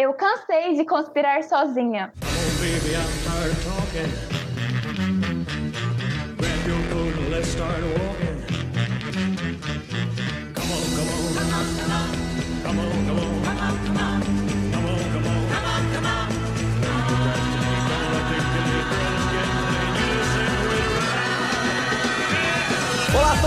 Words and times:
Eu 0.00 0.14
cansei 0.14 0.76
de 0.76 0.84
conspirar 0.84 1.42
sozinha. 1.42 2.12
Oh, 2.22 2.60
baby. 2.60 2.88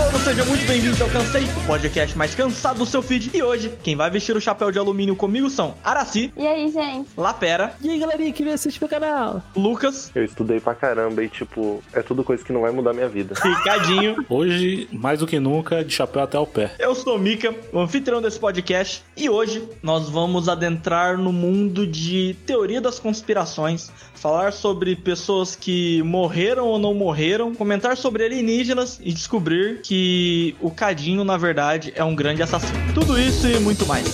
Olá 0.02 0.08
a 0.08 0.10
todos, 0.10 0.24
sejam 0.26 0.46
muito 0.46 0.66
bem-vindos 0.66 1.00
ao 1.00 1.08
Cansei, 1.08 1.44
o 1.44 1.66
podcast 1.66 2.18
mais 2.18 2.34
cansado 2.34 2.78
do 2.78 2.86
seu 2.86 3.00
feed. 3.02 3.30
E 3.32 3.40
hoje, 3.40 3.72
quem 3.84 3.94
vai 3.94 4.10
vestir 4.10 4.36
o 4.36 4.40
chapéu 4.40 4.72
de 4.72 4.78
alumínio 4.78 5.14
comigo 5.14 5.48
são 5.48 5.76
Araci, 5.84 6.32
E 6.36 6.44
aí, 6.44 6.68
gente? 6.72 7.08
Lapera, 7.16 7.74
E 7.80 7.88
aí, 7.88 8.00
galerinha 8.00 8.32
que 8.32 8.42
vem 8.42 8.52
assistir 8.52 8.80
meu 8.80 8.88
canal? 8.88 9.40
Lucas, 9.54 10.10
Eu 10.12 10.24
estudei 10.24 10.58
pra 10.58 10.74
caramba 10.74 11.22
e, 11.22 11.28
tipo, 11.28 11.80
é 11.92 12.02
tudo 12.02 12.24
coisa 12.24 12.44
que 12.44 12.52
não 12.52 12.62
vai 12.62 12.72
mudar 12.72 12.92
minha 12.92 13.08
vida. 13.08 13.36
Ricardinho. 13.40 14.16
Hoje, 14.28 14.88
mais 14.90 15.20
do 15.20 15.26
que 15.26 15.38
nunca, 15.38 15.84
de 15.84 15.94
chapéu 15.94 16.22
até 16.22 16.36
o 16.38 16.46
pé. 16.48 16.72
Eu 16.80 16.96
sou 16.96 17.14
o 17.14 17.18
Mika, 17.18 17.54
o 17.72 17.78
anfitrião 17.78 18.20
desse 18.20 18.40
podcast, 18.40 19.04
e 19.16 19.30
hoje 19.30 19.62
nós 19.84 20.08
vamos 20.08 20.48
adentrar 20.48 21.16
no 21.16 21.32
mundo 21.32 21.86
de 21.86 22.34
teoria 22.44 22.80
das 22.80 22.98
conspirações, 22.98 23.92
falar 24.16 24.52
sobre 24.52 24.96
pessoas 24.96 25.54
que 25.54 26.02
morreram 26.02 26.66
ou 26.66 26.78
não 26.78 26.92
morreram, 26.92 27.54
comentar 27.54 27.96
sobre 27.96 28.24
alienígenas 28.24 28.98
e 29.00 29.12
descobrir 29.12 29.80
que 29.82 29.91
o 30.60 30.70
Cadinho, 30.70 31.24
na 31.24 31.36
verdade, 31.36 31.92
é 31.94 32.04
um 32.04 32.14
grande 32.14 32.42
assassino. 32.42 32.78
Tudo 32.94 33.18
isso 33.18 33.46
e 33.48 33.58
muito 33.58 33.86
mais. 33.86 34.06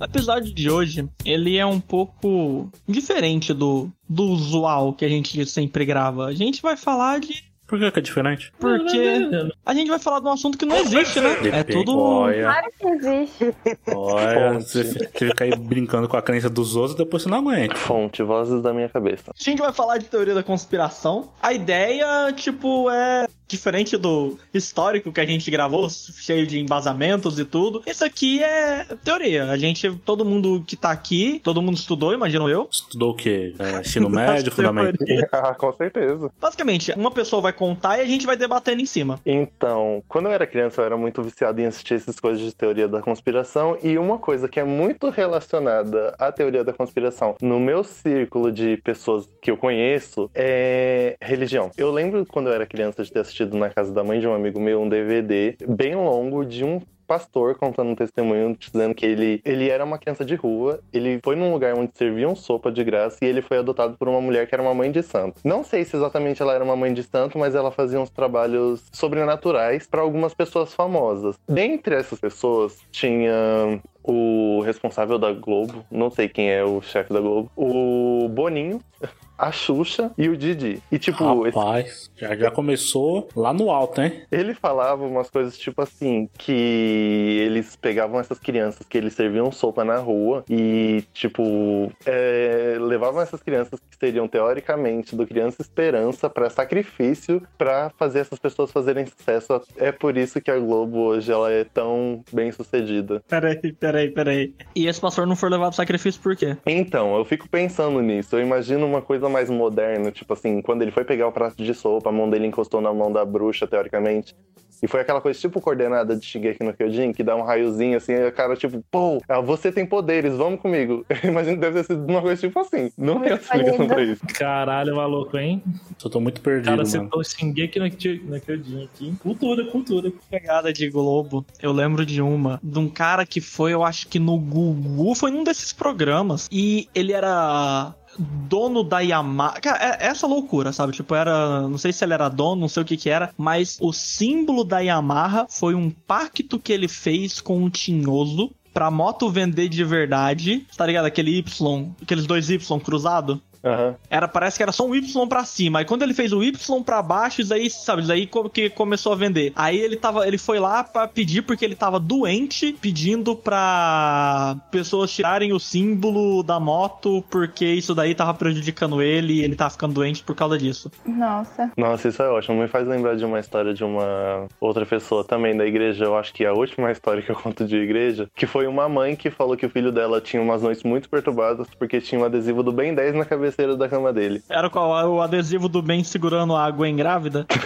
O 0.00 0.04
episódio 0.04 0.52
de 0.52 0.68
hoje, 0.68 1.08
ele 1.24 1.56
é 1.56 1.64
um 1.64 1.78
pouco 1.78 2.68
diferente 2.88 3.54
do, 3.54 3.88
do 4.08 4.24
usual 4.24 4.92
que 4.92 5.04
a 5.04 5.08
gente 5.08 5.46
sempre 5.46 5.84
grava. 5.84 6.26
A 6.26 6.34
gente 6.34 6.60
vai 6.60 6.76
falar 6.76 7.20
de... 7.20 7.51
Por 7.72 7.78
que, 7.78 7.90
que 7.90 7.98
é 8.00 8.02
diferente? 8.02 8.52
Porque 8.60 9.30
a 9.64 9.72
gente 9.72 9.88
vai 9.88 9.98
falar 9.98 10.20
de 10.20 10.26
um 10.26 10.32
assunto 10.32 10.58
que 10.58 10.66
não 10.66 10.76
existe, 10.76 11.18
né? 11.22 11.38
É 11.50 11.62
tudo... 11.62 11.98
Olha, 11.98 12.42
Claro 12.42 12.66
que 12.78 12.86
existe. 12.86 13.54
olha, 13.86 14.60
você 14.60 14.84
fica 14.84 15.44
aí 15.44 15.56
brincando 15.56 16.06
com 16.06 16.14
a 16.18 16.20
crença 16.20 16.50
dos 16.50 16.76
outros, 16.76 16.94
depois 16.94 17.22
você 17.22 17.30
não 17.30 17.38
aguenta. 17.38 17.74
Fonte, 17.74 18.22
vozes 18.22 18.60
da 18.60 18.74
minha 18.74 18.90
cabeça. 18.90 19.30
A 19.30 19.42
gente 19.42 19.60
vai 19.60 19.72
falar 19.72 19.96
de 19.96 20.04
teoria 20.04 20.34
da 20.34 20.42
conspiração. 20.42 21.30
A 21.42 21.54
ideia, 21.54 22.30
tipo, 22.36 22.90
é 22.90 23.26
diferente 23.52 23.96
do 23.96 24.38
histórico 24.52 25.12
que 25.12 25.20
a 25.20 25.26
gente 25.26 25.50
gravou, 25.50 25.88
cheio 25.90 26.46
de 26.46 26.58
embasamentos 26.58 27.38
e 27.38 27.44
tudo. 27.44 27.82
Isso 27.86 28.04
aqui 28.04 28.42
é 28.42 28.86
teoria. 29.04 29.50
A 29.50 29.56
gente, 29.56 29.90
todo 30.04 30.24
mundo 30.24 30.64
que 30.66 30.74
tá 30.74 30.90
aqui, 30.90 31.40
todo 31.44 31.62
mundo 31.62 31.76
estudou, 31.76 32.12
imagino 32.12 32.48
eu. 32.48 32.68
Estudou 32.70 33.10
o 33.10 33.14
quê? 33.14 33.54
É, 33.58 33.80
ensino 33.86 34.08
médio, 34.08 34.50
fundamental? 34.50 35.06
ah, 35.32 35.54
com 35.54 35.72
certeza. 35.72 36.30
Basicamente, 36.40 36.92
uma 36.92 37.10
pessoa 37.10 37.42
vai 37.42 37.52
contar 37.52 37.98
e 37.98 38.00
a 38.00 38.06
gente 38.06 38.26
vai 38.26 38.36
debatendo 38.36 38.80
em 38.80 38.86
cima. 38.86 39.20
Então, 39.24 40.02
quando 40.08 40.26
eu 40.26 40.32
era 40.32 40.46
criança, 40.46 40.80
eu 40.80 40.86
era 40.86 40.96
muito 40.96 41.22
viciado 41.22 41.60
em 41.60 41.66
assistir 41.66 41.94
essas 41.94 42.18
coisas 42.18 42.42
de 42.42 42.54
teoria 42.54 42.88
da 42.88 43.00
conspiração. 43.00 43.76
E 43.82 43.98
uma 43.98 44.18
coisa 44.18 44.48
que 44.48 44.58
é 44.58 44.64
muito 44.64 45.10
relacionada 45.10 46.14
à 46.18 46.32
teoria 46.32 46.64
da 46.64 46.72
conspiração 46.72 47.36
no 47.42 47.60
meu 47.60 47.84
círculo 47.84 48.50
de 48.50 48.78
pessoas 48.78 49.28
que 49.40 49.50
eu 49.50 49.56
conheço 49.56 50.30
é 50.34 51.16
religião. 51.20 51.70
Eu 51.76 51.90
lembro 51.90 52.24
quando 52.24 52.48
eu 52.48 52.54
era 52.54 52.66
criança 52.66 53.04
de 53.04 53.12
ter 53.12 53.20
assistido 53.20 53.41
na 53.46 53.70
casa 53.70 53.92
da 53.92 54.02
mãe 54.04 54.20
de 54.20 54.26
um 54.26 54.34
amigo 54.34 54.60
meu 54.60 54.80
um 54.80 54.88
DVD 54.88 55.56
bem 55.66 55.94
longo 55.94 56.44
de 56.44 56.64
um 56.64 56.80
pastor 57.12 57.54
contando 57.56 57.90
um 57.90 57.94
testemunho 57.94 58.56
dizendo 58.58 58.94
que 58.94 59.04
ele, 59.04 59.42
ele 59.44 59.68
era 59.68 59.84
uma 59.84 59.98
criança 59.98 60.24
de 60.24 60.34
rua, 60.34 60.80
ele 60.90 61.20
foi 61.22 61.36
num 61.36 61.52
lugar 61.52 61.74
onde 61.74 61.90
serviam 61.94 62.34
sopa 62.34 62.72
de 62.72 62.82
graça 62.82 63.18
e 63.22 63.26
ele 63.26 63.42
foi 63.42 63.58
adotado 63.58 63.98
por 63.98 64.08
uma 64.08 64.20
mulher 64.20 64.46
que 64.46 64.54
era 64.54 64.62
uma 64.62 64.72
mãe 64.72 64.90
de 64.90 65.02
santo. 65.02 65.40
Não 65.44 65.62
sei 65.62 65.84
se 65.84 65.94
exatamente 65.94 66.40
ela 66.40 66.54
era 66.54 66.64
uma 66.64 66.74
mãe 66.74 66.94
de 66.94 67.02
santo, 67.02 67.38
mas 67.38 67.54
ela 67.54 67.70
fazia 67.70 68.00
uns 68.00 68.08
trabalhos 68.08 68.82
sobrenaturais 68.92 69.86
para 69.86 70.00
algumas 70.00 70.32
pessoas 70.32 70.72
famosas. 70.72 71.36
Dentre 71.46 71.96
essas 71.96 72.18
pessoas 72.18 72.78
tinha 72.90 73.78
o 74.02 74.62
responsável 74.64 75.18
da 75.18 75.32
Globo, 75.32 75.84
não 75.90 76.10
sei 76.10 76.28
quem 76.28 76.50
é 76.50 76.64
o 76.64 76.80
chefe 76.80 77.12
da 77.12 77.20
Globo, 77.20 77.50
o 77.54 78.26
Boninho, 78.28 78.80
a 79.42 79.50
Xuxa 79.50 80.12
e 80.16 80.28
o 80.28 80.36
Didi. 80.36 80.80
E 80.90 80.98
tipo, 81.00 81.44
esse 81.48 81.58
Rapaz, 81.58 82.10
já, 82.16 82.36
já 82.36 82.50
começou 82.50 83.28
lá 83.34 83.52
no 83.52 83.72
alto, 83.72 84.00
hein? 84.00 84.22
ele 84.30 84.54
falava 84.54 85.04
umas 85.04 85.28
coisas 85.28 85.58
tipo 85.58 85.82
assim, 85.82 86.28
que 86.38 87.40
eles 87.44 87.74
pegavam 87.74 88.20
essas 88.20 88.38
crianças 88.38 88.86
que 88.86 88.96
eles 88.96 89.14
serviam 89.14 89.50
sopa 89.50 89.84
na 89.84 89.96
rua 89.96 90.44
e, 90.48 91.02
tipo, 91.12 91.90
é, 92.06 92.76
levavam 92.78 93.20
essas 93.20 93.42
crianças 93.42 93.80
que 93.80 93.96
seriam 93.98 94.28
teoricamente 94.28 95.16
do 95.16 95.26
Criança 95.26 95.60
Esperança 95.60 96.30
pra 96.30 96.48
sacrifício 96.48 97.42
pra 97.58 97.90
fazer 97.98 98.20
essas 98.20 98.38
pessoas 98.38 98.70
fazerem 98.70 99.06
sucesso. 99.06 99.60
É 99.76 99.90
por 99.90 100.16
isso 100.16 100.40
que 100.40 100.52
a 100.52 100.58
Globo 100.58 100.98
hoje 100.98 101.32
ela 101.32 101.50
é 101.50 101.64
tão 101.64 102.22
bem 102.32 102.52
sucedida. 102.52 103.20
Peraí, 103.28 103.72
peraí, 103.72 104.10
peraí. 104.10 104.54
E 104.76 104.86
esse 104.86 105.00
pastor 105.00 105.26
não 105.26 105.34
foi 105.34 105.50
levado 105.50 105.66
ao 105.66 105.72
sacrifício 105.72 106.20
por 106.22 106.36
quê? 106.36 106.56
Então, 106.64 107.16
eu 107.16 107.24
fico 107.24 107.48
pensando 107.48 108.00
nisso. 108.00 108.36
Eu 108.36 108.42
imagino 108.42 108.86
uma 108.86 109.02
coisa 109.02 109.31
mais 109.32 109.50
moderna, 109.50 110.10
tipo 110.12 110.32
assim, 110.32 110.62
quando 110.62 110.82
ele 110.82 110.92
foi 110.92 111.04
pegar 111.04 111.26
o 111.26 111.32
prato 111.32 111.56
de 111.56 111.74
sopa, 111.74 112.10
a 112.10 112.12
mão 112.12 112.28
dele 112.30 112.46
encostou 112.46 112.80
na 112.80 112.92
mão 112.92 113.12
da 113.12 113.24
bruxa, 113.24 113.66
teoricamente. 113.66 114.34
E 114.82 114.88
foi 114.88 115.00
aquela 115.00 115.20
coisa 115.20 115.38
tipo 115.38 115.60
coordenada 115.60 116.16
de 116.16 116.26
Shingeki 116.26 116.64
no 116.64 116.74
Kyojin, 116.74 117.12
que 117.12 117.22
dá 117.22 117.36
um 117.36 117.42
raiozinho 117.42 117.96
assim, 117.96 118.14
e 118.14 118.26
o 118.26 118.32
cara 118.32 118.56
tipo, 118.56 118.82
pô, 118.90 119.22
ah, 119.28 119.40
você 119.40 119.70
tem 119.70 119.86
poderes, 119.86 120.36
vamos 120.36 120.60
comigo. 120.60 121.06
Eu 121.22 121.30
imagino 121.30 121.54
que 121.54 121.60
deve 121.60 121.80
ter 121.80 121.86
sido 121.86 122.04
uma 122.04 122.20
coisa 122.20 122.40
tipo 122.40 122.58
assim. 122.58 122.90
Não 122.98 123.20
tem 123.20 123.32
explicação 123.32 123.86
pra 123.86 124.02
isso. 124.02 124.22
Caralho, 124.34 124.96
maluco, 124.96 125.38
hein? 125.38 125.62
Eu 126.04 126.10
tô 126.10 126.18
muito 126.18 126.40
perdido, 126.40 126.72
Cara, 126.72 126.84
citou 126.84 127.20
o 127.20 127.24
Shingeki 127.24 127.78
no 127.78 128.40
Kyojin 128.40 128.84
aqui. 128.84 129.14
Cultura, 129.22 129.64
cultura. 129.66 130.10
Pegada 130.28 130.72
de 130.72 130.90
Globo, 130.90 131.46
eu 131.62 131.70
lembro 131.70 132.04
de 132.04 132.20
uma, 132.20 132.58
de 132.60 132.78
um 132.80 132.88
cara 132.88 133.24
que 133.24 133.40
foi, 133.40 133.72
eu 133.72 133.84
acho 133.84 134.08
que 134.08 134.18
no 134.18 134.36
Gugu, 134.36 135.14
foi 135.14 135.30
num 135.30 135.44
desses 135.44 135.72
programas, 135.72 136.48
e 136.50 136.88
ele 136.92 137.12
era 137.12 137.94
dono 138.18 138.82
da 138.82 139.00
Yamaha. 139.00 139.60
Cara, 139.60 139.96
é 140.00 140.06
essa 140.06 140.26
loucura, 140.26 140.72
sabe? 140.72 140.92
Tipo, 140.92 141.14
era. 141.14 141.62
Não 141.68 141.78
sei 141.78 141.92
se 141.92 142.04
ele 142.04 142.14
era 142.14 142.28
dono, 142.28 142.60
não 142.60 142.68
sei 142.68 142.82
o 142.82 142.86
que 142.86 142.96
que 142.96 143.10
era, 143.10 143.32
mas 143.36 143.78
o 143.80 143.92
símbolo 143.92 144.64
da 144.64 144.80
Yamaha 144.80 145.46
foi 145.48 145.74
um 145.74 145.90
pacto 145.90 146.58
que 146.58 146.72
ele 146.72 146.88
fez 146.88 147.40
com 147.40 147.64
o 147.64 147.70
Tinhoso 147.70 148.50
pra 148.72 148.90
moto 148.90 149.30
vender 149.30 149.68
de 149.68 149.84
verdade. 149.84 150.66
Tá 150.76 150.86
ligado? 150.86 151.06
Aquele 151.06 151.38
Y, 151.38 151.92
aqueles 152.02 152.26
dois 152.26 152.48
Y 152.50 152.80
cruzado. 152.80 153.40
Aham. 153.64 153.94
Era, 154.10 154.26
parece 154.28 154.56
que 154.56 154.62
era 154.62 154.72
só 154.72 154.86
um 154.86 154.94
Y 154.94 155.28
pra 155.28 155.44
cima. 155.44 155.78
Aí 155.78 155.84
quando 155.84 156.02
ele 156.02 156.14
fez 156.14 156.32
o 156.32 156.42
Y 156.42 156.82
pra 156.82 157.02
baixo, 157.02 157.40
isso 157.40 157.54
aí, 157.54 157.70
sabe, 157.70 158.02
isso 158.02 158.12
aí 158.12 158.28
que 158.52 158.70
começou 158.70 159.12
a 159.12 159.16
vender. 159.16 159.52
Aí 159.54 159.78
ele 159.78 159.96
tava, 159.96 160.26
ele 160.26 160.38
foi 160.38 160.58
lá 160.58 160.82
pra 160.82 161.06
pedir 161.06 161.42
porque 161.42 161.64
ele 161.64 161.74
tava 161.74 161.98
doente, 161.98 162.76
pedindo 162.80 163.36
pra 163.36 164.56
pessoas 164.70 165.12
tirarem 165.12 165.52
o 165.52 165.58
símbolo 165.58 166.42
da 166.42 166.58
moto, 166.58 167.24
porque 167.30 167.64
isso 167.64 167.94
daí 167.94 168.14
tava 168.14 168.34
prejudicando 168.34 169.00
ele 169.02 169.34
e 169.34 169.42
ele 169.42 169.54
tava 169.54 169.70
ficando 169.70 169.94
doente 169.94 170.22
por 170.22 170.34
causa 170.34 170.58
disso. 170.58 170.90
Nossa. 171.06 171.70
Nossa, 171.76 172.08
isso 172.08 172.22
é 172.22 172.28
ótimo. 172.28 172.60
Me 172.60 172.68
faz 172.68 172.86
lembrar 172.86 173.16
de 173.16 173.24
uma 173.24 173.38
história 173.38 173.72
de 173.72 173.84
uma 173.84 174.46
outra 174.60 174.84
pessoa 174.84 175.24
também 175.24 175.56
da 175.56 175.66
igreja. 175.66 176.04
Eu 176.04 176.16
acho 176.16 176.32
que 176.32 176.44
é 176.44 176.48
a 176.48 176.52
última 176.52 176.90
história 176.90 177.22
que 177.22 177.30
eu 177.30 177.36
conto 177.36 177.64
de 177.64 177.76
igreja, 177.76 178.28
que 178.34 178.46
foi 178.46 178.66
uma 178.66 178.88
mãe 178.88 179.14
que 179.14 179.30
falou 179.30 179.56
que 179.56 179.66
o 179.66 179.70
filho 179.70 179.92
dela 179.92 180.20
tinha 180.20 180.42
umas 180.42 180.62
noites 180.62 180.82
muito 180.82 181.08
perturbadas 181.08 181.66
porque 181.78 182.00
tinha 182.00 182.20
um 182.20 182.24
adesivo 182.24 182.62
do 182.62 182.72
Ben 182.72 182.94
10 182.94 183.14
na 183.14 183.24
cabeceira 183.52 183.76
da 183.76 183.88
cama 183.88 184.12
dele. 184.12 184.42
Era 184.48 184.68
qual? 184.70 185.10
O 185.12 185.20
adesivo 185.20 185.68
do 185.68 185.82
bem 185.82 186.02
segurando 186.02 186.54
a 186.56 186.64
água 186.64 186.88
em 186.88 186.96
grávida? 186.96 187.46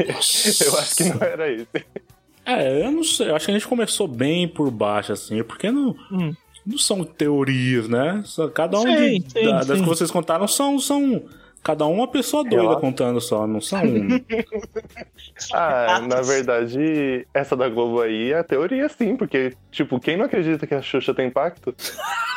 Eu 0.00 0.78
acho 0.78 0.96
que 0.96 1.04
não 1.04 1.20
era 1.22 1.50
esse. 1.50 1.66
É, 2.44 2.84
eu 2.84 2.90
não 2.90 3.04
sei. 3.04 3.28
Eu 3.30 3.36
acho 3.36 3.44
que 3.46 3.50
a 3.52 3.54
gente 3.54 3.68
começou 3.68 4.08
bem 4.08 4.48
por 4.48 4.70
baixo, 4.70 5.12
assim, 5.12 5.42
porque 5.44 5.70
não. 5.70 5.94
Hum. 6.10 6.34
Não 6.66 6.78
são 6.78 7.04
teorias, 7.04 7.88
né? 7.88 8.22
Cada 8.54 8.78
um 8.78 8.82
Sim, 8.82 9.20
de- 9.20 9.30
sim, 9.32 9.44
da- 9.44 9.64
das 9.64 9.78
sim. 9.78 9.82
que 9.82 9.88
vocês 9.88 10.10
contaram 10.10 10.46
são, 10.48 10.78
são 10.78 11.22
Cada 11.62 11.86
um 11.86 11.92
uma 11.94 12.08
pessoa 12.08 12.42
doida 12.42 12.62
Relato. 12.62 12.80
contando 12.80 13.20
só, 13.20 13.46
não 13.46 13.60
são 13.60 13.80
um. 13.84 14.08
Ah, 15.52 16.00
na 16.06 16.20
verdade, 16.22 17.26
essa 17.34 17.56
da 17.56 17.68
Globo 17.68 18.00
aí 18.00 18.32
é 18.32 18.38
a 18.38 18.44
teoria 18.44 18.88
sim, 18.88 19.16
porque, 19.16 19.54
tipo, 19.70 19.98
quem 19.98 20.16
não 20.16 20.24
acredita 20.26 20.66
que 20.66 20.74
a 20.74 20.82
Xuxa 20.82 21.14
tem 21.14 21.28
impacto? 21.28 21.74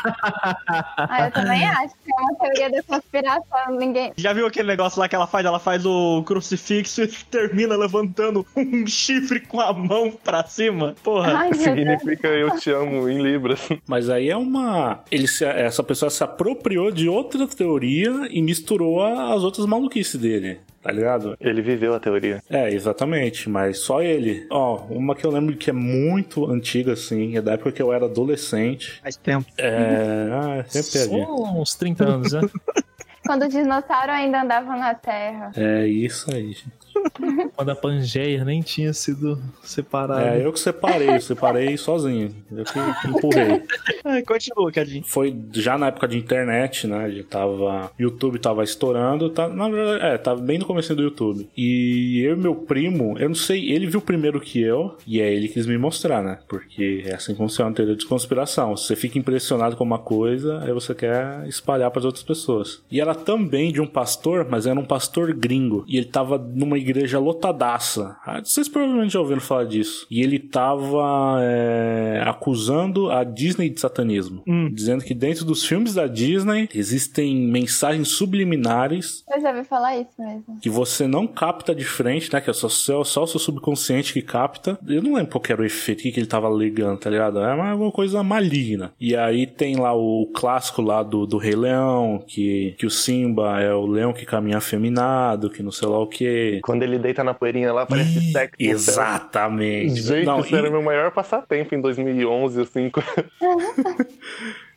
Ah, 0.06 1.25
eu 1.25 1.31
também 1.31 1.66
acho 1.66 1.95
que 2.04 2.12
é 2.12 2.16
uma 2.22 2.36
teoria 2.36 2.69
da 2.69 2.83
conspiração. 2.83 3.72
Ninguém. 3.75 4.13
Já 4.16 4.33
viu 4.33 4.45
aquele 4.45 4.68
negócio 4.68 5.00
lá 5.00 5.10
que 5.10 5.16
ela 5.16 5.25
faz? 5.25 5.44
Ela 5.44 5.57
faz 5.57 5.83
o 5.83 6.22
crucifixo 6.24 7.01
e 7.01 7.07
termina 7.07 7.75
levantando 7.75 8.45
um 8.56 8.86
chifre 8.86 9.39
com 9.39 9.60
a 9.60 9.74
mão 9.74 10.12
pra 10.12 10.44
cima. 10.45 10.94
Porra. 11.04 11.33
Ai. 11.36 11.54
Significa 11.56 12.27
eu 12.27 12.56
te 12.60 12.69
amo 12.69 13.10
em 13.10 13.19
Libras. 13.19 13.68
Mas 13.88 14.07
aí 14.07 14.30
é 14.30 14.38
uma. 14.38 15.00
Ele 15.12 15.27
se- 15.27 15.44
essa 15.44 15.81
pessoa 15.81 16.12
se 16.12 16.24
apropriou 16.24 16.92
de 16.92 17.10
outra 17.10 17.48
teoria 17.48 18.27
e 18.30 18.44
misturou 18.44 19.04
a 19.04 19.14
as 19.15 19.44
outras 19.44 19.65
maluquices 19.65 20.19
dele, 20.19 20.59
tá 20.81 20.91
ligado? 20.91 21.38
Ele 21.39 21.62
viveu 21.62 21.94
a 21.94 22.00
teoria. 22.00 22.41
É, 22.50 22.71
exatamente, 22.71 23.50
mas 23.50 23.79
só 23.79 24.01
ele. 24.01 24.45
Ó, 24.50 24.85
uma 24.89 25.15
que 25.15 25.25
eu 25.25 25.31
lembro 25.31 25.56
que 25.56 25.69
é 25.69 25.73
muito 25.73 26.50
antiga, 26.50 26.94
assim, 26.94 27.38
é 27.38 27.41
da 27.41 27.53
época 27.53 27.71
que 27.71 27.81
eu 27.81 27.91
era 27.91 28.06
adolescente. 28.06 29.00
Faz 29.01 29.15
tempo. 29.15 29.45
É. 29.57 30.29
Ah, 30.31 30.65
sempre 30.67 31.00
é. 31.00 31.25
Só 31.25 31.44
uns 31.53 31.75
30 31.75 32.06
anos, 32.06 32.33
né? 32.33 32.41
Quando 33.25 33.44
o 33.44 33.50
dinossauro 33.50 34.12
ainda 34.12 34.44
andava 34.44 34.75
na 34.75 34.94
Terra. 34.94 35.51
É 35.56 35.88
isso 35.88 36.31
aí, 36.33 36.50
gente. 36.50 36.84
Quando 37.56 37.69
a 37.69 37.75
Pangeia 37.75 38.44
nem 38.44 38.62
tinha 38.62 38.94
sido 38.94 39.42
separada. 39.63 40.36
É, 40.36 40.45
eu 40.45 40.51
que 40.51 40.59
separei, 40.59 41.09
eu 41.09 41.21
separei 41.21 41.77
sozinho. 41.77 42.36
Eu 42.51 42.63
que 42.63 43.07
empurrei. 43.07 43.63
Ai, 44.03 44.21
continua, 44.24 44.71
Cadinho. 44.71 45.03
Foi 45.06 45.36
já 45.51 45.77
na 45.77 45.88
época 45.88 46.07
de 46.07 46.18
internet, 46.18 46.88
né? 46.88 47.09
Já 47.12 47.24
tava. 47.24 47.92
YouTube 48.00 48.39
tava 48.39 48.63
estourando. 48.63 49.30
Tá, 49.30 49.47
na 49.47 49.69
verdade, 49.69 50.06
é, 50.06 50.18
tava 50.18 50.42
bem 50.42 50.57
no 50.57 50.65
começo 50.65 50.95
do 50.95 51.03
YouTube. 51.03 51.50
E 51.56 52.21
eu 52.24 52.33
e 52.33 52.39
meu 52.39 52.56
primo, 52.56 53.18
eu 53.18 53.30
não 53.30 53.36
sei, 53.36 53.71
ele 53.71 53.88
viu 53.88 54.01
primeiro 54.01 54.39
que 54.39 54.62
eu, 54.62 54.98
e 55.07 55.21
aí 55.21 55.36
ele 55.36 55.48
quis 55.48 55.65
me 55.65 55.77
mostrar, 55.77 56.24
né? 56.24 56.39
Porque 56.48 57.03
é 57.06 57.15
assim 57.15 57.33
que 57.33 57.38
funciona 57.38 57.71
a 57.71 57.74
teoria 57.74 57.95
de 57.95 58.06
conspiração. 58.06 58.75
Você 58.75 58.95
fica 58.95 59.18
impressionado 59.18 59.75
com 59.75 59.83
uma 59.83 60.00
coisa, 60.00 60.62
aí 60.63 60.71
você 60.71 60.94
quer 60.94 61.48
espalhar 61.48 61.91
para 61.91 62.06
outras 62.06 62.24
pessoas. 62.24 62.81
E 62.91 63.01
era 63.01 63.15
também 63.15 63.71
de 63.71 63.81
um 63.81 63.88
pastor, 63.88 64.48
mas 64.50 64.65
era 64.65 64.80
um 64.80 64.86
pastor 64.86 65.33
gringo. 65.33 65.83
E 65.88 65.98
ele 65.98 66.06
tava 66.06 66.38
numa 66.38 66.77
igreja 66.85 67.19
lotadaça. 67.19 68.15
Ah, 68.25 68.41
Vocês 68.43 68.67
provavelmente 68.69 69.13
já 69.13 69.19
ouviram 69.19 69.41
falar 69.41 69.65
disso. 69.65 70.05
E 70.09 70.21
ele 70.21 70.39
tava 70.39 71.39
é, 71.41 72.23
acusando 72.25 73.11
a 73.11 73.23
Disney 73.23 73.69
de 73.69 73.79
satanismo. 73.79 74.43
Dizendo 74.71 75.03
que 75.03 75.13
dentro 75.13 75.45
dos 75.45 75.65
filmes 75.65 75.93
da 75.95 76.07
Disney 76.07 76.69
existem 76.73 77.35
mensagens 77.35 78.09
subliminares 78.09 79.23
Eu 79.33 79.41
já 79.41 79.49
ouvi 79.49 79.63
falar 79.63 79.97
isso 79.97 80.11
mesmo. 80.17 80.59
que 80.61 80.69
você 80.69 81.07
não 81.07 81.27
capta 81.27 81.73
de 81.73 81.83
frente, 81.83 82.31
né? 82.31 82.39
Que 82.41 82.49
é 82.49 82.53
só, 82.53 82.69
só, 82.69 83.03
só 83.03 83.23
o 83.23 83.27
seu 83.27 83.39
subconsciente 83.39 84.13
que 84.13 84.21
capta. 84.21 84.77
Eu 84.88 85.01
não 85.01 85.13
lembro 85.15 85.31
qual 85.31 85.41
que 85.41 85.51
era 85.51 85.61
o 85.61 85.65
efeito, 85.65 85.99
o 85.99 86.01
que, 86.03 86.19
ele 86.19 86.27
tava 86.27 86.49
ligando, 86.49 86.99
tá 86.99 87.09
ligado? 87.09 87.39
É 87.39 87.53
uma, 87.53 87.73
uma 87.75 87.91
coisa 87.91 88.21
maligna. 88.23 88.93
E 88.99 89.15
aí 89.15 89.47
tem 89.47 89.75
lá 89.77 89.93
o 89.95 90.27
clássico 90.33 90.81
lá 90.81 91.01
do, 91.03 91.25
do 91.25 91.38
Rei 91.38 91.55
Leão, 91.55 92.23
que, 92.25 92.75
que 92.77 92.85
o 92.85 92.89
Simba 92.89 93.59
é 93.61 93.73
o 93.73 93.85
leão 93.85 94.13
que 94.13 94.25
caminha 94.25 94.57
afeminado, 94.57 95.49
que 95.49 95.63
não 95.63 95.71
sei 95.71 95.88
lá 95.88 95.99
o 95.99 96.07
que. 96.07 96.59
Quando 96.75 96.83
ele 96.83 97.00
deita 97.00 97.24
na 97.24 97.33
poeirinha 97.33 97.72
lá, 97.72 97.86
parece 97.86 98.31
sexo. 98.33 98.56
no 98.60 98.66
céu. 98.80 98.94
Exatamente. 98.94 100.01
Gente, 100.01 100.25
Não, 100.25 100.42
isso 100.42 100.54
e- 100.54 100.57
era 100.57 100.69
meu 100.69 100.81
maior 100.83 101.10
passatempo 101.12 101.74
em 101.74 101.80
2011, 101.81 102.62
assim. 102.62 102.92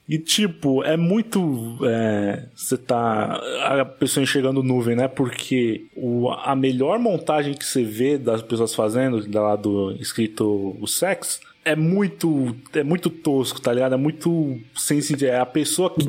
E 0.08 0.16
tipo, 0.18 0.82
é 0.84 0.96
muito. 0.96 1.76
é, 1.84 2.44
Você 2.54 2.78
tá. 2.78 3.38
A 3.62 3.84
pessoa 3.84 4.22
enxergando 4.24 4.62
nuvem, 4.62 4.96
né? 4.96 5.06
Porque 5.06 5.84
o, 5.94 6.30
a 6.30 6.56
melhor 6.56 6.98
montagem 6.98 7.52
que 7.52 7.62
você 7.64 7.82
vê 7.82 8.16
das 8.16 8.40
pessoas 8.40 8.74
fazendo, 8.74 9.28
da 9.28 9.42
lá 9.42 9.54
do 9.56 9.92
escrito 10.00 10.74
o 10.80 10.86
sexo, 10.86 11.40
é 11.68 11.76
muito. 11.76 12.54
É 12.74 12.82
muito 12.82 13.08
tosco, 13.10 13.60
tá 13.60 13.72
ligado? 13.72 13.94
É 13.94 13.98
muito 13.98 14.58
sentido. 14.74 15.24
É 15.24 15.38
a 15.38 15.46
pessoa 15.46 15.90
que- 15.90 16.04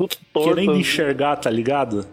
querendo 0.54 0.76
enxergar, 0.76 1.36
tá 1.36 1.50
ligado? 1.50 2.06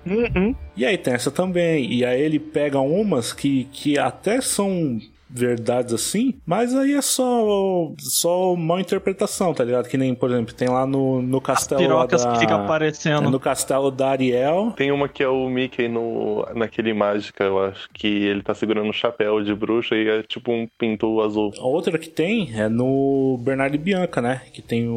E 0.75 0.85
aí 0.85 0.97
tem 0.97 1.13
essa 1.13 1.31
também. 1.31 1.91
E 1.91 2.05
aí 2.05 2.21
ele 2.21 2.39
pega 2.39 2.79
umas 2.79 3.33
que, 3.33 3.65
que 3.71 3.97
até 3.97 4.41
são 4.41 4.99
verdades 5.29 5.93
assim, 5.93 6.35
mas 6.45 6.73
aí 6.73 6.93
é 6.93 7.01
só 7.01 7.91
só 7.99 8.55
mal 8.55 8.79
interpretação, 8.79 9.53
tá 9.53 9.63
ligado? 9.63 9.87
Que 9.87 9.97
nem, 9.97 10.15
por 10.15 10.29
exemplo, 10.29 10.53
tem 10.53 10.69
lá 10.69 10.85
no, 10.85 11.21
no 11.21 11.37
As 11.37 11.43
castelo 11.43 11.81
lá 11.81 11.87
pirocas 11.87 12.23
da... 12.23 12.31
que 12.33 12.39
fica 12.39 12.55
aparecendo. 12.55 13.29
no 13.29 13.39
castelo 13.39 13.91
da 13.91 14.09
Ariel. 14.09 14.73
Tem 14.75 14.91
uma 14.91 15.09
que 15.09 15.21
é 15.21 15.27
o 15.27 15.49
Mickey 15.49 15.87
no, 15.87 16.45
naquele 16.55 16.93
Mágica, 16.93 17.43
eu 17.43 17.63
acho, 17.63 17.89
que 17.93 18.07
ele 18.07 18.41
tá 18.41 18.53
segurando 18.53 18.89
um 18.89 18.93
chapéu 18.93 19.43
de 19.43 19.53
bruxa 19.53 19.95
e 19.95 20.07
é 20.07 20.23
tipo 20.23 20.51
um 20.51 20.67
pinto 20.77 21.21
azul. 21.21 21.51
A 21.59 21.65
outra 21.65 21.97
que 21.97 22.09
tem 22.09 22.51
é 22.59 22.69
no 22.69 23.37
Bernardo 23.41 23.75
e 23.75 23.77
Bianca, 23.77 24.21
né? 24.21 24.41
Que 24.53 24.61
tem 24.61 24.87
o. 24.87 24.93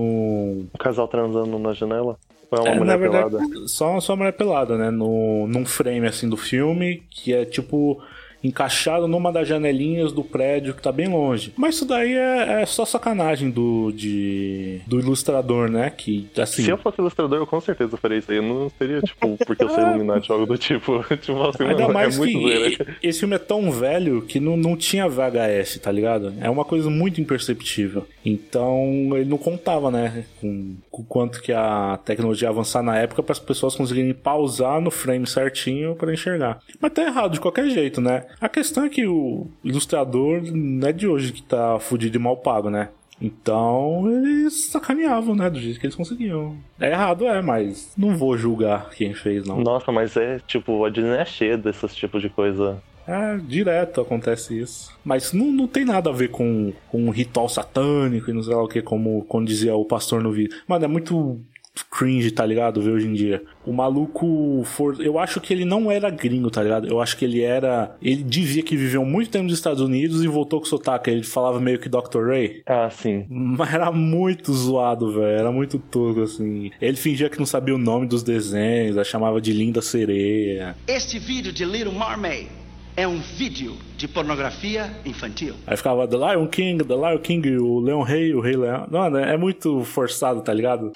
Um 0.75 0.79
casal 0.79 1.09
transando 1.09 1.59
na 1.59 1.73
janela. 1.73 2.17
É 2.53 2.57
uma 2.61 2.69
É, 2.69 2.75
mulher 2.75 2.85
na 2.87 2.97
verdade, 2.97 3.31
pelada? 3.31 3.69
só, 3.69 4.01
só 4.01 4.17
mulher 4.17 4.33
pelada, 4.33 4.77
né? 4.77 4.91
No, 4.91 5.47
num 5.47 5.65
frame 5.65 6.07
assim 6.07 6.29
do 6.29 6.37
filme, 6.37 7.03
que 7.11 7.33
é 7.33 7.45
tipo 7.45 8.03
encaixado 8.43 9.07
numa 9.07 9.33
das 9.33 9.47
janelinhas 9.47 10.13
do 10.13 10.25
prédio 10.25 10.75
que 10.75 10.83
tá 10.83 10.91
bem 10.91 11.09
longe. 11.09 11.53
Mas 11.57 11.77
isso 11.77 11.85
daí 11.85 12.15
é, 12.15 12.63
é 12.63 12.67
só 12.67 12.85
sacanagem 12.85 13.51
do, 13.51 13.93
de, 13.93 14.81
do 14.87 14.99
ilustrador, 14.99 15.71
né? 15.71 15.91
Que 15.91 16.29
assim. 16.39 16.63
Se 16.63 16.71
eu 16.71 16.79
fosse 16.79 17.01
ilustrador, 17.01 17.39
eu 17.39 17.47
com 17.47 17.61
certeza 17.61 17.97
faria 17.97 18.19
isso 18.19 18.31
aí. 18.31 18.39
Eu 18.39 18.43
não 18.43 18.71
seria, 18.79 19.01
tipo, 19.01 19.37
porque 19.47 19.65
eu 19.65 19.69
sou 19.69 19.81
Illuminati 19.81 20.33
ou 20.33 20.41
algo 20.41 20.53
do 20.53 20.59
tipo. 20.59 21.05
tipo 21.21 21.43
assim, 21.43 21.65
Ainda 21.65 21.83
mano, 21.83 21.91
é 21.91 21.95
mais 21.95 22.15
zoeira. 22.15 22.85
que 22.85 23.07
esse 23.07 23.21
filme 23.21 23.37
é 23.37 23.39
tão 23.39 23.71
velho 23.71 24.23
que 24.23 24.41
não, 24.41 24.57
não 24.57 24.77
tinha 24.77 25.09
VHS, 25.09 25.79
tá 25.83 25.93
ligado? 25.93 26.33
É 26.41 26.49
uma 26.49 26.65
coisa 26.65 26.89
muito 26.91 27.21
imperceptível. 27.21 28.07
Então 28.25 29.11
ele 29.15 29.29
não 29.29 29.39
contava, 29.39 29.91
né, 29.91 30.25
com 30.41 30.77
com 30.91 31.03
o 31.03 31.05
quanto 31.05 31.41
que 31.41 31.53
a 31.53 31.99
tecnologia 32.05 32.47
ia 32.47 32.51
avançar 32.51 32.83
na 32.83 32.97
época 32.99 33.23
para 33.23 33.33
as 33.33 33.39
pessoas 33.39 33.75
conseguirem 33.75 34.13
pausar 34.13 34.81
no 34.81 34.91
frame 34.91 35.27
certinho 35.27 35.95
para 35.95 36.13
enxergar. 36.13 36.61
Mas 36.81 36.93
tá 36.93 37.03
errado 37.03 37.33
de 37.33 37.41
qualquer 37.41 37.69
jeito, 37.71 38.01
né? 38.01 38.27
A 38.41 38.49
questão 38.49 38.85
é 38.85 38.89
que 38.89 39.07
o 39.07 39.47
ilustrador 39.65 40.43
não 40.53 40.89
é 40.89 40.93
de 40.93 41.07
hoje 41.07 41.33
que 41.33 41.43
tá 41.43 41.79
fudido 41.79 42.17
e 42.17 42.21
mal 42.21 42.37
pago, 42.37 42.71
né? 42.71 42.89
Então 43.21 44.11
eles 44.11 44.69
sacaneavam, 44.71 45.35
né? 45.35 45.51
Do 45.51 45.61
jeito 45.61 45.79
que 45.79 45.87
eles 45.87 45.97
conseguiam. 45.97 46.57
É 46.81 46.91
errado, 46.91 47.27
é, 47.27 47.43
mas 47.43 47.93
não 47.97 48.17
vou 48.17 48.37
julgar 48.37 48.91
quem 48.91 49.13
fez, 49.13 49.47
não. 49.47 49.61
Nossa, 49.61 49.93
mas 49.93 50.17
é, 50.17 50.39
tipo, 50.47 50.85
a 50.85 50.91
Disney 50.91 51.19
é 51.19 51.25
cheia 51.25 51.59
desses 51.59 51.95
tipos 51.95 52.23
de 52.23 52.31
coisa. 52.31 52.83
É, 53.07 53.37
direto 53.39 54.01
acontece 54.01 54.59
isso. 54.59 54.97
Mas 55.05 55.33
não, 55.33 55.47
não 55.47 55.67
tem 55.67 55.85
nada 55.85 56.11
a 56.11 56.13
ver 56.13 56.29
com, 56.29 56.73
com 56.89 57.07
um 57.07 57.11
ritual 57.11 57.49
satânico 57.49 58.31
e 58.31 58.33
não 58.33 58.43
sei 58.43 58.55
lá 58.55 58.63
o 58.63 58.69
que, 58.69 58.81
como, 58.81 59.25
como 59.25 59.45
dizia 59.45 59.75
o 59.75 59.85
pastor 59.85 60.23
no 60.23 60.31
vídeo. 60.31 60.57
Mano, 60.67 60.85
é 60.85 60.89
muito 60.89 61.41
cringe, 61.91 62.31
tá 62.31 62.45
ligado? 62.45 62.81
Ver 62.81 62.91
hoje 62.91 63.07
em 63.07 63.13
dia. 63.13 63.43
O 63.65 63.73
maluco 63.73 64.63
for... 64.65 65.01
Eu 65.01 65.19
acho 65.19 65.41
que 65.41 65.53
ele 65.53 65.65
não 65.65 65.91
era 65.91 66.11
gringo, 66.11 66.51
tá 66.51 66.63
ligado? 66.63 66.89
Eu 66.89 67.01
acho 67.01 67.17
que 67.17 67.25
ele 67.25 67.43
era. 67.43 67.97
Ele 68.03 68.23
dizia 68.23 68.63
que 68.63 68.77
viveu 68.77 69.05
muito 69.05 69.31
tempo 69.31 69.45
nos 69.45 69.55
Estados 69.55 69.81
Unidos 69.81 70.23
e 70.25 70.29
voltou 70.29 70.61
com 70.61 70.67
sotaque. 70.67 71.11
Ele 71.11 71.23
falava 71.23 71.61
meio 71.61 71.79
que 71.79 71.89
Dr. 71.89 72.27
Ray. 72.27 72.63
Ah, 72.67 72.91
sim. 72.91 73.27
Mas 73.29 73.73
era 73.73 73.91
muito 73.91 74.53
zoado, 74.53 75.13
velho. 75.13 75.39
Era 75.39 75.53
muito 75.53 75.79
tosco, 75.79 76.23
assim. 76.23 76.71
Ele 76.81 76.97
fingia 76.97 77.29
que 77.29 77.39
não 77.39 77.47
sabia 77.47 77.75
o 77.75 77.79
nome 77.79 78.07
dos 78.07 78.23
desenhos, 78.23 78.97
a 78.97 79.05
chamava 79.05 79.41
de 79.41 79.53
linda 79.53 79.81
sereia. 79.83 80.77
Este 80.87 81.19
vídeo 81.19 81.53
de 81.53 81.65
Little 81.65 81.93
Mermaid 81.93 82.60
é 83.01 83.09
um 83.09 83.19
vídeo 83.19 83.79
de 83.97 84.07
pornografia 84.07 84.91
infantil. 85.07 85.55
Aí 85.67 85.75
ficava 85.75 86.07
The 86.07 86.19
Lion 86.19 86.47
King, 86.47 86.85
The 86.85 86.95
Lion 86.95 87.19
King, 87.19 87.57
o 87.57 87.81
Leão 87.81 88.03
Rei, 88.03 88.35
o 88.35 88.43
Rei 88.43 88.55
Leão. 88.55 88.87
Mano, 88.91 89.17
é 89.17 89.39
muito 89.39 89.83
forçado, 89.85 90.43
tá 90.43 90.53
ligado? 90.53 90.93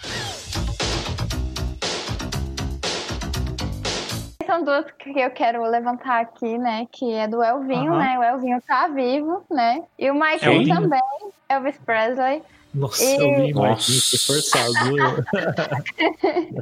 São 4.45 4.63
duas 4.63 4.85
que 4.99 5.19
eu 5.19 5.31
quero 5.31 5.63
levantar 5.63 6.21
aqui, 6.21 6.59
né? 6.59 6.87
Que 6.93 7.11
é 7.11 7.27
do 7.27 7.43
Elvinho, 7.43 7.95
Aham. 7.95 7.99
né? 7.99 8.19
O 8.19 8.23
Elvinho 8.23 8.61
tá 8.67 8.87
vivo, 8.87 9.43
né? 9.51 9.83
E 9.99 10.11
o 10.11 10.15
Michael 10.15 10.69
também, 10.69 11.01
Elvis 11.49 11.79
Presley. 11.87 12.43
Nossa, 12.75 13.05
E- 13.05 13.17
eu 13.17 13.35
vi 13.37 13.53
foi 13.55 14.19
forçado. 14.19 14.75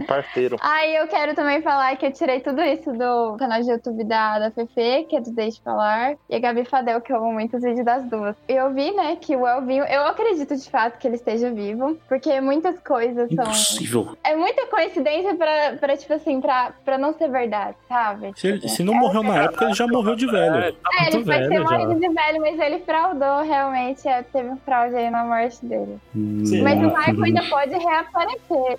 É 0.01 0.05
parceiro. 0.05 0.57
Aí 0.61 0.95
eu 0.97 1.07
quero 1.09 1.35
também 1.35 1.63
falar 1.63 1.97
que 1.97 2.07
eu 2.07 2.13
tirei 2.13 2.41
tudo 2.41 2.61
isso 2.63 2.93
do 2.93 3.37
canal 3.39 3.61
de 3.63 3.71
YouTube 3.71 4.05
da, 4.05 4.39
da 4.39 4.51
Fefe, 4.51 5.05
que 5.09 5.17
é 5.17 5.21
do 5.21 5.31
Deixe 5.33 5.61
Falar, 5.63 6.15
e 6.29 6.35
a 6.37 6.39
Gabi 6.39 6.65
Fadel, 6.65 7.01
que 7.01 7.13
eu 7.13 7.17
amo 7.17 7.33
muito 7.33 7.57
os 7.57 7.63
vídeos 7.63 7.85
das 7.85 8.05
duas. 8.05 8.37
E 8.49 8.53
eu 8.53 8.73
vi, 8.73 8.93
né, 8.93 9.17
que 9.21 9.35
o 9.37 9.47
Elvinho, 9.47 9.85
eu 9.85 10.07
acredito 10.07 10.57
de 10.57 10.69
fato 10.71 10.99
que 10.99 11.07
ele 11.07 11.17
esteja 11.17 11.51
vivo, 11.51 11.97
porque 12.09 12.41
muitas 12.41 12.79
coisas 12.81 13.29
são. 13.33 13.45
Impossível. 13.45 14.17
É 14.25 14.35
muita 14.37 14.67
coincidência 14.67 15.35
pra, 15.35 15.77
pra 15.79 15.97
tipo 15.97 16.13
assim, 16.13 16.41
pra, 16.41 16.73
pra 16.85 16.99
não 16.99 17.13
ser 17.15 17.29
verdade, 17.31 17.77
sabe? 17.89 18.33
Se, 18.37 18.49
ele- 18.49 18.69
se 18.69 18.83
não 18.83 18.95
morreu 18.95 19.23
na 19.23 19.45
época, 19.45 19.65
ele 19.67 19.75
já 19.75 19.87
morreu 19.87 20.15
de 20.17 20.27
velho. 20.27 20.73
Tá 20.75 20.91
É, 21.01 21.07
ele 21.09 21.17
muito 21.17 21.27
pode 21.27 21.39
ter 21.41 21.49
velho 21.49 21.69
já. 21.69 21.79
morrido 21.79 22.01
de 22.01 22.09
velho, 22.09 22.41
mas 22.41 22.59
ele 22.61 22.79
fraudou 22.81 23.43
realmente. 23.43 24.07
é, 24.09 24.23
teve 24.23 24.49
um 24.49 24.57
fraude 24.59 24.95
aí 24.97 25.11
na 25.11 25.25
morte 25.25 25.65
dele. 25.65 25.99
Sim. 26.15 26.63
Mas 26.63 26.79
o 26.79 26.95
Michael 26.95 27.25
ainda 27.25 27.43
pode 27.45 27.71
reaparecer. 27.71 28.79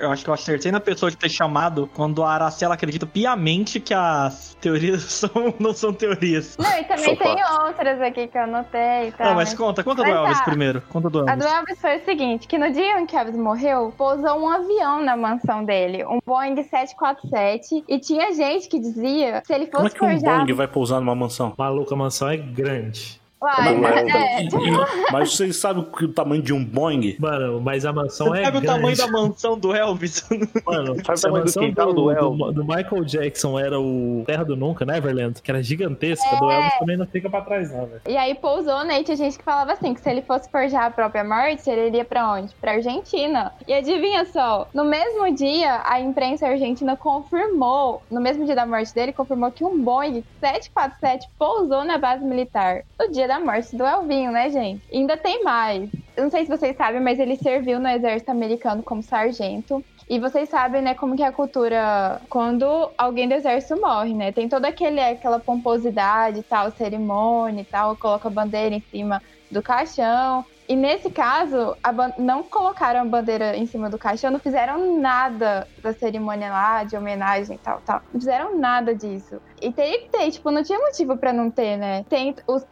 Eu 0.00 0.10
acho 0.10 0.22
que 0.22 0.30
eu 0.30 0.34
acertei 0.34 0.70
na 0.70 0.78
pessoa 0.78 1.10
de 1.10 1.16
ter 1.16 1.28
chamado 1.28 1.90
quando 1.94 2.22
a 2.22 2.32
Aracela 2.32 2.74
acredita 2.74 3.06
piamente 3.06 3.80
que 3.80 3.92
as 3.92 4.56
teorias 4.60 5.02
são, 5.10 5.30
não 5.58 5.72
são 5.72 5.92
teorias. 5.92 6.56
Não, 6.58 6.78
e 6.78 6.84
também 6.84 7.16
tem 7.16 7.36
outras 7.64 8.00
aqui 8.00 8.28
que 8.28 8.38
eu 8.38 8.42
anotei 8.42 9.08
e 9.08 9.12
tal. 9.12 9.28
Não, 9.28 9.34
mas 9.34 9.52
conta, 9.52 9.82
conta 9.82 10.04
do 10.04 10.08
Mas 10.08 10.16
Elvis 10.16 10.38
tá. 10.38 10.44
primeiro. 10.44 10.82
Conta 10.88 11.10
do 11.10 11.28
A 11.28 11.34
do 11.34 11.44
Elvis. 11.44 11.52
Elvis 11.52 11.80
foi 11.80 11.96
o 11.96 12.04
seguinte, 12.04 12.46
que 12.46 12.56
no 12.56 12.70
dia 12.72 13.00
em 13.00 13.06
que 13.06 13.16
Elvis 13.16 13.36
morreu, 13.36 13.92
pousou 13.96 14.38
um 14.38 14.48
avião 14.48 15.02
na 15.02 15.16
mansão 15.16 15.64
dele, 15.64 16.04
um 16.04 16.20
Boeing 16.24 16.54
747, 16.54 17.84
e 17.88 17.98
tinha 17.98 18.32
gente 18.32 18.68
que 18.68 18.78
dizia 18.78 19.42
se 19.44 19.52
ele 19.52 19.66
Como 19.66 19.86
é 19.86 19.90
fosse 19.90 19.98
que 19.98 20.04
um 20.04 20.08
forjado... 20.08 20.44
Boeing 20.44 20.54
vai 20.54 20.68
pousar 20.68 21.00
numa 21.00 21.16
mansão? 21.16 21.52
Maluco, 21.58 21.92
a 21.92 21.96
mansão 21.96 22.28
é 22.28 22.36
grande. 22.36 23.19
Uai, 23.42 23.74
Não 23.74 23.88
é, 23.88 24.02
é, 24.02 24.42
e- 24.44 24.48
mas 25.10 25.34
vocês 25.34 25.56
sabem 25.56 25.82
que 25.84 26.04
o 26.04 26.12
tamanho 26.12 26.42
de 26.42 26.52
um 26.52 26.62
Boeing? 26.62 27.16
Mano, 27.18 27.60
mas 27.60 27.86
a 27.86 27.92
mansão 27.92 28.28
Você 28.28 28.40
é 28.40 28.44
sabe 28.44 28.58
o 28.58 28.60
grande. 28.60 28.76
tamanho 28.76 28.96
da 28.96 29.06
mansão 29.08 29.58
do 29.58 29.74
Elvis? 29.74 30.28
Mano, 30.66 30.96
Sabe 31.04 31.12
o 31.12 31.16
se 31.16 31.26
a 31.26 31.28
tamanho 31.30 31.44
do 31.44 31.46
mansão 31.46 31.62
quintal 31.62 31.92
do 31.94 32.10
Elvis? 32.10 32.54
do 32.54 32.64
Michael 32.64 33.04
Jackson 33.04 33.58
era 33.58 33.80
o 33.80 34.22
Terra 34.26 34.44
do 34.44 34.56
Nunca, 34.56 34.84
Neverland, 34.84 35.40
que 35.40 35.50
era 35.50 35.62
gigantesca, 35.62 36.26
É. 36.34 36.38
do 36.38 36.50
Elvis 36.50 36.78
também 36.78 36.96
não 36.98 37.06
fica 37.06 37.30
pra 37.30 37.40
trás, 37.40 37.72
não, 37.72 37.86
velho. 37.86 38.02
E 38.06 38.16
aí 38.16 38.34
pousou, 38.34 38.84
né? 38.84 39.00
E 39.00 39.04
tinha 39.04 39.16
gente 39.16 39.38
que 39.38 39.44
falava 39.44 39.72
assim, 39.72 39.94
que 39.94 40.00
se 40.00 40.10
ele 40.10 40.20
fosse 40.22 40.50
forjar 40.50 40.84
a 40.84 40.90
própria 40.90 41.24
morte, 41.24 41.68
ele 41.70 41.86
iria 41.86 42.04
pra 42.04 42.32
onde? 42.32 42.54
Pra 42.60 42.72
Argentina. 42.72 43.52
E 43.66 43.72
adivinha 43.72 44.24
só, 44.26 44.68
no 44.74 44.84
mesmo 44.84 45.34
dia, 45.34 45.80
a 45.86 45.98
imprensa 45.98 46.46
argentina 46.46 46.94
confirmou, 46.94 48.02
no 48.10 48.20
mesmo 48.20 48.44
dia 48.44 48.54
da 48.54 48.66
morte 48.66 48.94
dele, 48.94 49.12
confirmou 49.12 49.50
que 49.50 49.64
um 49.64 49.80
Boeing 49.82 50.22
747 50.40 51.26
pousou 51.38 51.84
na 51.84 51.96
base 51.96 52.22
militar 52.24 52.82
no 52.98 53.10
dia 53.10 53.29
da 53.30 53.38
morte 53.38 53.76
do 53.76 53.86
Elvinho, 53.86 54.32
né, 54.32 54.50
gente? 54.50 54.82
Ainda 54.92 55.16
tem 55.16 55.44
mais. 55.44 55.88
Eu 56.16 56.24
não 56.24 56.30
sei 56.32 56.44
se 56.44 56.50
vocês 56.50 56.76
sabem, 56.76 57.00
mas 57.00 57.20
ele 57.20 57.36
serviu 57.36 57.78
no 57.78 57.88
exército 57.88 58.32
americano 58.32 58.82
como 58.82 59.04
sargento. 59.04 59.84
E 60.08 60.18
vocês 60.18 60.48
sabem, 60.48 60.82
né, 60.82 60.94
como 60.94 61.14
que 61.14 61.22
é 61.22 61.26
a 61.28 61.32
cultura 61.32 62.20
quando 62.28 62.90
alguém 62.98 63.28
do 63.28 63.34
exército 63.34 63.80
morre, 63.80 64.14
né? 64.14 64.32
Tem 64.32 64.48
toda 64.48 64.66
aquele, 64.66 65.00
aquela 65.00 65.38
pomposidade 65.38 66.42
tal, 66.42 66.72
cerimônia 66.72 67.62
e 67.62 67.64
tal, 67.64 67.96
coloca 67.96 68.26
a 68.26 68.32
bandeira 68.32 68.74
em 68.74 68.82
cima 68.90 69.22
do 69.48 69.62
caixão. 69.62 70.44
E 70.68 70.74
nesse 70.74 71.08
caso, 71.08 71.76
não 72.18 72.42
colocaram 72.42 73.00
a 73.00 73.04
bandeira 73.04 73.56
em 73.56 73.66
cima 73.66 73.88
do 73.88 73.98
caixão, 73.98 74.30
não 74.30 74.40
fizeram 74.40 75.00
nada 75.00 75.68
da 75.80 75.92
cerimônia 75.92 76.50
lá, 76.50 76.82
de 76.82 76.96
homenagem 76.96 77.56
e 77.56 77.58
tal, 77.58 77.80
tal. 77.86 78.02
Não 78.12 78.20
fizeram 78.20 78.58
nada 78.58 78.92
disso. 78.92 79.40
E 79.62 79.72
teria 79.72 80.00
que 80.00 80.08
ter, 80.08 80.30
tipo, 80.32 80.50
não 80.50 80.64
tinha 80.64 80.78
motivo 80.78 81.16
pra 81.16 81.32
não 81.32 81.48
ter, 81.48 81.76
né? 81.76 82.04
Tem 82.08 82.34
os 82.46 82.64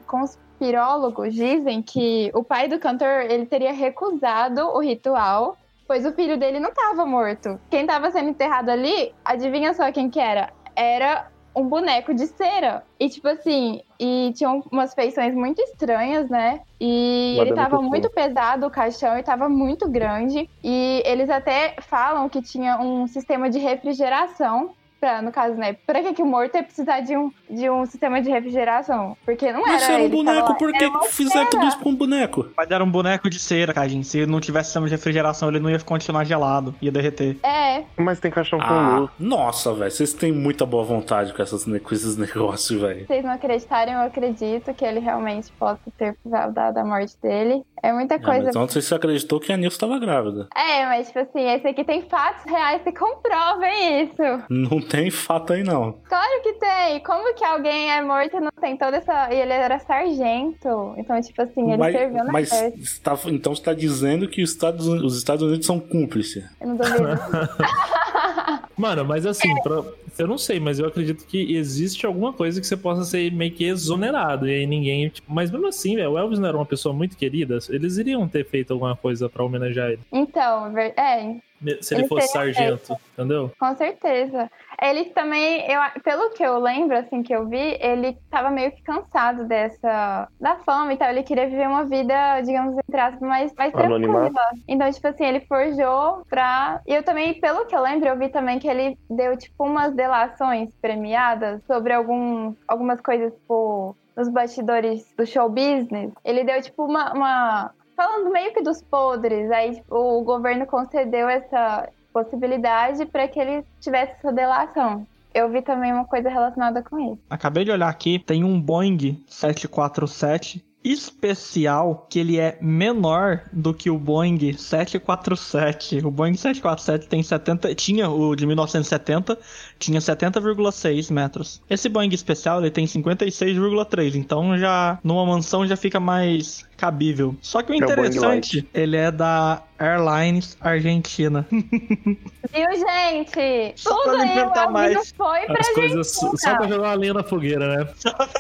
conspirólogos 0.59 1.33
dizem 1.33 1.81
que 1.81 2.31
o 2.35 2.43
pai 2.43 2.69
do 2.69 2.79
cantor, 2.79 3.23
ele 3.29 3.47
teria 3.47 3.73
recusado 3.73 4.61
o 4.69 4.81
ritual 4.81 5.57
pois 5.87 6.05
o 6.05 6.13
filho 6.13 6.37
dele 6.37 6.61
não 6.61 6.71
tava 6.71 7.07
morto. 7.07 7.59
Quem 7.71 7.87
tava 7.87 8.11
sendo 8.11 8.29
enterrado 8.29 8.69
ali, 8.69 9.15
adivinha 9.25 9.73
só 9.73 9.91
quem 9.91 10.11
que 10.11 10.21
era? 10.21 10.53
Era 10.77 11.29
um 11.57 11.67
boneco 11.67 12.13
de 12.13 12.27
cera. 12.27 12.85
E 13.01 13.09
tipo 13.09 13.27
assim, 13.27 13.81
e 13.99 14.31
tinham 14.37 14.63
umas 14.71 14.93
feições 14.93 15.35
muito 15.35 15.63
estranhas, 15.63 16.29
né? 16.29 16.61
E 16.79 17.37
Madame 17.39 17.49
ele 17.49 17.57
tava 17.57 17.81
muito 17.81 18.11
pesado 18.11 18.67
o 18.67 18.71
caixão 18.71 19.19
e 19.19 19.23
tava 19.23 19.49
muito 19.49 19.89
grande. 19.89 20.49
E 20.63 21.03
eles 21.07 21.31
até 21.31 21.75
falam 21.81 22.29
que 22.29 22.43
tinha 22.43 22.79
um 22.79 23.07
sistema 23.07 23.49
de 23.49 23.59
refrigeração. 23.59 24.75
Pra, 25.01 25.23
no 25.23 25.31
caso, 25.31 25.55
né? 25.55 25.77
Pra 25.87 26.03
que, 26.03 26.13
que 26.15 26.23
o 26.23 26.27
morto 26.27 26.57
ia 26.57 26.63
precisar 26.63 27.01
de 27.01 27.17
um, 27.17 27.31
de 27.49 27.71
um 27.71 27.87
sistema 27.87 28.21
de 28.21 28.29
refrigeração? 28.31 29.17
Porque 29.25 29.53
não 29.53 29.63
Mas 29.63 29.83
era 29.83 29.95
era 29.95 30.03
um 30.03 30.09
boneco, 30.09 30.55
por 30.59 30.75
era 30.75 30.91
que 30.91 31.09
fizeram 31.09 31.49
tudo 31.51 31.67
isso 31.67 31.79
com 31.79 31.91
um 31.91 31.95
boneco? 31.95 32.49
Mas 32.57 32.71
era 32.71 32.83
um 32.83 32.91
boneco 32.91 33.31
de 33.31 33.39
cera, 33.39 33.73
Cajin. 33.73 34.03
Se 34.03 34.27
não 34.27 34.41
tivesse 34.41 34.67
sistema 34.67 34.87
de 34.87 34.93
refrigeração, 34.93 35.49
ele 35.49 35.61
não 35.61 35.71
ia 35.71 35.79
continuar 35.81 36.25
gelado, 36.25 36.75
ia 36.83 36.91
derreter. 36.91 37.37
É, 37.45 37.85
Mas 37.97 38.19
tem 38.19 38.31
caixão 38.31 38.59
com 38.59 38.65
Ah, 38.65 38.99
luz. 38.99 39.11
nossa, 39.19 39.73
velho, 39.73 39.91
vocês 39.91 40.13
têm 40.13 40.33
muita 40.33 40.67
boa 40.67 40.83
vontade 40.85 41.33
com, 41.33 41.43
essas, 41.43 41.65
com 41.65 41.95
esses 41.95 42.17
negócios, 42.19 42.81
velho. 42.81 43.01
Se 43.03 43.07
vocês 43.07 43.25
não 43.25 43.33
acreditarem, 43.33 43.95
eu 43.95 44.01
acredito 44.01 44.75
que 44.75 44.85
ele 44.85 44.99
realmente 45.01 45.53
possa 45.53 45.81
ter 45.97 46.17
dado 46.25 46.79
a 46.79 46.85
morte 46.85 47.15
dele. 47.23 47.63
É 47.83 47.93
muita 47.93 48.17
Ah, 48.17 48.19
coisa. 48.21 48.39
mas 48.41 48.49
então 48.49 48.67
você 48.67 48.95
acreditou 48.95 49.39
que 49.39 49.53
a 49.53 49.57
Nilce 49.57 49.77
estava 49.77 49.99
grávida. 50.01 50.49
É, 50.57 50.85
mas 50.87 51.07
tipo 51.07 51.21
assim, 51.21 51.49
esse 51.49 51.69
aqui 51.69 51.85
tem 51.85 52.03
fatos 52.03 52.45
reais 52.51 52.83
que 52.83 52.93
comprovem 52.93 54.03
isso. 54.03 54.43
Não 54.51 54.81
tem 54.89 55.11
fato 55.11 55.53
aí, 55.53 55.63
não. 55.63 55.93
Claro 56.09 56.43
que 56.43 56.53
tem. 56.55 57.01
Como 57.01 57.35
que 57.35 57.45
alguém 57.45 57.91
é 57.91 58.03
morto 58.03 58.37
e 58.37 58.41
não 58.41 58.51
tem 58.61 58.77
toda 58.77 58.97
essa. 58.99 59.33
E 59.33 59.41
ele 59.41 59.53
era 59.53 59.79
sargento. 59.79 60.95
Então, 60.97 61.21
tipo 61.21 61.43
assim, 61.43 61.69
ele 61.69 61.77
mas 61.77 61.93
serviu 61.95 62.25
na 62.25 62.33
mas 62.33 62.49
festa. 62.51 62.79
está- 62.79 63.19
então 63.27 63.55
você 63.55 63.61
está 63.61 63.73
dizendo 63.75 64.29
que 64.29 64.43
os 64.43 64.51
Estados, 64.51 64.87
Unidos- 64.87 65.13
os 65.13 65.19
Estados 65.19 65.43
Unidos 65.45 65.67
são 65.67 65.79
cúmplices. 65.79 66.45
Eu 66.61 66.69
não 66.69 66.77
duvido. 66.77 66.99
Mano, 68.77 69.05
mas 69.05 69.27
assim, 69.27 69.53
pra- 69.63 69.83
eu 70.19 70.27
não 70.27 70.39
sei, 70.39 70.61
mas 70.61 70.79
eu 70.79 70.87
acredito 70.87 71.27
que 71.27 71.57
existe 71.57 72.07
alguma 72.07 72.33
coisa 72.33 72.61
que 72.61 72.67
você 72.67 72.77
possa 72.77 73.05
ser 73.05 73.33
meio 73.33 73.51
que 73.53 73.65
exonerado. 73.65 74.49
E 74.49 74.55
aí 74.55 74.67
ninguém. 74.67 75.09
tipo, 75.09 75.33
mas 75.33 75.51
mesmo 75.51 75.67
assim, 75.67 75.97
velho, 75.97 76.13
o 76.13 76.19
Elvis 76.19 76.39
não 76.39 76.49
era 76.49 76.57
uma 76.57 76.67
pessoa 76.67 76.95
muito 76.95 77.17
querida. 77.17 77.59
Eles 77.69 77.97
iriam 77.99 78.27
ter 78.29 78.45
feito 78.47 78.73
alguma 78.73 78.97
coisa 78.97 79.29
pra 79.29 79.45
homenagear 79.45 79.89
ele. 79.91 80.01
então, 80.13 80.77
é, 80.79 81.37
Se 81.81 81.95
ele 81.95 82.03
Ele 82.03 82.09
fosse 82.09 82.29
sargento, 82.29 82.97
entendeu? 83.13 83.51
Com 83.59 83.77
certeza. 83.77 84.51
Ele 84.81 85.07
também, 85.07 85.69
eu, 85.69 85.81
pelo 86.05 86.31
que 86.31 86.43
eu 86.43 86.59
lembro, 86.59 86.97
assim, 86.97 87.23
que 87.23 87.35
eu 87.35 87.49
vi, 87.49 87.77
ele 87.81 88.17
tava 88.31 88.49
meio 88.49 88.71
que 88.71 88.81
cansado 88.83 89.45
dessa, 89.45 90.29
da 90.41 90.57
fama 90.59 90.93
e 90.93 90.97
tal. 90.97 91.09
Ele 91.11 91.25
queria 91.25 91.49
viver 91.49 91.67
uma 91.67 91.85
vida, 91.85 92.41
digamos, 92.43 92.77
entre 92.79 93.01
aspas, 93.01 93.21
mais, 93.29 93.53
mais 93.55 93.73
tranquila. 93.73 94.31
Então, 94.69 94.91
tipo 94.93 95.09
assim, 95.09 95.25
ele 95.25 95.41
forjou 95.41 96.25
pra... 96.31 96.81
E 96.87 96.95
eu 96.95 97.03
também, 97.03 97.41
pelo 97.41 97.67
que 97.67 97.75
eu 97.75 97.83
lembro, 97.83 98.09
eu 98.09 98.17
vi 98.17 98.29
também 98.29 98.61
que 98.61 98.69
ele 98.69 98.97
deu, 99.11 99.37
tipo, 99.37 99.65
umas 99.65 99.93
delações 99.95 100.71
premiadas 100.81 101.61
sobre 101.67 101.93
algum, 101.93 102.55
algumas 102.69 103.01
coisas, 103.01 103.33
tipo, 103.35 103.97
nos 104.17 104.29
bastidores 104.29 105.13
do 105.17 105.27
show 105.27 105.49
business. 105.49 106.13
Ele 106.25 106.45
deu, 106.45 106.63
tipo, 106.63 106.85
uma... 106.85 107.13
uma... 107.13 107.78
Falando 107.99 108.31
meio 108.31 108.55
que 108.55 108.63
dos 108.63 108.81
podres, 108.81 109.51
aí 109.51 109.75
tipo, 109.75 109.93
o 109.93 110.23
governo 110.23 110.65
concedeu 110.67 111.29
essa, 111.29 111.91
possibilidade 112.13 113.07
para 113.07 113.29
que 113.29 113.39
ele 113.39 113.65
tivesse 113.81 114.13
essa 114.13 114.33
delação. 114.33 115.07
Eu 115.35 115.51
vi 115.51 115.63
também 115.63 115.93
uma 115.93 116.05
coisa 116.05 116.29
relacionada 116.29 116.83
com 116.83 116.99
isso. 117.13 117.23
Acabei 117.29 117.65
de 117.65 117.71
olhar 117.71 117.89
aqui, 117.89 118.19
tem 118.19 118.43
um 118.43 118.61
Boeing 118.61 119.23
747 119.27 120.65
especial 120.93 122.07
que 122.09 122.19
ele 122.19 122.39
é 122.39 122.57
menor 122.61 123.43
do 123.53 123.73
que 123.75 123.91
o 123.91 123.99
Boeing 123.99 124.53
747. 124.57 125.99
O 126.05 126.11
Boeing 126.11 126.35
747 126.35 127.09
tem 127.09 127.23
70, 127.23 127.75
tinha 127.75 128.09
o 128.09 128.35
de 128.35 128.47
1970, 128.47 129.39
tinha 129.79 130.01
70,6 130.01 131.13
metros. 131.13 131.61
Esse 131.69 131.89
Boeing 131.89 132.13
especial 132.15 132.61
ele 132.61 132.71
tem 132.71 132.85
56,3, 132.87 134.15
então 134.15 134.57
já 134.59 134.99
numa 135.03 135.25
mansão 135.27 135.67
já 135.67 135.77
fica 135.77 135.99
mais 136.01 136.65
cabível. 136.77 137.35
Só 137.43 137.63
que 137.63 137.73
o 137.73 137.75
É 137.75 137.79
o 137.79 137.79
interessante, 137.79 138.69
ele 138.73 138.97
é 138.97 139.11
da 139.11 139.63
Airlines 139.79 140.57
Argentina. 140.61 141.47
Viu, 141.51 142.67
gente? 142.73 143.73
Só 143.77 143.95
pra 144.05 144.13
Tudo 144.13 144.23
o 144.23 144.25
inventar 144.25 144.59
Elvis 144.65 144.73
mais. 144.73 144.95
não 144.95 145.05
foi 145.05 145.41
pra 145.47 145.61
As 145.61 145.69
coisas 145.71 145.97
Argentina. 146.23 146.37
só 146.39 146.57
pra 146.57 146.69
jogar 146.69 146.89
uma 146.89 146.95
lenha 146.95 147.15
na 147.15 147.23
fogueira, 147.25 147.77
né? 147.85 147.89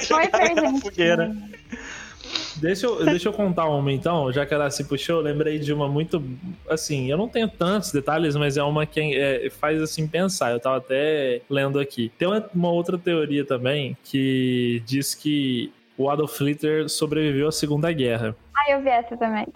Foi 0.06 0.28
pra 0.28 0.38
Na 0.38 0.44
Argentina. 0.46 0.80
fogueira. 0.80 1.36
Deixa 2.60 2.86
eu, 2.86 3.04
deixa 3.04 3.28
eu 3.28 3.32
contar 3.32 3.68
uma 3.68 3.92
então, 3.92 4.32
já 4.32 4.44
que 4.44 4.52
ela 4.52 4.70
se 4.70 4.84
puxou, 4.84 5.16
eu 5.16 5.22
lembrei 5.22 5.58
de 5.58 5.72
uma 5.72 5.88
muito. 5.88 6.22
Assim, 6.68 7.10
eu 7.10 7.16
não 7.16 7.28
tenho 7.28 7.48
tantos 7.48 7.92
detalhes, 7.92 8.36
mas 8.36 8.56
é 8.56 8.62
uma 8.62 8.84
que 8.84 9.16
é, 9.16 9.48
faz 9.50 9.80
assim 9.80 10.06
pensar. 10.06 10.52
Eu 10.52 10.60
tava 10.60 10.78
até 10.78 11.40
lendo 11.48 11.78
aqui. 11.78 12.10
Tem 12.18 12.26
uma, 12.26 12.44
uma 12.54 12.70
outra 12.70 12.98
teoria 12.98 13.44
também 13.44 13.96
que 14.04 14.82
diz 14.84 15.14
que 15.14 15.72
o 15.96 16.10
Adolf 16.10 16.40
Hitler 16.40 16.88
sobreviveu 16.88 17.48
à 17.48 17.52
Segunda 17.52 17.90
Guerra. 17.92 18.36
Ah, 18.54 18.72
eu 18.72 18.82
vi 18.82 18.88
essa 18.88 19.16
também. 19.16 19.46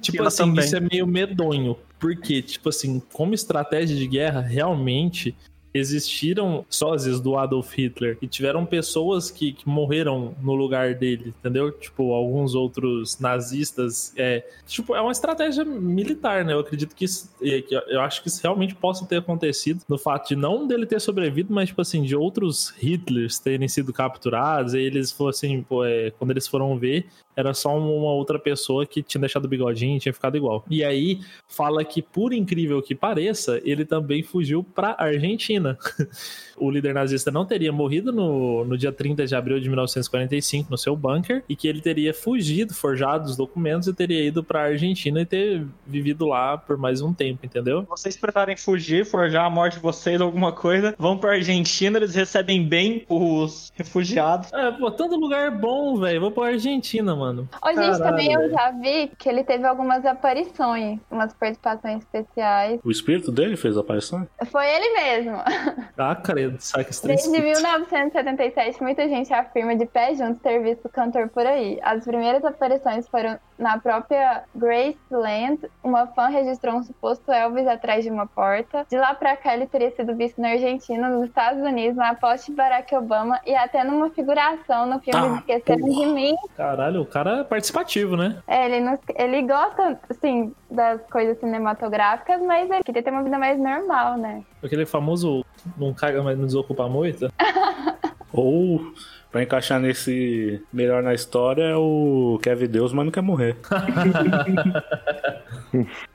Tipo 0.00 0.18
Ela 0.18 0.28
assim, 0.28 0.44
também. 0.44 0.64
isso 0.64 0.76
é 0.76 0.80
meio 0.80 1.06
medonho. 1.06 1.76
Porque, 1.98 2.42
tipo 2.42 2.68
assim, 2.68 3.00
como 3.12 3.34
estratégia 3.34 3.96
de 3.96 4.06
guerra, 4.06 4.40
realmente 4.40 5.34
existiram 5.74 6.64
sósias 6.70 7.20
do 7.20 7.36
Adolf 7.36 7.74
Hitler 7.76 8.16
e 8.22 8.28
tiveram 8.28 8.64
pessoas 8.64 9.30
que, 9.30 9.52
que 9.52 9.68
morreram 9.68 10.34
no 10.40 10.54
lugar 10.54 10.94
dele, 10.94 11.34
entendeu? 11.40 11.72
Tipo, 11.72 12.12
alguns 12.12 12.54
outros 12.54 13.18
nazistas. 13.18 14.12
É, 14.16 14.46
tipo, 14.66 14.94
é 14.94 15.00
uma 15.00 15.10
estratégia 15.10 15.64
militar, 15.64 16.44
né? 16.44 16.52
Eu 16.52 16.60
acredito 16.60 16.94
que, 16.94 17.04
isso, 17.04 17.28
é, 17.42 17.64
eu 17.88 18.00
acho 18.00 18.22
que 18.22 18.28
isso 18.28 18.40
realmente 18.40 18.74
possa 18.74 19.04
ter 19.04 19.16
acontecido 19.16 19.82
no 19.88 19.98
fato 19.98 20.28
de 20.28 20.36
não 20.36 20.66
dele 20.66 20.86
ter 20.86 21.00
sobrevivido, 21.00 21.52
mas, 21.52 21.68
tipo 21.70 21.80
assim, 21.80 22.02
de 22.02 22.14
outros 22.14 22.72
Hitlers 22.80 23.38
terem 23.40 23.66
sido 23.66 23.92
capturados 23.92 24.74
e 24.74 24.78
eles 24.78 25.10
fossem, 25.10 25.62
pô, 25.62 25.84
é, 25.84 26.10
quando 26.12 26.30
eles 26.30 26.46
foram 26.46 26.78
ver, 26.78 27.06
era 27.36 27.52
só 27.54 27.76
uma 27.76 28.12
outra 28.12 28.38
pessoa 28.38 28.86
que 28.86 29.02
tinha 29.02 29.20
deixado 29.20 29.44
o 29.44 29.48
bigodinho 29.48 29.96
e 29.96 30.00
tinha 30.00 30.12
ficado 30.12 30.36
igual. 30.36 30.64
E 30.70 30.84
aí 30.84 31.20
fala 31.46 31.84
que, 31.84 32.00
por 32.00 32.32
incrível 32.32 32.80
que 32.82 32.94
pareça, 32.94 33.60
ele 33.64 33.84
também 33.84 34.22
fugiu 34.22 34.62
pra 34.62 34.94
Argentina. 34.98 35.78
o 36.56 36.70
líder 36.70 36.94
nazista 36.94 37.30
não 37.30 37.44
teria 37.44 37.72
morrido 37.72 38.12
no, 38.12 38.64
no 38.64 38.76
dia 38.76 38.92
30 38.92 39.26
de 39.26 39.34
abril 39.34 39.60
de 39.60 39.68
1945 39.68 40.70
no 40.70 40.78
seu 40.78 40.96
bunker 40.96 41.42
e 41.48 41.56
que 41.56 41.68
ele 41.68 41.80
teria 41.80 42.12
fugido, 42.12 42.74
forjado 42.74 43.26
os 43.26 43.36
documentos 43.36 43.88
e 43.88 43.94
teria 43.94 44.24
ido 44.24 44.42
pra 44.42 44.62
Argentina 44.62 45.20
e 45.20 45.26
ter 45.26 45.66
vivido 45.86 46.26
lá 46.26 46.56
por 46.56 46.76
mais 46.76 47.00
um 47.00 47.12
tempo, 47.12 47.44
entendeu? 47.44 47.84
vocês 47.88 48.16
precisarem 48.16 48.56
fugir, 48.56 49.04
forjar 49.06 49.46
a 49.46 49.50
morte 49.50 49.74
de 49.74 49.80
vocês, 49.80 50.20
alguma 50.20 50.52
coisa, 50.52 50.94
vão 50.98 51.16
pra 51.16 51.32
Argentina, 51.32 51.98
eles 51.98 52.14
recebem 52.14 52.66
bem 52.66 53.04
os 53.08 53.72
refugiados. 53.74 54.52
É, 54.52 54.70
pô, 54.72 54.90
tanto 54.90 55.16
lugar 55.16 55.50
bom, 55.50 55.96
velho. 55.96 56.20
Vou 56.20 56.30
pra 56.30 56.48
Argentina, 56.48 57.14
mano. 57.14 57.48
Ô, 57.62 57.68
gente, 57.68 57.76
Caralho, 57.76 58.04
também 58.04 58.32
eu 58.32 58.50
já 58.50 58.70
vi 58.70 59.10
que 59.18 59.28
ele 59.28 59.44
teve 59.44 59.66
algumas 59.66 60.04
aparições, 60.04 60.98
umas 61.10 61.32
participações 61.34 62.02
especiais. 62.02 62.80
O 62.84 62.90
espírito 62.90 63.30
dele 63.30 63.56
fez 63.56 63.76
a 63.76 63.80
aparição? 63.80 64.26
Foi 64.46 64.66
ele 64.66 64.94
mesmo. 64.94 65.36
Ah, 65.96 66.14
saca 66.58 66.90
esse 66.90 67.06
Desde 67.06 67.26
escrito. 67.26 67.42
1977, 67.60 68.82
muita 68.82 69.08
gente 69.08 69.32
afirma 69.32 69.74
de 69.76 69.86
pé 69.86 70.14
junto 70.14 70.40
ter 70.40 70.60
visto 70.62 70.86
o 70.86 70.88
cantor 70.88 71.28
por 71.28 71.46
aí. 71.46 71.78
As 71.82 72.04
primeiras 72.04 72.44
aparições 72.44 73.06
foram 73.08 73.38
na 73.58 73.78
própria 73.78 74.42
Graceland. 74.54 75.60
Uma 75.82 76.06
fã 76.08 76.28
registrou 76.28 76.76
um 76.76 76.82
suposto 76.82 77.30
Elvis 77.32 77.66
atrás 77.66 78.04
de 78.04 78.10
uma 78.10 78.26
porta. 78.26 78.86
De 78.88 78.96
lá 78.96 79.14
pra 79.14 79.36
cá, 79.36 79.54
ele 79.54 79.66
teria 79.66 79.90
sido 79.92 80.14
visto 80.14 80.40
na 80.40 80.50
Argentina, 80.50 81.08
nos 81.08 81.26
Estados 81.28 81.62
Unidos, 81.62 81.96
na 81.96 82.14
poste 82.14 82.50
de 82.50 82.56
Barack 82.56 82.94
Obama 82.94 83.40
e 83.46 83.54
até 83.54 83.84
numa 83.84 84.10
figuração 84.10 84.86
no 84.86 84.98
filme 85.00 85.14
Tá, 85.14 85.36
Esqueceram 85.38 85.88
de 85.88 86.06
Mim. 86.06 86.34
Caralho, 86.56 87.02
o 87.02 87.06
cara 87.06 87.40
é 87.40 87.44
participativo, 87.44 88.16
né? 88.16 88.38
É, 88.46 88.66
ele, 88.66 88.80
não- 88.80 88.98
ele 89.16 89.42
gosta, 89.42 89.98
assim, 90.10 90.54
das 90.70 91.00
coisas 91.10 91.38
cinematográficas, 91.38 92.40
mas 92.42 92.68
ele 92.70 92.82
queria 92.82 93.02
ter 93.02 93.10
uma 93.10 93.22
vida 93.22 93.38
mais 93.38 93.58
normal, 93.58 94.16
né? 94.16 94.42
Aquele 94.64 94.86
famoso 94.86 95.44
não 95.76 95.92
caga, 95.92 96.22
mas 96.22 96.36
não 96.38 96.46
desocupa 96.46 96.84
a 96.84 96.88
moita. 96.88 97.32
Ou, 98.32 98.92
pra 99.30 99.42
encaixar 99.42 99.78
nesse 99.78 100.60
melhor 100.72 101.02
na 101.02 101.14
história, 101.14 101.62
é 101.62 101.76
o 101.76 102.38
quer 102.42 102.56
ver 102.56 102.66
Deus, 102.68 102.92
mas 102.92 103.04
não 103.04 103.12
quer 103.12 103.20
morrer. 103.22 103.56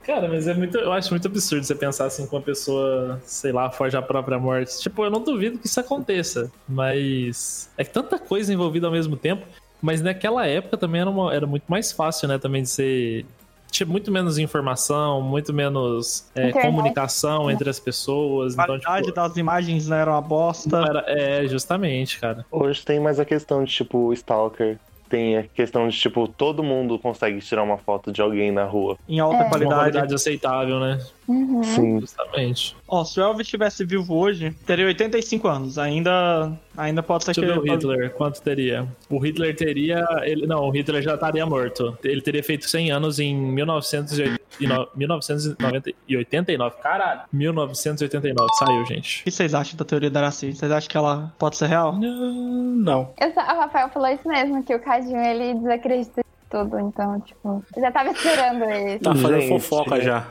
Cara, 0.05 0.27
mas 0.27 0.47
é 0.47 0.53
muito. 0.53 0.77
Eu 0.77 0.91
acho 0.91 1.09
muito 1.11 1.27
absurdo 1.27 1.63
você 1.63 1.75
pensar 1.75 2.05
assim 2.05 2.25
com 2.27 2.35
uma 2.37 2.41
pessoa, 2.41 3.19
sei 3.23 3.51
lá, 3.51 3.69
foge 3.71 3.95
a 3.95 4.01
própria 4.01 4.39
morte. 4.39 4.79
Tipo, 4.79 5.05
eu 5.05 5.09
não 5.11 5.23
duvido 5.23 5.57
que 5.59 5.67
isso 5.67 5.79
aconteça. 5.79 6.51
Mas. 6.67 7.69
É 7.77 7.83
tanta 7.83 8.17
coisa 8.17 8.53
envolvida 8.53 8.87
ao 8.87 8.91
mesmo 8.93 9.15
tempo. 9.15 9.45
Mas 9.81 10.01
naquela 10.01 10.45
época 10.45 10.75
também 10.77 10.99
era, 11.01 11.09
uma- 11.09 11.33
era 11.33 11.47
muito 11.47 11.63
mais 11.69 11.91
fácil, 11.91 12.27
né? 12.27 12.37
Também 12.37 12.63
de 12.63 12.69
ser. 12.69 13.25
Tinha 13.71 13.87
muito 13.87 14.11
menos 14.11 14.37
informação, 14.37 15.21
muito 15.21 15.53
menos 15.53 16.27
é, 16.35 16.51
comunicação 16.51 17.49
entre 17.51 17.69
as 17.69 17.79
pessoas. 17.79 18.57
A 18.57 18.63
Então, 18.63 18.79
qualidade 18.79 19.05
tipo, 19.07 19.15
das 19.15 19.37
imagens 19.37 19.87
não 19.87 19.97
era 19.97 20.11
uma 20.11 20.21
bosta. 20.21 20.77
era- 20.77 21.03
é, 21.07 21.47
justamente, 21.47 22.19
cara. 22.19 22.45
Hoje 22.51 22.83
tem 22.83 22.99
mais 22.99 23.19
a 23.19 23.25
questão 23.25 23.63
de, 23.63 23.71
tipo, 23.71 24.11
Stalker. 24.13 24.77
Tem 25.07 25.37
a 25.37 25.43
questão 25.43 25.87
de, 25.87 25.97
tipo, 25.97 26.27
todo 26.27 26.61
mundo 26.63 26.99
consegue 26.99 27.39
tirar 27.39 27.63
uma 27.63 27.77
foto 27.77 28.11
de 28.11 28.21
alguém 28.21 28.51
na 28.51 28.63
rua. 28.65 28.95
Em 29.07 29.19
alta 29.19 29.37
É. 29.37 29.39
Uma 29.41 29.49
qualidade. 29.49 29.75
qualidade 29.81 30.13
aceitável, 30.13 30.79
né? 30.79 30.99
Uhum. 31.29 31.63
Sim. 31.63 31.99
Justamente. 32.01 32.75
Ó, 32.87 33.03
se 33.05 33.19
o 33.19 33.23
Elvis 33.23 33.45
estivesse 33.45 33.85
vivo 33.85 34.15
hoje, 34.15 34.51
teria 34.65 34.87
85 34.87 35.47
anos. 35.47 35.77
Ainda, 35.77 36.51
ainda 36.75 37.03
pode 37.03 37.23
ser 37.23 37.31
o 37.31 37.33
que 37.35 37.41
ele- 37.41 37.71
Hitler, 37.71 38.11
quanto 38.15 38.41
teria? 38.41 38.87
O 39.09 39.19
Hitler 39.19 39.55
teria. 39.55 40.03
Ele, 40.23 40.47
não, 40.47 40.63
o 40.67 40.71
Hitler 40.71 41.03
já 41.03 41.13
estaria 41.13 41.45
morto. 41.45 41.95
Ele 42.03 42.19
teria 42.21 42.43
feito 42.43 42.67
100 42.67 42.91
anos 42.91 43.19
em 43.19 43.35
1989. 43.35 44.89
1989. 44.95 46.75
Caralho! 46.81 47.21
1989. 47.31 48.49
Saiu, 48.57 48.85
gente. 48.87 49.21
O 49.21 49.23
que 49.25 49.31
vocês 49.31 49.53
acham 49.53 49.77
da 49.77 49.85
teoria 49.85 50.09
da 50.09 50.19
Araci? 50.21 50.53
Vocês 50.53 50.71
acham 50.71 50.89
que 50.89 50.97
ela 50.97 51.31
pode 51.37 51.57
ser 51.57 51.67
real? 51.67 51.95
Não. 51.95 53.13
Eu 53.19 53.31
só- 53.33 53.41
o 53.41 53.59
Rafael 53.59 53.89
falou 53.89 54.09
isso 54.09 54.27
mesmo, 54.27 54.63
que 54.63 54.73
o 54.73 54.79
Cadinho, 54.79 55.21
ele 55.21 55.53
desacredita 55.55 56.21
de 56.21 56.49
tudo, 56.49 56.79
então, 56.79 57.19
tipo, 57.21 57.63
já 57.77 57.91
tava 57.91 58.09
esperando 58.09 58.63
isso. 58.89 58.99
Tá 59.03 59.13
fazendo 59.15 59.41
Gente, 59.41 59.49
fofoca 59.61 59.97
é. 59.97 60.01
já. 60.01 60.27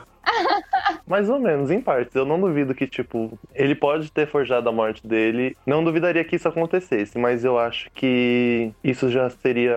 Mais 1.07 1.29
ou 1.29 1.39
menos, 1.39 1.71
em 1.71 1.81
partes. 1.81 2.15
Eu 2.15 2.25
não 2.25 2.39
duvido 2.39 2.75
que, 2.75 2.87
tipo, 2.87 3.37
ele 3.53 3.75
pode 3.75 4.11
ter 4.11 4.27
forjado 4.27 4.69
a 4.69 4.71
morte 4.71 5.05
dele. 5.05 5.57
Não 5.65 5.83
duvidaria 5.83 6.23
que 6.23 6.35
isso 6.35 6.47
acontecesse, 6.47 7.17
mas 7.17 7.43
eu 7.43 7.57
acho 7.57 7.89
que 7.91 8.71
isso 8.83 9.09
já 9.09 9.29
seria, 9.29 9.75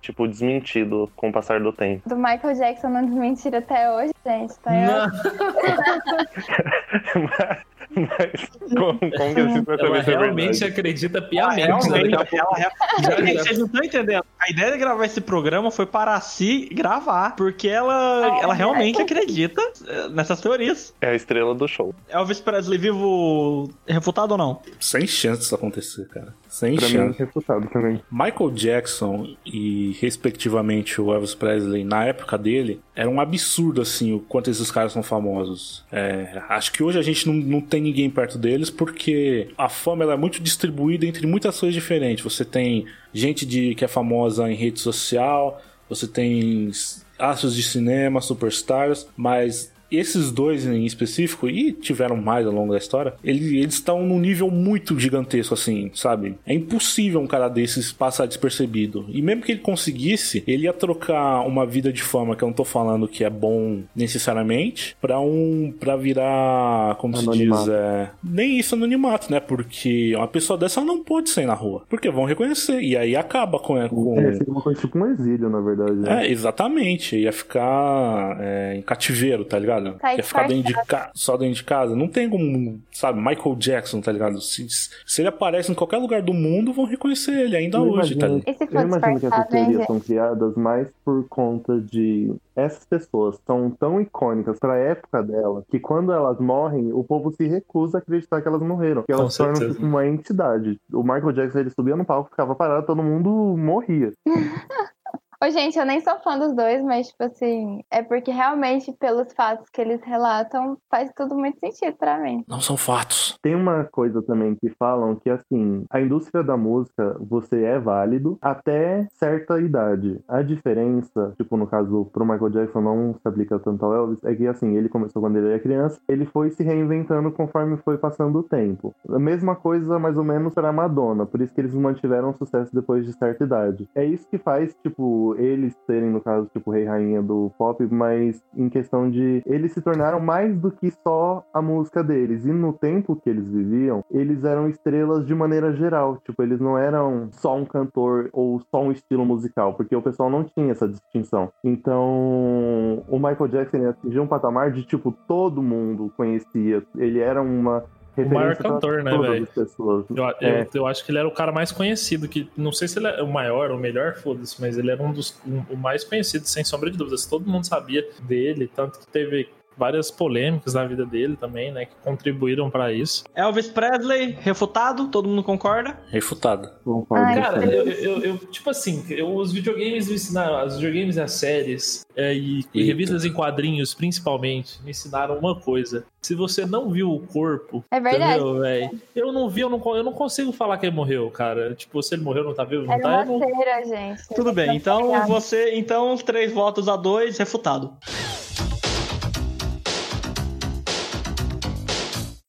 tipo, 0.00 0.28
desmentido 0.28 1.10
com 1.16 1.30
o 1.30 1.32
passar 1.32 1.60
do 1.60 1.72
tempo. 1.72 2.08
Do 2.08 2.16
Michael 2.16 2.54
Jackson 2.54 2.88
não 2.88 3.04
desmentir 3.04 3.54
até 3.54 3.92
hoje, 3.92 4.12
gente. 4.24 4.58
Tá 4.60 4.70
Não, 4.70 5.08
mas 7.94 8.48
como, 8.74 8.98
como 8.98 9.34
que 9.34 9.40
assim 9.40 9.62
vai 9.62 9.76
ela 9.78 9.86
saber 9.88 10.04
se 10.04 10.10
é 10.10 10.18
realmente 10.18 10.50
verdade? 10.58 10.64
acredita 10.64 11.18
Ah, 11.18 11.22
piamente. 11.22 11.56
né? 11.60 11.66
realmente, 11.66 12.10
Daqui 12.10 12.36
a 12.38 12.44
pouco- 12.44 12.56
ela- 12.60 12.70
Já- 13.02 13.16
Gente, 13.24 13.34
já- 13.34 13.42
vocês 13.44 13.58
não 13.58 13.66
estão 13.66 13.84
entendendo. 13.84 14.24
A 14.40 14.50
ideia 14.50 14.72
de 14.72 14.78
gravar 14.78 15.04
esse 15.04 15.20
programa 15.20 15.70
foi 15.70 15.86
para 15.86 16.20
Si 16.20 16.68
gravar, 16.72 17.34
porque 17.36 17.68
ela, 17.68 18.38
ela 18.42 18.54
realmente 18.54 19.00
acredita 19.00 19.60
eh, 19.86 20.08
nessas 20.10 20.40
teorias. 20.40 20.94
É 21.00 21.08
a 21.10 21.14
estrela 21.14 21.54
do 21.54 21.66
show. 21.68 21.94
Elvis 22.08 22.40
Presley 22.40 22.78
vivo 22.78 23.70
refutado 23.86 24.32
ou 24.32 24.38
não? 24.38 24.60
Sem 24.80 25.06
chance 25.06 25.40
disso 25.40 25.54
acontecer, 25.54 26.06
cara. 26.08 26.34
Sem 26.48 26.76
Pra 26.76 26.86
mim, 26.88 26.92
chance. 26.94 27.18
refutado 27.18 27.66
também. 27.68 28.00
Michael 28.10 28.50
Jackson 28.52 29.26
e, 29.44 29.96
respectivamente, 30.00 31.00
o 31.00 31.12
Elvis 31.12 31.34
Presley, 31.34 31.84
na 31.84 32.04
época 32.04 32.36
dele, 32.38 32.80
era 32.94 33.08
um 33.08 33.20
absurdo, 33.20 33.80
assim, 33.80 34.12
o 34.14 34.20
quanto 34.20 34.50
esses 34.50 34.70
caras 34.70 34.92
são 34.92 35.02
famosos. 35.02 35.84
É, 35.92 36.42
acho 36.48 36.72
que 36.72 36.82
hoje 36.82 36.98
a 36.98 37.02
gente 37.02 37.26
não, 37.26 37.34
não 37.34 37.60
tem 37.60 37.77
ninguém 37.80 38.10
perto 38.10 38.38
deles, 38.38 38.70
porque 38.70 39.48
a 39.56 39.68
fama 39.68 40.04
ela 40.04 40.14
é 40.14 40.16
muito 40.16 40.42
distribuída 40.42 41.06
entre 41.06 41.26
muitas 41.26 41.58
coisas 41.58 41.74
diferentes. 41.74 42.24
Você 42.24 42.44
tem 42.44 42.86
gente 43.12 43.44
de, 43.46 43.74
que 43.74 43.84
é 43.84 43.88
famosa 43.88 44.50
em 44.50 44.54
rede 44.54 44.80
social, 44.80 45.62
você 45.88 46.06
tem 46.06 46.70
astros 47.18 47.54
de 47.54 47.62
cinema, 47.62 48.20
superstars, 48.20 49.08
mas 49.16 49.72
esses 49.90 50.30
dois 50.30 50.66
em 50.66 50.84
específico, 50.84 51.48
e 51.48 51.72
tiveram 51.72 52.16
mais 52.16 52.46
ao 52.46 52.52
longo 52.52 52.72
da 52.72 52.78
história, 52.78 53.14
ele- 53.24 53.58
eles 53.58 53.74
estão 53.74 54.02
num 54.06 54.18
nível 54.18 54.50
muito 54.50 54.98
gigantesco, 54.98 55.54
assim, 55.54 55.90
sabe? 55.94 56.34
É 56.46 56.52
impossível 56.54 57.20
um 57.20 57.26
cara 57.26 57.48
desses 57.48 57.92
passar 57.92 58.26
despercebido. 58.26 59.04
E 59.08 59.20
mesmo 59.22 59.42
que 59.42 59.52
ele 59.52 59.60
conseguisse, 59.60 60.42
ele 60.46 60.64
ia 60.64 60.72
trocar 60.72 61.40
uma 61.46 61.64
vida 61.66 61.92
de 61.92 62.02
fama, 62.02 62.36
que 62.36 62.42
eu 62.42 62.48
não 62.48 62.52
tô 62.54 62.64
falando 62.64 63.08
que 63.08 63.24
é 63.24 63.30
bom 63.30 63.80
necessariamente, 63.94 64.96
pra 65.00 65.20
um. 65.20 65.72
pra 65.78 65.96
virar. 65.96 66.96
como 66.96 67.16
se 67.16 67.22
Anonimato. 67.22 67.64
diz? 67.64 67.72
É, 67.72 68.10
nem 68.22 68.58
isso 68.58 68.74
anonimato, 68.74 69.30
né? 69.30 69.40
Porque 69.40 70.14
uma 70.16 70.26
pessoa 70.28 70.58
dessa 70.58 70.80
não 70.82 71.02
pode 71.02 71.30
sair 71.30 71.46
na 71.46 71.54
rua. 71.54 71.82
Porque 71.88 72.10
vão 72.10 72.24
reconhecer. 72.24 72.80
E 72.82 72.96
aí 72.96 73.14
acaba 73.16 73.58
com. 73.58 73.88
com 73.88 74.18
É, 74.20 74.32
seria 74.34 74.52
uma 74.52 74.60
coisa 74.60 74.80
tipo 74.80 74.98
um 74.98 75.06
exílio, 75.10 75.48
na 75.48 75.60
verdade. 75.60 75.92
né? 75.92 76.26
é, 76.26 76.30
exatamente. 76.30 77.16
Ia 77.16 77.32
ficar 77.32 78.36
é, 78.40 78.76
em 78.76 78.82
cativeiro, 78.82 79.44
tá 79.44 79.58
ligado? 79.58 79.77
Tá 80.00 80.14
Ia 80.14 80.22
ficar 80.22 80.48
dentro 80.48 80.72
de 80.72 80.86
ca... 80.86 81.10
só 81.14 81.36
dentro 81.36 81.54
de 81.54 81.64
casa. 81.64 81.94
Não 81.96 82.08
tem 82.08 82.28
como, 82.28 82.80
sabe, 82.92 83.18
Michael 83.18 83.56
Jackson, 83.56 84.00
tá 84.00 84.12
ligado? 84.12 84.40
Se, 84.40 84.66
se 84.68 85.20
ele 85.22 85.28
aparece 85.28 85.70
em 85.70 85.74
qualquer 85.74 85.98
lugar 85.98 86.22
do 86.22 86.32
mundo, 86.34 86.72
vão 86.72 86.84
reconhecer 86.84 87.32
ele 87.32 87.56
ainda 87.56 87.78
Eu 87.78 87.82
hoje, 87.90 88.16
tá 88.16 88.26
imagino- 88.26 88.38
ligado? 88.38 88.48
E 88.48 88.54
se 88.54 88.64
Eu 88.76 88.82
imagino 88.82 89.20
que 89.20 89.26
essas 89.26 89.38
hein, 89.40 89.46
teorias 89.50 89.86
são 89.86 90.00
criadas 90.00 90.54
mais 90.56 90.88
por 91.04 91.26
conta 91.28 91.80
de 91.80 92.34
essas 92.56 92.84
pessoas 92.84 93.38
são 93.46 93.70
tão 93.70 94.00
icônicas 94.00 94.58
pra 94.58 94.76
época 94.76 95.22
dela 95.22 95.62
que 95.70 95.78
quando 95.78 96.12
elas 96.12 96.40
morrem, 96.40 96.92
o 96.92 97.04
povo 97.04 97.30
se 97.30 97.46
recusa 97.46 97.98
a 97.98 98.00
acreditar 98.00 98.42
que 98.42 98.48
elas 98.48 98.60
morreram. 98.62 99.04
Que 99.04 99.12
elas 99.12 99.32
se 99.32 99.38
tornam 99.38 99.72
tipo, 99.72 99.86
uma 99.86 100.04
entidade. 100.06 100.76
O 100.92 101.02
Michael 101.04 101.32
Jackson 101.32 101.58
ele 101.60 101.70
subia 101.70 101.94
no 101.94 102.04
palco, 102.04 102.30
ficava 102.30 102.56
parado, 102.56 102.84
todo 102.86 103.00
mundo 103.02 103.30
morria. 103.56 104.12
Ô, 105.40 105.48
gente, 105.50 105.78
eu 105.78 105.86
nem 105.86 106.00
sou 106.00 106.18
fã 106.18 106.36
dos 106.36 106.52
dois, 106.52 106.82
mas, 106.82 107.06
tipo 107.08 107.22
assim, 107.22 107.80
é 107.92 108.02
porque 108.02 108.32
realmente, 108.32 108.92
pelos 108.98 109.32
fatos 109.32 109.70
que 109.70 109.80
eles 109.80 110.02
relatam, 110.02 110.76
faz 110.90 111.12
tudo 111.14 111.36
muito 111.36 111.60
sentido 111.60 111.96
pra 111.96 112.18
mim. 112.18 112.42
Não 112.48 112.60
são 112.60 112.76
fatos. 112.76 113.38
Tem 113.40 113.54
uma 113.54 113.84
coisa 113.84 114.20
também 114.20 114.56
que 114.56 114.68
falam 114.70 115.14
que, 115.14 115.30
assim, 115.30 115.84
a 115.90 116.00
indústria 116.00 116.42
da 116.42 116.56
música, 116.56 117.16
você 117.20 117.62
é 117.62 117.78
válido 117.78 118.36
até 118.42 119.06
certa 119.12 119.60
idade. 119.60 120.20
A 120.26 120.42
diferença, 120.42 121.32
tipo, 121.36 121.56
no 121.56 121.68
caso, 121.68 122.10
pro 122.12 122.26
Michael 122.26 122.50
Jackson 122.50 122.80
não 122.80 123.14
se 123.14 123.28
aplica 123.28 123.60
tanto 123.60 123.84
ao 123.84 123.94
Elvis, 123.94 124.24
é 124.24 124.34
que, 124.34 124.44
assim, 124.44 124.76
ele 124.76 124.88
começou 124.88 125.22
quando 125.22 125.36
ele 125.36 125.50
era 125.50 125.60
criança, 125.60 126.00
ele 126.08 126.26
foi 126.26 126.50
se 126.50 126.64
reinventando 126.64 127.30
conforme 127.30 127.76
foi 127.76 127.96
passando 127.96 128.40
o 128.40 128.42
tempo. 128.42 128.92
A 129.08 129.20
mesma 129.20 129.54
coisa, 129.54 130.00
mais 130.00 130.18
ou 130.18 130.24
menos, 130.24 130.52
pra 130.52 130.72
Madonna, 130.72 131.24
por 131.24 131.40
isso 131.40 131.54
que 131.54 131.60
eles 131.60 131.74
mantiveram 131.74 132.34
sucesso 132.34 132.74
depois 132.74 133.06
de 133.06 133.12
certa 133.12 133.44
idade. 133.44 133.88
É 133.94 134.04
isso 134.04 134.26
que 134.28 134.36
faz, 134.36 134.74
tipo, 134.82 135.27
eles 135.36 135.76
serem, 135.86 136.10
no 136.10 136.20
caso, 136.20 136.48
tipo, 136.52 136.70
rei 136.70 136.84
e 136.84 136.86
rainha 136.86 137.22
do 137.22 137.50
pop, 137.58 137.86
mas 137.90 138.42
em 138.56 138.68
questão 138.68 139.10
de 139.10 139.42
eles 139.46 139.72
se 139.72 139.80
tornaram 139.80 140.20
mais 140.20 140.56
do 140.56 140.70
que 140.70 140.90
só 140.90 141.44
a 141.52 141.60
música 141.60 142.02
deles. 142.02 142.44
E 142.44 142.52
no 142.52 142.72
tempo 142.72 143.16
que 143.16 143.28
eles 143.28 143.48
viviam, 143.48 144.04
eles 144.10 144.44
eram 144.44 144.68
estrelas 144.68 145.26
de 145.26 145.34
maneira 145.34 145.72
geral. 145.72 146.18
Tipo, 146.24 146.42
eles 146.42 146.60
não 146.60 146.78
eram 146.78 147.28
só 147.32 147.56
um 147.56 147.64
cantor 147.64 148.28
ou 148.32 148.60
só 148.70 148.82
um 148.82 148.92
estilo 148.92 149.24
musical, 149.24 149.74
porque 149.74 149.94
o 149.94 150.02
pessoal 150.02 150.30
não 150.30 150.44
tinha 150.44 150.72
essa 150.72 150.88
distinção. 150.88 151.50
Então, 151.62 153.02
o 153.08 153.16
Michael 153.18 153.48
Jackson 153.48 153.88
atingiu 153.88 154.22
um 154.22 154.26
patamar 154.26 154.70
de, 154.72 154.84
tipo, 154.84 155.12
todo 155.26 155.62
mundo 155.62 156.12
conhecia. 156.16 156.82
Ele 156.96 157.20
era 157.20 157.40
uma 157.42 157.84
O 158.22 158.28
maior 158.28 158.56
cantor, 158.56 159.02
né, 159.04 159.16
velho? 159.16 159.46
pessoas. 159.46 160.04
Eu, 160.10 160.16
eu, 160.16 160.34
É. 160.40 160.68
eu 160.74 160.86
acho 160.86 161.04
que 161.04 161.10
ele 161.10 161.18
era 161.18 161.28
o 161.28 161.32
cara 161.32 161.52
mais 161.52 161.70
conhecido, 161.72 162.28
que 162.28 162.48
não 162.56 162.72
sei 162.72 162.88
se 162.88 162.98
ele 162.98 163.06
é 163.06 163.22
o 163.22 163.28
maior 163.28 163.70
ou 163.70 163.76
o 163.76 163.80
melhor, 163.80 164.14
foda-se, 164.16 164.60
mas 164.60 164.76
ele 164.76 164.90
era 164.90 165.02
um 165.02 165.12
dos 165.12 165.40
um- 165.46 165.62
o 165.70 165.76
mais 165.76 166.04
conhecido, 166.04 166.44
sem 166.46 166.64
sombra 166.64 166.90
de 166.90 166.98
dúvidas. 166.98 167.26
Todo 167.26 167.48
mundo 167.48 167.64
sabia 167.66 168.06
dele, 168.22 168.70
tanto 168.74 168.98
que 168.98 169.06
teve 169.06 169.48
várias 169.78 170.10
polêmicas 170.10 170.74
na 170.74 170.84
vida 170.84 171.06
dele 171.06 171.36
também, 171.36 171.70
né? 171.72 171.84
Que 171.86 171.94
contribuíram 172.02 172.68
pra 172.70 172.92
isso. 172.92 173.24
Elvis 173.34 173.68
Presley, 173.68 174.36
refutado, 174.40 175.08
todo 175.08 175.28
mundo 175.28 175.42
concorda? 175.42 175.98
Refutado. 176.10 176.68
Concordo. 176.84 177.40
Cara, 177.40 177.64
eu, 177.64 177.88
eu, 177.88 178.18
eu- 178.22 178.38
tipo 178.38 178.68
assim, 178.70 179.04
eu- 179.10 179.34
os 179.36 179.52
videogames 179.52 180.08
me 180.08 180.14
ensinaram, 180.14 180.66
os 180.66 180.76
videogames 180.76 181.16
e 181.16 181.20
as 181.20 181.32
séries, 181.32 182.04
é, 182.16 182.34
e, 182.34 182.64
e 182.74 182.82
revistas 182.84 183.24
em 183.24 183.32
quadrinhos, 183.32 183.94
principalmente, 183.94 184.82
me 184.82 184.90
ensinaram 184.90 185.38
uma 185.38 185.54
coisa. 185.60 186.04
Se 186.20 186.34
você 186.34 186.66
não 186.66 186.90
viu 186.90 187.12
o 187.12 187.20
corpo, 187.20 187.84
É 187.90 188.00
verdade. 188.00 188.34
entendeu, 188.40 188.58
velho? 188.60 188.90
Eu 189.14 189.32
não 189.32 189.48
vi, 189.48 189.60
eu 189.60 189.70
não, 189.70 189.80
eu 189.96 190.02
não 190.02 190.12
consigo 190.12 190.50
falar 190.52 190.76
que 190.78 190.86
ele 190.86 190.96
morreu, 190.96 191.30
cara. 191.30 191.74
Tipo, 191.74 192.02
se 192.02 192.14
ele 192.14 192.22
morreu, 192.24 192.42
não 192.44 192.54
tá 192.54 192.64
vivo, 192.64 192.84
não 192.84 192.92
Era 192.92 193.02
tá, 193.02 193.08
uma 193.08 193.24
não... 193.24 193.38
cera, 193.38 193.84
gente. 193.84 194.28
Tudo 194.34 194.52
bem, 194.52 194.76
então 194.76 195.24
você. 195.26 195.74
Então, 195.76 196.16
três 196.16 196.52
votos 196.52 196.88
a 196.88 196.96
dois, 196.96 197.38
refutado. 197.38 197.92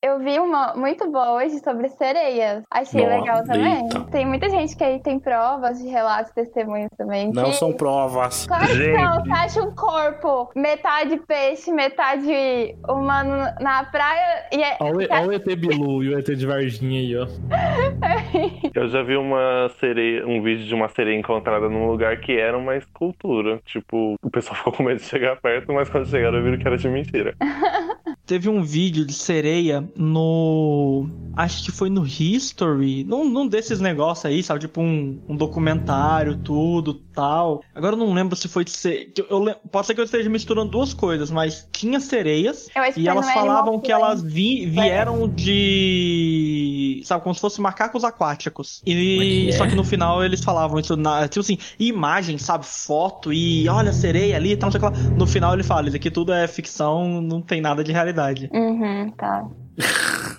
Eu 0.09 0.17
vi 0.19 0.39
uma 0.39 0.73
muito 0.75 1.07
boa 1.11 1.33
hoje 1.33 1.59
sobre 1.59 1.87
sereias. 1.89 2.63
Achei 2.71 3.05
Nossa, 3.05 3.15
legal 3.19 3.43
também. 3.43 3.83
eita. 3.83 3.99
Tem 4.11 4.25
muita 4.25 4.49
gente 4.49 4.75
que 4.75 4.83
aí 4.83 4.99
tem 4.99 5.19
provas 5.19 5.77
de 5.79 5.87
relatos, 5.87 6.31
testemunhos 6.31 6.89
também. 6.97 7.31
Não 7.31 7.45
que... 7.45 7.53
são 7.53 7.71
provas. 7.71 8.47
Claro 8.47 8.65
que 8.65 8.73
Gente. 8.73 8.97
não, 8.99 9.23
você 9.23 9.31
acha 9.31 9.61
um 9.61 9.71
corpo, 9.75 10.49
metade 10.55 11.15
peixe, 11.27 11.71
metade 11.71 12.75
humano 12.87 13.53
na 13.61 13.83
praia 13.83 14.47
e 14.51 14.63
é. 14.63 14.77
Olha 14.79 15.07
o- 15.07 15.13
olha 15.13 15.27
o 15.27 15.33
ET 15.33 15.55
Bilu 15.55 16.03
e 16.03 16.09
o 16.15 16.17
ET 16.19 16.25
de 16.35 16.45
Varginha 16.47 16.99
aí, 16.99 17.15
ó. 17.15 17.27
Eu 18.73 18.87
já 18.89 19.03
vi 19.03 19.15
uma 19.15 19.69
sereia, 19.79 20.25
um 20.25 20.41
vídeo 20.41 20.65
de 20.65 20.73
uma 20.73 20.89
sereia 20.89 21.19
encontrada 21.19 21.69
num 21.69 21.85
lugar 21.85 22.19
que 22.19 22.35
era 22.35 22.57
uma 22.57 22.75
escultura. 22.75 23.59
Tipo, 23.63 24.15
o 24.23 24.29
pessoal 24.31 24.55
ficou 24.55 24.73
com 24.73 24.83
medo 24.83 24.97
de 24.97 25.03
chegar 25.05 25.35
perto, 25.39 25.71
mas 25.71 25.87
quando 25.87 26.07
chegaram 26.07 26.41
viram 26.41 26.57
que 26.57 26.67
era 26.67 26.77
de 26.77 26.89
mentira. 26.89 27.35
Teve 28.29 28.47
um 28.47 28.61
vídeo 28.61 29.03
de 29.03 29.13
sereia 29.13 29.91
no. 29.95 31.09
Acho 31.35 31.65
que 31.65 31.71
foi 31.71 31.89
no 31.89 32.05
History. 32.05 33.03
Num, 33.03 33.27
num 33.27 33.47
desses 33.47 33.79
negócios 33.79 34.23
aí, 34.27 34.43
sabe? 34.43 34.59
Tipo 34.59 34.81
um, 34.81 35.19
um 35.27 35.35
documentário, 35.35 36.37
tudo 36.37 37.01
tal. 37.19 37.61
Agora 37.75 37.95
eu 37.95 37.99
não 37.99 38.13
lembro 38.13 38.35
se 38.35 38.47
foi 38.47 38.63
de 38.63 38.71
ser. 38.71 39.11
que 39.13 39.25
eu 39.29 39.39
lem- 39.39 39.55
Pode 39.71 39.87
ser 39.87 39.93
que 39.93 39.99
eu 40.01 40.05
esteja 40.05 40.29
misturando 40.29 40.71
duas 40.71 40.93
coisas, 40.93 41.29
mas 41.29 41.67
tinha 41.71 41.99
sereias. 41.99 42.67
Eu 42.75 42.83
E 42.97 43.07
elas 43.07 43.25
falavam 43.33 43.79
que 43.79 43.91
elas 43.91 44.21
vi- 44.23 44.65
vieram 44.67 45.27
de. 45.27 47.01
Sabe, 47.05 47.23
como 47.23 47.33
se 47.35 47.41
fossem 47.41 47.61
macacos 47.61 48.03
aquáticos. 48.03 48.81
E. 48.85 49.51
Só 49.53 49.67
que 49.67 49.75
no 49.75 49.83
final 49.83 50.23
eles 50.23 50.43
falavam 50.43 50.79
isso, 50.79 50.95
na, 50.95 51.27
tipo 51.27 51.41
assim, 51.41 51.57
imagem, 51.79 52.37
sabe? 52.37 52.65
Foto 52.65 53.31
e 53.33 53.67
olha 53.67 53.89
a 53.89 53.93
sereia 53.93 54.35
ali 54.35 54.51
e 54.53 54.57
tal, 54.57 54.67
não 54.67 54.71
sei 54.79 54.87
o 54.87 54.91
que 54.91 54.99
lá. 54.99 55.15
No 55.17 55.27
final 55.27 55.53
ele 55.53 55.63
fala: 55.63 55.87
Isso 55.87 55.97
aqui 55.97 56.09
tudo 56.11 56.31
é 56.33 56.47
ficção, 56.47 57.21
não 57.21 57.41
tem 57.41 57.61
nada 57.61 57.83
de 57.83 57.91
realidade. 57.91 58.49
Uhum, 58.53 59.11
tá. 59.11 59.45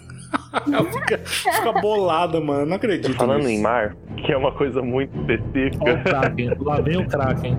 Ela 0.73 0.85
fica, 0.85 1.19
fica 1.19 1.73
bolada, 1.81 2.41
mano. 2.41 2.67
Não 2.67 2.77
acredito. 2.77 3.15
Falando 3.15 3.45
nisso. 3.45 3.51
em 3.51 3.63
mar, 3.63 3.95
que 4.17 4.33
é 4.33 4.37
uma 4.37 4.53
coisa 4.53 4.83
muito 4.83 5.13
Olha 5.15 5.23
o 5.23 5.33
específica, 5.33 5.97
Kraken. 5.99 6.51
Lá 6.61 6.81
vem 6.81 6.97
o 6.97 7.07
Kraken. 7.07 7.59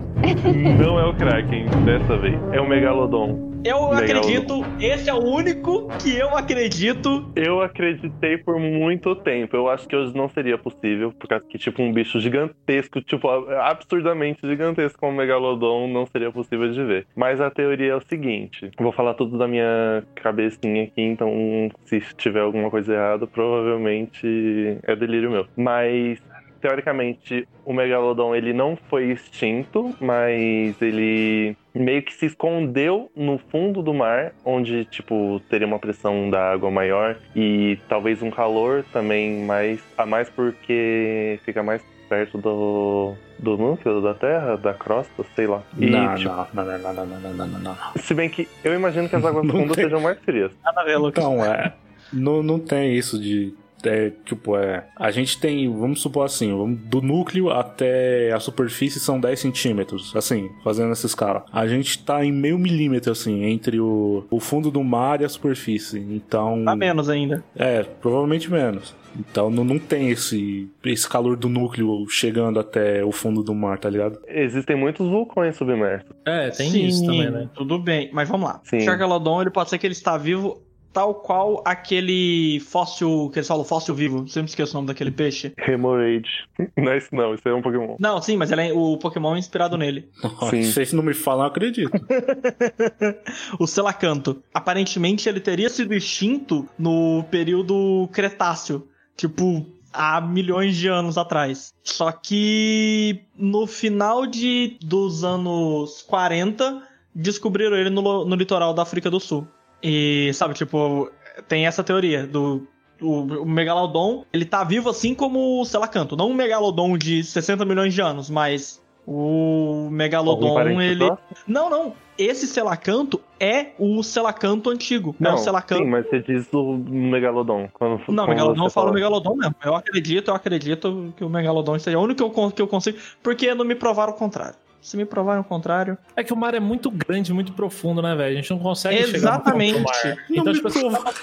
não 0.77 0.99
é 0.99 1.05
o 1.05 1.13
Kraken 1.15 1.65
dessa 1.85 2.17
vez, 2.17 2.37
é 2.51 2.59
o 2.59 2.67
Megalodon. 2.67 3.50
Eu 3.63 3.91
Legal. 3.91 4.21
acredito, 4.21 4.65
esse 4.79 5.07
é 5.07 5.13
o 5.13 5.23
único 5.23 5.87
que 6.01 6.17
eu 6.17 6.35
acredito. 6.35 7.31
Eu 7.35 7.61
acreditei 7.61 8.37
por 8.37 8.59
muito 8.59 9.15
tempo. 9.15 9.55
Eu 9.55 9.69
acho 9.69 9.87
que 9.87 9.95
hoje 9.95 10.15
não 10.15 10.27
seria 10.27 10.57
possível, 10.57 11.11
por 11.11 11.27
causa 11.27 11.45
que, 11.45 11.59
tipo, 11.59 11.81
um 11.81 11.93
bicho 11.93 12.19
gigantesco, 12.19 13.01
tipo, 13.01 13.29
absurdamente 13.29 14.39
gigantesco 14.47 14.99
como 14.99 15.13
o 15.13 15.15
Megalodon 15.15 15.87
não 15.87 16.07
seria 16.07 16.31
possível 16.31 16.71
de 16.71 16.83
ver. 16.83 17.07
Mas 17.15 17.39
a 17.39 17.51
teoria 17.51 17.91
é 17.91 17.95
o 17.95 18.01
seguinte: 18.01 18.71
vou 18.79 18.91
falar 18.91 19.13
tudo 19.13 19.37
da 19.37 19.47
minha 19.47 20.03
cabecinha 20.15 20.83
aqui, 20.83 21.01
então 21.01 21.69
se 21.85 22.01
tiver 22.17 22.41
alguma 22.41 22.71
coisa 22.71 22.93
errada, 22.93 23.27
provavelmente 23.27 24.77
é 24.83 24.95
delírio 24.95 25.29
meu. 25.29 25.45
Mas. 25.55 26.19
Teoricamente, 26.61 27.47
o 27.65 27.73
Megalodon 27.73 28.35
ele 28.35 28.53
não 28.53 28.75
foi 28.87 29.05
extinto, 29.05 29.95
mas 29.99 30.79
ele 30.79 31.57
meio 31.79 32.03
que 32.03 32.13
se 32.13 32.25
escondeu 32.25 33.11
no 33.15 33.37
fundo 33.37 33.81
do 33.81 33.93
mar, 33.93 34.33
onde, 34.43 34.85
tipo, 34.85 35.41
teria 35.49 35.67
uma 35.67 35.79
pressão 35.79 36.29
da 36.29 36.51
água 36.51 36.69
maior 36.69 37.17
e 37.35 37.79
talvez 37.87 38.21
um 38.21 38.29
calor 38.29 38.83
também 38.91 39.43
mais 39.45 39.79
a 39.97 40.05
mais 40.05 40.29
porque 40.29 41.39
fica 41.45 41.63
mais 41.63 41.81
perto 42.09 42.37
do, 42.37 43.13
do 43.39 43.57
núcleo 43.57 44.01
da 44.01 44.13
Terra, 44.13 44.57
da 44.57 44.73
crosta, 44.73 45.23
sei 45.33 45.47
lá. 45.47 45.63
E, 45.77 45.89
não, 45.89 46.15
tipo, 46.15 46.29
não, 46.53 46.65
não, 46.65 46.77
não, 46.77 46.93
não, 46.93 47.19
não, 47.33 47.47
não, 47.47 47.59
não, 47.59 47.77
Se 47.95 48.13
bem 48.13 48.29
que 48.29 48.49
eu 48.65 48.73
imagino 48.73 49.07
que 49.07 49.15
as 49.15 49.23
águas 49.23 49.47
fundas 49.49 49.75
tem... 49.77 49.85
sejam 49.85 50.01
mais 50.01 50.19
frias. 50.19 50.51
Ah, 50.65 50.73
não, 50.75 50.83
ver, 50.83 50.97
Lucas. 50.97 51.23
Então, 51.23 51.45
é. 51.45 51.73
Não, 52.11 52.43
não 52.43 52.59
tem 52.59 52.93
isso 52.93 53.17
de 53.17 53.53
é, 53.83 54.11
tipo, 54.25 54.57
é. 54.57 54.85
A 54.95 55.11
gente 55.11 55.39
tem, 55.39 55.71
vamos 55.71 56.01
supor 56.01 56.25
assim, 56.25 56.51
vamos- 56.55 56.79
do 56.81 57.01
núcleo 57.01 57.49
até 57.49 58.31
a 58.31 58.39
superfície 58.39 58.99
são 58.99 59.19
10 59.19 59.39
centímetros, 59.39 60.15
assim, 60.15 60.49
fazendo 60.63 60.91
essa 60.91 61.05
escala. 61.05 61.45
A 61.51 61.67
gente 61.67 62.03
tá 62.03 62.23
em 62.23 62.31
meio 62.31 62.57
milímetro, 62.57 63.11
assim, 63.11 63.43
entre 63.43 63.79
o, 63.79 64.25
o 64.29 64.39
fundo 64.39 64.69
do 64.71 64.83
mar 64.83 65.21
e 65.21 65.25
a 65.25 65.29
superfície. 65.29 65.99
Então. 65.99 66.63
Tá 66.63 66.75
menos 66.75 67.09
ainda. 67.09 67.43
É, 67.55 67.83
provavelmente 67.83 68.51
menos. 68.51 68.95
Então 69.19 69.49
não, 69.49 69.63
não 69.63 69.77
tem 69.77 70.09
esse, 70.09 70.69
esse 70.85 71.07
calor 71.07 71.35
do 71.35 71.49
núcleo 71.49 72.07
chegando 72.07 72.59
até 72.59 73.03
o 73.03 73.11
fundo 73.11 73.43
do 73.43 73.53
mar, 73.53 73.77
tá 73.77 73.89
ligado? 73.89 74.19
Existem 74.27 74.75
muitos 74.75 75.07
vulcões 75.07 75.55
submersos. 75.57 76.09
É, 76.25 76.49
tem 76.49 76.69
Sim, 76.69 76.85
isso 76.85 77.05
também, 77.05 77.29
né? 77.29 77.49
Tudo 77.53 77.77
bem, 77.77 78.09
mas 78.13 78.29
vamos 78.29 78.47
lá. 78.49 78.61
Sim. 78.63 78.77
O 78.77 78.81
Chargalodon, 78.81 79.41
ele 79.41 79.49
pode 79.49 79.69
ser 79.69 79.77
que 79.77 79.85
ele 79.85 79.93
está 79.93 80.17
vivo 80.17 80.61
tal 80.93 81.15
qual 81.15 81.61
aquele 81.65 82.59
fóssil, 82.61 83.29
que 83.31 83.39
eles 83.39 83.47
falam 83.47 83.63
fóssil 83.63 83.95
vivo. 83.95 84.27
Sempre 84.27 84.49
esqueço 84.49 84.73
o 84.73 84.75
nome 84.75 84.87
daquele 84.87 85.11
peixe. 85.11 85.53
Hemorrhage. 85.57 86.45
Não 86.77 86.91
é 86.91 86.97
isso 86.97 87.09
não, 87.11 87.33
isso 87.33 87.47
é 87.47 87.53
um 87.53 87.61
Pokémon. 87.61 87.95
Não, 87.99 88.21
sim, 88.21 88.37
mas 88.37 88.51
ele 88.51 88.69
é, 88.69 88.73
o 88.73 88.97
Pokémon 88.97 89.35
é 89.35 89.39
inspirado 89.39 89.77
nele. 89.77 90.09
Sim. 90.49 90.63
Se 90.63 90.73
vocês 90.73 90.93
não 90.93 91.03
me 91.03 91.13
falam, 91.13 91.43
eu 91.43 91.47
acredito. 91.47 91.91
o 93.59 93.67
Selacanto. 93.67 94.41
Aparentemente 94.53 95.27
ele 95.27 95.39
teria 95.39 95.69
sido 95.69 95.93
extinto 95.93 96.67
no 96.77 97.23
período 97.29 98.09
Cretáceo. 98.11 98.87
Tipo, 99.15 99.65
há 99.93 100.21
milhões 100.21 100.75
de 100.75 100.87
anos 100.87 101.17
atrás. 101.17 101.73
Só 101.83 102.11
que 102.11 103.21
no 103.35 103.67
final 103.67 104.25
de, 104.25 104.77
dos 104.81 105.23
anos 105.23 106.01
40, 106.03 106.81
descobriram 107.13 107.77
ele 107.77 107.89
no, 107.89 108.25
no 108.25 108.35
litoral 108.35 108.73
da 108.73 108.81
África 108.81 109.09
do 109.09 109.19
Sul. 109.19 109.47
E, 109.83 110.31
sabe, 110.33 110.53
tipo, 110.53 111.11
tem 111.47 111.65
essa 111.65 111.83
teoria 111.83 112.25
do. 112.25 112.67
O, 113.01 113.45
Megalodon, 113.45 114.25
ele 114.31 114.45
tá 114.45 114.63
vivo 114.63 114.87
assim 114.87 115.15
como 115.15 115.59
o 115.59 115.65
Selacanto. 115.65 116.15
Não 116.15 116.29
um 116.29 116.35
Megalodon 116.35 116.95
de 116.95 117.23
60 117.23 117.65
milhões 117.65 117.95
de 117.95 118.01
anos, 118.01 118.29
mas 118.29 118.79
o 119.07 119.89
Megalodon, 119.91 120.79
ele. 120.79 121.05
próximo? 121.07 121.27
Não, 121.47 121.69
não. 121.69 121.93
Esse 122.17 122.45
Selacanto 122.45 123.19
é 123.39 123.71
o 123.79 124.03
Selacanto 124.03 124.69
antigo. 124.69 125.15
é 125.19 125.23
Não, 125.23 125.33
o 125.33 125.37
Selacanto. 125.37 125.81
sim, 125.81 125.89
mas 125.89 126.07
você 126.07 126.19
diz 126.19 126.47
o 126.53 126.73
Megalodon. 126.77 127.67
Quando, 127.73 127.97
Não, 128.09 128.25
quando 128.25 128.29
Megalodon 128.29 128.65
eu 128.65 128.69
falo 128.69 128.87
fala. 128.87 128.93
Megalodon 128.93 129.35
mesmo. 129.35 129.55
Eu 129.63 129.75
acredito, 129.75 130.27
eu 130.27 130.35
acredito 130.35 131.13
que 131.17 131.23
o 131.23 131.29
Megalodon 131.29 131.79
seja 131.79 131.97
o 131.97 132.03
único 132.03 132.29
que 132.29 132.39
eu, 132.39 132.51
que 132.51 132.61
eu 132.61 132.67
consigo. 132.67 132.99
Porque 133.23 133.55
não 133.55 133.65
me 133.65 133.73
provaram 133.73 134.13
o 134.13 134.15
contrário. 134.15 134.55
Se 134.81 134.97
me 134.97 135.05
provarem 135.05 135.41
o 135.41 135.43
contrário. 135.43 135.97
É 136.15 136.23
que 136.23 136.33
o 136.33 136.35
mar 136.35 136.53
é 136.55 136.59
muito 136.59 136.89
grande, 136.89 137.31
muito 137.33 137.53
profundo, 137.53 138.01
né, 138.01 138.15
velho? 138.15 138.33
A 138.33 138.35
gente 138.41 138.49
não 138.49 138.59
consegue 138.59 138.99
Exatamente. 139.01 139.77
chegar. 139.77 140.15
Não 140.29 140.37
Então, 140.37 140.45
me 140.45 140.53
tipo 140.53 140.67
assim, 140.67 140.79
prova- 140.89 141.13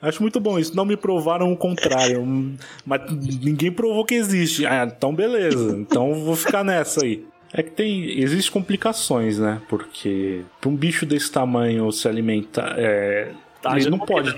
Acho 0.00 0.22
muito 0.22 0.38
bom 0.38 0.58
isso. 0.58 0.76
Não 0.76 0.84
me 0.84 0.96
provaram 0.96 1.50
o 1.52 1.56
contrário. 1.56 2.24
Mas 2.84 3.00
ninguém 3.42 3.72
provou 3.72 4.04
que 4.04 4.14
existe. 4.14 4.66
Ah, 4.66 4.84
então 4.84 5.14
beleza. 5.14 5.76
Então 5.78 6.10
eu 6.10 6.14
vou 6.16 6.36
ficar 6.36 6.62
nessa 6.62 7.02
aí. 7.04 7.24
É 7.52 7.62
que 7.62 7.70
tem. 7.70 8.20
Existem 8.20 8.52
complicações, 8.52 9.38
né? 9.38 9.62
Porque 9.68 10.42
pra 10.60 10.68
um 10.68 10.76
bicho 10.76 11.06
desse 11.06 11.30
tamanho 11.32 11.90
se 11.90 12.06
alimentar. 12.06 12.74
É, 12.78 13.30
Tá, 13.62 13.78
ele 13.78 13.88
não 13.88 13.98
pode. 13.98 14.34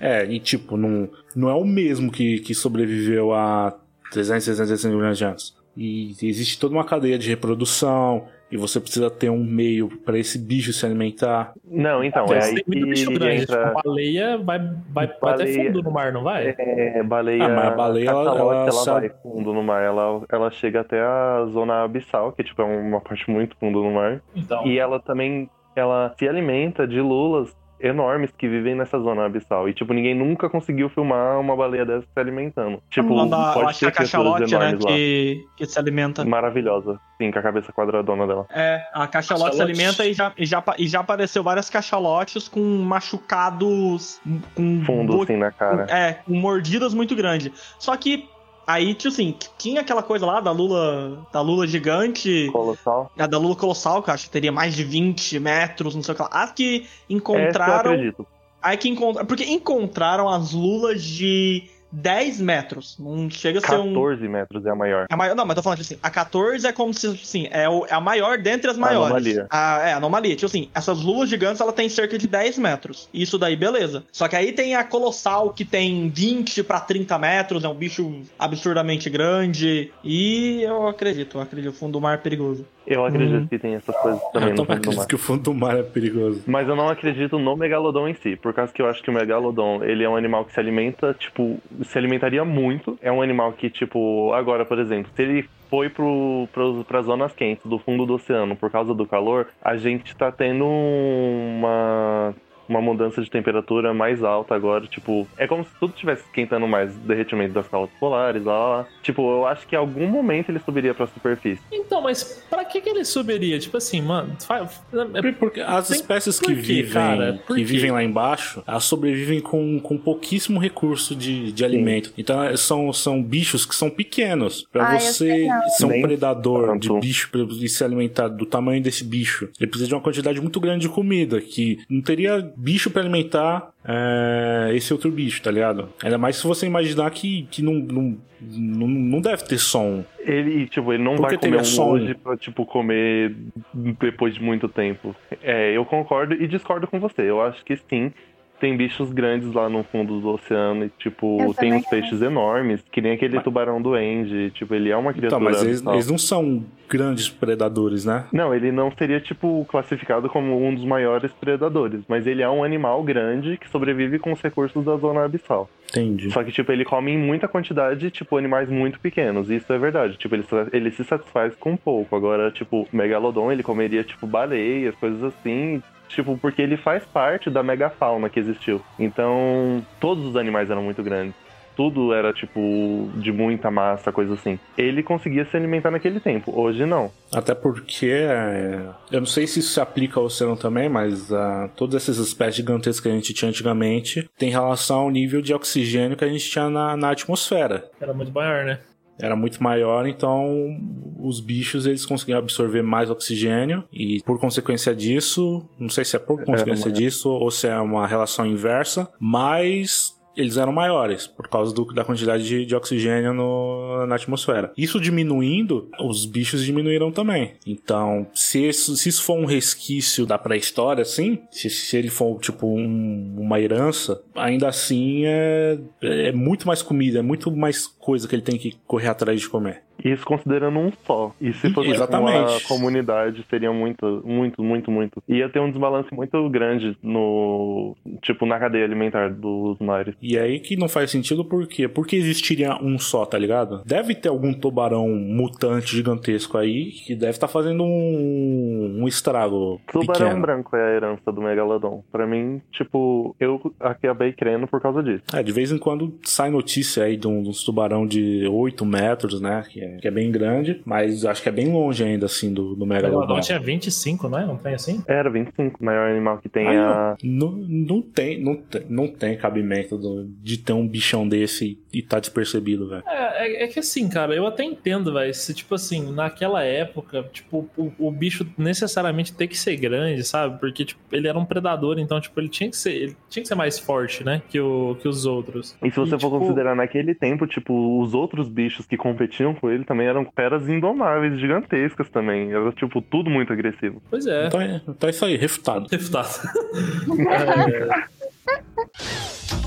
É, 0.00 0.24
e 0.24 0.40
tipo, 0.40 0.78
não, 0.78 1.10
não 1.34 1.50
é 1.50 1.54
o 1.54 1.64
mesmo 1.64 2.10
que, 2.10 2.38
que 2.40 2.54
sobreviveu 2.54 3.34
a 3.34 3.76
300, 4.10 4.44
600, 4.44 4.84
milhões 4.86 5.18
de 5.18 5.24
anos. 5.26 5.54
E 5.76 6.10
existe 6.22 6.58
toda 6.58 6.74
uma 6.74 6.84
cadeia 6.84 7.18
de 7.18 7.28
reprodução. 7.28 8.24
E 8.48 8.56
você 8.56 8.78
precisa 8.78 9.10
ter 9.10 9.28
um 9.28 9.42
meio 9.42 9.88
pra 10.04 10.16
esse 10.16 10.38
bicho 10.38 10.72
se 10.72 10.86
alimentar. 10.86 11.52
Não, 11.68 12.04
então, 12.04 12.26
é 12.26 12.36
Mas 12.36 12.44
aí 12.48 12.54
tem 12.62 12.64
muito 12.68 12.86
bicho 12.90 13.08
que 13.08 13.14
grande. 13.18 13.42
entra 13.42 13.68
Tipo, 13.70 13.82
baleia 13.82 14.38
vai, 14.38 14.58
vai, 14.58 14.76
vai 14.90 15.04
até 15.06 15.18
Baleia- 15.20 15.64
fundo 15.66 15.82
no 15.82 15.90
mar, 15.90 16.12
não 16.12 16.22
vai? 16.22 16.54
é, 16.56 17.02
baleia. 17.02 17.44
Ah, 17.44 17.48
mas 17.48 17.64
a 17.66 17.70
baleia, 17.72 18.08
ela- 18.08 18.38
ela 18.38 18.54
ela, 18.62 18.70
sabe- 18.72 19.08
vai 19.08 19.16
fundo 19.20 19.52
no 19.52 19.64
mar. 19.64 19.82
Ela, 19.82 20.22
ela 20.30 20.50
chega 20.52 20.80
até 20.82 21.00
a 21.02 21.44
zona 21.52 21.82
abissal, 21.82 22.30
que 22.30 22.44
tipo, 22.44 22.62
é 22.62 22.64
uma 22.64 23.00
parte 23.00 23.28
muito 23.28 23.56
fundo 23.58 23.82
no 23.82 23.90
mar. 23.92 24.22
Então. 24.36 24.64
E 24.64 24.78
ela 24.78 25.00
também 25.00 25.50
ela 25.74 26.14
se 26.16 26.26
alimenta 26.28 26.86
de 26.86 27.00
lulas 27.00 27.52
enormes 27.80 28.30
que 28.36 28.48
vivem 28.48 28.74
nessa 28.74 28.98
zona 28.98 29.24
abissal. 29.26 29.68
E, 29.68 29.74
tipo, 29.74 29.92
ninguém 29.92 30.14
nunca 30.14 30.48
conseguiu 30.48 30.88
filmar 30.88 31.38
uma 31.40 31.54
baleia 31.56 31.84
dessa 31.84 32.02
se 32.12 32.20
alimentando. 32.20 32.82
Tipo, 32.90 33.14
Lá 33.14 33.24
da- 33.26 33.48
eu 33.48 33.64
pode 33.64 33.78
que 33.78 33.84
é 33.84 33.90
ter 33.90 33.94
a 33.94 33.96
cachalote, 34.02 34.56
né? 34.56 34.76
Que, 34.86 35.44
que 35.56 35.66
se 35.66 35.78
alimenta. 35.78 36.24
Maravilhosa. 36.24 36.98
Sim, 37.18 37.30
com 37.30 37.38
a 37.38 37.42
cabeça 37.42 37.72
quadradona 37.72 38.26
dela. 38.26 38.46
É, 38.50 38.82
a 38.92 39.06
cachalote 39.06 39.56
se 39.56 39.58
Cachalote. 39.58 39.62
alimenta 39.62 40.04
e 40.06 40.12
já, 40.12 40.32
e, 40.36 40.44
já, 40.46 40.62
e 40.78 40.86
já 40.88 41.00
apareceu 41.00 41.42
várias 41.42 41.70
cachalotes 41.70 42.48
com 42.48 42.60
machucados. 42.60 44.20
Com 44.54 44.82
Fundo, 44.84 45.16
bo- 45.16 45.22
assim, 45.22 45.36
na 45.36 45.50
cara. 45.50 45.86
É, 45.88 46.14
com 46.14 46.34
mordidas 46.34 46.94
muito 46.94 47.14
grandes. 47.16 47.50
Só 47.78 47.96
que 47.96 48.28
aí, 48.66 48.94
tipo 48.94 49.08
assim, 49.08 49.34
tinha 49.56 49.80
aquela 49.80 50.02
coisa 50.02 50.26
lá 50.26 50.40
da 50.40 50.50
Lula. 50.50 51.26
Da 51.32 51.40
Lula 51.40 51.66
gigante. 51.66 52.48
Colossal. 52.52 53.10
A 53.16 53.26
da 53.26 53.38
Lula 53.38 53.54
colossal, 53.56 54.02
que 54.02 54.10
eu 54.10 54.14
acho 54.14 54.24
que 54.24 54.30
teria 54.30 54.52
mais 54.52 54.74
de 54.74 54.84
20 54.84 55.38
metros, 55.38 55.94
não 55.94 56.02
sei 56.02 56.12
o 56.12 56.16
que 56.16 56.22
lá. 56.22 56.28
As 56.32 56.52
que 56.52 56.82
Essa 56.82 56.88
eu 57.10 57.16
encontraram. 57.16 57.92
acredito. 57.92 58.26
Aí 58.62 58.76
que 58.76 58.88
encontraram. 58.88 59.26
Porque 59.26 59.44
encontraram 59.44 60.28
as 60.28 60.52
lulas 60.52 61.02
de 61.02 61.64
10 61.92 62.40
metros. 62.40 62.96
Não 62.98 63.30
chega 63.30 63.58
a 63.58 63.62
ser 63.62 63.76
um. 63.78 63.94
14 63.94 64.28
metros 64.28 64.66
é 64.66 64.70
a 64.70 64.74
maior. 64.74 65.06
É 65.10 65.14
a 65.14 65.16
maior, 65.16 65.34
não, 65.36 65.46
mas 65.46 65.54
tô 65.56 65.62
falando 65.62 65.78
tipo 65.80 65.92
assim, 65.94 66.00
a 66.02 66.10
14 66.10 66.66
é 66.66 66.72
como 66.72 66.92
se, 66.92 67.06
assim, 67.06 67.48
é, 67.50 67.68
o- 67.68 67.86
é 67.86 67.94
a 67.94 68.00
maior 68.00 68.38
dentre 68.38 68.70
as 68.70 68.76
maiores. 68.76 69.06
anomalia. 69.06 69.46
A, 69.50 69.88
é, 69.88 69.92
a 69.92 69.96
anomalia. 69.96 70.34
Tipo 70.34 70.46
assim, 70.46 70.70
essas 70.74 71.00
lulas 71.00 71.28
gigantes, 71.28 71.60
ela 71.60 71.72
tem 71.72 71.88
cerca 71.88 72.18
de 72.18 72.26
10 72.26 72.58
metros. 72.58 73.08
Isso 73.14 73.38
daí, 73.38 73.56
beleza. 73.56 74.04
Só 74.12 74.28
que 74.28 74.36
aí 74.36 74.52
tem 74.52 74.74
a 74.74 74.84
colossal, 74.84 75.50
que 75.50 75.64
tem 75.64 76.08
20 76.10 76.62
pra 76.62 76.80
30 76.80 77.18
metros, 77.18 77.64
é 77.64 77.68
um 77.68 77.74
bicho 77.74 78.22
absurdamente 78.38 79.08
grande. 79.10 79.92
E 80.04 80.62
eu 80.62 80.86
acredito, 80.88 81.38
eu 81.38 81.42
acredito, 81.42 81.70
o 81.70 81.76
fundo 81.76 81.92
do 81.92 82.00
mar 82.00 82.14
é 82.14 82.18
perigoso. 82.18 82.66
Eu 82.86 83.04
acredito 83.04 83.40
Uhum. 83.40 83.46
que 83.48 83.58
tem 83.58 83.74
essas 83.74 83.96
coisas 83.96 84.22
também 84.32 84.50
eu 84.50 84.54
no 84.56 84.64
também 84.66 84.76
fundo 84.76 84.82
do 84.82 84.96
mar. 84.96 85.02
acredito 85.02 85.08
que 85.08 85.14
o 85.14 85.18
fundo 85.18 85.42
do 85.42 85.54
mar 85.54 85.76
é 85.76 85.82
perigoso. 85.82 86.44
Mas 86.46 86.68
eu 86.68 86.76
não 86.76 86.88
acredito 86.88 87.38
no 87.38 87.56
megalodon 87.56 88.06
em 88.08 88.14
si, 88.14 88.36
por 88.36 88.52
causa 88.54 88.72
que 88.72 88.80
eu 88.80 88.86
acho 88.88 89.02
que 89.02 89.10
o 89.10 89.12
megalodon, 89.12 89.82
ele 89.82 90.04
é 90.04 90.08
um 90.08 90.16
animal 90.16 90.44
que 90.44 90.52
se 90.52 90.60
alimenta, 90.60 91.14
tipo, 91.18 91.58
se 91.82 91.98
alimentaria 91.98 92.44
muito. 92.44 92.98
É 93.02 93.10
um 93.10 93.20
animal 93.22 93.52
que, 93.52 93.68
tipo, 93.68 94.32
agora, 94.34 94.64
por 94.64 94.78
exemplo, 94.78 95.10
se 95.14 95.22
ele 95.22 95.48
foi 95.68 95.88
pro, 95.88 96.48
pro, 96.52 96.84
pras 96.84 97.06
zonas 97.06 97.32
quentes 97.32 97.66
do 97.66 97.78
fundo 97.80 98.06
do 98.06 98.14
oceano 98.14 98.54
por 98.54 98.70
causa 98.70 98.94
do 98.94 99.04
calor, 99.04 99.48
a 99.60 99.76
gente 99.76 100.14
tá 100.16 100.30
tendo 100.30 100.64
uma 100.64 102.34
uma 102.68 102.80
mudança 102.80 103.22
de 103.22 103.30
temperatura 103.30 103.92
mais 103.94 104.22
alta 104.24 104.54
agora, 104.54 104.86
tipo, 104.86 105.26
é 105.36 105.46
como 105.46 105.64
se 105.64 105.70
tudo 105.78 105.92
estivesse 105.94 106.22
esquentando 106.24 106.66
mais, 106.66 106.94
derretimento 106.98 107.52
das 107.54 107.68
calotas 107.68 107.96
polares, 107.98 108.44
lá, 108.44 108.52
lá, 108.58 108.76
lá. 108.78 108.86
Tipo, 109.02 109.22
eu 109.30 109.46
acho 109.46 109.66
que 109.66 109.74
em 109.74 109.78
algum 109.78 110.06
momento 110.06 110.50
ele 110.50 110.58
subiria 110.58 110.94
pra 110.94 111.06
superfície. 111.06 111.62
Então, 111.72 112.00
mas 112.02 112.44
pra 112.50 112.64
que 112.64 112.80
que 112.80 112.88
ele 112.88 113.04
subiria? 113.04 113.58
Tipo 113.58 113.76
assim, 113.76 114.00
mano, 114.02 114.36
faz, 114.46 114.82
é, 115.14 115.32
Porque 115.32 115.60
as 115.60 115.88
Tem- 115.88 115.96
espécies 115.96 116.38
que 116.40 116.46
quê, 116.46 116.54
vivem, 116.54 116.92
cara? 116.92 117.40
Que 117.46 117.64
vivem 117.64 117.90
lá 117.90 118.02
embaixo, 118.02 118.62
elas 118.66 118.84
sobrevivem 118.84 119.40
com, 119.40 119.78
com 119.80 119.96
pouquíssimo 119.96 120.58
recurso 120.58 121.14
de, 121.14 121.52
de 121.52 121.64
alimento. 121.64 122.12
Então 122.18 122.42
é, 122.42 122.56
são, 122.56 122.92
são 122.92 123.22
bichos 123.22 123.64
que 123.64 123.74
são 123.74 123.88
pequenos. 123.90 124.66
Pra 124.72 124.88
Ah, 124.90 124.94
eu 124.94 125.00
você 125.00 125.46
ser 125.76 125.84
um 125.84 125.88
Nem 125.88 126.02
predador 126.02 126.78
de 126.78 126.88
tanto. 126.88 127.00
bicho 127.00 127.30
pra 127.30 127.40
ele 127.40 127.68
se 127.68 127.82
alimentar 127.84 128.28
do 128.28 128.46
tamanho 128.46 128.82
desse 128.82 129.04
bicho, 129.04 129.48
ele 129.60 129.68
precisa 129.68 129.88
de 129.88 129.94
uma 129.94 130.00
quantidade 130.00 130.40
muito 130.40 130.58
grande 130.60 130.80
de 130.82 130.88
comida, 130.88 131.40
que 131.40 131.78
não 131.88 132.00
teria 132.00 132.40
bicho 132.56 132.90
pra 132.90 133.02
alimentar 133.02 133.70
é, 133.84 134.70
esse 134.74 134.92
outro 134.92 135.10
bicho, 135.10 135.42
tá 135.42 135.50
ligado? 135.50 135.88
Ainda 136.02 136.16
mais 136.18 136.36
se 136.36 136.46
você 136.46 136.66
imaginar 136.66 137.10
que, 137.10 137.46
que 137.50 137.62
não, 137.62 137.74
não, 137.74 138.16
não, 138.40 138.88
não 138.88 139.20
deve 139.20 139.44
ter 139.44 139.58
som. 139.58 140.04
Ele, 140.20 140.66
tipo, 140.66 140.92
ele 140.92 141.02
não 141.02 141.16
Por 141.16 141.22
vai 141.28 141.38
comer 141.38 141.60
um 141.60 141.64
som? 141.64 141.90
hoje 141.90 142.14
pra, 142.14 142.36
tipo, 142.36 142.64
comer 142.64 143.34
depois 143.72 144.34
de 144.34 144.42
muito 144.42 144.68
tempo. 144.68 145.14
É, 145.42 145.76
eu 145.76 145.84
concordo 145.84 146.34
e 146.34 146.48
discordo 146.48 146.86
com 146.86 146.98
você. 146.98 147.22
Eu 147.22 147.40
acho 147.42 147.64
que 147.64 147.76
sim. 147.76 148.12
Tem 148.58 148.76
bichos 148.76 149.12
grandes 149.12 149.52
lá 149.52 149.68
no 149.68 149.82
fundo 149.84 150.18
do 150.20 150.28
oceano 150.30 150.86
e, 150.86 150.88
tipo, 150.98 151.38
Eu 151.42 151.52
tem 151.52 151.74
uns 151.74 151.86
peixes 151.86 152.22
enormes, 152.22 152.82
que 152.90 153.00
nem 153.02 153.12
aquele 153.12 153.34
Mas- 153.36 153.44
tubarão 153.44 153.80
duende. 153.82 154.50
Tipo, 154.52 154.74
ele 154.74 154.90
é 154.90 154.96
uma 154.96 155.12
criatura. 155.12 155.40
Então, 155.40 155.40
mas 155.40 155.62
eles, 155.62 155.84
eles 155.86 156.10
não 156.10 156.16
são 156.16 156.64
grandes 156.88 157.28
predadores, 157.28 158.04
né? 158.04 158.24
Não, 158.32 158.54
ele 158.54 158.72
não 158.72 158.90
seria, 158.96 159.20
tipo, 159.20 159.66
classificado 159.68 160.28
como 160.28 160.64
um 160.66 160.74
dos 160.74 160.84
maiores 160.84 161.30
predadores, 161.32 162.00
mas 162.08 162.26
ele 162.26 162.42
é 162.42 162.48
um 162.48 162.62
animal 162.64 163.02
grande 163.02 163.56
que 163.58 163.68
sobrevive 163.68 164.18
com 164.18 164.32
os 164.32 164.40
recursos 164.40 164.84
da 164.84 164.96
zona 164.96 165.24
abissal. 165.24 165.68
Entendi. 165.90 166.30
Só 166.30 166.42
que, 166.42 166.50
tipo, 166.50 166.72
ele 166.72 166.84
come 166.84 167.12
em 167.12 167.18
muita 167.18 167.46
quantidade, 167.46 168.10
tipo, 168.10 168.36
animais 168.36 168.68
muito 168.68 168.98
pequenos. 169.00 169.50
Isso 169.50 169.70
é 169.72 169.78
verdade. 169.78 170.16
Tipo, 170.16 170.34
ele, 170.34 170.44
ele 170.72 170.90
se 170.90 171.04
satisfaz 171.04 171.54
com 171.56 171.76
pouco. 171.76 172.16
Agora, 172.16 172.50
tipo, 172.50 172.88
Megalodon, 172.92 173.52
ele 173.52 173.62
comeria, 173.62 174.02
tipo, 174.02 174.26
baleias, 174.26 174.94
coisas 174.96 175.22
assim. 175.22 175.82
Tipo, 176.08 176.38
porque 176.38 176.62
ele 176.62 176.76
faz 176.76 177.04
parte 177.04 177.50
da 177.50 177.62
megafauna 177.62 178.28
que 178.28 178.40
existiu. 178.40 178.80
Então, 178.98 179.84
todos 180.00 180.24
os 180.24 180.36
animais 180.36 180.70
eram 180.70 180.82
muito 180.82 181.02
grandes. 181.02 181.34
Tudo 181.76 182.14
era, 182.14 182.32
tipo, 182.32 183.10
de 183.16 183.30
muita 183.30 183.70
massa, 183.70 184.10
coisa 184.10 184.32
assim. 184.32 184.58
Ele 184.78 185.02
conseguia 185.02 185.44
se 185.44 185.54
alimentar 185.54 185.90
naquele 185.90 186.18
tempo. 186.20 186.58
Hoje, 186.58 186.86
não. 186.86 187.10
Até 187.30 187.54
porque, 187.54 188.06
é, 188.06 188.80
eu 189.12 189.20
não 189.20 189.26
sei 189.26 189.46
se 189.46 189.60
isso 189.60 189.74
se 189.74 189.80
aplica 189.80 190.18
ao 190.18 190.24
oceano 190.24 190.56
também, 190.56 190.88
mas 190.88 191.30
ah, 191.30 191.68
todas 191.76 191.96
essas 191.96 192.16
espécies 192.16 192.56
gigantescas 192.56 193.00
que 193.00 193.08
a 193.10 193.12
gente 193.12 193.34
tinha 193.34 193.50
antigamente 193.50 194.26
tem 194.38 194.48
relação 194.48 195.00
ao 195.00 195.10
nível 195.10 195.42
de 195.42 195.52
oxigênio 195.52 196.16
que 196.16 196.24
a 196.24 196.28
gente 196.28 196.48
tinha 196.48 196.70
na, 196.70 196.96
na 196.96 197.10
atmosfera. 197.10 197.84
era 198.00 198.14
muito 198.14 198.32
maior, 198.32 198.64
né? 198.64 198.78
Era 199.20 199.34
muito 199.36 199.62
maior, 199.62 200.06
então 200.06 200.76
os 201.18 201.40
bichos 201.40 201.86
eles 201.86 202.04
conseguiam 202.04 202.38
absorver 202.38 202.82
mais 202.82 203.10
oxigênio 203.10 203.84
e 203.92 204.20
por 204.24 204.38
consequência 204.38 204.94
disso, 204.94 205.66
não 205.78 205.88
sei 205.88 206.04
se 206.04 206.16
é 206.16 206.18
por 206.18 206.44
consequência 206.44 206.86
uma- 206.88 206.92
disso 206.92 207.30
ou 207.30 207.50
se 207.50 207.66
é 207.66 207.78
uma 207.78 208.06
relação 208.06 208.46
inversa, 208.46 209.08
mas 209.18 210.14
eles 210.36 210.58
eram 210.58 210.70
maiores 210.70 211.26
por 211.26 211.48
causa 211.48 211.74
do- 211.74 211.86
da 211.94 212.04
quantidade 212.04 212.46
de, 212.46 212.66
de 212.66 212.74
oxigênio 212.76 213.32
no- 213.32 214.04
na 214.06 214.16
atmosfera. 214.16 214.70
Isso 214.76 215.00
diminuindo, 215.00 215.88
os 215.98 216.26
bichos 216.26 216.62
diminuíram 216.62 217.10
também. 217.10 217.54
Então, 217.66 218.26
se 218.34 218.68
isso, 218.68 218.94
se 218.98 219.08
isso 219.08 219.22
for 219.24 219.38
um 219.38 219.46
resquício 219.46 220.26
da 220.26 220.36
pré-história, 220.36 221.00
assim, 221.00 221.38
se, 221.50 221.70
se 221.70 221.96
ele 221.96 222.10
for 222.10 222.38
tipo 222.38 222.66
um- 222.66 223.34
uma 223.38 223.58
herança, 223.58 224.22
ainda 224.34 224.68
assim 224.68 225.22
é, 225.24 225.78
é 226.02 226.32
muito 226.32 226.66
mais 226.66 226.82
comida, 226.82 227.20
é 227.20 227.22
muito 227.22 227.50
mais 227.50 227.86
coisa 228.06 228.28
que 228.28 228.36
ele 228.36 228.42
tem 228.42 228.56
que 228.56 228.76
correr 228.86 229.08
atrás 229.08 229.40
de 229.40 229.48
comer. 229.48 229.82
Isso 230.04 230.24
considerando 230.24 230.78
um 230.78 230.92
só. 231.04 231.34
E 231.40 231.52
se 231.52 231.60
fosse 231.60 231.68
tipo, 231.68 231.80
uma 231.80 231.94
Exatamente. 231.94 232.68
comunidade, 232.68 233.44
seria 233.50 233.72
muito, 233.72 234.22
muito, 234.24 234.62
muito, 234.62 234.90
muito. 234.90 235.22
Ia 235.26 235.48
ter 235.48 235.58
um 235.58 235.70
desbalance 235.70 236.14
muito 236.14 236.48
grande 236.48 236.96
no. 237.02 237.96
Tipo, 238.22 238.46
na 238.46 238.60
cadeia 238.60 238.84
alimentar 238.84 239.30
dos 239.30 239.78
mares. 239.80 240.14
E 240.22 240.38
aí 240.38 240.60
que 240.60 240.76
não 240.76 240.88
faz 240.88 241.10
sentido 241.10 241.44
por 241.44 241.66
quê? 241.66 241.88
Porque 241.88 242.14
existiria 242.14 242.76
um 242.80 242.98
só, 242.98 243.24
tá 243.26 243.36
ligado? 243.38 243.82
Deve 243.84 244.14
ter 244.14 244.28
algum 244.28 244.52
tubarão 244.52 245.08
mutante 245.08 245.96
gigantesco 245.96 246.56
aí 246.56 246.92
que 246.92 247.16
deve 247.16 247.30
estar 247.32 247.48
fazendo 247.48 247.82
um, 247.82 248.98
um 249.00 249.08
estrago 249.08 249.80
Tubarão 249.90 250.26
pequeno. 250.26 250.40
branco 250.40 250.76
é 250.76 250.92
a 250.92 250.94
herança 250.94 251.32
do 251.32 251.42
Megalodon. 251.42 252.04
Pra 252.12 252.26
mim, 252.26 252.60
tipo, 252.70 253.34
eu 253.40 253.74
acabei 253.80 254.32
crendo 254.32 254.68
por 254.68 254.80
causa 254.80 255.02
disso. 255.02 255.24
É, 255.32 255.42
de 255.42 255.50
vez 255.52 255.72
em 255.72 255.78
quando 255.78 256.14
sai 256.22 256.50
notícia 256.50 257.04
aí 257.04 257.16
de 257.16 257.26
uns 257.26 257.48
tubarão 257.96 258.06
de 258.06 258.46
8 258.46 258.84
metros, 258.84 259.40
né? 259.40 259.64
Que 259.68 259.80
é, 259.80 259.96
que 259.96 260.08
é 260.08 260.10
bem 260.10 260.30
grande, 260.30 260.80
mas 260.84 261.24
acho 261.24 261.42
que 261.42 261.48
é 261.48 261.52
bem 261.52 261.72
longe 261.72 262.02
ainda, 262.04 262.26
assim, 262.26 262.52
do, 262.52 262.74
do 262.74 262.84
O 262.84 262.86
Megalodon. 262.86 263.20
Megalodon 263.20 263.40
tinha 263.40 263.58
25, 263.58 264.28
não 264.28 264.38
é? 264.38 264.46
Não 264.46 264.56
tem 264.56 264.74
assim? 264.74 265.02
Era 265.06 265.30
25, 265.30 265.78
o 265.80 265.84
maior 265.84 266.10
animal 266.10 266.38
que 266.38 266.48
tem 266.48 266.66
Aí, 266.68 266.76
a. 266.76 267.16
não, 267.22 267.52
não, 267.52 268.02
tem, 268.02 268.42
não, 268.42 268.56
tem, 268.56 268.82
não 268.88 269.08
tem 269.08 269.36
cabimento 269.36 269.96
do- 269.96 270.24
de 270.42 270.58
ter 270.58 270.72
um 270.72 270.86
bichão 270.86 271.26
desse 271.28 271.78
e, 271.98 272.02
tá 272.02 272.18
despercebido, 272.18 272.88
velho. 272.88 273.02
É, 273.06 273.46
é, 273.46 273.64
é 273.64 273.66
que 273.66 273.78
assim, 273.78 274.08
cara, 274.08 274.34
eu 274.34 274.46
até 274.46 274.64
entendo, 274.64 275.12
velho. 275.12 275.32
Se, 275.32 275.54
tipo 275.54 275.74
assim, 275.74 276.12
naquela 276.12 276.62
época, 276.62 277.22
tipo, 277.32 277.68
o, 277.76 277.92
o 277.98 278.10
bicho 278.10 278.46
necessariamente 278.58 279.32
tem 279.32 279.48
que 279.48 279.56
ser 279.56 279.76
grande, 279.76 280.22
sabe? 280.24 280.58
Porque, 280.58 280.84
tipo, 280.84 281.00
ele 281.10 281.28
era 281.28 281.38
um 281.38 281.44
predador, 281.44 281.98
então, 281.98 282.20
tipo, 282.20 282.38
ele 282.38 282.48
tinha 282.48 282.70
que 282.70 282.76
ser, 282.76 282.92
ele 282.92 283.16
tinha 283.28 283.42
que 283.42 283.48
ser 283.48 283.54
mais 283.54 283.78
forte, 283.78 284.24
né? 284.24 284.42
Que, 284.48 284.60
o, 284.60 284.96
que 285.00 285.08
os 285.08 285.24
outros. 285.26 285.76
E 285.82 285.90
se 285.90 285.96
você 285.96 286.16
E, 286.16 286.20
for 286.20 286.30
tipo, 286.30 286.38
considerar 286.38 286.74
naquele 286.74 287.14
tempo, 287.14 287.46
tipo, 287.46 288.02
os 288.02 288.14
outros 288.14 288.48
bichos 288.48 288.86
que 288.86 288.96
competiam 288.96 289.54
com 289.54 289.70
ele 289.70 289.84
também 289.84 290.06
eram 290.06 290.26
feras 290.34 290.68
indomáveis, 290.68 291.38
gigantescas 291.40 292.08
também. 292.10 292.52
Era, 292.52 292.72
tipo, 292.72 293.00
tudo 293.00 293.30
muito 293.30 293.52
agressivo. 293.52 294.02
Pois 294.10 294.26
é. 294.26 294.46
Então, 294.46 294.60
é, 294.60 294.82
então 294.88 295.08
é 295.08 295.10
isso 295.10 295.24
aí, 295.24 295.36
refutado. 295.36 295.86
Refutado. 295.90 296.28
É, 299.62 299.65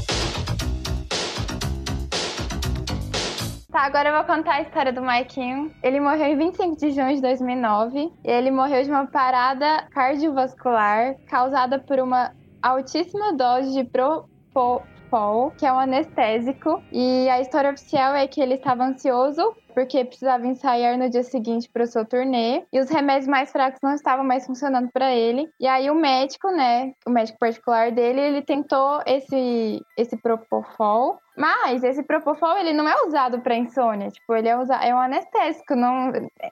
Tá, 3.80 3.86
agora 3.86 4.10
eu 4.10 4.14
vou 4.14 4.26
contar 4.26 4.56
a 4.56 4.62
história 4.62 4.92
do 4.92 5.02
Maikinho. 5.02 5.74
Ele 5.82 6.02
morreu 6.02 6.26
em 6.26 6.36
25 6.36 6.76
de 6.76 6.92
junho 6.92 7.16
de 7.16 7.22
2009. 7.22 8.12
Ele 8.26 8.52
morreu 8.52 8.84
de 8.84 8.90
uma 8.90 9.08
parada 9.08 9.88
cardiovascular 9.92 11.16
causada 11.30 11.80
por 11.80 11.98
uma 11.98 12.34
altíssima 12.62 13.32
dose 13.32 13.72
de 13.72 13.86
propofol, 13.86 15.52
que 15.52 15.66
é 15.66 15.72
um 15.72 15.80
anestésico. 15.80 16.84
E 16.92 17.30
a 17.30 17.40
história 17.40 17.72
oficial 17.72 18.14
é 18.16 18.28
que 18.28 18.42
ele 18.42 18.56
estava 18.56 18.84
ansioso 18.84 19.56
porque 19.74 20.04
precisava 20.04 20.46
ensaiar 20.46 20.98
no 20.98 21.10
dia 21.10 21.24
seguinte 21.24 21.70
para 21.72 21.86
seu 21.86 22.04
turnê 22.04 22.64
e 22.74 22.82
os 22.82 22.90
remédios 22.90 23.28
mais 23.28 23.50
fracos 23.50 23.80
não 23.82 23.94
estavam 23.94 24.26
mais 24.26 24.46
funcionando 24.46 24.90
para 24.92 25.16
ele. 25.16 25.50
E 25.58 25.66
aí 25.66 25.90
o 25.90 25.96
médico, 25.96 26.52
né, 26.52 26.92
o 27.08 27.10
médico 27.10 27.40
particular 27.40 27.90
dele, 27.90 28.20
ele 28.20 28.42
tentou 28.42 29.02
esse 29.06 29.82
esse 29.98 30.18
propofol 30.18 31.18
mas 31.40 31.86
esse 31.86 32.04
propofol, 32.04 32.58
ele 32.58 32.74
não 32.74 32.86
é 32.86 33.02
usado 33.06 33.40
para 33.40 33.56
insônia. 33.56 34.10
Tipo, 34.10 34.36
ele 34.36 34.50
é, 34.50 34.58
usa, 34.58 34.76
é 34.76 34.94
um 34.94 35.00
anestésico, 35.00 35.74
não 35.74 36.12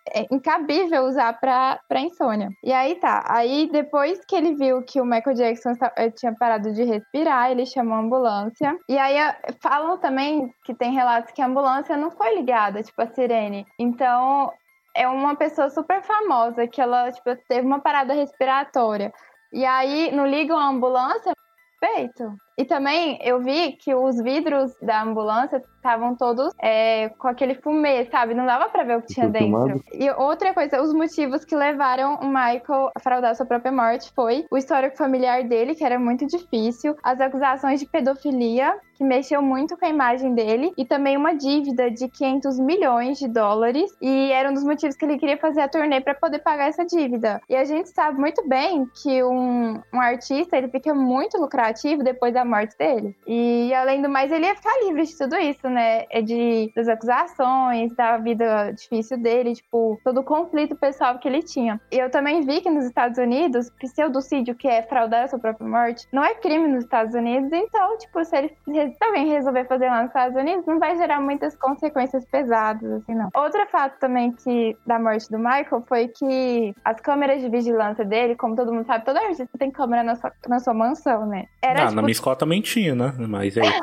é 0.09 0.25
incabível 0.31 1.03
usar 1.03 1.37
para 1.37 1.99
insônia. 1.99 2.47
E 2.63 2.71
aí 2.71 2.95
tá. 2.95 3.21
Aí 3.27 3.69
depois 3.69 4.23
que 4.25 4.33
ele 4.33 4.55
viu 4.55 4.81
que 4.83 5.01
o 5.01 5.05
Michael 5.05 5.35
Jackson 5.35 5.73
eh, 5.97 6.09
tinha 6.11 6.33
parado 6.33 6.71
de 6.71 6.85
respirar, 6.85 7.51
ele 7.51 7.65
chamou 7.65 7.95
a 7.95 7.99
ambulância. 7.99 8.77
E 8.87 8.97
aí 8.97 9.17
eh, 9.17 9.35
falam 9.61 9.97
também 9.97 10.49
que 10.63 10.73
tem 10.73 10.93
relatos 10.93 11.33
que 11.33 11.41
a 11.41 11.47
ambulância 11.47 11.97
não 11.97 12.09
foi 12.09 12.35
ligada, 12.35 12.81
tipo 12.81 13.01
a 13.01 13.07
sirene. 13.07 13.65
Então, 13.77 14.49
é 14.95 15.05
uma 15.05 15.35
pessoa 15.35 15.69
super 15.69 16.01
famosa 16.01 16.65
que 16.65 16.79
ela, 16.79 17.11
tipo, 17.11 17.35
teve 17.49 17.67
uma 17.67 17.81
parada 17.81 18.13
respiratória. 18.13 19.11
E 19.51 19.65
aí, 19.65 20.11
não 20.13 20.25
ligam 20.25 20.57
a 20.57 20.69
ambulância, 20.69 21.33
feito. 21.77 22.46
E 22.57 22.65
também 22.65 23.19
eu 23.21 23.39
vi 23.39 23.73
que 23.73 23.93
os 23.93 24.19
vidros 24.21 24.75
da 24.81 25.03
ambulância 25.03 25.61
estavam 25.75 26.15
todos 26.15 26.53
é, 26.59 27.09
com 27.09 27.27
aquele 27.27 27.55
fumê, 27.55 28.05
sabe? 28.05 28.33
Não 28.33 28.45
dava 28.45 28.67
pra 28.67 28.83
ver 28.83 28.97
o 28.97 29.01
que 29.01 29.13
tinha 29.13 29.29
dentro. 29.29 29.47
Filmado? 29.47 29.83
E 29.93 30.09
outra 30.11 30.53
coisa, 30.53 30.81
os 30.81 30.91
motivos 30.93 31.45
que 31.45 31.55
levaram 31.55 32.15
o 32.15 32.27
Michael 32.27 32.91
a 32.95 32.99
fraudar 32.99 33.35
sua 33.35 33.45
própria 33.45 33.71
morte 33.71 34.11
foi 34.13 34.45
o 34.51 34.57
histórico 34.57 34.97
familiar 34.97 35.43
dele, 35.43 35.75
que 35.75 35.83
era 35.83 35.99
muito 35.99 36.25
difícil, 36.25 36.95
as 37.03 37.21
acusações 37.21 37.79
de 37.79 37.85
pedofilia, 37.85 38.75
que 38.95 39.03
mexeu 39.03 39.41
muito 39.41 39.77
com 39.77 39.85
a 39.85 39.89
imagem 39.89 40.33
dele, 40.33 40.73
e 40.75 40.83
também 40.83 41.15
uma 41.15 41.33
dívida 41.33 41.91
de 41.91 42.09
500 42.09 42.59
milhões 42.59 43.19
de 43.19 43.27
dólares, 43.27 43.91
e 44.01 44.31
era 44.31 44.49
um 44.49 44.53
dos 44.53 44.63
motivos 44.63 44.95
que 44.95 45.05
ele 45.05 45.19
queria 45.19 45.37
fazer 45.37 45.61
a 45.61 45.67
turnê 45.67 46.01
para 46.01 46.15
poder 46.15 46.39
pagar 46.39 46.67
essa 46.67 46.83
dívida. 46.83 47.39
E 47.47 47.55
a 47.55 47.63
gente 47.63 47.89
sabe 47.89 48.19
muito 48.19 48.47
bem 48.49 48.87
que 49.03 49.23
um, 49.23 49.79
um 49.93 50.01
artista, 50.01 50.57
ele 50.57 50.67
fica 50.69 50.93
muito 50.95 51.37
lucrativo 51.37 52.03
depois 52.03 52.33
da 52.33 52.43
morte 52.47 52.77
dele. 52.77 53.15
E 53.25 53.73
além 53.73 54.01
do 54.01 54.09
mais, 54.09 54.31
ele 54.31 54.45
ia 54.45 54.55
ficar 54.55 54.73
livre 54.83 55.03
de 55.03 55.17
tudo 55.17 55.35
isso, 55.37 55.69
né? 55.69 56.05
É 56.09 56.21
de 56.21 56.71
das 56.75 56.87
acusações, 56.87 57.95
da 57.95 58.17
vida 58.17 58.71
difícil 58.71 59.17
dele, 59.17 59.53
tipo, 59.53 59.99
todo 60.03 60.21
o 60.21 60.23
conflito 60.23 60.75
pessoal 60.75 61.17
que 61.19 61.27
ele 61.27 61.41
tinha. 61.41 61.79
E 61.91 61.97
eu 61.97 62.09
também 62.09 62.41
vi 62.41 62.61
que 62.61 62.69
nos 62.69 62.85
Estados 62.85 63.17
Unidos, 63.17 63.69
pseudocídio, 63.79 64.55
que 64.55 64.67
é 64.67 64.83
fraudar 64.83 65.23
a 65.23 65.27
sua 65.27 65.39
própria 65.39 65.67
morte, 65.67 66.07
não 66.11 66.23
é 66.23 66.35
crime 66.35 66.67
nos 66.67 66.83
Estados 66.83 67.13
Unidos, 67.13 67.51
então, 67.51 67.97
tipo, 67.97 68.23
se 68.23 68.35
ele 68.35 68.55
também 68.99 69.27
resolver 69.27 69.65
fazer 69.65 69.87
lá 69.87 70.01
nos 70.01 70.09
Estados 70.09 70.37
Unidos, 70.37 70.65
não 70.65 70.79
vai 70.79 70.95
gerar 70.97 71.19
muitas 71.19 71.55
consequências 71.55 72.25
pesadas, 72.25 72.91
assim, 72.91 73.13
não. 73.13 73.29
Outro 73.35 73.65
fato 73.67 73.99
também 73.99 74.31
que 74.31 74.75
da 74.85 74.99
morte 74.99 75.29
do 75.29 75.37
Michael 75.37 75.83
foi 75.87 76.07
que 76.07 76.73
as 76.83 76.99
câmeras 77.01 77.41
de 77.41 77.49
vigilância 77.49 78.05
dele, 78.05 78.35
como 78.35 78.55
todo 78.55 78.73
mundo 78.73 78.85
sabe, 78.85 79.05
todo 79.05 79.17
artista 79.17 79.47
tem 79.57 79.71
câmera 79.71 80.03
na 80.03 80.15
sua, 80.15 80.31
na 80.47 80.59
sua 80.59 80.73
mansão, 80.73 81.25
né? 81.25 81.45
Era, 81.61 81.79
ah, 81.79 81.85
tipo, 81.85 81.95
na 81.95 82.01
minha 82.01 82.11
escola 82.11 82.35
também 82.37 82.61
tinha, 82.61 82.95
né? 82.95 83.13
Mas 83.17 83.57
aí. 83.57 83.67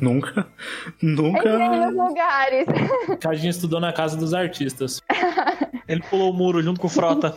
nunca. 0.00 0.46
em 1.02 1.06
Nunca. 1.06 1.58
vários 1.58 1.94
lugares. 1.96 2.66
Cadinho 3.20 3.50
estudou 3.50 3.80
na 3.80 3.92
casa 3.92 4.16
dos 4.16 4.32
artistas. 4.34 5.00
Ele 5.88 6.02
pulou 6.08 6.30
o 6.30 6.34
muro 6.34 6.62
junto 6.62 6.80
com 6.80 6.86
o 6.86 6.90
Frota. 6.90 7.36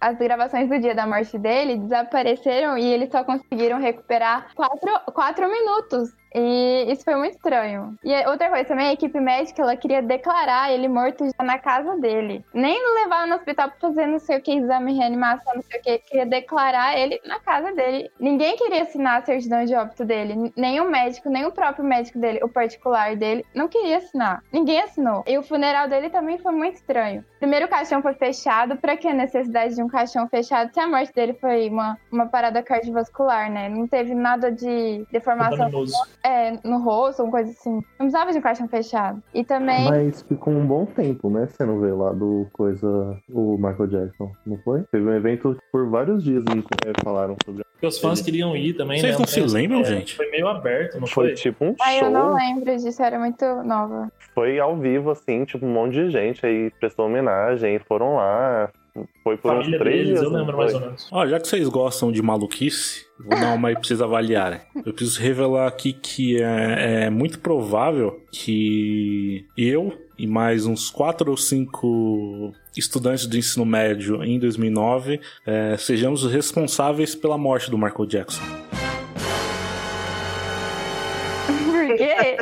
as 0.00 0.16
gravações 0.18 0.68
do 0.68 0.78
dia 0.78 0.94
da 0.94 1.06
morte 1.06 1.36
dele 1.38 1.78
desapareceram 1.78 2.78
e 2.78 2.84
eles 2.84 3.10
só 3.10 3.24
conseguiram 3.24 3.80
recuperar 3.80 4.48
quatro, 4.54 5.00
quatro 5.12 5.50
minutos. 5.50 6.10
E 6.34 6.86
isso 6.90 7.04
foi 7.04 7.14
muito 7.14 7.36
estranho. 7.36 7.96
E 8.02 8.26
outra 8.26 8.50
coisa 8.50 8.64
também, 8.64 8.88
a 8.88 8.92
equipe 8.92 9.20
médica, 9.20 9.62
ela 9.62 9.76
queria 9.76 10.02
declarar 10.02 10.72
ele 10.72 10.88
morto 10.88 11.24
já 11.26 11.44
na 11.44 11.58
casa 11.58 11.96
dele. 11.98 12.44
Nem 12.52 12.76
levar 13.02 13.26
no 13.26 13.36
hospital 13.36 13.70
pra 13.70 13.78
fazer 13.78 14.06
não 14.06 14.18
sei 14.18 14.38
o 14.38 14.42
que, 14.42 14.52
exame, 14.52 14.94
reanimação, 14.94 15.54
não 15.54 15.62
sei 15.62 15.78
o 15.78 15.82
que. 15.82 15.98
Queria 15.98 16.26
declarar 16.26 16.98
ele 16.98 17.20
na 17.24 17.38
casa 17.38 17.72
dele. 17.72 18.10
Ninguém 18.18 18.56
queria 18.56 18.82
assinar 18.82 19.20
a 19.20 19.24
certidão 19.24 19.64
de 19.64 19.74
óbito 19.74 20.04
dele. 20.04 20.52
Nem 20.56 20.80
o 20.80 20.90
médico, 20.90 21.30
nem 21.30 21.46
o 21.46 21.52
próprio 21.52 21.84
médico 21.84 22.18
dele, 22.18 22.40
o 22.42 22.48
particular 22.48 23.14
dele, 23.16 23.44
não 23.54 23.68
queria 23.68 23.98
assinar. 23.98 24.42
Ninguém 24.52 24.80
assinou. 24.80 25.22
E 25.26 25.38
o 25.38 25.42
funeral 25.42 25.88
dele 25.88 26.10
também 26.10 26.38
foi 26.38 26.52
muito 26.52 26.76
estranho. 26.76 27.24
Primeiro 27.38 27.66
o 27.66 27.68
caixão 27.68 28.02
foi 28.02 28.14
fechado. 28.14 28.76
Pra 28.76 28.96
que 28.96 29.06
a 29.06 29.14
necessidade 29.14 29.74
de 29.76 29.82
um 29.82 29.88
caixão 29.88 30.28
fechado 30.28 30.72
se 30.72 30.80
a 30.80 30.88
morte 30.88 31.12
dele 31.12 31.34
foi 31.34 31.68
uma, 31.68 31.96
uma 32.10 32.26
parada 32.26 32.62
cardiovascular, 32.62 33.50
né? 33.50 33.68
Não 33.68 33.86
teve 33.86 34.14
nada 34.14 34.50
de 34.50 35.06
deformação. 35.12 35.70
É, 36.24 36.58
no 36.64 36.78
rosto, 36.78 37.22
uma 37.22 37.30
coisa 37.30 37.50
assim. 37.50 37.74
Não 37.74 37.82
precisava 37.98 38.32
de 38.32 38.38
um 38.38 38.40
caixão 38.40 38.66
fechado. 38.66 39.22
E 39.34 39.44
também. 39.44 39.84
Mas 39.84 40.22
ficou 40.22 40.54
um 40.54 40.66
bom 40.66 40.86
tempo, 40.86 41.28
né? 41.28 41.46
Você 41.46 41.64
não 41.64 41.78
vê 41.80 41.92
lá 41.92 42.12
do 42.12 42.46
coisa, 42.52 43.16
o 43.30 43.56
Michael 43.58 43.86
Jackson, 43.88 44.32
não 44.46 44.56
foi? 44.58 44.82
Teve 44.90 45.04
um 45.06 45.12
evento 45.12 45.56
por 45.70 45.88
vários 45.90 46.24
dias 46.24 46.42
e 46.54 46.58
é, 46.88 46.92
falaram 47.04 47.36
sobre. 47.44 47.62
Porque 47.74 47.86
os 47.86 47.98
fãs 47.98 48.22
queriam 48.22 48.56
ir 48.56 48.72
também, 48.74 49.00
Vocês 49.00 49.12
né? 49.12 49.18
não 49.18 49.26
se 49.26 49.40
lembram, 49.42 49.80
é, 49.80 49.84
gente? 49.84 50.14
Foi 50.16 50.30
meio 50.30 50.48
aberto, 50.48 50.98
não 50.98 51.06
Foi 51.06 51.26
foi? 51.26 51.34
tipo 51.34 51.64
um 51.64 51.74
Ai, 51.80 52.00
eu 52.00 52.10
não 52.10 52.28
show. 52.28 52.34
lembro 52.36 52.76
disso, 52.76 53.02
era 53.02 53.18
muito 53.18 53.44
nova. 53.62 54.10
Foi 54.34 54.58
ao 54.58 54.76
vivo, 54.76 55.10
assim, 55.10 55.44
tipo, 55.44 55.66
um 55.66 55.72
monte 55.72 55.92
de 55.94 56.10
gente 56.10 56.46
aí 56.46 56.70
prestou 56.80 57.06
homenagem, 57.06 57.78
foram 57.80 58.14
lá. 58.16 58.70
Foi 59.24 59.36
por 59.36 59.50
Família 59.50 59.76
uns 59.76 59.78
três 59.78 59.96
deles, 59.96 60.20
dias. 60.20 60.22
eu 60.22 60.30
não 60.30 60.40
lembro 60.40 60.56
mais 60.56 60.72
ou 60.72 60.80
menos. 60.80 61.08
Ó, 61.10 61.26
já 61.26 61.40
que 61.40 61.48
vocês 61.48 61.68
gostam 61.68 62.12
de 62.12 62.22
maluquice, 62.22 63.04
vou 63.18 63.30
dar 63.30 63.54
uma 63.54 63.68
aí 63.68 63.74
pra 63.74 63.82
vocês 63.82 64.00
avaliarem. 64.00 64.60
Eu 64.86 64.92
preciso 64.94 65.20
revelar 65.20 65.66
aqui 65.66 65.92
que 65.92 66.40
é, 66.40 67.06
é 67.06 67.10
muito 67.10 67.40
provável 67.40 68.22
que 68.30 69.44
eu 69.56 69.92
e 70.16 70.28
mais 70.28 70.64
uns 70.64 70.90
quatro 70.90 71.32
ou 71.32 71.36
cinco 71.36 72.52
estudantes 72.76 73.26
do 73.26 73.36
ensino 73.36 73.64
médio 73.64 74.22
em 74.22 74.38
2009 74.38 75.20
é, 75.44 75.76
sejamos 75.76 76.22
os 76.22 76.32
responsáveis 76.32 77.16
pela 77.16 77.36
morte 77.36 77.70
do 77.70 77.76
Michael 77.76 78.06
Jackson. 78.06 78.42
Por 81.46 81.96
quê? 81.96 82.36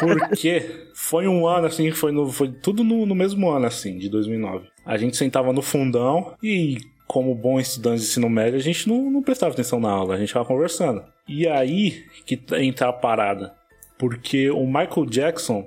Porque 0.00 0.86
foi 0.94 1.28
um 1.28 1.46
ano 1.46 1.66
assim, 1.66 1.90
foi, 1.90 2.12
no, 2.12 2.30
foi 2.30 2.48
tudo 2.48 2.82
no, 2.82 3.06
no 3.06 3.14
mesmo 3.14 3.50
ano 3.50 3.66
assim, 3.66 3.98
de 3.98 4.08
2009. 4.08 4.66
A 4.88 4.96
gente 4.96 5.16
sentava 5.16 5.52
no 5.52 5.60
fundão 5.62 6.32
e, 6.42 6.78
como 7.06 7.34
bom 7.34 7.60
estudante 7.60 8.00
de 8.00 8.06
ensino 8.06 8.28
médio, 8.28 8.58
a 8.58 8.62
gente 8.62 8.88
não, 8.88 9.10
não 9.10 9.22
prestava 9.22 9.52
atenção 9.52 9.78
na 9.78 9.90
aula, 9.90 10.14
a 10.14 10.18
gente 10.18 10.32
tava 10.32 10.46
conversando. 10.46 11.04
E 11.28 11.46
aí 11.46 12.04
que 12.26 12.40
entra 12.56 12.88
a 12.88 12.92
parada. 12.92 13.54
Porque 13.98 14.48
o 14.50 14.64
Michael 14.66 15.06
Jackson 15.10 15.66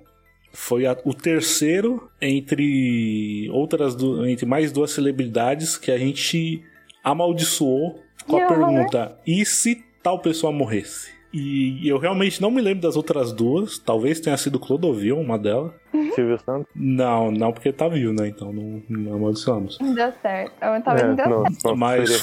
foi 0.53 0.85
a- 0.85 0.97
o 1.05 1.13
terceiro 1.13 2.09
entre 2.21 3.47
outras 3.51 3.95
du- 3.95 4.25
entre 4.25 4.45
mais 4.45 4.71
duas 4.71 4.91
celebridades 4.91 5.77
que 5.77 5.91
a 5.91 5.97
gente 5.97 6.63
amaldiçoou 7.03 7.99
com 8.25 8.37
a 8.37 8.45
horror. 8.45 8.49
pergunta: 8.73 9.17
e 9.27 9.45
se 9.45 9.83
tal 10.01 10.19
pessoa 10.19 10.51
morresse? 10.51 11.11
E 11.33 11.87
eu 11.87 11.97
realmente 11.97 12.41
não 12.41 12.51
me 12.51 12.61
lembro 12.61 12.81
das 12.81 12.95
outras 12.97 13.31
duas. 13.31 13.77
Talvez 13.79 14.19
tenha 14.19 14.35
sido 14.37 14.59
Clodovil, 14.59 15.17
uma 15.17 15.37
delas. 15.39 15.71
Silvio 16.15 16.37
Santos? 16.45 16.67
Não, 16.75 17.31
não 17.31 17.53
porque 17.53 17.71
tá 17.71 17.87
vivo, 17.87 18.11
né? 18.11 18.27
Então 18.27 18.51
não, 18.51 18.81
não 18.89 19.13
amaldiçoamos. 19.15 19.77
Não 19.79 19.93
deu 19.93 20.11
certo. 20.21 20.51
Ou 20.61 20.81
talvez 20.81 21.07
não 21.07 21.13
É, 21.13 21.15
deu 21.15 21.29
não, 21.29 21.41
certo. 21.43 21.67
não 21.67 21.75
Mas 21.75 22.21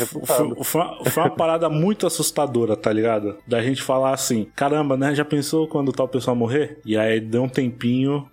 foi, 0.62 0.82
foi 1.10 1.22
uma, 1.22 1.30
parada 1.30 1.68
muito 1.70 2.06
assustadora, 2.06 2.76
tá 2.76 2.92
ligado? 2.92 3.36
Da 3.46 3.62
gente 3.62 3.82
falar 3.82 4.12
assim: 4.12 4.46
caramba, 4.54 4.96
né? 4.96 5.14
Já 5.14 5.24
pensou 5.24 5.66
quando 5.66 5.90
tal 5.92 6.08
pessoa 6.08 6.34
morrer? 6.34 6.78
E 6.84 6.96
aí 6.96 7.18
deu 7.20 7.42
um 7.42 7.48
tempinho. 7.48 8.28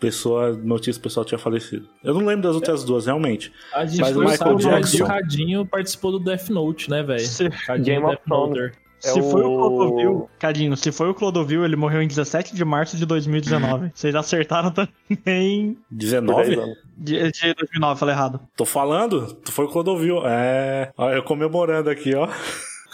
Pessoa, 0.00 0.52
notícia, 0.52 1.00
pessoal 1.00 1.24
tinha 1.24 1.38
falecido. 1.38 1.88
Eu 2.02 2.12
não 2.12 2.26
lembro 2.26 2.42
das 2.42 2.54
outras 2.54 2.84
duas, 2.84 3.06
realmente. 3.06 3.50
A 3.72 3.86
gente 3.86 4.00
Mas 4.02 4.14
o 4.14 4.20
Michael 4.20 4.56
Jackson- 4.56 4.96
que 4.98 5.02
o 5.02 5.06
Cadinho 5.06 5.64
participou 5.66 6.12
do 6.12 6.18
Death 6.18 6.50
Note, 6.50 6.90
né, 6.90 7.02
velho? 7.02 7.24
Game 7.82 8.04
of 8.04 8.14
Death 8.16 8.24
Thrones. 8.26 8.72
Noter. 9.08 9.12
se 9.12 9.18
É 9.28 9.30
foi 9.30 9.42
o 9.42 9.50
o- 9.52 9.56
Clodovil, 9.58 10.30
Cadinho, 10.38 10.76
se 10.76 10.92
foi 10.92 11.08
o 11.10 11.14
Clodovil, 11.14 11.64
ele 11.64 11.76
morreu 11.76 12.02
em 12.02 12.08
17 12.08 12.54
de 12.54 12.64
março 12.64 12.96
de 12.96 13.04
2019. 13.06 13.90
Vocês 13.94 14.14
acertaram 14.14 14.70
também 14.70 15.76
19? 15.90 16.54
Por 16.56 16.62
aí, 16.64 16.74
de, 16.96 17.30
de 17.32 17.54
2009, 17.54 17.98
falei 18.00 18.14
errado. 18.14 18.40
Tô 18.56 18.64
falando? 18.64 19.34
Tu 19.44 19.52
foi 19.52 19.64
o 19.64 19.68
Clodovil. 19.68 20.22
É. 20.26 20.92
Ó, 20.96 21.10
eu 21.10 21.22
comemorando 21.22 21.90
aqui, 21.90 22.14
ó. 22.14 22.28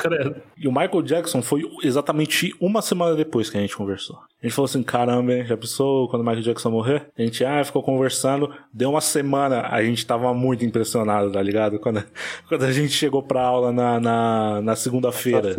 Credo. 0.01 0.37
E 0.57 0.67
o 0.67 0.73
Michael 0.73 1.03
Jackson 1.03 1.43
foi 1.43 1.63
exatamente 1.83 2.55
uma 2.61 2.81
semana 2.81 3.15
depois 3.15 3.51
que 3.51 3.59
a 3.59 3.61
gente 3.61 3.77
conversou. 3.77 4.19
A 4.43 4.47
gente 4.47 4.55
falou 4.55 4.67
assim: 4.67 4.83
caramba, 4.83 5.33
hein, 5.35 5.47
já 5.47 5.57
pensou 5.57 6.09
quando 6.09 6.23
o 6.23 6.25
Michael 6.25 6.43
Jackson 6.43 6.71
morrer? 6.71 7.07
A 7.19 7.23
gente, 7.23 7.45
ah, 7.45 7.63
ficou 7.63 7.83
conversando. 7.83 8.51
Deu 8.73 8.91
uma 8.91 9.01
semana, 9.01 9.67
a 9.69 9.83
gente 9.83 10.05
tava 10.07 10.33
muito 10.33 10.65
impressionado, 10.65 11.31
tá 11.31 11.43
ligado? 11.43 11.79
Quando, 11.79 12.03
quando 12.49 12.65
a 12.65 12.73
gente 12.73 12.93
chegou 12.93 13.23
pra 13.23 13.43
aula 13.43 13.73
na, 13.73 14.01
na, 14.01 14.63
na 14.63 14.77
segunda-feira. 14.77 15.57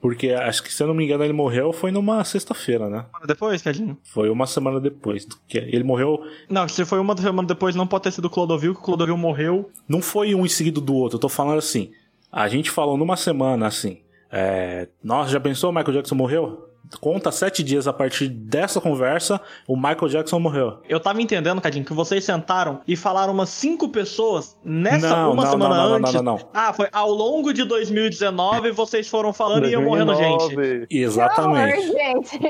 Porque 0.00 0.30
acho 0.30 0.62
que, 0.62 0.72
se 0.72 0.82
eu 0.82 0.86
não 0.86 0.94
me 0.94 1.04
engano, 1.04 1.24
ele 1.24 1.32
morreu 1.32 1.72
foi 1.72 1.90
numa 1.90 2.22
sexta-feira, 2.24 2.88
né? 2.88 3.04
Depois, 3.26 3.60
Cadinho? 3.60 3.98
Foi 4.04 4.30
uma 4.30 4.46
semana 4.46 4.80
depois. 4.80 5.26
que 5.48 5.58
Ele 5.58 5.84
morreu. 5.84 6.22
Não, 6.48 6.68
se 6.68 6.84
foi 6.84 6.98
uma 6.98 7.16
semana 7.16 7.48
depois, 7.48 7.74
não 7.74 7.86
pode 7.86 8.04
ter 8.04 8.12
sido 8.12 8.26
o 8.26 8.30
Clodovil, 8.30 8.74
que 8.74 8.80
o 8.80 8.84
Clodovil 8.84 9.16
morreu. 9.16 9.70
Não 9.88 10.00
foi 10.00 10.34
um 10.34 10.46
em 10.46 10.48
seguida 10.48 10.80
do 10.80 10.94
outro. 10.94 11.16
Eu 11.16 11.20
tô 11.20 11.28
falando 11.28 11.58
assim. 11.58 11.90
A 12.32 12.48
gente 12.48 12.70
falou 12.70 12.96
numa 12.96 13.16
semana 13.16 13.66
assim. 13.66 14.00
É, 14.30 14.88
nossa, 15.04 15.30
já 15.30 15.38
pensou 15.38 15.70
o 15.70 15.74
Michael 15.74 15.92
Jackson 15.92 16.14
morreu? 16.14 16.72
conta 17.00 17.30
sete 17.30 17.62
dias 17.62 17.86
a 17.86 17.92
partir 17.92 18.28
dessa 18.28 18.80
conversa, 18.80 19.40
o 19.66 19.76
Michael 19.76 20.08
Jackson 20.08 20.38
morreu. 20.38 20.78
Eu 20.88 21.00
tava 21.00 21.22
entendendo, 21.22 21.60
Cadinho, 21.60 21.84
que 21.84 21.92
vocês 21.92 22.24
sentaram 22.24 22.80
e 22.86 22.96
falaram 22.96 23.32
umas 23.32 23.48
cinco 23.48 23.88
pessoas 23.88 24.56
nessa 24.64 25.08
Não, 25.08 25.32
uma 25.32 25.44
não, 25.44 25.50
semana 25.50 25.76
não, 25.76 25.88
não, 25.88 25.96
antes. 25.96 26.12
não, 26.14 26.22
não, 26.22 26.36
não. 26.36 26.48
Ah, 26.52 26.72
foi 26.72 26.88
ao 26.92 27.10
longo 27.10 27.52
de 27.52 27.64
2019 27.64 28.72
vocês 28.72 29.08
foram 29.08 29.32
falando 29.32 29.66
e 29.66 29.70
iam 29.70 29.82
morrendo 29.82 30.14
gente. 30.14 30.54
2009. 30.54 30.86
Exatamente. 30.90 31.78
Horror, 31.78 31.96
gente. 31.96 32.40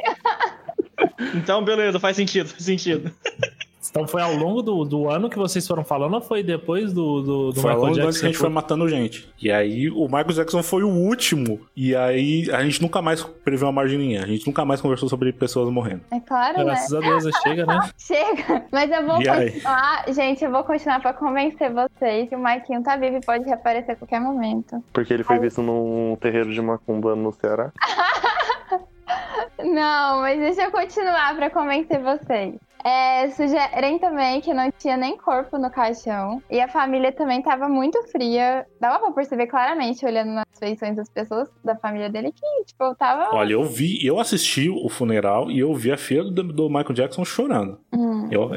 Então, 1.34 1.64
beleza, 1.64 1.98
faz 1.98 2.16
sentido, 2.16 2.48
faz 2.48 2.64
sentido. 2.64 3.12
Então 3.92 4.08
foi 4.08 4.22
ao 4.22 4.34
longo 4.34 4.62
do, 4.62 4.84
do 4.86 5.10
ano 5.10 5.28
que 5.28 5.36
vocês 5.36 5.66
foram 5.68 5.84
falando 5.84 6.14
ou 6.14 6.22
foi 6.22 6.42
depois 6.42 6.94
do, 6.94 7.20
do, 7.20 7.52
do 7.52 7.60
Foi 7.60 7.70
Michael 7.70 7.78
logo 7.80 7.92
Jackson? 7.94 8.08
antes 8.08 8.20
que 8.20 8.24
a 8.24 8.28
gente 8.30 8.38
foi 8.38 8.48
matando 8.48 8.88
gente. 8.88 9.28
E 9.40 9.52
aí 9.52 9.90
o 9.90 10.04
Michael 10.06 10.32
Jackson 10.32 10.62
foi 10.62 10.82
o 10.82 10.88
último. 10.88 11.60
E 11.76 11.94
aí 11.94 12.50
a 12.50 12.64
gente 12.64 12.80
nunca 12.80 13.02
mais 13.02 13.22
previu 13.22 13.66
uma 13.66 13.72
margininha. 13.72 14.22
A 14.22 14.26
gente 14.26 14.46
nunca 14.46 14.64
mais 14.64 14.80
conversou 14.80 15.10
sobre 15.10 15.30
pessoas 15.30 15.68
morrendo. 15.70 16.00
É 16.10 16.18
claro, 16.20 16.56
né? 16.56 16.64
Graças 16.64 16.94
a 16.94 17.00
Deus, 17.00 17.24
chega, 17.42 17.66
né? 17.66 17.80
Chega. 17.98 18.64
Mas 18.72 18.90
eu 18.90 19.06
vou 19.06 19.20
E 19.20 19.28
aí? 19.28 19.50
continuar. 19.50 20.04
Gente, 20.08 20.42
eu 20.42 20.50
vou 20.50 20.64
continuar 20.64 21.00
pra 21.00 21.12
convencer 21.12 21.70
vocês 21.70 22.30
que 22.30 22.34
o 22.34 22.38
Marquinho 22.38 22.82
tá 22.82 22.96
vivo 22.96 23.18
e 23.18 23.20
pode 23.20 23.44
reaparecer 23.44 23.90
a 23.94 23.96
qualquer 23.96 24.22
momento. 24.22 24.82
Porque 24.90 25.12
ele 25.12 25.22
foi 25.22 25.38
visto 25.38 25.60
num 25.60 26.16
terreiro 26.18 26.50
de 26.50 26.62
macumba 26.62 27.14
no 27.14 27.30
Ceará. 27.30 27.70
Não, 29.62 30.20
mas 30.20 30.38
deixa 30.40 30.62
eu 30.62 30.70
continuar 30.70 31.36
pra 31.36 31.50
convencer 31.50 32.00
vocês. 32.00 32.54
É, 32.84 33.28
sugerem 33.30 33.98
também 33.98 34.40
que 34.40 34.52
não 34.52 34.70
tinha 34.72 34.96
nem 34.96 35.16
corpo 35.16 35.56
no 35.58 35.70
caixão. 35.70 36.42
E 36.50 36.60
a 36.60 36.68
família 36.68 37.12
também 37.12 37.40
tava 37.42 37.68
muito 37.68 38.02
fria. 38.08 38.66
Dava 38.80 38.98
pra 38.98 39.12
perceber 39.12 39.46
claramente, 39.46 40.04
olhando 40.04 40.32
nas 40.32 40.46
feições 40.58 40.96
das 40.96 41.08
pessoas 41.08 41.48
da 41.64 41.76
família 41.76 42.10
dele, 42.10 42.32
que, 42.32 42.64
tipo, 42.64 42.94
tava. 42.96 43.34
Olha, 43.36 43.52
eu 43.52 43.64
vi, 43.64 44.04
eu 44.04 44.18
assisti 44.18 44.68
o 44.68 44.88
funeral 44.88 45.50
e 45.50 45.58
eu 45.60 45.72
vi 45.74 45.92
a 45.92 45.96
filha 45.96 46.24
do, 46.24 46.42
do 46.42 46.68
Michael 46.68 46.94
Jackson 46.94 47.24
chorando. 47.24 47.78
Hum. 47.92 48.28
Eu- 48.30 48.50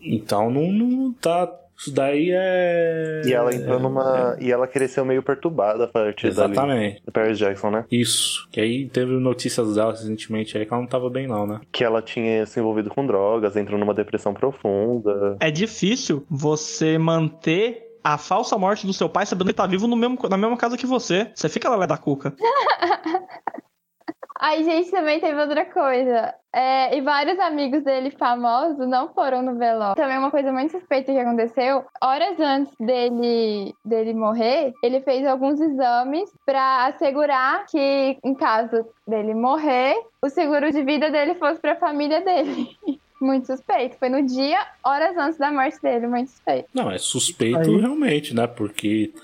então 0.00 0.50
não, 0.50 0.70
não 0.70 1.12
tá. 1.14 1.50
Isso 1.76 1.92
daí 1.92 2.30
é. 2.32 3.22
E 3.26 3.32
ela 3.32 3.54
entrou 3.54 3.80
numa. 3.80 4.36
E 4.40 4.50
ela 4.50 4.66
cresceu 4.66 5.04
meio 5.04 5.22
perturbada 5.22 5.84
a 5.84 5.88
partir 5.88 6.32
dali. 6.32 6.52
Exatamente. 6.52 7.02
Do 7.04 7.12
Paris 7.12 7.38
Jackson, 7.38 7.70
né? 7.70 7.84
Isso. 7.90 8.48
Que 8.50 8.60
aí 8.60 8.88
teve 8.88 9.12
notícias 9.12 9.74
dela 9.74 9.92
recentemente 9.92 10.56
aí 10.56 10.64
que 10.64 10.72
ela 10.72 10.82
não 10.82 10.88
tava 10.88 11.10
bem, 11.10 11.26
não, 11.26 11.46
né? 11.46 11.60
Que 11.72 11.84
ela 11.84 12.00
tinha 12.00 12.46
se 12.46 12.60
envolvido 12.60 12.90
com 12.90 13.06
drogas, 13.06 13.56
entrou 13.56 13.78
numa 13.78 13.94
depressão 13.94 14.32
profunda. 14.32 15.36
É 15.40 15.50
difícil 15.50 16.24
você 16.30 16.96
manter 16.98 17.84
a 18.02 18.18
falsa 18.18 18.58
morte 18.58 18.86
do 18.86 18.92
seu 18.92 19.08
pai 19.08 19.24
sabendo 19.24 19.46
que 19.46 19.50
ele 19.52 19.56
tá 19.56 19.66
vivo 19.66 19.86
no 19.86 19.96
mesmo, 19.96 20.18
na 20.28 20.36
mesma 20.36 20.56
casa 20.56 20.76
que 20.76 20.86
você. 20.86 21.30
Você 21.34 21.48
fica 21.48 21.68
lá 21.68 21.86
da 21.86 21.96
cuca. 21.96 22.34
Aí, 24.38 24.64
gente, 24.64 24.90
também 24.90 25.20
teve 25.20 25.40
outra 25.40 25.64
coisa. 25.64 26.34
É, 26.52 26.96
e 26.96 27.00
vários 27.00 27.38
amigos 27.38 27.82
dele 27.84 28.10
famosos 28.10 28.86
não 28.88 29.08
foram 29.12 29.42
no 29.42 29.56
velório. 29.56 29.94
Também 29.96 30.18
uma 30.18 30.30
coisa 30.30 30.52
muito 30.52 30.72
suspeita 30.72 31.12
que 31.12 31.18
aconteceu. 31.18 31.84
Horas 32.02 32.38
antes 32.40 32.72
dele, 32.78 33.74
dele 33.84 34.12
morrer, 34.12 34.72
ele 34.82 35.00
fez 35.00 35.26
alguns 35.26 35.60
exames 35.60 36.30
pra 36.44 36.86
assegurar 36.86 37.66
que, 37.66 38.18
em 38.24 38.34
caso 38.34 38.86
dele 39.06 39.34
morrer, 39.34 39.94
o 40.22 40.28
seguro 40.28 40.70
de 40.70 40.82
vida 40.82 41.10
dele 41.10 41.34
fosse 41.34 41.60
pra 41.60 41.76
família 41.76 42.20
dele. 42.20 42.68
Muito 43.20 43.46
suspeito. 43.46 43.96
Foi 43.98 44.08
no 44.08 44.22
dia, 44.22 44.58
horas 44.84 45.16
antes 45.16 45.38
da 45.38 45.50
morte 45.50 45.80
dele. 45.80 46.06
Muito 46.06 46.30
suspeito. 46.30 46.68
Não, 46.74 46.90
é 46.90 46.98
suspeito 46.98 47.58
Aí- 47.70 47.80
realmente, 47.80 48.34
né? 48.34 48.46
Porque 48.46 49.14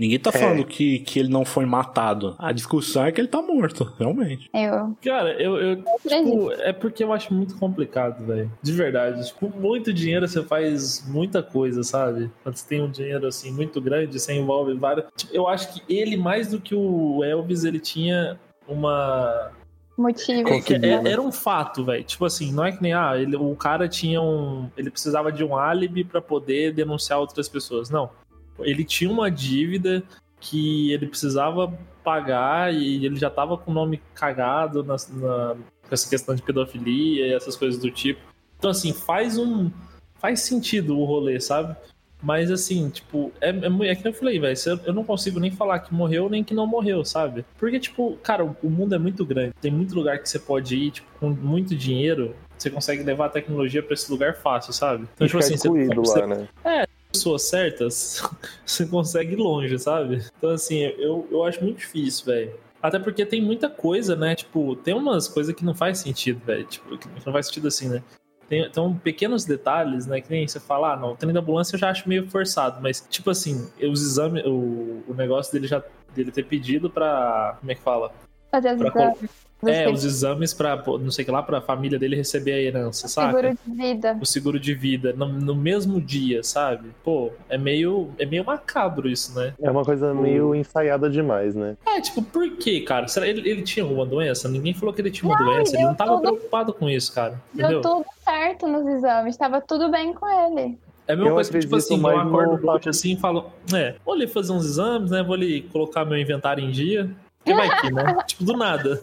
ninguém 0.00 0.18
tá 0.18 0.30
É. 0.34 0.38
falando 0.38 0.64
que, 0.64 1.00
que 1.00 1.18
ele 1.20 1.28
não 1.28 1.44
foi 1.44 1.66
matado. 1.66 2.34
A 2.38 2.50
discussão 2.52 3.04
é 3.04 3.12
que 3.12 3.20
ele 3.20 3.28
tá 3.28 3.40
morto, 3.42 3.84
realmente. 3.98 4.48
Eu 4.54 4.96
Cara, 5.04 5.40
eu, 5.40 5.56
eu. 5.58 5.76
Tipo, 6.08 6.50
é 6.52 6.72
porque 6.72 7.04
eu 7.04 7.12
acho 7.12 7.32
muito 7.34 7.56
complicado, 7.58 8.24
velho. 8.24 8.50
De 8.62 8.72
verdade. 8.72 9.26
Tipo, 9.28 9.48
muito 9.50 9.92
dinheiro 9.92 10.26
você 10.26 10.42
faz 10.42 11.06
muita 11.06 11.42
coisa, 11.42 11.82
sabe? 11.82 12.30
Quando 12.42 12.56
você 12.56 12.66
tem 12.66 12.80
um 12.82 12.90
dinheiro 12.90 13.26
assim 13.26 13.52
muito 13.52 13.80
grande, 13.80 14.18
você 14.18 14.32
envolve 14.32 14.74
várias. 14.74 15.04
Tipo, 15.16 15.34
eu 15.34 15.46
acho 15.46 15.74
que 15.74 15.94
ele, 15.94 16.16
mais 16.16 16.48
do 16.48 16.60
que 16.60 16.74
o 16.74 17.22
Elvis, 17.22 17.64
ele 17.64 17.78
tinha 17.78 18.38
uma. 18.66 19.52
Motivo. 19.98 20.48
É- 20.48 20.78
né? 20.78 21.10
era 21.12 21.20
um 21.20 21.30
fato, 21.30 21.84
velho. 21.84 22.02
Tipo 22.04 22.24
assim, 22.24 22.52
não 22.52 22.64
é 22.64 22.72
que 22.72 22.80
nem, 22.82 22.94
ah, 22.94 23.12
ele, 23.18 23.36
o 23.36 23.54
cara 23.54 23.86
tinha 23.86 24.20
um. 24.22 24.70
Ele 24.76 24.90
precisava 24.90 25.30
de 25.30 25.44
um 25.44 25.54
álibi 25.54 26.04
pra 26.04 26.22
poder 26.22 26.72
denunciar 26.72 27.18
outras 27.18 27.48
pessoas. 27.50 27.90
Não. 27.90 28.08
Ele 28.64 28.84
tinha 28.84 29.10
uma 29.10 29.30
dívida 29.30 30.02
que 30.40 30.92
ele 30.92 31.06
precisava 31.06 31.72
pagar 32.02 32.72
e 32.72 33.04
ele 33.04 33.16
já 33.16 33.28
tava 33.28 33.58
com 33.58 33.70
o 33.70 33.74
nome 33.74 34.00
cagado 34.14 34.82
na, 34.82 34.96
na- 35.10 35.54
com 35.54 35.94
essa 35.94 36.08
questão 36.08 36.34
de 36.34 36.42
pedofilia 36.42 37.26
e 37.26 37.32
essas 37.34 37.56
coisas 37.56 37.80
do 37.80 37.90
tipo. 37.90 38.20
Então, 38.58 38.70
assim, 38.70 38.92
faz 38.92 39.36
um. 39.38 39.70
Faz 40.18 40.40
sentido 40.40 40.98
o 40.98 41.04
rolê, 41.04 41.40
sabe? 41.40 41.74
Mas 42.22 42.50
assim, 42.50 42.90
tipo, 42.90 43.32
é, 43.40 43.48
é, 43.48 43.88
é 43.88 43.94
que 43.94 44.06
eu 44.06 44.12
falei, 44.12 44.38
velho, 44.38 44.54
eu, 44.84 44.92
não 44.92 45.02
consigo 45.02 45.40
nem 45.40 45.50
falar 45.50 45.78
que 45.78 45.94
morreu 45.94 46.28
nem 46.28 46.44
que 46.44 46.52
não 46.52 46.66
morreu, 46.66 47.02
sabe? 47.02 47.46
Porque, 47.58 47.80
tipo, 47.80 48.18
cara, 48.22 48.44
o, 48.44 48.54
o 48.62 48.68
mundo 48.68 48.94
é 48.94 48.98
muito 48.98 49.24
grande. 49.24 49.54
Tem 49.60 49.70
muito 49.70 49.94
lugar 49.94 50.18
que 50.18 50.28
você 50.28 50.38
pode 50.38 50.76
ir, 50.76 50.90
tipo, 50.90 51.08
com 51.18 51.30
muito 51.30 51.74
dinheiro, 51.74 52.36
você 52.58 52.68
consegue 52.68 53.02
levar 53.02 53.26
a 53.26 53.30
tecnologia 53.30 53.82
pra 53.82 53.94
esse 53.94 54.10
lugar 54.12 54.36
fácil, 54.36 54.74
sabe? 54.74 55.06
Então, 55.14 55.26
E 55.26 55.28
tipo 55.28 55.38
assim, 55.38 55.56
você, 55.56 55.68
incluído 55.68 56.04
você 56.04 56.20
lá, 56.20 56.26
né? 56.26 56.48
Pessoas 57.12 57.42
certas, 57.42 58.22
você 58.64 58.86
consegue 58.86 59.32
ir 59.32 59.36
longe, 59.36 59.78
sabe? 59.78 60.24
Então, 60.38 60.50
assim, 60.50 60.78
eu, 60.78 61.26
eu 61.30 61.44
acho 61.44 61.62
muito 61.62 61.78
difícil, 61.78 62.26
velho. 62.26 62.54
Até 62.82 62.98
porque 62.98 63.26
tem 63.26 63.42
muita 63.42 63.68
coisa, 63.68 64.16
né? 64.16 64.34
Tipo, 64.34 64.74
tem 64.76 64.94
umas 64.94 65.28
coisas 65.28 65.54
que 65.54 65.64
não 65.64 65.74
faz 65.74 65.98
sentido, 65.98 66.40
velho. 66.44 66.64
Tipo, 66.64 66.96
que 66.96 67.08
não 67.26 67.32
faz 67.32 67.46
sentido 67.46 67.68
assim, 67.68 67.88
né? 67.88 68.02
Tem, 68.48 68.62
então, 68.64 68.96
pequenos 68.96 69.44
detalhes, 69.44 70.06
né? 70.06 70.20
Que 70.20 70.30
nem 70.30 70.48
você 70.48 70.58
fala, 70.58 70.94
ah, 70.94 70.96
não, 70.96 71.12
o 71.12 71.16
trem 71.16 71.32
da 71.32 71.40
ambulância 71.40 71.76
eu 71.76 71.78
já 71.78 71.90
acho 71.90 72.08
meio 72.08 72.28
forçado, 72.28 72.80
mas, 72.82 73.06
tipo 73.08 73.30
assim, 73.30 73.70
os 73.80 74.02
exames, 74.02 74.44
o, 74.46 75.04
o 75.06 75.14
negócio 75.14 75.52
dele 75.52 75.66
já 75.66 75.82
dele 76.14 76.32
ter 76.32 76.44
pedido 76.44 76.90
pra. 76.90 77.56
Como 77.60 77.70
é 77.70 77.74
que 77.74 77.80
fala? 77.80 78.12
Fazer 78.50 78.72
os 78.74 78.78
Pra 78.78 78.90
col- 78.90 79.02
exames. 79.02 79.30
Você 79.62 79.70
É, 79.72 79.90
os 79.90 80.04
exames 80.06 80.54
pra, 80.54 80.74
pô, 80.78 80.96
não 80.96 81.10
sei 81.10 81.22
o 81.22 81.26
que 81.26 81.30
lá, 81.30 81.42
pra 81.42 81.60
família 81.60 81.98
dele 81.98 82.16
receber 82.16 82.54
a 82.54 82.58
herança, 82.62 83.06
sabe? 83.08 83.34
seguro 83.36 83.58
de 83.66 83.72
vida. 83.76 84.18
o 84.18 84.24
seguro 84.24 84.58
de 84.58 84.72
vida 84.72 85.12
no, 85.12 85.28
no 85.28 85.54
mesmo 85.54 86.00
dia, 86.00 86.42
sabe? 86.42 86.88
Pô, 87.04 87.30
é 87.46 87.58
meio, 87.58 88.08
é 88.18 88.24
meio 88.24 88.42
macabro 88.42 89.06
isso, 89.06 89.34
né? 89.38 89.52
É 89.60 89.70
uma 89.70 89.84
coisa 89.84 90.14
meio 90.14 90.54
ensaiada 90.54 91.10
demais, 91.10 91.54
né? 91.54 91.76
É, 91.86 92.00
tipo, 92.00 92.22
por 92.22 92.56
quê, 92.56 92.80
cara? 92.80 93.06
Será 93.06 93.28
ele, 93.28 93.46
ele 93.46 93.60
tinha 93.60 93.84
alguma 93.84 94.06
doença? 94.06 94.48
Ninguém 94.48 94.72
falou 94.72 94.94
que 94.94 95.02
ele 95.02 95.10
tinha 95.10 95.30
uma 95.30 95.36
doença, 95.36 95.76
ele 95.76 95.84
não 95.84 95.94
tava 95.94 96.12
tudo- 96.12 96.22
preocupado 96.22 96.72
com 96.72 96.88
isso, 96.88 97.12
cara. 97.14 97.38
Entendeu? 97.52 97.82
Deu 97.82 97.90
tudo 97.92 98.06
certo 98.24 98.66
nos 98.66 98.86
exames. 98.86 99.36
Tava 99.36 99.60
tudo 99.60 99.90
bem 99.90 100.14
com 100.14 100.26
ele. 100.26 100.78
É 101.06 101.12
a 101.12 101.16
mesma 101.16 101.30
Eu 101.32 101.34
coisa 101.34 101.50
que, 101.52 101.58
tipo 101.58 101.76
assim, 101.76 101.96
eu 101.96 102.00
no 102.00 102.08
acordo 102.18 102.66
hoje 102.66 102.88
assim 102.88 103.12
e 103.12 103.16
falo, 103.18 103.50
é, 103.74 103.96
vou 104.02 104.14
ali 104.14 104.26
fazer 104.26 104.52
uns 104.52 104.64
exames, 104.64 105.10
né? 105.10 105.22
Vou 105.22 105.34
ali 105.34 105.60
colocar 105.70 106.06
meu 106.06 106.16
inventário 106.16 106.64
em 106.64 106.70
dia. 106.70 107.10
Que 107.44 107.54
vai 107.54 107.80
que, 107.80 107.90
né? 107.90 108.16
tipo, 108.26 108.44
do 108.44 108.56
nada. 108.56 109.00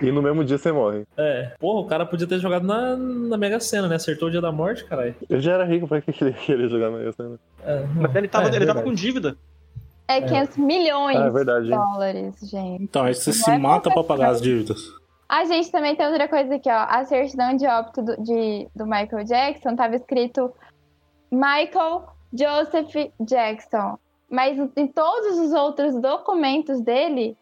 E 0.00 0.10
no 0.10 0.22
mesmo 0.22 0.44
dia 0.44 0.58
você 0.58 0.72
morre. 0.72 1.04
É. 1.16 1.52
Porra, 1.58 1.80
o 1.80 1.86
cara 1.86 2.04
podia 2.06 2.26
ter 2.26 2.38
jogado 2.38 2.66
na, 2.66 2.96
na 2.96 3.36
Mega 3.36 3.60
Sena, 3.60 3.88
né? 3.88 3.96
Acertou 3.96 4.28
o 4.28 4.30
dia 4.30 4.40
da 4.40 4.50
morte, 4.50 4.84
caralho. 4.84 5.14
Eu 5.28 5.40
já 5.40 5.52
era 5.52 5.64
rico, 5.64 5.86
pra 5.86 6.00
que 6.00 6.12
ele 6.24 6.32
queria 6.44 6.68
jogar 6.68 6.90
na 6.90 7.12
cena? 7.12 7.38
É, 7.64 7.84
Mas 7.94 8.14
ele 8.16 8.28
tava, 8.28 8.48
é, 8.48 8.56
ele 8.56 8.66
tava 8.66 8.82
com 8.82 8.92
dívida. 8.92 9.36
É 10.08 10.20
500 10.20 10.56
milhões 10.56 11.16
Ah, 11.16 11.26
é 11.26 11.30
verdade. 11.30 11.64
de 11.66 11.70
dólares, 11.70 12.34
gente. 12.42 12.82
Então, 12.82 13.04
aí 13.04 13.14
você 13.14 13.30
Não 13.30 13.36
se 13.36 13.50
é 13.50 13.58
mata 13.58 13.90
pra 13.90 14.02
pagar 14.02 14.30
as 14.30 14.42
dívidas. 14.42 14.78
A 15.28 15.44
gente 15.44 15.70
também 15.70 15.94
tem 15.96 16.06
outra 16.06 16.28
coisa 16.28 16.56
aqui, 16.56 16.68
ó. 16.68 16.86
A 16.88 17.04
certidão 17.04 17.56
de 17.56 17.66
óbito 17.66 18.02
do, 18.02 18.22
de, 18.22 18.68
do 18.74 18.84
Michael 18.84 19.24
Jackson 19.24 19.74
tava 19.76 19.96
escrito 19.96 20.52
Michael 21.30 22.04
Joseph 22.32 23.10
Jackson. 23.20 23.98
Mas 24.28 24.58
em 24.76 24.86
todos 24.88 25.38
os 25.38 25.52
outros 25.52 25.94
documentos 26.00 26.80
dele, 26.80 27.36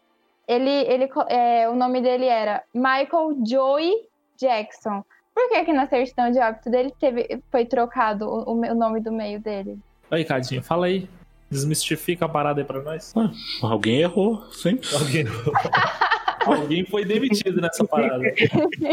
ele, 0.53 0.69
ele, 0.69 1.09
é, 1.29 1.69
o 1.69 1.75
nome 1.75 2.01
dele 2.01 2.25
era 2.25 2.63
Michael 2.73 3.37
Joey 3.45 3.91
Jackson. 4.39 5.03
Por 5.33 5.47
que 5.49 5.63
que 5.65 5.73
na 5.73 5.87
certidão 5.87 6.29
de 6.31 6.39
óbito 6.39 6.69
dele 6.69 6.93
teve, 6.99 7.41
foi 7.51 7.65
trocado 7.65 8.25
o, 8.27 8.51
o 8.51 8.55
me- 8.55 8.69
o 8.71 8.75
nome 8.75 8.99
do 8.99 9.11
meio 9.11 9.39
dele? 9.39 9.79
Aí, 10.09 10.25
Cadinho, 10.25 10.61
fala 10.61 10.87
aí. 10.87 11.07
Desmistifica 11.49 12.25
a 12.25 12.29
parada 12.29 12.61
aí 12.61 12.65
pra 12.65 12.81
nós. 12.81 13.13
Alguém 13.61 13.99
errou, 14.01 14.41
sempre. 14.51 14.87
Alguém, 14.95 15.25
Alguém 16.45 16.85
foi 16.85 17.05
demitido 17.05 17.61
nessa 17.61 17.85
parada. 17.85 18.23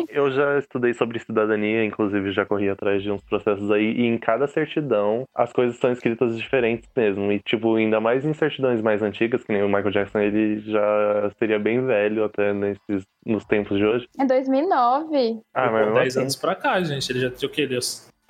Eu 0.08 0.30
já 0.30 0.58
estudei 0.58 0.94
sobre 0.94 1.18
cidadania, 1.18 1.84
inclusive 1.84 2.32
já 2.32 2.44
corri 2.44 2.68
atrás 2.68 3.02
de 3.02 3.10
uns 3.10 3.22
processos 3.22 3.70
aí, 3.70 3.92
e 3.92 4.06
em 4.06 4.18
cada 4.18 4.46
certidão 4.46 5.24
as 5.34 5.52
coisas 5.52 5.76
são 5.78 5.92
escritas 5.92 6.36
diferentes 6.36 6.88
mesmo. 6.96 7.32
E, 7.32 7.40
tipo, 7.40 7.76
ainda 7.76 8.00
mais 8.00 8.24
em 8.24 8.32
certidões 8.32 8.80
mais 8.80 9.02
antigas, 9.02 9.42
que 9.42 9.52
nem 9.52 9.62
o 9.62 9.68
Michael 9.68 9.90
Jackson, 9.90 10.18
ele 10.18 10.60
já 10.60 11.30
seria 11.38 11.58
bem 11.58 11.84
velho 11.84 12.24
até 12.24 12.52
nesses, 12.52 13.04
nos 13.24 13.44
tempos 13.44 13.76
de 13.76 13.84
hoje. 13.84 14.08
É 14.18 14.24
2009. 14.24 15.40
Ah, 15.54 15.70
mas 15.70 15.80
mesmo 15.80 15.94
10 15.94 16.06
assim. 16.08 16.20
anos 16.20 16.36
pra 16.36 16.54
cá, 16.54 16.80
gente. 16.82 17.10
Ele 17.10 17.20
já 17.20 17.30
tinha 17.30 17.48
o 17.48 17.52
quê? 17.52 17.62
Ele, 17.62 17.78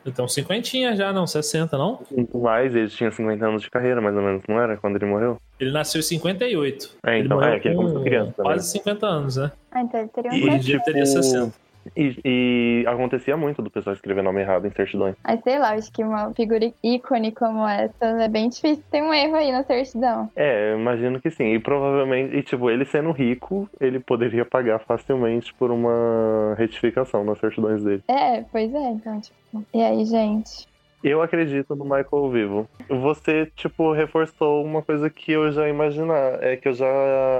ele 0.08 0.14
Ele 0.16 0.24
uns 0.24 0.34
50 0.34 0.96
já, 0.96 1.12
não, 1.12 1.26
60, 1.26 1.76
não? 1.76 2.00
Muito 2.10 2.38
mais, 2.38 2.74
ele 2.74 2.88
tinha 2.88 3.10
50 3.10 3.46
anos 3.46 3.62
de 3.62 3.70
carreira, 3.70 4.00
mais 4.00 4.16
ou 4.16 4.22
menos, 4.22 4.42
não 4.48 4.60
era? 4.60 4.76
Quando 4.76 4.96
ele 4.96 5.06
morreu? 5.06 5.38
Ele 5.60 5.70
nasceu 5.70 6.00
em 6.00 6.02
58. 6.02 6.96
É, 7.04 7.16
ele 7.18 7.26
então, 7.26 7.36
morreu 7.36 7.52
é, 7.54 7.60
que 7.60 7.68
ele 7.68 7.76
começou 7.76 7.98
com 7.98 8.04
criança 8.04 8.32
também. 8.32 8.52
quase 8.52 8.70
50 8.70 9.06
anos, 9.06 9.36
né? 9.36 9.52
Ah, 9.70 9.82
então 9.82 10.00
ele 10.00 10.08
teria 10.08 10.30
um 10.30 10.34
E, 10.34 10.58
dia 10.58 10.82
teria 10.82 11.06
60. 11.06 11.52
E, 11.96 12.18
e 12.24 12.84
acontecia 12.86 13.36
muito 13.36 13.62
do 13.62 13.70
pessoal 13.70 13.94
escrever 13.94 14.22
nome 14.22 14.40
errado 14.40 14.66
em 14.66 14.70
certidões. 14.70 15.16
Mas 15.24 15.40
sei 15.42 15.58
lá, 15.58 15.74
acho 15.74 15.92
que 15.92 16.02
uma 16.02 16.32
figura 16.34 16.70
ícone 16.82 17.32
como 17.32 17.66
essa 17.66 18.04
é 18.04 18.28
bem 18.28 18.48
difícil 18.48 18.82
ter 18.90 19.02
um 19.02 19.12
erro 19.12 19.36
aí 19.36 19.52
na 19.52 19.64
certidão. 19.64 20.30
É, 20.36 20.72
eu 20.72 20.78
imagino 20.78 21.20
que 21.20 21.30
sim. 21.30 21.54
E 21.54 21.58
provavelmente, 21.58 22.36
e, 22.36 22.42
tipo, 22.42 22.70
ele 22.70 22.84
sendo 22.84 23.10
rico, 23.10 23.68
ele 23.80 24.00
poderia 24.00 24.44
pagar 24.44 24.78
facilmente 24.80 25.52
por 25.54 25.70
uma 25.70 26.54
retificação 26.56 27.24
nas 27.24 27.38
certidões 27.38 27.82
dele. 27.82 28.02
É, 28.08 28.42
pois 28.52 28.72
é, 28.74 28.90
então, 28.90 29.20
tipo. 29.20 29.38
E 29.72 29.82
aí, 29.82 30.04
gente? 30.04 30.67
Eu 31.02 31.22
acredito 31.22 31.76
no 31.76 31.84
Michael 31.84 32.30
vivo. 32.30 32.68
Você, 32.88 33.46
tipo, 33.54 33.92
reforçou 33.92 34.64
uma 34.64 34.82
coisa 34.82 35.08
que 35.08 35.30
eu 35.32 35.50
já 35.52 35.68
imaginava, 35.68 36.38
é 36.42 36.56
que 36.56 36.68
eu 36.68 36.72
já 36.74 36.86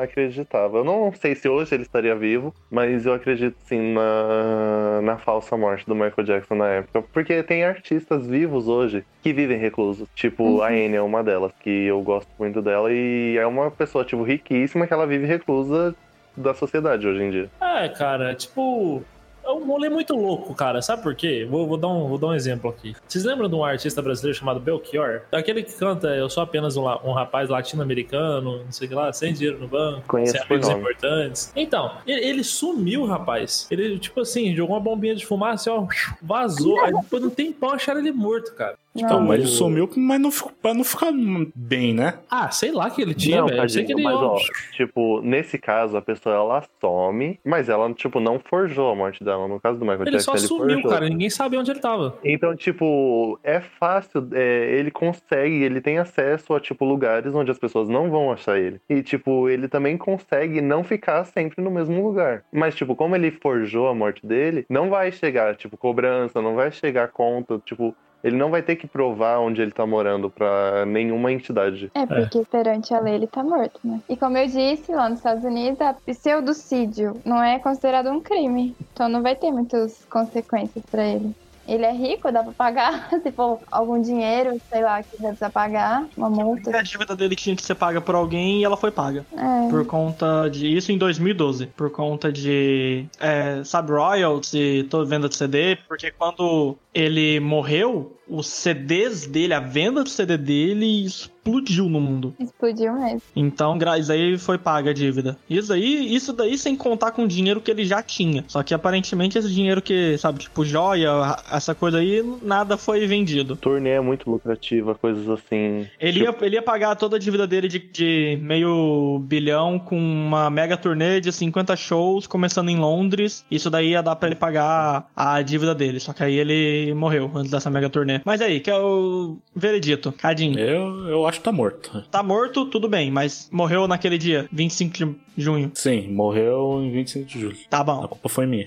acreditava. 0.03 0.79
Eu 0.79 0.85
não 0.85 1.13
sei 1.13 1.35
se 1.35 1.49
hoje 1.49 1.75
ele 1.75 1.83
estaria 1.83 2.15
vivo, 2.15 2.55
mas 2.71 3.05
eu 3.05 3.13
acredito 3.13 3.57
sim 3.65 3.93
na, 3.95 5.01
na 5.03 5.17
falsa 5.19 5.57
morte 5.57 5.85
do 5.87 5.95
Michael 5.95 6.25
Jackson 6.25 6.55
na 6.55 6.69
época. 6.69 7.03
Porque 7.13 7.43
tem 7.43 7.65
artistas 7.65 8.27
vivos 8.27 8.69
hoje 8.69 9.05
que 9.23 9.33
vivem 9.33 9.59
reclusos. 9.59 10.09
Tipo, 10.15 10.45
Uhum. 10.45 10.63
a 10.63 10.69
Anne 10.69 10.95
é 10.95 11.03
uma 11.03 11.25
delas, 11.25 11.53
que 11.61 11.69
eu 11.87 12.01
gosto 12.03 12.29
muito 12.39 12.63
dela, 12.63 12.93
e 12.93 13.37
é 13.37 13.47
uma 13.47 13.71
pessoa, 13.71 14.05
tipo, 14.05 14.23
riquíssima 14.23 14.87
que 14.87 14.93
ela 14.93 15.07
vive 15.07 15.27
reclusa 15.27 15.95
da 16.37 16.55
sociedade 16.55 17.07
hoje 17.07 17.23
em 17.23 17.31
dia. 17.31 17.51
É, 17.61 17.89
cara, 17.89 18.35
tipo. 18.35 19.03
É 19.49 19.51
um 19.51 19.65
rolê 19.65 19.89
muito 19.89 20.15
louco, 20.15 20.55
cara. 20.55 20.83
Sabe 20.83 21.03
por 21.03 21.15
quê? 21.15 21.47
Vou, 21.51 21.67
vou, 21.67 21.79
dar 21.79 21.89
um, 21.89 22.07
vou 22.07 22.19
dar 22.19 22.27
um 22.27 22.35
exemplo 22.35 22.69
aqui. 22.69 22.95
Vocês 23.09 23.25
lembram 23.25 23.49
de 23.49 23.55
um 23.55 23.65
artista 23.65 24.03
brasileiro 24.03 24.39
chamado 24.39 24.61
Belchior? 24.61 25.23
Aquele 25.33 25.63
que 25.63 25.73
canta 25.73 26.09
Eu 26.09 26.29
sou 26.29 26.43
apenas 26.43 26.77
um, 26.77 26.85
um 26.85 27.13
rapaz 27.13 27.49
latino-americano, 27.49 28.63
não 28.65 28.71
sei 28.73 28.87
o 28.87 28.89
que 28.91 28.95
lá, 28.95 29.11
sem 29.11 29.33
dinheiro 29.33 29.59
no 29.59 29.67
banco, 29.67 30.03
Conheço 30.07 30.33
sem 30.33 30.43
amigos 30.43 30.69
nome. 30.69 30.81
importantes. 30.81 31.51
Então, 31.57 31.93
ele, 32.07 32.27
ele 32.27 32.45
sumiu, 32.45 33.07
rapaz. 33.07 33.67
Ele, 33.71 33.99
tipo 33.99 34.21
assim, 34.21 34.55
jogou 34.55 34.77
uma 34.77 34.83
bombinha 34.83 35.15
de 35.15 35.25
fumaça 35.25 35.71
e 35.71 35.73
ó, 35.73 35.87
vazou. 36.21 36.79
Aí 36.81 36.93
depois 36.93 37.23
não 37.23 37.31
tem 37.31 37.51
pão, 37.51 37.71
acharam 37.71 38.01
ele 38.01 38.13
morto, 38.13 38.55
cara. 38.55 38.77
Então, 38.97 39.21
Não. 39.21 39.27
mas 39.29 39.39
ele 39.41 39.49
sumiu, 39.49 39.89
mas 39.97 40.21
não 40.21 40.31
ficou, 40.31 40.51
pra 40.61 40.75
não 40.75 40.83
ficar 40.83 41.13
bem, 41.55 41.95
né? 41.95 42.15
Ah, 42.31 42.51
sei 42.51 42.73
lá 42.73 42.91
que 42.91 43.01
ele 43.03 43.15
tinha, 43.15 43.41
Não, 43.41 43.47
velho. 43.47 43.63
Eu 43.63 43.69
sei 43.69 43.85
que 43.85 43.93
tadinho, 43.93 44.09
ele. 44.09 44.17
mas 44.19 44.23
ó, 44.23 44.37
tipo, 44.73 45.21
nesse 45.23 45.57
caso, 45.59 45.97
a 45.97 46.03
pessoa 46.03 46.35
ela 46.35 46.65
some, 46.81 47.39
mas 47.45 47.69
ela, 47.69 47.93
tipo, 47.95 48.19
não 48.19 48.41
forjou 48.41 48.91
a 48.91 48.95
morte 48.97 49.23
dela. 49.23 49.47
No 49.47 49.61
caso 49.61 49.79
do 49.79 49.85
Michael 49.85 50.03
ele 50.03 50.11
Jackson, 50.13 50.33
só 50.33 50.37
ele 50.39 50.47
sumiu, 50.47 50.75
forjou. 50.77 50.91
cara. 50.91 51.09
Ninguém 51.09 51.31
sabia 51.31 51.61
onde 51.61 51.71
ele 51.71 51.81
tava. 51.81 52.19
Então, 52.25 52.57
tipo, 52.57 53.39
é 53.45 53.61
fácil, 53.61 54.27
é, 54.33 54.75
ele 54.79 54.91
consegue, 54.91 55.63
ele 55.63 55.81
tem 55.81 55.99
acesso 55.99 56.55
a, 56.55 56.61
tipo, 56.61 56.85
lugares 56.85 57.35
onde 57.35 57.51
as 57.51 57.59
pessoas 57.59 57.89
não 57.89 58.11
vão 58.11 58.33
achar 58.33 58.59
ele. 58.59 58.81
E, 58.89 59.03
tipo, 59.03 59.49
ele 59.49 59.69
também 59.69 59.97
consegue 59.97 60.61
não 60.61 60.83
ficar 60.83 61.25
sempre 61.25 61.63
no 61.63 61.71
mesmo 61.71 62.03
lugar. 62.05 62.43
Mas, 62.53 62.75
tipo, 62.75 62.97
como 62.97 63.15
ele 63.15 63.31
forjou 63.31 63.87
a 63.89 63.95
morte 63.95 64.27
dele, 64.27 64.65
não 64.69 64.89
vai 64.91 65.13
chegar, 65.13 65.55
tipo, 65.57 65.77
cobrança, 65.77 66.41
não 66.43 66.55
vai 66.57 66.73
chegar 66.73 67.09
conta, 67.09 67.61
tipo, 67.65 67.95
ele 68.23 68.37
não 68.37 68.51
vai 68.51 68.63
ter 68.63 68.77
que 68.77 68.87
provar 68.87 69.39
onde 69.39 69.61
ele 69.61 69.71
tá 69.71 69.87
morando 69.87 70.29
pra 70.31 70.85
nenhuma 70.87 71.33
entidade. 71.33 71.91
É, 71.95 72.07
porque 72.07 72.45
perante 72.51 72.93
a 72.95 73.01
lei 73.01 73.15
ele 73.15 73.27
tá 73.27 73.43
morto, 73.43 73.81
né? 73.85 74.01
E 74.09 74.17
como 74.17 74.37
eu 74.37 74.47
disse, 74.47 74.93
lá 74.93 75.09
nos 75.09 75.19
Estados 75.19 75.45
Unidos, 75.45 75.81
a 75.81 75.95
pseudocídio 75.95 77.21
não 77.25 77.43
é 77.43 77.59
considerado 77.59 78.11
um 78.11 78.21
crime. 78.21 78.75
Então 78.93 79.09
não 79.09 79.23
vai 79.23 79.37
ter 79.37 79.51
muitas 79.51 80.05
consequências 80.11 80.85
pra 80.91 81.05
ele. 81.05 81.35
Ele 81.69 81.85
é 81.85 81.93
rico, 81.93 82.33
dá 82.33 82.43
pra 82.43 82.53
pagar, 82.53 83.11
se 83.23 83.31
for 83.31 83.61
algum 83.71 84.01
dinheiro, 84.01 84.59
sei 84.71 84.83
lá, 84.83 85.03
que 85.03 85.11
deve 85.11 85.29
precisar 85.29 85.51
pagar, 85.51 86.07
uma 86.17 86.31
multa. 86.31 86.75
A 86.75 86.83
dívida 86.83 87.15
dele 87.15 87.37
tinha 87.37 87.55
que 87.55 87.63
ser 87.63 87.75
paga 87.75 88.01
por 88.01 88.15
alguém 88.15 88.61
e 88.61 88.65
ela 88.65 88.77
foi 88.77 88.91
paga. 88.91 89.27
É. 89.37 89.69
Por 89.69 89.85
conta 89.87 90.49
de. 90.49 90.67
Isso 90.75 90.91
em 90.91 90.97
2012. 90.97 91.67
Por 91.67 91.91
conta 91.91 92.33
de. 92.33 93.05
É, 93.21 93.63
sabe, 93.65 93.93
royalties 93.93 94.55
e 94.55 94.83
toda 94.85 95.05
venda 95.05 95.29
de 95.29 95.37
CD. 95.37 95.77
Porque 95.87 96.11
quando 96.11 96.79
ele 96.99 97.39
morreu, 97.39 98.19
os 98.29 98.49
CDs 98.49 99.27
dele, 99.27 99.55
a 99.55 99.61
venda 99.61 100.03
do 100.03 100.11
CD 100.11 100.37
dele 100.37 101.05
explodiu 101.05 101.89
no 101.89 102.01
mundo. 102.01 102.35
Explodiu 102.39 102.93
mesmo. 102.93 103.23
Então, 103.35 103.79
isso 103.99 104.13
aí 104.13 104.37
foi 104.37 104.59
paga 104.59 104.91
a 104.91 104.93
dívida. 104.93 105.37
Isso 105.49 105.73
aí, 105.73 106.15
isso 106.15 106.33
daí 106.33 106.59
sem 106.59 106.77
contar 106.77 107.13
com 107.13 107.25
o 107.25 107.29
dinheiro 107.29 107.61
que 107.61 107.71
ele 107.71 107.85
já 107.85 108.03
tinha. 108.03 108.45
Só 108.49 108.63
que 108.63 108.75
aparentemente 108.75 109.39
esse 109.39 109.51
dinheiro 109.51 109.81
que, 109.81 110.19
sabe, 110.19 110.41
tipo 110.41 110.65
joia, 110.65 111.11
essa 111.51 111.75
coisa 111.75 111.99
aí, 111.99 112.23
nada 112.43 112.77
foi 112.77 113.07
vendido. 113.07 113.57
Turnê 113.57 113.91
é 113.91 114.01
muito 114.01 114.31
lucrativa, 114.31 114.95
coisas 114.95 115.29
assim. 115.29 115.87
Ele 115.99 116.25
ia, 116.25 116.35
ele 116.43 116.57
ia 116.57 116.63
pagar 116.63 116.97
toda 116.97 117.17
a 117.17 117.19
dívida 117.19 117.47
dele 117.47 117.69
de, 117.69 117.79
de 117.79 118.39
meio 118.43 119.21
bilhão 119.21 119.79
com 119.79 119.97
uma 119.97 120.51
mega 120.51 120.77
turnê 120.77 121.21
de 121.21 121.33
50 121.33 121.77
shows, 121.77 122.27
começando 122.27 122.69
em 122.69 122.77
Londres. 122.77 123.45
Isso 123.51 123.71
daí 123.71 123.91
ia 123.91 124.03
dar 124.03 124.17
pra 124.17 124.29
ele 124.29 124.37
pagar 124.37 125.11
a 125.17 125.41
dívida 125.41 125.75
dele. 125.75 126.01
Só 126.01 126.13
que 126.13 126.23
aí 126.23 126.35
ele 126.35 126.88
morreu 126.95 127.31
antes 127.35 127.51
dessa 127.51 127.71
mega 127.71 127.89
turnê. 127.91 128.21
Mas 128.25 128.41
aí, 128.41 128.61
que 128.61 128.71
é 128.71 128.77
o 128.79 129.39
veredito. 129.55 130.13
Cadinho. 130.13 130.59
Eu, 130.59 131.09
eu 131.09 131.27
acho 131.27 131.39
que 131.39 131.45
tá 131.45 131.53
morto. 131.53 132.03
Tá 132.11 132.23
morto, 132.23 132.67
tudo 132.67 132.89
bem, 132.89 133.11
mas 133.11 133.49
morreu 133.53 133.87
naquele 133.89 134.19
dia, 134.19 134.49
25 134.53 134.93
de 134.97 135.17
junho. 135.37 135.71
Sim, 135.75 136.09
morreu 136.13 136.81
em 136.83 136.91
25 136.91 137.27
de 137.27 137.41
julho. 137.41 137.57
Tá 137.71 137.81
A 137.81 137.85
bom. 137.85 138.07
culpa 138.09 138.29
foi 138.29 138.47
minha. 138.47 138.65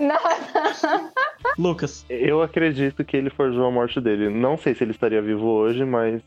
Nossa, 0.00 1.12
Lucas, 1.58 2.04
Eu 2.08 2.42
acredito 2.42 3.04
que 3.04 3.16
ele 3.16 3.30
forjou 3.30 3.66
a 3.66 3.70
morte 3.70 4.00
dele. 4.00 4.28
Não 4.28 4.56
sei 4.56 4.74
se 4.74 4.84
ele 4.84 4.90
estaria 4.92 5.22
vivo 5.22 5.46
hoje, 5.46 5.84
mas 5.84 6.22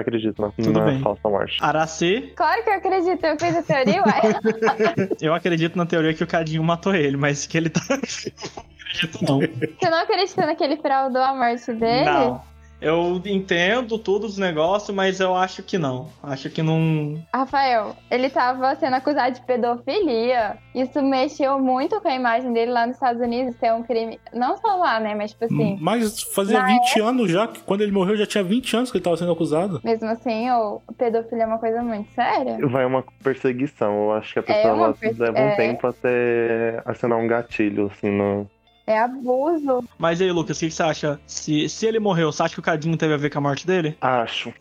acredito 0.00 0.40
na, 0.40 0.50
Tudo 0.50 0.72
na 0.72 0.84
bem. 0.86 1.00
falsa 1.00 1.28
morte. 1.28 1.58
Aracê, 1.60 2.32
claro 2.36 2.62
que 2.62 2.70
eu 2.70 2.74
acredito, 2.74 3.24
eu 3.24 3.38
fiz 3.38 3.56
a 3.56 3.62
teoria, 3.62 4.02
uai. 4.02 5.08
eu 5.20 5.34
acredito 5.34 5.76
na 5.76 5.86
teoria 5.86 6.14
que 6.14 6.24
o 6.24 6.26
Cadinho 6.26 6.62
matou 6.62 6.94
ele, 6.94 7.16
mas 7.16 7.46
que 7.46 7.58
ele 7.58 7.70
tá. 7.70 7.80
não 7.88 7.96
acredito 7.96 9.24
não. 9.24 9.40
Você 9.40 9.90
não 9.90 9.98
acredita 9.98 10.46
naquele 10.46 10.76
fraudou 10.76 11.22
a 11.22 11.34
morte 11.34 11.72
dele? 11.72 12.04
Não. 12.04 12.51
Eu 12.82 13.20
entendo 13.24 13.96
todos 13.96 14.32
os 14.32 14.38
negócios, 14.38 14.94
mas 14.94 15.20
eu 15.20 15.34
acho 15.36 15.62
que 15.62 15.78
não. 15.78 16.08
Acho 16.22 16.50
que 16.50 16.62
não. 16.62 17.22
Rafael, 17.32 17.94
ele 18.10 18.28
tava 18.28 18.74
sendo 18.74 18.94
acusado 18.96 19.34
de 19.36 19.40
pedofilia. 19.46 20.56
Isso 20.74 21.00
mexeu 21.02 21.58
muito 21.58 22.00
com 22.00 22.08
a 22.08 22.14
imagem 22.14 22.52
dele 22.52 22.72
lá 22.72 22.86
nos 22.86 22.96
Estados 22.96 23.22
Unidos, 23.22 23.54
ser 23.56 23.72
um 23.72 23.82
crime. 23.82 24.18
Não 24.34 24.56
só 24.56 24.74
lá, 24.76 24.98
né? 24.98 25.14
Mas, 25.14 25.30
tipo 25.32 25.44
assim, 25.44 25.78
Mas 25.80 26.22
fazia 26.34 26.58
Na 26.60 26.66
20 26.66 27.00
anos 27.00 27.30
já, 27.30 27.46
que 27.46 27.60
quando 27.60 27.82
ele 27.82 27.92
morreu 27.92 28.16
já 28.16 28.26
tinha 28.26 28.42
20 28.42 28.76
anos 28.76 28.90
que 28.90 28.96
ele 28.98 29.04
tava 29.04 29.16
sendo 29.16 29.32
acusado. 29.32 29.80
mesmo 29.84 30.08
assim, 30.08 30.50
o 30.50 30.80
pedofilia 30.98 31.44
é 31.44 31.46
uma 31.46 31.58
coisa 31.58 31.82
muito 31.82 32.10
séria. 32.12 32.58
Vai 32.66 32.84
uma 32.84 33.04
perseguição. 33.22 33.92
Eu 34.06 34.12
acho 34.12 34.32
que 34.32 34.38
a 34.38 34.42
pessoa 34.42 34.62
É 34.64 34.66
ela 34.78 34.92
perse- 34.94 35.20
leva 35.20 35.38
um 35.38 35.48
é. 35.48 35.56
tempo 35.56 35.86
até 35.86 36.82
acionar 36.84 37.18
um 37.18 37.26
gatilho, 37.28 37.90
assim, 37.92 38.10
no. 38.10 38.48
É 38.92 38.98
abuso. 38.98 39.82
Mas 39.98 40.20
aí, 40.20 40.30
Lucas, 40.30 40.58
o 40.58 40.60
que 40.60 40.70
você 40.70 40.82
acha? 40.82 41.20
Se, 41.26 41.66
se 41.68 41.86
ele 41.86 41.98
morreu, 41.98 42.30
você 42.30 42.42
acha 42.42 42.54
que 42.54 42.60
o 42.60 42.62
Cadinho 42.62 42.96
teve 42.96 43.14
a 43.14 43.16
ver 43.16 43.30
com 43.30 43.38
a 43.38 43.40
morte 43.40 43.66
dele? 43.66 43.96
Acho. 44.00 44.52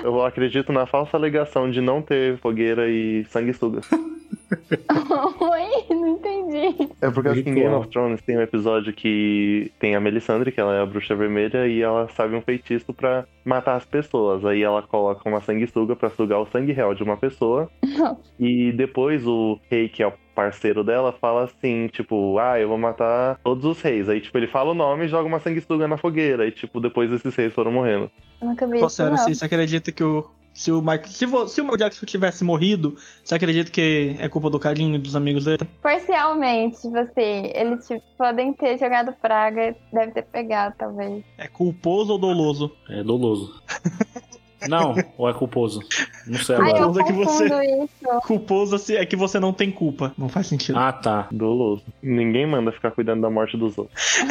Eu 0.00 0.24
acredito 0.24 0.72
na 0.72 0.86
falsa 0.86 1.16
alegação 1.16 1.68
de 1.70 1.80
não 1.80 2.00
ter 2.00 2.38
fogueira 2.38 2.88
e 2.88 3.24
sanguessuga. 3.24 3.80
Oi, 5.40 5.94
não 5.94 6.08
entendi. 6.08 6.90
É 7.00 7.10
porque 7.10 7.28
assim, 7.28 7.40
em 7.40 7.54
Game 7.54 7.74
of 7.74 7.88
Thrones 7.88 8.22
tem 8.22 8.38
um 8.38 8.42
episódio 8.42 8.92
que 8.92 9.72
tem 9.78 9.94
a 9.94 10.00
Melisandre, 10.00 10.52
que 10.52 10.60
ela 10.60 10.74
é 10.74 10.82
a 10.82 10.86
bruxa 10.86 11.14
vermelha, 11.14 11.66
e 11.66 11.82
ela 11.82 12.08
sabe 12.10 12.34
um 12.34 12.40
feitiço 12.40 12.92
pra 12.92 13.26
matar 13.44 13.76
as 13.76 13.84
pessoas. 13.84 14.44
Aí 14.44 14.62
ela 14.62 14.82
coloca 14.82 15.28
uma 15.28 15.40
sanguessuga 15.40 15.96
pra 15.96 16.10
sugar 16.10 16.40
o 16.40 16.46
sangue 16.46 16.72
real 16.72 16.94
de 16.94 17.02
uma 17.02 17.16
pessoa. 17.16 17.70
e 18.38 18.72
depois 18.72 19.26
o 19.26 19.58
rei, 19.70 19.88
que 19.88 20.02
é 20.02 20.06
o 20.06 20.12
parceiro 20.34 20.84
dela, 20.84 21.12
fala 21.12 21.44
assim, 21.44 21.88
tipo, 21.88 22.38
ah, 22.38 22.60
eu 22.60 22.68
vou 22.68 22.76
matar 22.76 23.40
todos 23.42 23.64
os 23.64 23.80
reis. 23.80 24.08
Aí, 24.08 24.20
tipo, 24.20 24.36
ele 24.36 24.46
fala 24.46 24.72
o 24.72 24.74
nome 24.74 25.06
e 25.06 25.08
joga 25.08 25.26
uma 25.26 25.40
sanguessuga 25.40 25.88
na 25.88 25.96
fogueira. 25.96 26.46
E, 26.46 26.50
tipo, 26.50 26.78
depois 26.78 27.10
esses 27.10 27.34
reis 27.34 27.54
foram 27.54 27.72
morrendo. 27.72 28.10
Eu 28.40 28.48
nunca 28.48 28.66
vi 28.66 28.78
Pô, 28.78 28.86
isso, 28.86 28.96
sério, 28.96 29.16
não. 29.16 29.34
você 29.34 29.44
acredita 29.44 29.90
que 29.90 30.04
o. 30.04 30.28
Se 30.56 30.72
o 30.72 30.80
Michael. 30.80 31.06
Se, 31.06 31.26
vo- 31.26 31.46
se 31.46 31.60
o 31.60 31.64
Michael 31.64 31.78
Jackson 31.78 32.06
tivesse 32.06 32.42
morrido, 32.42 32.96
você 33.22 33.34
acredita 33.34 33.70
que 33.70 34.16
é 34.18 34.26
culpa 34.28 34.48
do 34.48 34.58
Cadinho 34.58 34.94
e 34.94 34.98
dos 34.98 35.14
amigos 35.14 35.44
dele? 35.44 35.58
Parcialmente, 35.82 36.80
tipo 36.80 36.96
assim, 36.96 37.50
eles 37.54 37.86
tipo, 37.86 38.02
podem 38.16 38.52
ter 38.54 38.78
jogado 38.78 39.12
praga, 39.20 39.76
deve 39.92 40.12
ter 40.12 40.22
pegado, 40.22 40.74
talvez. 40.78 41.22
É 41.36 41.46
culposo 41.46 42.12
ou 42.14 42.18
doloso? 42.18 42.72
É 42.88 43.02
doloso. 43.04 43.60
Não, 44.68 44.94
ou 45.18 45.28
é 45.28 45.34
culposo? 45.34 45.80
Não 46.26 46.38
sei 46.38 46.56
Ai, 46.56 46.72
eu 46.72 46.76
agora. 46.76 46.86
Culposo 46.86 47.00
é 47.00 47.04
que 47.04 47.12
você- 47.12 47.84
isso. 47.84 48.20
Culposo 48.26 48.92
é 48.94 49.06
que 49.06 49.14
você 49.14 49.38
não 49.38 49.52
tem 49.52 49.70
culpa. 49.70 50.12
Não 50.18 50.28
faz 50.28 50.46
sentido. 50.48 50.76
Ah, 50.78 50.92
tá. 50.92 51.28
Doloso. 51.30 51.84
Ninguém 52.02 52.46
manda 52.46 52.72
ficar 52.72 52.90
cuidando 52.90 53.20
da 53.20 53.30
morte 53.30 53.56
dos 53.56 53.76
outros. 53.78 53.94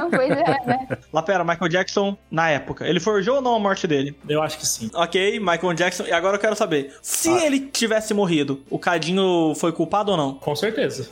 pois 0.10 0.30
é, 0.30 0.66
né? 0.66 0.88
Lá 1.12 1.22
pera, 1.22 1.44
Michael 1.44 1.68
Jackson, 1.68 2.16
na 2.30 2.48
época, 2.50 2.86
ele 2.86 3.00
forjou 3.00 3.36
ou 3.36 3.42
não 3.42 3.54
a 3.54 3.58
morte 3.58 3.86
dele? 3.86 4.16
Eu 4.28 4.42
acho 4.42 4.58
que 4.58 4.66
sim. 4.66 4.90
Ok, 4.94 5.38
Michael 5.40 5.74
Jackson. 5.74 6.04
E 6.04 6.12
agora 6.12 6.36
eu 6.36 6.40
quero 6.40 6.56
saber: 6.56 6.94
se 7.02 7.30
Ah. 7.30 7.44
ele 7.46 7.60
tivesse 7.60 8.12
morrido, 8.14 8.62
o 8.70 8.78
Cadinho 8.78 9.54
foi 9.56 9.72
culpado 9.72 10.10
ou 10.12 10.16
não? 10.16 10.34
Com 10.34 10.54
certeza. 10.56 11.08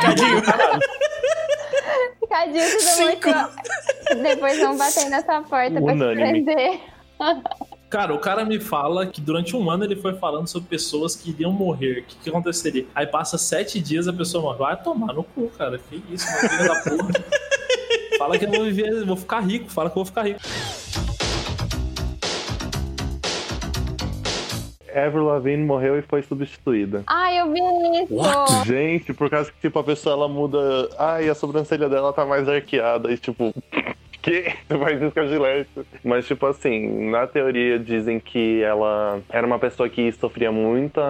Cadinho. 0.00 0.42
Cadinho, 2.28 2.64
tudo 2.78 3.00
muito. 3.02 4.22
Depois 4.22 4.58
vão 4.58 4.76
bater 4.76 5.08
nessa 5.08 5.40
porta 5.42 5.80
pra 5.80 5.92
te 5.92 6.02
Unânime. 6.02 6.44
prender. 6.44 6.80
Cara, 7.88 8.12
o 8.12 8.18
cara 8.18 8.44
me 8.44 8.58
fala 8.58 9.06
que 9.06 9.20
durante 9.20 9.54
um 9.56 9.70
ano 9.70 9.84
ele 9.84 9.94
foi 9.94 10.14
falando 10.16 10.48
sobre 10.48 10.68
pessoas 10.68 11.14
que 11.14 11.30
iriam 11.30 11.52
morrer. 11.52 12.00
O 12.00 12.04
que, 12.04 12.16
que 12.24 12.28
aconteceria? 12.28 12.86
Aí 12.92 13.06
passa 13.06 13.38
sete 13.38 13.78
dias 13.80 14.08
a 14.08 14.12
pessoa 14.12 14.42
morre. 14.42 14.58
Vai 14.58 14.82
tomar 14.82 15.12
no 15.14 15.22
cu, 15.22 15.48
cara. 15.56 15.78
Que 15.78 16.02
isso, 16.10 16.26
uma 16.28 16.38
filha 16.48 16.68
da 16.68 16.80
porra. 16.80 17.10
Fala 18.18 18.38
que 18.38 18.44
eu 18.44 18.50
vou 18.50 18.64
viver, 18.64 19.04
vou 19.04 19.16
ficar 19.16 19.40
rico. 19.40 19.70
Fala 19.70 19.90
que 19.90 19.98
eu 19.98 20.04
vou 20.04 20.06
ficar 20.06 20.22
rico. 20.22 20.40
Avril 24.94 25.24
Lavigne 25.24 25.64
morreu 25.64 25.98
e 25.98 26.02
foi 26.02 26.22
substituída. 26.22 27.02
Ai, 27.08 27.40
eu 27.40 27.52
vi 27.52 27.58
isso. 28.04 28.14
What? 28.14 28.68
Gente, 28.68 29.12
por 29.12 29.28
causa 29.28 29.50
que, 29.50 29.58
tipo, 29.60 29.76
a 29.78 29.82
pessoa, 29.82 30.14
ela 30.14 30.28
muda... 30.28 30.88
Ai, 30.96 31.28
a 31.28 31.34
sobrancelha 31.34 31.88
dela 31.88 32.12
tá 32.12 32.24
mais 32.24 32.48
arqueada 32.48 33.10
e, 33.12 33.18
tipo... 33.18 33.52
Você 34.24 34.78
faz 34.78 35.02
isso 35.02 35.12
com 35.12 35.20
a 35.20 35.26
Gillette. 35.26 35.70
Mas, 36.02 36.26
tipo 36.26 36.46
assim, 36.46 37.10
na 37.10 37.26
teoria 37.26 37.78
dizem 37.78 38.18
que 38.18 38.62
ela 38.62 39.20
era 39.28 39.46
uma 39.46 39.58
pessoa 39.58 39.88
que 39.88 40.10
sofria 40.12 40.50
muita 40.50 41.02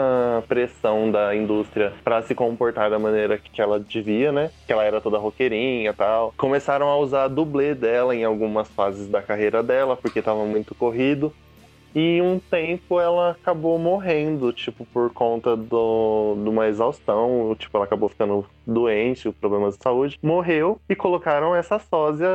pressão 0.48 1.10
da 1.10 1.34
indústria 1.34 1.92
pra 2.02 2.22
se 2.22 2.34
comportar 2.34 2.90
da 2.90 2.98
maneira 2.98 3.38
que 3.38 3.60
ela 3.60 3.78
devia, 3.78 4.32
né? 4.32 4.50
Que 4.66 4.72
ela 4.72 4.84
era 4.84 5.00
toda 5.00 5.18
roqueirinha 5.18 5.90
e 5.90 5.94
tal. 5.94 6.34
Começaram 6.36 6.88
a 6.88 6.96
usar 6.96 7.28
dublê 7.28 7.74
dela 7.74 8.14
em 8.14 8.24
algumas 8.24 8.68
fases 8.68 9.08
da 9.08 9.22
carreira 9.22 9.62
dela, 9.62 9.96
porque 9.96 10.20
tava 10.20 10.44
muito 10.44 10.74
corrido. 10.74 11.32
E 11.94 12.20
um 12.20 12.38
tempo 12.38 13.00
ela 13.00 13.30
acabou 13.30 13.78
morrendo, 13.78 14.52
tipo, 14.52 14.84
por 14.86 15.12
conta 15.12 15.56
do, 15.56 16.36
de 16.42 16.48
uma 16.48 16.66
exaustão. 16.66 17.54
Tipo, 17.58 17.76
ela 17.76 17.84
acabou 17.84 18.08
ficando 18.08 18.44
doente, 18.66 19.30
problemas 19.32 19.76
de 19.76 19.82
saúde. 19.82 20.18
Morreu 20.22 20.80
e 20.88 20.96
colocaram 20.96 21.54
essa 21.54 21.78
sósia, 21.78 22.28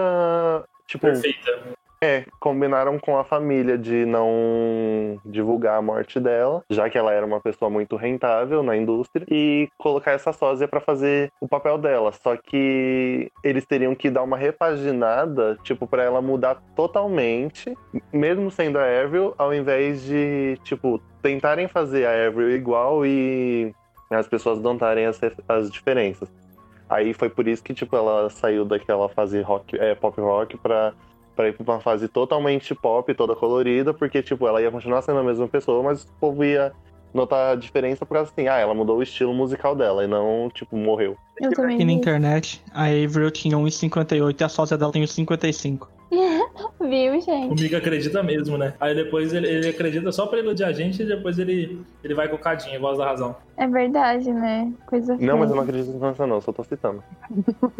tipo, 0.87 1.01
Perfeita. 1.01 1.78
É, 2.01 2.25
combinaram 2.39 2.97
com 2.97 3.17
a 3.17 3.23
família 3.23 3.77
de 3.77 4.05
não 4.05 5.19
divulgar 5.25 5.77
a 5.77 5.81
morte 5.81 6.19
dela, 6.19 6.63
já 6.69 6.89
que 6.89 6.97
ela 6.97 7.13
era 7.13 7.25
uma 7.25 7.41
pessoa 7.41 7.69
muito 7.69 7.95
rentável 7.95 8.63
na 8.63 8.75
indústria, 8.75 9.25
e 9.29 9.69
colocar 9.77 10.11
essa 10.11 10.31
sósia 10.31 10.67
pra 10.67 10.79
fazer 10.79 11.31
o 11.41 11.47
papel 11.47 11.77
dela. 11.77 12.11
Só 12.11 12.37
que 12.37 13.31
eles 13.43 13.65
teriam 13.65 13.93
que 13.95 14.09
dar 14.09 14.23
uma 14.23 14.37
repaginada, 14.37 15.57
tipo, 15.63 15.85
pra 15.85 16.03
ela 16.03 16.21
mudar 16.21 16.61
totalmente, 16.75 17.75
mesmo 18.13 18.49
sendo 18.49 18.77
a 18.77 18.83
Avril, 18.83 19.33
ao 19.37 19.53
invés 19.53 20.03
de, 20.03 20.57
tipo, 20.63 21.01
tentarem 21.21 21.67
fazer 21.67 22.05
a 22.05 22.27
Avril 22.27 22.51
igual 22.51 23.05
e 23.05 23.73
as 24.09 24.27
pessoas 24.27 24.59
notarem 24.59 25.05
as, 25.05 25.19
as 25.47 25.69
diferenças. 25.69 26.29
Aí 26.89 27.13
foi 27.13 27.29
por 27.29 27.47
isso 27.47 27.63
que, 27.63 27.73
tipo, 27.73 27.95
ela 27.95 28.29
saiu 28.31 28.65
daquela 28.65 29.07
fase 29.09 29.39
rock, 29.41 29.77
é, 29.77 29.93
pop 29.93 30.19
rock 30.19 30.57
pra 30.57 30.93
pra 31.39 31.47
ir 31.47 31.53
pra 31.53 31.75
uma 31.75 31.79
fase 31.79 32.09
totalmente 32.09 32.75
pop, 32.75 33.13
toda 33.13 33.33
colorida, 33.33 33.93
porque, 33.93 34.21
tipo, 34.21 34.45
ela 34.45 34.61
ia 34.61 34.69
continuar 34.69 35.01
sendo 35.01 35.19
a 35.19 35.23
mesma 35.23 35.47
pessoa, 35.47 35.81
mas 35.81 36.03
o 36.03 36.11
povo 36.19 36.43
ia 36.43 36.73
notar 37.13 37.53
a 37.53 37.55
diferença 37.55 38.05
por 38.05 38.15
causa 38.15 38.29
assim, 38.29 38.49
ah, 38.49 38.57
ela 38.57 38.73
mudou 38.73 38.97
o 38.97 39.03
estilo 39.03 39.33
musical 39.33 39.73
dela 39.73 40.03
e 40.03 40.07
não, 40.07 40.51
tipo, 40.53 40.75
morreu. 40.75 41.15
Eu 41.39 41.51
também 41.51 41.77
Aqui 41.77 41.85
na 41.85 41.93
internet, 41.93 42.61
a 42.73 42.87
Avril 42.87 43.31
tinha 43.31 43.55
1,58 43.55 44.35
e 44.37 44.43
a 44.43 44.49
sósia 44.49 44.77
dela 44.77 44.91
tem 44.91 45.01
1,55. 45.01 45.87
Viu, 46.81 47.21
gente? 47.21 47.53
O 47.53 47.55
Miga 47.55 47.77
acredita 47.77 48.21
mesmo, 48.21 48.57
né? 48.57 48.73
Aí 48.77 48.93
depois 48.93 49.31
ele, 49.31 49.47
ele 49.47 49.69
acredita 49.69 50.11
só 50.11 50.27
pra 50.27 50.39
iludir 50.39 50.65
a 50.65 50.73
gente 50.73 51.03
e 51.03 51.05
depois 51.05 51.39
ele, 51.39 51.81
ele 52.03 52.13
vai 52.13 52.27
com 52.27 52.35
o 52.35 52.39
Cadinho, 52.39 52.81
voz 52.81 52.97
da 52.97 53.05
razão. 53.05 53.33
É 53.55 53.65
verdade, 53.65 54.29
né? 54.33 54.69
Coisa 54.87 55.15
Não, 55.17 55.37
mas 55.37 55.51
eu 55.51 55.55
não 55.55 55.65
feia. 55.65 55.79
acredito 55.79 56.05
nisso 56.05 56.27
não, 56.27 56.41
só 56.41 56.51
tô 56.51 56.65
citando. 56.65 57.01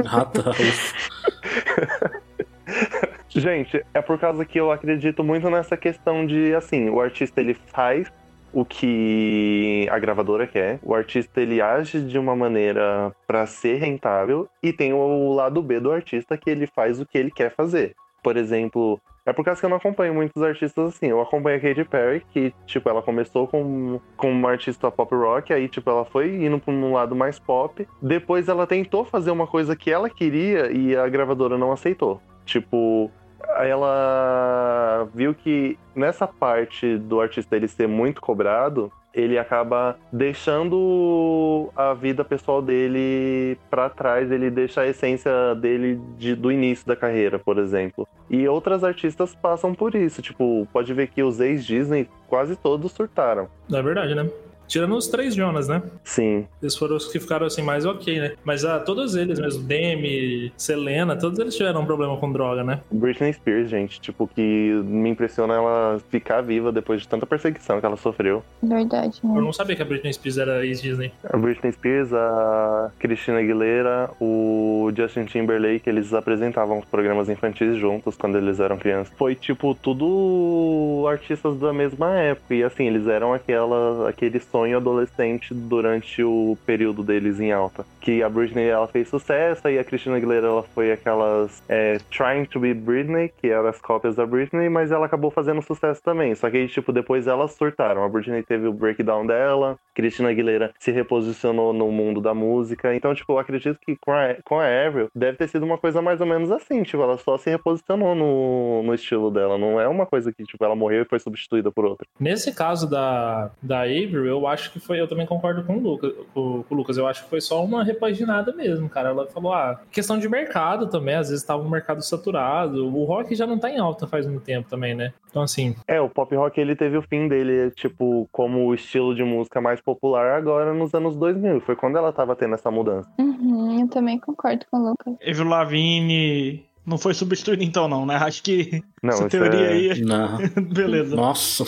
Ah, 0.05 0.24
tá. 0.24 0.51
Gente, 3.30 3.84
é 3.93 4.01
por 4.01 4.17
causa 4.17 4.43
que 4.43 4.59
eu 4.59 4.71
acredito 4.71 5.23
muito 5.23 5.49
nessa 5.49 5.77
questão 5.77 6.25
de, 6.25 6.53
assim, 6.55 6.89
o 6.89 6.99
artista 6.99 7.39
ele 7.39 7.53
faz 7.53 8.11
o 8.51 8.65
que 8.65 9.88
a 9.91 9.99
gravadora 9.99 10.47
quer, 10.47 10.80
o 10.82 10.95
artista 10.95 11.39
ele 11.39 11.61
age 11.61 12.01
de 12.01 12.17
uma 12.17 12.36
maneira 12.36 13.13
pra 13.27 13.45
ser 13.45 13.77
rentável 13.77 14.49
e 14.63 14.73
tem 14.73 14.91
o 14.93 15.34
lado 15.34 15.61
B 15.61 15.80
do 15.80 15.91
artista 15.91 16.36
que 16.36 16.49
ele 16.49 16.65
faz 16.65 16.99
o 16.99 17.05
que 17.05 17.17
ele 17.17 17.30
quer 17.30 17.53
fazer. 17.53 17.95
Por 18.23 18.36
exemplo, 18.36 18.99
é 19.25 19.32
por 19.32 19.45
causa 19.45 19.59
que 19.59 19.65
eu 19.65 19.69
não 19.69 19.77
acompanho 19.77 20.13
muitos 20.13 20.41
artistas 20.41 20.95
assim. 20.95 21.07
Eu 21.07 21.21
acompanho 21.21 21.57
a 21.57 21.59
Katy 21.59 21.86
Perry, 21.86 22.23
que, 22.32 22.53
tipo, 22.65 22.89
ela 22.89 23.01
começou 23.01 23.47
com, 23.47 23.99
com 24.17 24.32
uma 24.32 24.49
artista 24.51 24.89
pop 24.91 25.13
rock, 25.15 25.53
aí, 25.53 25.67
tipo, 25.67 25.89
ela 25.89 26.03
foi 26.03 26.43
indo 26.43 26.59
pra 26.59 26.73
um 26.73 26.93
lado 26.93 27.15
mais 27.15 27.38
pop. 27.38 27.88
Depois 28.01 28.49
ela 28.49 28.65
tentou 28.65 29.05
fazer 29.05 29.32
uma 29.32 29.45
coisa 29.45 29.75
que 29.75 29.91
ela 29.91 30.09
queria 30.09 30.71
e 30.71 30.95
a 30.95 31.07
gravadora 31.07 31.57
não 31.57 31.71
aceitou. 31.71 32.19
Tipo, 32.43 33.11
ela 33.58 35.08
viu 35.14 35.34
que 35.34 35.78
nessa 35.96 36.28
parte 36.28 36.98
do 36.98 37.20
artista 37.22 37.56
ele 37.56 37.68
ser 37.68 37.88
muito 37.88 38.22
cobrado, 38.22 38.92
ele 39.14 39.38
acaba 39.40 39.98
deixando 40.12 41.70
a 41.76 41.94
vida 41.94 42.24
pessoal 42.24 42.62
dele 42.62 43.58
pra 43.70 43.90
trás, 43.90 44.32
ele 44.32 44.50
deixa 44.52 44.82
a 44.82 44.88
essência 44.88 45.56
dele 45.56 46.00
de- 46.18 46.36
do 46.36 46.52
início 46.52 46.86
da 46.88 46.96
carreira, 46.96 47.40
por 47.40 47.58
exemplo. 47.58 48.08
E 48.30 48.48
outras 48.48 48.84
artistas 48.84 49.34
passam 49.36 49.74
por 49.74 49.96
isso, 49.96 50.22
tipo, 50.22 50.68
pode 50.72 50.94
ver 50.94 51.08
que 51.08 51.24
os 51.24 51.40
ex-Disney 51.40 52.08
quase 52.28 52.56
todos 52.56 52.92
surtaram. 52.92 53.48
É 53.74 53.82
verdade, 53.82 54.14
né? 54.14 54.30
Tirando 54.70 54.95
os 54.95 55.07
três 55.07 55.34
Jonas, 55.34 55.67
né? 55.67 55.82
Sim. 56.03 56.45
Eles 56.61 56.76
foram 56.78 56.95
os 56.95 57.11
que 57.11 57.20
ficaram 57.20 57.47
assim 57.47 57.63
mais 57.63 57.86
ok, 57.86 58.20
né? 58.20 58.34
Mas 58.43 58.63
ah, 58.63 58.80
todos 58.80 59.15
eles 59.15 59.39
mesmo, 59.39 59.63
Demi, 59.63 60.53
Selena, 60.55 61.15
todos 61.17 61.39
eles 61.39 61.55
tiveram 61.55 61.82
um 61.82 61.86
problema 61.86 62.15
com 62.17 62.32
droga, 62.32 62.63
né? 62.63 62.80
Britney 62.91 63.34
Spears, 63.34 63.67
gente, 63.70 63.99
tipo, 63.99 64.28
que 64.28 64.41
me 64.86 65.09
impressiona 65.09 65.55
ela 65.55 65.99
ficar 66.09 66.41
viva 66.41 66.72
depois 66.72 67.01
de 67.01 67.07
tanta 67.07 67.26
perseguição 67.26 67.80
que 67.80 67.86
ela 67.86 67.97
sofreu. 67.97 68.43
Verdade, 68.61 69.20
Eu 69.24 69.30
né? 69.30 69.41
não 69.41 69.51
sabia 69.51 69.76
que 69.76 69.82
a 69.82 69.86
Britney 69.86 70.13
Spears 70.13 70.38
era 70.38 70.63
ex-Disney. 70.65 71.11
A 71.24 71.36
Britney 71.36 71.72
Spears, 71.72 72.13
a 72.13 72.91
Christina 72.99 73.39
Aguilera, 73.39 74.11
o 74.22 74.91
Justin 74.95 75.26
Timberlake, 75.26 75.89
eles 75.89 76.13
apresentavam 76.13 76.78
os 76.78 76.86
programas 76.86 77.28
infantis 77.28 77.76
juntos 77.78 78.15
quando 78.15 78.38
eles 78.38 78.59
eram 78.59 78.78
crianças. 78.78 79.11
Foi 79.17 79.34
tipo 79.34 79.74
tudo 79.74 81.05
artistas 81.09 81.57
da 81.57 81.74
mesma 81.74 82.13
época 82.15 82.53
e 82.53 82.63
assim, 82.63 82.86
eles 82.88 83.07
eram 83.07 83.34
aquela 83.34 84.07
aquele 84.07 84.39
sonho 84.60 84.76
adolescente 84.76 85.53
durante 85.53 86.22
o 86.22 86.57
período 86.66 87.01
deles 87.01 87.39
em 87.39 87.53
alta. 87.53 87.86
Que 88.01 88.22
a 88.22 88.30
Britney 88.30 88.68
ela 88.68 88.88
fez 88.88 89.07
sucesso 89.07 89.70
e 89.70 89.80
a 89.80 89.84
Christina 89.84 90.18
Aguilera 90.18 90.47
ela 90.47 90.64
foi 90.64 90.91
aquelas 90.91 91.64
é, 91.70 91.97
Trying 92.12 92.45
to 92.45 92.60
be 92.60 92.74
Britney, 92.74 93.30
que 93.30 93.47
eram 93.47 93.70
as 93.70 93.80
cópias 93.80 94.16
da 94.16 94.26
Britney, 94.26 94.68
mas 94.68 94.91
ela 94.91 95.05
acabou 95.05 95.32
fazendo 95.32 95.62
sucesso 95.62 96.01
também. 96.03 96.36
Só 96.36 96.49
que 96.49 96.68
tipo, 96.68 96.91
depois 96.91 97.26
elas 97.26 97.53
surtaram. 97.53 98.03
A 98.03 98.10
Britney 98.10 98.43
teve 98.43 98.68
o 98.68 98.74
breakdown 98.74 99.26
dela, 99.26 99.80
Christina 99.99 100.30
Aguilera 100.30 100.74
se 100.80 100.91
reposicionou 100.91 101.74
no 101.74 101.91
mundo 101.91 102.22
da 102.22 102.34
música. 102.34 102.95
Então, 102.95 103.14
tipo, 103.14 103.34
eu 103.34 103.39
acredito 103.39 103.78
que 103.86 103.97
com 103.97 104.12
a, 104.12 104.36
com 104.45 104.60
a 104.60 104.66
Avril 104.66 105.10
deve 105.14 105.38
ter 105.38 105.49
sido 105.49 105.66
uma 105.66 105.78
coisa 105.78 106.01
mais 106.01 106.22
ou 106.22 106.28
menos 106.28 106.51
assim. 106.51 106.84
Tipo, 106.84 107.03
ela 107.03 107.18
só 107.18 107.38
se 107.38 107.49
reposicionou 107.49 108.16
no, 108.16 108.84
no 108.84 108.93
estilo 108.93 109.30
dela. 109.30 109.57
Não 109.57 109.80
é 109.80 109.88
uma 109.88 110.05
coisa 110.05 110.32
que, 110.32 110.45
tipo, 110.45 110.64
ela 110.64 110.76
morreu 110.76 111.01
e 111.01 111.05
foi 111.05 111.20
substituída 111.20 111.70
por 111.70 111.86
outra. 111.86 112.07
Nesse 112.18 112.53
caso 112.55 112.89
da, 112.89 113.51
da 113.62 113.82
Avril, 113.82 114.26
eu 114.26 114.47
acho 114.50 114.72
que 114.72 114.80
foi. 114.80 115.00
Eu 115.00 115.08
também 115.08 115.26
concordo 115.26 115.64
com 115.64 115.78
o, 115.78 115.80
Lucas, 115.80 116.14
com, 116.34 116.64
com 116.64 116.76
o 116.76 116.78
Lucas. 116.78 116.97
Eu 116.97 117.08
acho 117.08 117.24
que 117.24 117.30
foi 117.30 117.41
só 117.41 117.64
uma 117.64 117.84
repaginada 117.84 118.54
mesmo, 118.54 118.89
cara. 118.89 119.10
Ela 119.10 119.28
falou, 119.28 119.54
ah, 119.54 119.80
questão 119.91 120.18
de 120.18 120.28
mercado 120.28 120.88
também. 120.88 121.16
Às 121.16 121.30
vezes 121.30 121.45
tava 121.45 121.64
um 121.64 121.70
mercado 121.70 122.02
saturado. 122.02 122.86
O 122.86 123.04
rock 123.06 123.34
já 123.36 123.47
não 123.47 123.58
tá 123.58 123.70
em 123.70 123.80
alta 123.80 124.08
faz 124.08 124.26
muito 124.26 124.43
tempo 124.43 124.70
também, 124.70 124.95
né? 124.95 125.14
Então, 125.30 125.41
assim, 125.43 125.76
É, 125.88 126.02
o 126.02 126.10
pop 126.10 126.36
rock 126.36 126.60
ele 126.60 126.76
teve 126.76 126.97
o 126.97 127.02
fim 127.04 127.28
dele, 127.28 127.72
tipo, 127.72 128.28
como 128.32 128.66
o 128.66 128.74
estilo 128.74 129.14
de 129.16 129.24
música 129.24 129.62
mais 129.62 129.80
popular 129.80 130.38
agora 130.38 130.74
nos 130.74 130.93
anos 130.93 131.16
2000. 131.16 131.62
Foi 131.62 131.76
quando 131.76 131.97
ela 131.97 132.12
tava 132.12 132.36
tendo 132.36 132.56
essa 132.56 132.72
mudança. 132.72 133.10
Uhum, 133.20 133.82
eu 133.82 133.88
também 133.88 134.20
concordo 134.20 134.66
com 134.72 134.78
o 134.78 134.89
Lucas. 134.89 135.16
Avril 135.28 135.47
Lavigne 135.47 136.66
não 136.90 136.98
foi 136.98 137.14
substituído 137.14 137.64
então 137.64 137.88
não, 137.88 138.06
né? 138.06 138.16
Acho 138.16 138.42
que 138.44 138.82
Não, 139.02 139.10
essa 139.14 139.30
teoria 139.30 139.60
é- 139.68 139.72
aí... 139.94 140.02
Não. 140.02 140.38
Beleza. 140.74 141.16
Nossa. 141.16 141.64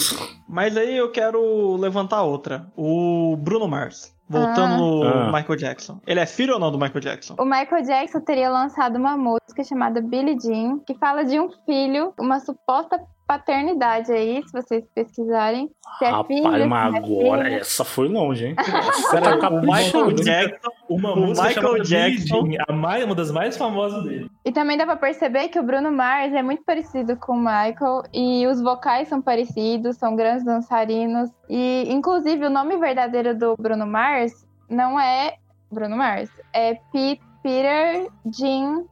Mas 0.50 0.76
aí 0.76 0.98
eu 0.98 1.12
quero 1.12 1.78
levantar 1.78 2.24
outra. 2.24 2.66
O 2.76 3.38
Bruno 3.38 3.68
Mars. 3.68 4.14
Voltando 4.28 4.78
no 4.78 5.04
Ah. 5.04 5.26
Michael 5.32 5.58
Jackson. 5.58 6.00
Ele 6.08 6.20
é 6.22 6.26
filho 6.26 6.54
ou 6.54 6.60
não 6.60 6.72
do 6.72 6.78
Michael 6.80 7.02
Jackson? 7.02 7.36
O 7.38 7.44
Michael 7.44 7.84
Jackson 7.84 8.22
teria 8.22 8.50
lançado 8.50 8.96
uma 8.98 9.18
música 9.18 9.62
chamada 9.64 10.02
Billie 10.02 10.38
Jean, 10.40 10.80
que 10.88 10.96
fala 10.96 11.24
de 11.26 11.38
um 11.38 11.50
filho, 11.66 12.14
uma 12.18 12.40
suposta 12.40 12.98
paternidade 13.32 14.12
aí, 14.12 14.44
se 14.46 14.52
vocês 14.52 14.84
pesquisarem. 14.94 15.70
Se 15.98 16.06
é 16.06 16.10
Rapaz, 16.10 16.28
filho, 16.28 16.70
mas 16.70 16.94
é 16.94 16.98
agora 16.98 17.44
filho. 17.46 17.56
essa 17.60 17.86
foi 17.86 18.08
longe, 18.10 18.48
hein? 18.48 18.56
Essa 18.58 19.22
tá 19.40 19.50
o 19.50 19.62
Michael. 19.62 20.12
Jackson, 20.14 20.70
uma 20.90 21.14
o 21.14 21.20
música 21.20 21.48
Michael 21.48 21.84
Jackson- 21.84 22.48
a 22.68 22.74
mais, 22.74 23.04
uma 23.06 23.16
das 23.16 23.32
mais 23.32 23.56
famosas 23.58 24.04
dele. 24.04 24.30
E 24.44 24.52
também 24.52 24.78
dá 24.78 24.86
pra 24.86 24.96
perceber 24.96 25.48
que 25.50 25.60
o 25.60 25.64
Bruno 25.64 25.92
Mars 25.92 26.34
é 26.34 26.42
muito 26.44 26.64
parecido 26.64 27.16
com 27.16 27.34
o 27.34 27.40
Michael 27.40 28.04
e 28.14 28.46
os 28.48 28.62
vocais 28.62 29.08
são 29.08 29.22
parecidos, 29.22 29.96
são 29.98 30.16
grandes 30.16 30.44
dançarinos. 30.44 31.30
E, 31.50 31.86
inclusive, 31.90 32.46
o 32.46 32.50
nome 32.50 32.78
verdadeiro 32.78 33.38
do 33.38 33.56
Bruno 33.58 33.86
Mars 33.86 34.46
não 34.70 35.00
é 35.00 35.36
Bruno 35.72 35.96
Mars, 35.96 36.30
é 36.54 36.76
Pete, 36.92 37.22
Peter 37.44 38.08
Jean 38.32 38.84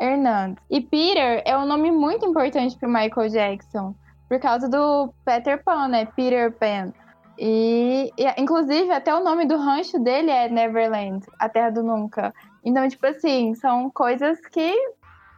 Hernandes. 0.00 0.62
E 0.70 0.80
Peter 0.80 1.42
é 1.44 1.56
um 1.56 1.66
nome 1.66 1.90
muito 1.90 2.26
importante 2.26 2.76
pro 2.76 2.88
Michael 2.88 3.28
Jackson, 3.28 3.94
por 4.28 4.38
causa 4.40 4.68
do 4.68 5.12
Peter 5.24 5.62
Pan, 5.62 5.88
né? 5.88 6.06
Peter 6.06 6.52
Pan. 6.52 6.92
E, 7.38 8.12
e, 8.16 8.40
inclusive, 8.40 8.90
até 8.92 9.14
o 9.14 9.22
nome 9.22 9.46
do 9.46 9.56
rancho 9.56 9.98
dele 9.98 10.30
é 10.30 10.48
Neverland, 10.48 11.24
a 11.38 11.48
Terra 11.48 11.70
do 11.70 11.82
Nunca. 11.82 12.32
Então, 12.64 12.88
tipo 12.88 13.06
assim, 13.06 13.54
são 13.54 13.90
coisas 13.90 14.38
que, 14.46 14.74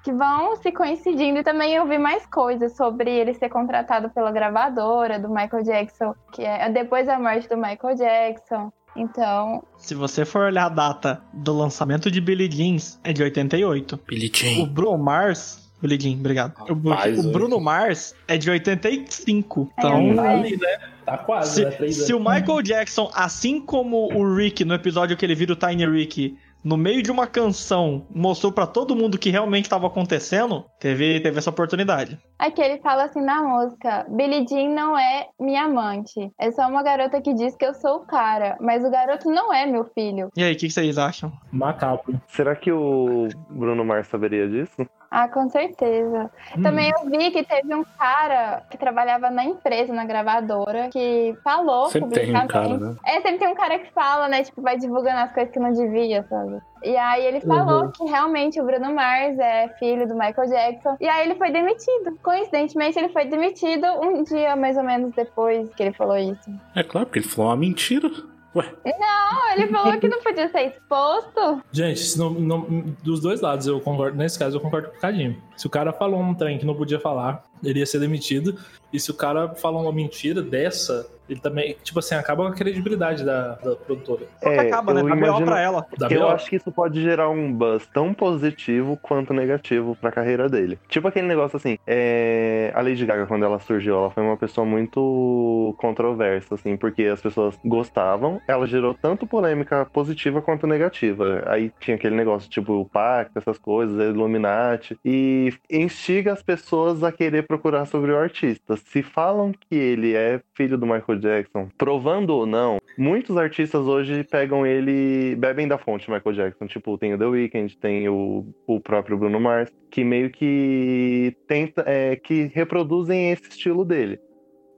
que 0.02 0.12
vão 0.12 0.56
se 0.56 0.70
coincidindo. 0.72 1.38
E 1.38 1.42
também 1.42 1.72
eu 1.72 1.86
vi 1.86 1.98
mais 1.98 2.26
coisas 2.26 2.76
sobre 2.76 3.10
ele 3.10 3.34
ser 3.34 3.48
contratado 3.48 4.10
pela 4.10 4.30
gravadora 4.30 5.18
do 5.18 5.28
Michael 5.28 5.62
Jackson, 5.62 6.14
que 6.32 6.42
é 6.42 6.68
depois 6.68 7.06
da 7.06 7.18
morte 7.18 7.48
do 7.48 7.56
Michael 7.56 7.94
Jackson. 7.94 8.72
Então, 8.96 9.62
Se 9.78 9.94
você 9.94 10.24
for 10.24 10.42
olhar 10.46 10.66
a 10.66 10.68
data 10.68 11.20
do 11.32 11.56
lançamento 11.56 12.10
de 12.10 12.20
Billie 12.20 12.48
Jeans, 12.50 12.98
é 13.02 13.12
de 13.12 13.22
88. 13.22 14.00
Billie 14.06 14.30
O 14.32 14.36
Jean. 14.36 14.66
Bruno 14.68 14.98
Mars. 14.98 15.68
Billie 15.82 16.00
Jean, 16.00 16.18
obrigado. 16.18 16.54
O- 16.70 16.88
Rapaz, 16.88 17.18
o, 17.24 17.32
Bruno 17.32 17.60
Mars 17.60 18.14
é 18.28 18.36
de 18.38 18.48
85. 18.50 19.70
Então. 19.78 20.10
É, 20.12 20.14
Tá 20.14 20.24
é. 20.32 20.34
ali, 20.38 20.56
né? 20.56 20.78
Tá 21.04 21.18
quase, 21.18 21.54
Se, 21.70 21.82
né? 21.82 21.90
Se 21.92 22.14
o. 22.14 22.18
Michael 22.18 22.62
Jackson, 22.62 23.10
assim 23.14 23.60
como 23.60 24.10
o 24.16 24.34
Rick 24.34 24.64
no 24.64 24.72
episódio 24.74 25.16
que 25.16 25.26
ele 25.26 25.34
vira 25.34 25.52
o 25.52 25.56
Tiny 25.56 25.84
Rick, 25.86 26.38
no 26.64 26.76
meio 26.76 27.02
de 27.02 27.10
uma 27.10 27.26
canção, 27.26 28.06
mostrou 28.10 28.50
pra 28.50 28.66
todo 28.66 28.96
mundo 28.96 29.16
o 29.16 29.18
que 29.18 29.30
realmente 29.30 29.66
estava 29.66 29.86
acontecendo, 29.86 30.64
teve, 30.80 31.20
teve 31.20 31.38
essa 31.38 31.50
oportunidade. 31.50 32.18
aqui 32.38 32.62
ele 32.62 32.78
fala 32.80 33.04
assim 33.04 33.20
na 33.20 33.42
música: 33.42 34.06
Billie 34.08 34.46
Jean 34.48 34.70
não 34.70 34.98
é 34.98 35.26
minha 35.38 35.64
amante. 35.64 36.32
É 36.38 36.50
só 36.50 36.66
uma 36.68 36.82
garota 36.82 37.20
que 37.20 37.34
diz 37.34 37.54
que 37.56 37.66
eu 37.66 37.74
sou 37.74 37.96
o 37.96 38.06
cara. 38.06 38.56
Mas 38.60 38.84
o 38.84 38.90
garoto 38.90 39.30
não 39.30 39.52
é 39.52 39.66
meu 39.66 39.84
filho. 39.84 40.30
E 40.36 40.42
aí, 40.42 40.54
o 40.54 40.56
que, 40.56 40.66
que 40.66 40.72
vocês 40.72 40.96
acham? 40.96 41.32
Macabro. 41.52 42.20
Será 42.28 42.56
que 42.56 42.72
o 42.72 43.28
Bruno 43.50 43.84
Mars 43.84 44.08
saberia 44.08 44.48
disso? 44.48 44.86
Ah, 45.16 45.28
com 45.28 45.48
certeza. 45.48 46.28
Hum. 46.58 46.62
Também 46.62 46.90
eu 46.90 47.08
vi 47.08 47.30
que 47.30 47.44
teve 47.44 47.72
um 47.72 47.84
cara 47.96 48.64
que 48.68 48.76
trabalhava 48.76 49.30
na 49.30 49.44
empresa, 49.44 49.92
na 49.92 50.04
gravadora, 50.04 50.88
que 50.88 51.36
falou 51.44 51.86
Sempre 51.88 52.18
tem 52.20 52.36
um 52.36 52.46
cara, 52.48 52.76
né? 52.76 52.96
É, 53.06 53.20
sempre 53.20 53.38
tem 53.38 53.46
um 53.48 53.54
cara 53.54 53.78
que 53.78 53.92
fala, 53.92 54.26
né? 54.26 54.42
Tipo, 54.42 54.60
vai 54.60 54.76
divulgando 54.76 55.18
as 55.18 55.32
coisas 55.32 55.52
que 55.52 55.60
não 55.60 55.70
devia, 55.72 56.24
sabe? 56.28 56.60
E 56.82 56.96
aí 56.96 57.24
ele 57.26 57.40
falou 57.42 57.84
Uhum. 57.84 57.92
que 57.92 58.04
realmente 58.04 58.60
o 58.60 58.64
Bruno 58.64 58.92
Mars 58.92 59.38
é 59.38 59.68
filho 59.78 60.08
do 60.08 60.14
Michael 60.14 60.48
Jackson. 60.48 60.96
E 61.00 61.08
aí 61.08 61.26
ele 61.26 61.36
foi 61.36 61.52
demitido. 61.52 62.18
Coincidentemente, 62.20 62.98
ele 62.98 63.08
foi 63.10 63.24
demitido 63.26 63.86
um 64.02 64.24
dia 64.24 64.56
mais 64.56 64.76
ou 64.76 64.82
menos 64.82 65.14
depois 65.14 65.72
que 65.76 65.82
ele 65.84 65.92
falou 65.92 66.16
isso. 66.16 66.50
É 66.74 66.82
claro, 66.82 67.06
porque 67.06 67.20
ele 67.20 67.28
falou 67.28 67.52
uma 67.52 67.56
mentira. 67.56 68.10
Ué, 68.56 68.72
Não, 68.84 69.52
ele 69.52 69.66
falou 69.68 69.98
que 69.98 70.08
não 70.08 70.22
podia 70.22 70.48
ser 70.48 70.68
exposto. 70.68 71.60
Gente, 71.72 72.16
não- 72.18 72.30
não- 72.30 72.60
dos 73.02 73.20
dois 73.20 73.40
lados, 73.40 73.66
eu 73.66 73.80
concordo. 73.80 74.16
Nesse 74.16 74.38
caso, 74.38 74.56
eu 74.56 74.60
concordo 74.60 74.88
com 74.90 74.96
o 74.96 75.00
Cadinho. 75.00 75.36
Se 75.56 75.66
o 75.66 75.70
cara 75.70 75.92
falou 75.92 76.20
um 76.20 76.34
trem 76.34 76.56
que 76.58 76.64
não 76.66 76.74
podia 76.74 77.00
falar, 77.00 77.42
ele 77.62 77.80
ia 77.80 77.86
ser 77.86 77.98
demitido. 77.98 78.58
E 78.92 79.00
se 79.00 79.10
o 79.10 79.14
cara 79.14 79.48
falou 79.56 79.82
uma 79.82 79.92
mentira 79.92 80.40
dessa, 80.40 81.06
ele 81.28 81.40
também, 81.40 81.76
tipo 81.82 81.98
assim, 81.98 82.14
acaba 82.14 82.44
com 82.44 82.50
a 82.50 82.54
credibilidade 82.54 83.24
da, 83.24 83.54
da 83.56 83.74
produtora. 83.74 84.26
Só 84.42 84.48
que 84.48 84.58
acaba, 84.58 84.94
né? 84.94 85.00
É, 85.00 85.02
eu 85.02 85.06
B.O. 85.06 85.16
imagino- 85.16 85.46
pra 85.46 85.60
ela. 85.60 85.86
Eu 86.10 86.28
acho 86.28 86.48
que 86.48 86.56
isso 86.56 86.70
pode 86.70 87.02
gerar 87.02 87.28
um 87.30 87.52
buzz 87.52 87.88
tão 87.92 88.12
positivo 88.12 88.96
quanto 89.00 89.32
negativo 89.32 89.96
pra 90.00 90.12
carreira 90.12 90.48
dele. 90.48 90.78
Tipo 90.88 91.08
aquele 91.08 91.26
negócio 91.26 91.56
assim, 91.56 91.78
é... 91.86 92.70
a 92.74 92.80
Lady 92.82 93.04
Gaga, 93.04 93.26
quando 93.26 93.44
ela 93.44 93.58
surgiu, 93.58 93.96
ela 93.96 94.10
foi 94.10 94.22
uma 94.22 94.36
pessoa 94.36 94.64
muito 94.66 95.74
controversa, 95.78 96.54
assim, 96.54 96.76
porque 96.76 97.04
as 97.04 97.20
pessoas 97.20 97.58
gostavam, 97.64 98.40
ela 98.46 98.66
gerou 98.66 98.94
tanto 98.94 99.26
polêmica 99.26 99.86
positiva 99.86 100.42
quanto 100.42 100.66
negativa. 100.66 101.42
Aí 101.46 101.72
tinha 101.80 101.96
aquele 101.96 102.14
negócio, 102.14 102.48
tipo, 102.50 102.74
o 102.74 102.84
pacto, 102.84 103.38
essas 103.38 103.58
coisas, 103.58 103.98
a 103.98 104.04
Illuminati, 104.04 104.96
e 105.04 105.52
instiga 105.70 106.32
as 106.32 106.42
pessoas 106.42 107.02
a 107.02 107.10
querer 107.10 107.43
procurar 107.44 107.86
sobre 107.86 108.10
o 108.12 108.16
artista. 108.16 108.76
Se 108.76 109.02
falam 109.02 109.52
que 109.52 109.74
ele 109.76 110.14
é 110.14 110.40
filho 110.54 110.76
do 110.76 110.86
Michael 110.86 111.18
Jackson, 111.20 111.68
provando 111.78 112.30
ou 112.30 112.46
não, 112.46 112.78
muitos 112.98 113.36
artistas 113.36 113.86
hoje 113.86 114.24
pegam 114.24 114.66
ele, 114.66 115.36
bebem 115.36 115.68
da 115.68 115.78
fonte 115.78 116.10
Michael 116.10 116.34
Jackson. 116.34 116.66
Tipo, 116.66 116.98
tem 116.98 117.14
o 117.14 117.18
The 117.18 117.26
Weeknd, 117.26 117.76
tem 117.78 118.08
o, 118.08 118.46
o 118.66 118.80
próprio 118.80 119.16
Bruno 119.16 119.38
Mars, 119.40 119.70
que 119.90 120.02
meio 120.02 120.30
que 120.30 121.36
tenta, 121.46 121.84
é, 121.86 122.16
que 122.16 122.50
reproduzem 122.54 123.30
esse 123.30 123.50
estilo 123.50 123.84
dele. 123.84 124.18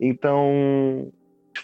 Então, 0.00 1.10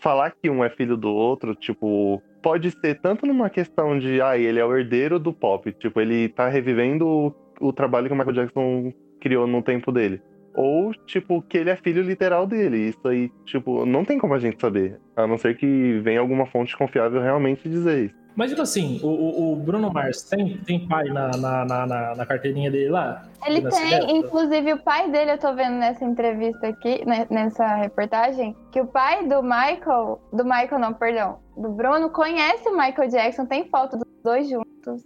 falar 0.01 0.31
que 0.31 0.49
um 0.49 0.65
é 0.65 0.71
filho 0.71 0.97
do 0.97 1.13
outro, 1.13 1.55
tipo, 1.55 2.23
pode 2.43 2.71
ser 2.71 3.01
tanto 3.01 3.27
numa 3.27 3.51
questão 3.51 3.99
de, 3.99 4.21
ah, 4.21 4.37
ele 4.37 4.59
é 4.59 4.65
o 4.65 4.77
herdeiro 4.77 5.19
do 5.19 5.33
pop, 5.33 5.71
tipo, 5.73 6.01
ele 6.01 6.29
tá 6.29 6.49
revivendo 6.49 7.07
o, 7.07 7.35
o 7.61 7.73
trabalho 7.73 8.09
que 8.09 8.15
o 8.15 8.17
Michael 8.17 8.35
Jackson 8.35 8.93
criou 9.21 9.47
no 9.47 9.63
tempo 9.63 9.93
dele. 9.93 10.21
Ou, 10.55 10.93
tipo, 11.07 11.41
que 11.43 11.57
ele 11.59 11.71
é 11.71 11.77
filho 11.77 12.03
literal 12.03 12.47
dele. 12.47 12.77
Isso 12.89 13.07
aí, 13.09 13.31
tipo, 13.45 13.87
não 13.87 14.05
tem 14.05 14.19
como 14.19 14.35
a 14.35 14.39
gente 14.39 14.61
saber. 14.61 15.01
A 15.17 15.27
não 15.27 15.39
ser 15.39 15.57
que 15.57 15.99
venha 16.01 16.21
alguma 16.21 16.47
fonte 16.47 16.77
confiável 16.77 17.21
realmente 17.23 17.69
dizer 17.69 18.07
isso. 18.07 18.23
Imagina 18.35 18.63
assim, 18.63 18.99
o, 19.03 19.53
o- 19.53 19.57
Bruno 19.57 19.93
Mars 19.93 20.23
tem, 20.23 20.57
tem 20.67 20.89
pai 20.89 21.05
na, 21.11 21.31
na, 21.37 21.65
na, 21.67 22.15
na- 22.17 22.25
carteirinha 22.27 22.71
dele 22.71 22.89
lá? 22.89 23.27
Ele 23.47 23.61
tem, 23.69 24.17
inclusive 24.17 24.73
o 24.73 24.83
pai 24.83 25.11
dele, 25.11 25.33
eu 25.33 25.39
tô 25.39 25.55
vendo 25.55 25.75
nessa 25.77 26.03
entrevista 26.03 26.67
aqui, 26.67 27.05
né, 27.07 27.27
nessa 27.31 27.75
reportagem, 27.77 28.57
que 28.71 28.81
o 28.81 28.87
pai 28.87 29.29
do 29.29 29.43
Michael, 29.43 30.19
do 30.33 30.45
Michael 30.45 30.79
não, 30.79 30.95
perdão, 30.95 31.41
do 31.55 31.69
Bruno, 31.73 32.09
conhece 32.09 32.67
o 32.71 32.73
Michael 32.77 33.11
Jackson, 33.11 33.45
tem 33.45 33.69
foto 33.69 33.99
dos 33.99 34.09
dois 34.25 34.49
juntos. 34.49 35.03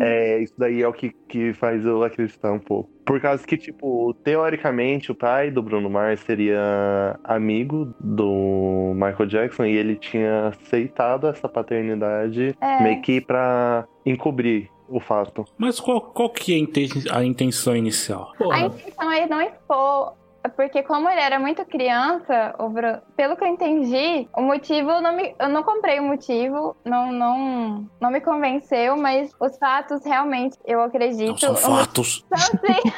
É, 0.00 0.38
isso 0.40 0.54
daí 0.58 0.82
é 0.82 0.88
o 0.88 0.92
que, 0.92 1.10
que 1.28 1.52
faz 1.54 1.84
eu 1.84 2.02
acreditar 2.04 2.52
um 2.52 2.58
pouco. 2.58 2.90
Por 3.04 3.20
causa 3.20 3.46
que, 3.46 3.56
tipo, 3.56 4.12
teoricamente, 4.24 5.12
o 5.12 5.14
pai 5.14 5.50
do 5.50 5.62
Bruno 5.62 5.88
Mars 5.88 6.20
seria 6.20 7.18
amigo 7.24 7.94
do 8.00 8.92
Michael 8.94 9.26
Jackson 9.26 9.64
e 9.64 9.76
ele 9.76 9.94
tinha 9.96 10.48
aceitado 10.48 11.26
essa 11.28 11.48
paternidade 11.48 12.54
É. 12.60 12.82
meio 12.82 13.00
que 13.02 13.20
pra 13.20 13.86
encobrir 14.04 14.68
o 14.88 15.00
fato. 15.00 15.44
mas 15.58 15.80
qual, 15.80 16.00
qual 16.00 16.30
que 16.30 16.52
é 16.52 16.56
a 16.56 16.58
inten- 16.60 16.88
a 17.10 17.24
intenção 17.24 17.74
inicial? 17.76 18.30
A 18.34 18.38
Porra, 18.38 18.60
intenção 18.66 19.10
é 19.12 19.26
não 19.26 19.40
expor, 19.40 20.14
porque 20.48 20.82
como 20.82 21.08
ele 21.08 21.20
era 21.20 21.38
muito 21.38 21.64
criança, 21.64 22.54
o 22.58 22.68
Bruno, 22.68 23.00
pelo 23.16 23.36
que 23.36 23.44
eu 23.44 23.48
entendi, 23.48 24.28
o 24.36 24.42
motivo, 24.42 25.00
não 25.00 25.14
me, 25.14 25.34
eu 25.38 25.48
não 25.48 25.62
comprei 25.62 25.98
o 26.00 26.04
motivo, 26.04 26.76
não, 26.84 27.12
não, 27.12 27.88
não 28.00 28.10
me 28.10 28.20
convenceu, 28.20 28.96
mas 28.96 29.30
os 29.40 29.56
fatos 29.58 30.04
realmente, 30.04 30.56
eu 30.64 30.82
acredito... 30.82 31.28
Não 31.28 31.36
são 31.36 31.56
fatos. 31.56 32.24
Então, 32.26 32.38
sim. 32.38 32.92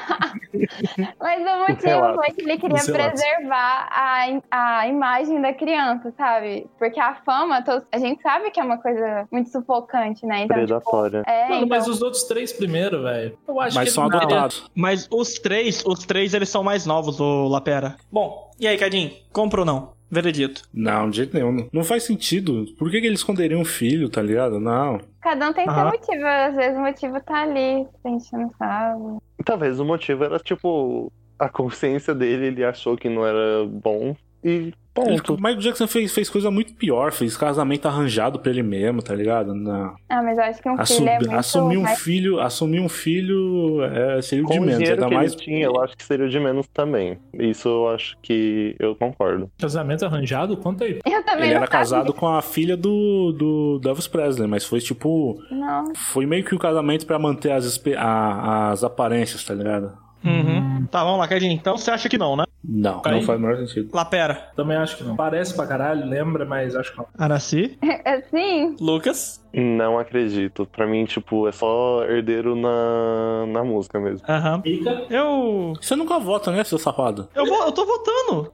Mas 1.20 1.40
o 1.40 1.68
motivo 1.68 2.14
foi 2.14 2.30
que 2.30 2.42
ele 2.42 2.58
queria 2.58 2.82
preservar 2.82 3.88
a, 3.90 4.40
a 4.50 4.88
imagem 4.88 5.40
da 5.40 5.52
criança, 5.52 6.12
sabe? 6.16 6.66
Porque 6.78 6.98
a 6.98 7.14
fama, 7.24 7.64
a 7.92 7.98
gente 7.98 8.22
sabe 8.22 8.50
que 8.50 8.60
é 8.60 8.62
uma 8.62 8.78
coisa 8.78 9.26
muito 9.30 9.50
sufocante, 9.50 10.24
né? 10.26 10.44
Então, 10.44 10.56
tipo, 10.56 10.66
Predatória. 10.66 11.22
é, 11.26 11.42
Mano, 11.44 11.54
então, 11.56 11.68
mas 11.68 11.86
os 11.86 12.02
outros 12.02 12.24
três 12.24 12.52
primeiro, 12.52 13.02
velho. 13.02 13.38
Eu 13.46 13.60
acho 13.60 13.76
Mas 13.76 13.88
que 13.88 13.94
são 13.94 14.04
adotados. 14.04 14.70
Mas 14.74 15.08
os 15.10 15.34
três, 15.34 15.84
os 15.84 16.04
três, 16.06 16.34
eles 16.34 16.48
são 16.48 16.62
mais 16.62 16.86
novos, 16.86 17.20
o 17.20 17.37
Lapera. 17.46 17.96
Bom, 18.10 18.50
e 18.58 18.66
aí, 18.66 18.76
Cadinho? 18.78 19.12
Compra 19.32 19.60
ou 19.60 19.66
não? 19.66 19.92
Veredito. 20.10 20.62
Não, 20.72 21.10
de 21.10 21.18
jeito 21.18 21.34
nenhum. 21.36 21.68
Não- 21.70 21.84
faz 21.84 22.02
sentido. 22.04 22.64
Por 22.78 22.90
que, 22.90 22.98
que 23.00 23.06
eles 23.06 23.20
esconderiam 23.20 23.60
um 23.60 23.64
filho, 23.64 24.08
tá 24.08 24.22
ligado? 24.22 24.58
Não. 24.58 24.98
cada 25.20 25.50
um 25.50 25.52
tem 25.52 25.64
seu 25.64 25.72
Aham. 25.74 25.90
motivo. 25.90 26.26
Às 26.26 26.54
vezes 26.56 26.78
o 26.78 26.80
motivo 26.80 27.20
tá 27.20 27.42
ali, 27.42 27.86
a 28.04 28.08
gente 28.08 28.32
não 28.32 28.50
sabe. 28.58 29.18
Talvez 29.44 29.78
o 29.78 29.84
motivo 29.84 30.24
era, 30.24 30.38
tipo, 30.38 31.12
a 31.38 31.48
consciência 31.48 32.14
dele, 32.14 32.46
ele 32.46 32.64
achou 32.64 32.96
que 32.96 33.08
não 33.10 33.26
era 33.26 33.66
bom 33.68 34.16
e 34.42 34.72
ponto. 35.04 35.34
o 35.34 35.36
Michael 35.36 35.56
Jackson 35.58 35.86
fez, 35.86 36.12
fez 36.12 36.28
coisa 36.30 36.50
muito 36.50 36.74
pior. 36.74 37.12
Fez 37.12 37.36
casamento 37.36 37.86
arranjado 37.86 38.38
pra 38.38 38.50
ele 38.50 38.62
mesmo, 38.62 39.02
tá 39.02 39.14
ligado? 39.14 39.54
Não. 39.54 39.94
Ah, 40.08 40.22
mas 40.22 40.38
eu 40.38 40.44
acho 40.44 40.62
que 40.62 40.68
um 40.68 40.80
Assum- 40.80 40.96
filho 40.96 41.08
é 41.08 41.18
muito... 41.18 41.34
assumir 41.34 41.76
um 41.76 41.82
mais- 41.82 41.98
filho, 42.00 42.40
assumir 42.40 42.80
um 42.80 42.88
filho 42.88 43.82
é, 43.84 44.22
seria 44.22 44.44
o 44.44 44.46
Com 44.46 44.54
de 44.54 44.58
o 44.60 44.62
menos. 44.62 44.88
Ainda 44.88 45.08
mais 45.08 45.32
ele 45.32 45.40
tinha, 45.42 45.64
eu 45.66 45.80
acho 45.82 45.96
que 45.96 46.04
seria 46.04 46.26
o 46.26 46.28
de 46.28 46.38
menos 46.40 46.66
também. 46.68 47.18
Isso 47.34 47.68
eu 47.68 47.88
acho 47.90 48.16
que 48.22 48.74
eu 48.78 48.94
concordo. 48.94 49.50
Casamento 49.58 50.04
arranjado? 50.04 50.56
Conta 50.56 50.84
aí. 50.84 50.98
Eu 51.04 51.22
também 51.24 51.44
Ele 51.46 51.54
era 51.54 51.60
sabia. 51.66 51.68
casado 51.68 52.12
com 52.12 52.26
a 52.28 52.42
filha 52.42 52.76
do, 52.76 53.32
do, 53.32 53.88
Elvis 53.88 54.08
Presley, 54.08 54.46
mas 54.48 54.64
foi 54.64 54.80
tipo. 54.80 55.38
Não. 55.50 55.94
Foi 55.94 56.26
meio 56.26 56.44
que 56.44 56.54
um 56.54 56.58
casamento 56.58 57.06
pra 57.06 57.18
manter 57.18 57.52
as, 57.52 57.80
as 57.96 58.84
aparências, 58.84 59.44
tá 59.44 59.54
ligado? 59.54 59.92
Uhum. 60.24 60.86
Tá, 60.90 61.04
vamos 61.04 61.18
lá, 61.20 61.28
Cadinho. 61.28 61.52
Então 61.52 61.76
você 61.76 61.90
acha 61.90 62.08
que 62.08 62.18
não, 62.18 62.36
né? 62.36 62.44
Não, 62.70 63.00
Aí- 63.02 63.12
não 63.12 63.22
faz 63.22 63.38
o 63.38 63.42
menor 63.42 63.56
sentido. 63.56 63.88
Lapera. 63.94 64.50
Também 64.54 64.76
acho 64.76 64.98
que 64.98 65.04
não. 65.04 65.16
Parece 65.16 65.54
pra 65.54 65.66
caralho, 65.66 66.06
lembra, 66.06 66.44
mas 66.44 66.76
acho 66.76 66.92
que 66.92 66.98
não. 66.98 67.06
Araci. 67.16 67.78
Assim, 68.04 68.76
Lucas. 68.78 69.42
Não 69.54 69.98
acredito. 69.98 70.66
Pra 70.66 70.86
mim, 70.86 71.06
tipo, 71.06 71.48
é 71.48 71.52
só 71.52 72.04
herdeiro 72.04 72.54
na, 72.54 73.46
na 73.46 73.64
música 73.64 73.98
mesmo. 73.98 74.20
Aham. 74.28 74.62
Eu. 75.08 75.72
Você 75.80 75.96
nunca 75.96 76.18
vota, 76.18 76.50
né, 76.52 76.62
seu 76.62 76.76
safado? 76.78 77.26
Eu, 77.34 77.46
vou, 77.46 77.64
eu 77.64 77.72
tô 77.72 77.86
votando. 77.86 78.50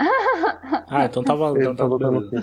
Ah, 0.88 1.06
então 1.06 1.24
tava. 1.24 1.50
Ele 1.50 1.62
Então 1.62 1.74
tá 1.74 1.82
tá 1.82 1.88
votando 1.88 2.28
sim. 2.30 2.36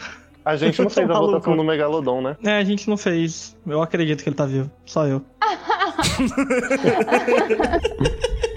A 0.43 0.55
gente 0.57 0.81
não 0.81 0.89
fez 0.91 1.09
a 1.09 1.13
Maluco. 1.13 1.31
votação 1.33 1.55
no 1.55 1.63
Megalodon, 1.63 2.21
né? 2.21 2.35
É, 2.43 2.57
a 2.57 2.63
gente 2.65 2.89
não 2.89 2.97
fez. 2.97 3.55
Eu 3.65 3.81
acredito 3.81 4.23
que 4.23 4.27
ele 4.29 4.35
tá 4.35 4.45
vivo. 4.45 4.69
Só 4.85 5.07
eu. 5.07 5.21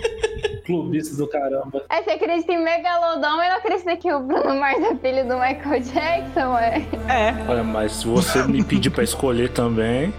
Clubista 0.64 1.16
do 1.16 1.28
caramba. 1.28 1.84
É, 1.90 2.02
você 2.02 2.10
acredita 2.12 2.52
em 2.52 2.64
Megalodon 2.64 3.42
e 3.42 3.48
não 3.48 3.56
acredita 3.56 3.96
que 3.96 4.12
o 4.12 4.20
Bruno 4.20 4.56
Mars 4.58 4.82
é 4.82 4.94
filho 4.96 5.28
do 5.28 5.34
Michael 5.34 5.80
Jackson, 5.82 6.58
é? 6.58 6.78
É. 7.08 7.50
Olha, 7.50 7.62
mas 7.62 7.92
se 7.92 8.06
você 8.06 8.42
me 8.44 8.64
pedir 8.64 8.90
pra 8.90 9.04
escolher 9.04 9.50
também. 9.50 10.12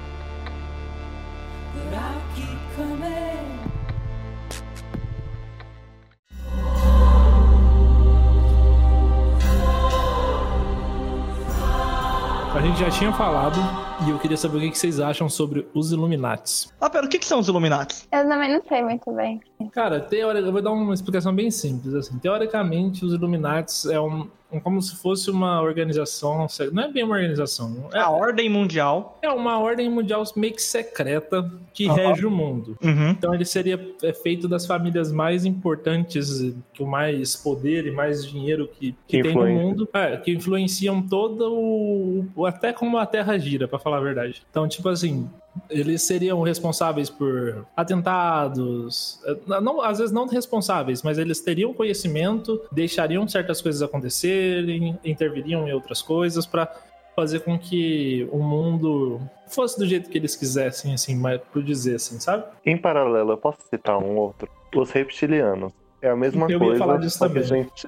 A 12.53 12.61
gente 12.61 12.79
já 12.79 12.89
tinha 12.89 13.11
falado 13.11 13.59
e 14.05 14.09
eu 14.09 14.19
queria 14.19 14.35
saber 14.37 14.57
o 14.57 14.71
que 14.71 14.77
vocês 14.77 14.99
acham 14.99 15.29
sobre 15.29 15.67
os 15.73 15.91
Illuminates. 15.91 16.71
Ah, 16.81 16.89
pera, 16.89 17.05
o 17.05 17.09
que, 17.09 17.23
são 17.25 17.39
os 17.39 17.47
Illuminati? 17.47 18.07
Eu 18.11 18.27
também 18.27 18.51
não 18.53 18.61
sei 18.67 18.83
muito 18.83 19.11
bem. 19.13 19.39
Cara, 19.71 19.99
teórica, 19.99 20.45
eu 20.47 20.51
vou 20.51 20.61
dar 20.61 20.71
uma 20.71 20.93
explicação 20.93 21.33
bem 21.33 21.49
simples. 21.49 21.93
Assim. 21.93 22.17
Teoricamente, 22.19 23.05
os 23.05 23.13
Illuminates 23.13 23.85
é 23.85 23.99
um, 23.99 24.27
um- 24.51 24.59
como 24.59 24.81
se 24.81 24.95
fosse 24.97 25.31
uma 25.31 25.61
organização. 25.61 26.45
Não 26.71 26.83
é 26.83 26.91
bem 26.91 27.03
uma 27.03 27.15
organização. 27.15 27.87
É 27.93 27.99
a 27.99 28.09
Ordem 28.09 28.49
Mundial. 28.49 29.17
É, 29.21 29.29
uma 29.29 29.57
ordem 29.59 29.89
mundial 29.89 30.23
meio 30.35 30.53
que 30.53 30.61
secreta 30.61 31.49
que 31.73 31.87
Aham. 31.87 31.95
rege 31.95 32.25
o 32.25 32.31
mundo. 32.31 32.77
Uhum. 32.83 33.09
Então 33.09 33.33
ele 33.33 33.43
seria 33.43 33.79
é, 34.03 34.13
feito 34.13 34.47
das 34.47 34.65
famílias 34.65 35.11
mais 35.11 35.45
importantes, 35.45 36.53
com 36.77 36.85
mais 36.85 37.35
poder 37.35 37.87
e 37.87 37.91
mais 37.91 38.25
dinheiro 38.25 38.67
que, 38.67 38.91
que 39.07 39.17
Que 39.17 39.23
tem 39.23 39.33
no 39.33 39.45
mundo, 39.47 39.89
é, 39.93 40.15
que 40.17 40.31
influenciam 40.31 41.01
todo 41.01 41.51
o, 41.53 42.25
o- 42.35 42.45
até 42.45 42.71
como 42.71 42.97
a 42.97 43.05
Terra 43.05 43.37
gira, 43.37 43.67
pra 43.67 43.79
falar 43.85 43.97
a 43.97 44.01
verdade. 44.01 44.41
Então, 44.49 44.67
tipo 44.67 44.89
assim, 44.89 45.29
eles 45.69 46.01
seriam 46.01 46.41
responsáveis 46.41 47.07
por 47.07 47.65
atentados, 47.77 49.21
é, 49.25 49.61
não, 49.61 49.79
às 49.79 49.99
vezes 49.99 50.11
não 50.11 50.25
responsáveis, 50.27 51.03
mas 51.03 51.19
eles 51.19 51.39
teriam 51.39 51.71
conhecimento, 51.71 52.59
deixariam 52.71 53.27
certas 53.27 53.61
coisas 53.61 53.83
acontecerem, 53.83 54.97
interviriam 55.05 55.67
em 55.67 55.71
outras 55.71 56.01
coisas 56.01 56.47
pra 56.47 56.67
fazer 57.15 57.41
com 57.41 57.57
que 57.59 58.27
o 58.31 58.39
mundo 58.39 59.21
fosse 59.47 59.77
do 59.77 59.85
jeito 59.85 60.09
que 60.09 60.17
eles 60.17 60.35
quisessem, 60.35 60.95
assim, 60.95 61.15
mas 61.15 61.39
por 61.53 61.63
dizer 61.63 61.95
assim, 61.95 62.19
sabe? 62.19 62.43
Em 62.65 62.75
paralelo, 62.75 63.33
eu 63.33 63.37
posso 63.37 63.59
citar 63.69 63.97
um 63.99 64.17
outro? 64.17 64.49
Os 64.75 64.89
reptilianos. 64.89 65.71
É 66.01 66.09
a 66.09 66.15
mesma 66.15 66.45
Eu 66.47 66.51
ia 66.51 66.59
coisa, 66.59 66.79
falar 66.79 66.97
disso 66.97 67.17
só, 67.19 67.29
que 67.29 67.41
gente, 67.43 67.87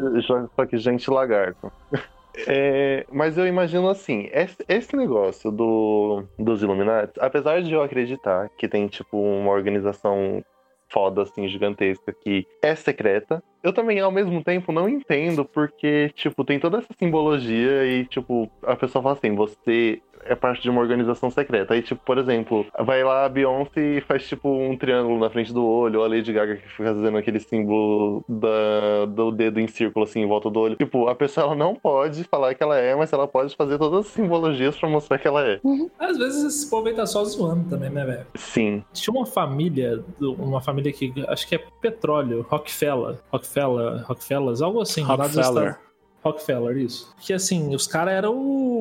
só 0.55 0.65
que 0.65 0.77
gente 0.77 1.09
lagarto. 1.09 1.71
É, 2.47 3.05
mas 3.11 3.37
eu 3.37 3.47
imagino 3.47 3.89
assim, 3.89 4.29
esse, 4.31 4.57
esse 4.67 4.95
negócio 4.95 5.51
do, 5.51 6.23
dos 6.37 6.61
Illuminati, 6.61 7.13
apesar 7.19 7.61
de 7.61 7.73
eu 7.73 7.81
acreditar 7.81 8.49
que 8.57 8.67
tem, 8.67 8.87
tipo, 8.87 9.17
uma 9.17 9.51
organização 9.51 10.43
foda, 10.89 11.23
assim, 11.23 11.47
gigantesca, 11.47 12.13
que 12.13 12.45
é 12.61 12.75
secreta, 12.75 13.43
eu 13.61 13.73
também, 13.73 13.99
ao 13.99 14.11
mesmo 14.11 14.43
tempo, 14.43 14.71
não 14.71 14.87
entendo 14.87 15.43
porque, 15.43 16.09
tipo, 16.15 16.45
tem 16.45 16.59
toda 16.59 16.77
essa 16.77 16.93
simbologia 16.97 17.85
e, 17.85 18.05
tipo, 18.05 18.49
a 18.63 18.75
pessoa 18.75 19.03
fala 19.03 19.15
assim, 19.15 19.35
você 19.35 20.01
é 20.29 20.35
parte 20.35 20.61
de 20.61 20.69
uma 20.69 20.81
organização 20.81 21.29
secreta. 21.29 21.73
Aí, 21.73 21.81
tipo, 21.81 22.01
por 22.05 22.17
exemplo, 22.17 22.65
vai 22.79 23.03
lá 23.03 23.25
a 23.25 23.29
Beyoncé 23.29 23.97
e 23.97 24.01
faz, 24.01 24.27
tipo, 24.27 24.49
um 24.49 24.77
triângulo 24.77 25.19
na 25.19 25.29
frente 25.29 25.53
do 25.53 25.65
olho, 25.65 25.99
ou 25.99 26.05
a 26.05 26.07
Lady 26.07 26.31
Gaga 26.33 26.55
que 26.57 26.67
fica 26.69 26.93
fazendo 26.93 27.17
aquele 27.17 27.39
símbolo 27.39 28.23
da, 28.27 29.05
do 29.07 29.31
dedo 29.31 29.59
em 29.59 29.67
círculo, 29.67 30.05
assim, 30.05 30.21
em 30.21 30.27
volta 30.27 30.49
do 30.49 30.59
olho. 30.59 30.75
Tipo, 30.75 31.07
a 31.07 31.15
pessoa 31.15 31.47
ela 31.47 31.55
não 31.55 31.75
pode 31.75 32.23
falar 32.25 32.53
que 32.55 32.63
ela 32.63 32.77
é, 32.77 32.95
mas 32.95 33.11
ela 33.13 33.27
pode 33.27 33.55
fazer 33.55 33.77
todas 33.77 34.05
as 34.05 34.11
simbologias 34.11 34.77
pra 34.77 34.89
mostrar 34.89 35.17
que 35.17 35.27
ela 35.27 35.45
é. 35.45 35.59
Às 35.99 36.17
vezes 36.17 36.43
esse 36.43 36.69
povo 36.69 36.87
aí 36.87 36.93
tá 36.93 37.05
só 37.05 37.23
zoando 37.23 37.69
também, 37.69 37.89
né, 37.89 38.05
velho? 38.05 38.25
Sim. 38.35 38.83
Tinha 38.93 39.13
uma 39.13 39.25
família, 39.25 40.03
uma 40.19 40.61
família 40.61 40.91
que 40.91 41.13
acho 41.27 41.47
que 41.47 41.55
é 41.55 41.61
petróleo, 41.81 42.45
Rockefeller, 42.49 43.17
Rockefeller, 43.31 44.05
Rockefellers, 44.05 44.61
algo 44.61 44.81
assim. 44.81 45.01
Rockefeller. 45.03 45.77
Rockefeller, 46.23 46.77
isso. 46.77 47.13
Que 47.21 47.31
assim, 47.31 47.73
os 47.73 47.87
caras 47.87 48.13
eram 48.13 48.35
o- 48.35 48.76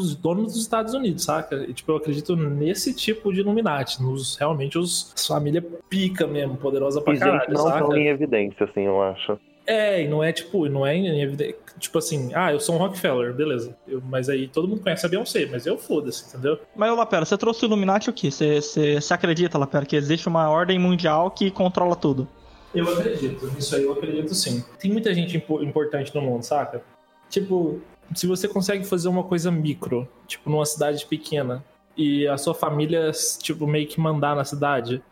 os 0.00 0.14
donos 0.14 0.52
dos 0.52 0.62
Estados 0.62 0.94
Unidos, 0.94 1.24
saca? 1.24 1.56
E, 1.68 1.72
tipo, 1.72 1.92
eu 1.92 1.96
acredito 1.96 2.34
nesse 2.36 2.94
tipo 2.94 3.32
de 3.32 3.40
Illuminati, 3.40 4.02
nos 4.02 4.36
realmente 4.36 4.78
os 4.78 5.12
as 5.14 5.26
família 5.26 5.62
pica 5.88 6.26
mesmo, 6.26 6.56
poderosa 6.56 7.00
pra 7.00 7.12
E 7.12 7.16
gente 7.16 7.24
caralho, 7.24 7.52
não 7.54 7.66
saca? 7.66 7.78
tão 7.84 7.96
em 7.96 8.08
evidência, 8.08 8.64
assim, 8.64 8.82
eu 8.82 9.02
acho. 9.02 9.38
É, 9.66 10.02
e 10.02 10.08
não 10.08 10.24
é 10.24 10.32
tipo, 10.32 10.68
não 10.68 10.84
é 10.86 10.96
em 10.96 11.20
evidência. 11.22 11.56
Tipo 11.78 11.98
assim, 11.98 12.30
ah, 12.34 12.52
eu 12.52 12.58
sou 12.58 12.74
um 12.74 12.78
Rockefeller, 12.78 13.32
beleza. 13.32 13.76
Eu- 13.86 14.02
mas 14.04 14.28
aí 14.28 14.48
todo 14.48 14.66
mundo 14.66 14.80
conhece 14.82 15.06
a 15.06 15.08
Beyoncé, 15.08 15.46
mas 15.46 15.64
eu 15.66 15.78
foda-se, 15.78 16.26
entendeu? 16.28 16.58
Mas, 16.74 16.96
Lapera, 16.96 17.24
você 17.24 17.36
trouxe 17.38 17.64
o 17.64 17.66
Illuminati 17.66 18.10
o 18.10 18.12
quê? 18.12 18.30
Você, 18.30 18.60
você, 18.60 19.00
você 19.00 19.14
acredita, 19.14 19.56
Lapera, 19.58 19.86
que 19.86 19.94
existe 19.94 20.26
uma 20.28 20.48
ordem 20.50 20.78
mundial 20.78 21.30
que 21.30 21.50
controla 21.50 21.94
tudo? 21.94 22.26
Eu 22.74 22.88
acredito, 22.88 23.46
nisso 23.54 23.74
aí 23.76 23.82
eu 23.84 23.92
acredito 23.92 24.34
sim. 24.34 24.64
Tem 24.78 24.90
muita 24.90 25.12
gente 25.14 25.36
impo- 25.36 25.62
importante 25.62 26.14
no 26.14 26.20
mundo, 26.22 26.42
saca? 26.42 26.82
Tipo, 27.28 27.80
se 28.14 28.26
você 28.26 28.48
consegue 28.48 28.84
fazer 28.84 29.08
uma 29.08 29.22
coisa 29.22 29.50
micro, 29.50 30.08
tipo 30.26 30.50
numa 30.50 30.66
cidade 30.66 31.04
pequena, 31.06 31.64
e 31.96 32.26
a 32.26 32.38
sua 32.38 32.54
família, 32.54 33.10
tipo, 33.40 33.66
meio 33.66 33.86
que 33.86 34.00
mandar 34.00 34.34
na 34.34 34.44
cidade, 34.44 35.02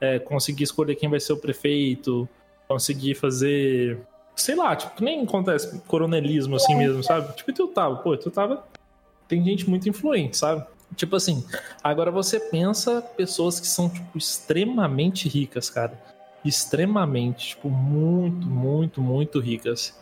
é, 0.00 0.18
conseguir 0.18 0.64
escolher 0.64 0.96
quem 0.96 1.08
vai 1.08 1.20
ser 1.20 1.32
o 1.32 1.36
prefeito, 1.36 2.28
conseguir 2.66 3.14
fazer. 3.14 4.00
Sei 4.34 4.54
lá, 4.54 4.74
tipo, 4.74 4.96
que 4.96 5.04
nem 5.04 5.22
acontece 5.22 5.80
coronelismo 5.86 6.56
assim 6.56 6.74
mesmo, 6.74 7.02
sabe? 7.02 7.34
Tipo, 7.36 7.52
tu 7.52 7.68
tava, 7.68 7.96
pô, 7.96 8.16
tu 8.16 8.30
tava. 8.30 8.64
Tem 9.28 9.42
gente 9.44 9.68
muito 9.68 9.88
influente, 9.88 10.36
sabe? 10.36 10.64
Tipo 10.96 11.16
assim, 11.16 11.44
agora 11.82 12.10
você 12.10 12.40
pensa 12.40 13.00
pessoas 13.00 13.60
que 13.60 13.66
são, 13.66 13.88
tipo, 13.88 14.18
extremamente 14.18 15.28
ricas, 15.28 15.70
cara 15.70 15.98
extremamente, 16.44 17.48
tipo, 17.50 17.68
muito, 17.70 18.46
muito, 18.46 19.00
muito 19.00 19.38
ricas. 19.38 19.96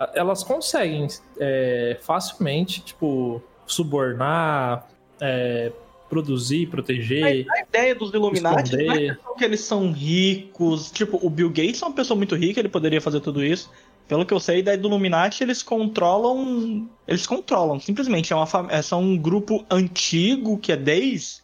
A- 0.00 0.10
Elas 0.14 0.42
conseguem 0.42 1.06
é, 1.38 1.98
facilmente, 2.00 2.80
tipo, 2.80 3.42
subornar, 3.66 4.88
é, 5.20 5.70
produzir, 6.08 6.66
proteger. 6.68 7.46
A 7.48 7.60
ideia 7.62 7.94
dos 7.94 8.12
Illuminati 8.12 8.74
não 8.76 8.92
é 8.94 9.16
que 9.38 9.44
eles 9.44 9.60
são 9.60 9.92
ricos. 9.92 10.90
Tipo, 10.90 11.20
o 11.24 11.30
Bill 11.30 11.50
Gates 11.50 11.80
é 11.82 11.86
uma 11.86 11.94
pessoa 11.94 12.16
muito 12.16 12.34
rica, 12.34 12.58
ele 12.58 12.68
poderia 12.68 13.00
fazer 13.00 13.20
tudo 13.20 13.44
isso. 13.44 13.70
Pelo 14.08 14.26
que 14.26 14.34
eu 14.34 14.40
sei, 14.40 14.56
a 14.56 14.58
ideia 14.58 14.76
do 14.78 14.88
Illuminati, 14.88 15.44
eles 15.44 15.62
controlam. 15.62 16.88
Eles 17.06 17.26
controlam, 17.28 17.78
simplesmente. 17.78 18.32
É 18.32 18.36
uma 18.36 18.46
fam- 18.46 18.66
é, 18.68 18.82
são 18.82 19.00
um 19.02 19.16
grupo 19.16 19.64
antigo 19.70 20.58
que 20.58 20.72
é 20.72 20.76
desde 20.76 21.42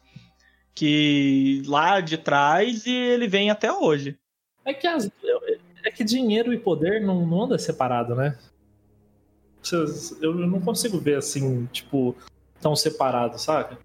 que 0.75 1.63
lá 1.67 2.01
de 2.01 2.19
trás 2.19 2.85
e 2.87 2.91
ele 2.93 3.29
vem 3.29 3.51
até 3.51 3.73
hoje. 3.73 4.17
É 4.65 4.75
que, 4.75 4.87
as- 4.87 5.09
é 5.87 5.91
que 5.91 6.03
dinheiro 6.05 6.53
e 6.53 6.59
poder 6.59 7.01
não, 7.01 7.25
não 7.27 7.45
anda 7.45 7.59
separado, 7.59 8.15
né? 8.15 8.37
Eu 10.21 10.35
não 10.35 10.61
consigo 10.61 10.99
ver 10.99 11.17
assim, 11.17 11.67
tipo, 11.73 12.15
tão 12.61 12.77
separado, 12.77 13.39
saca? 13.39 13.79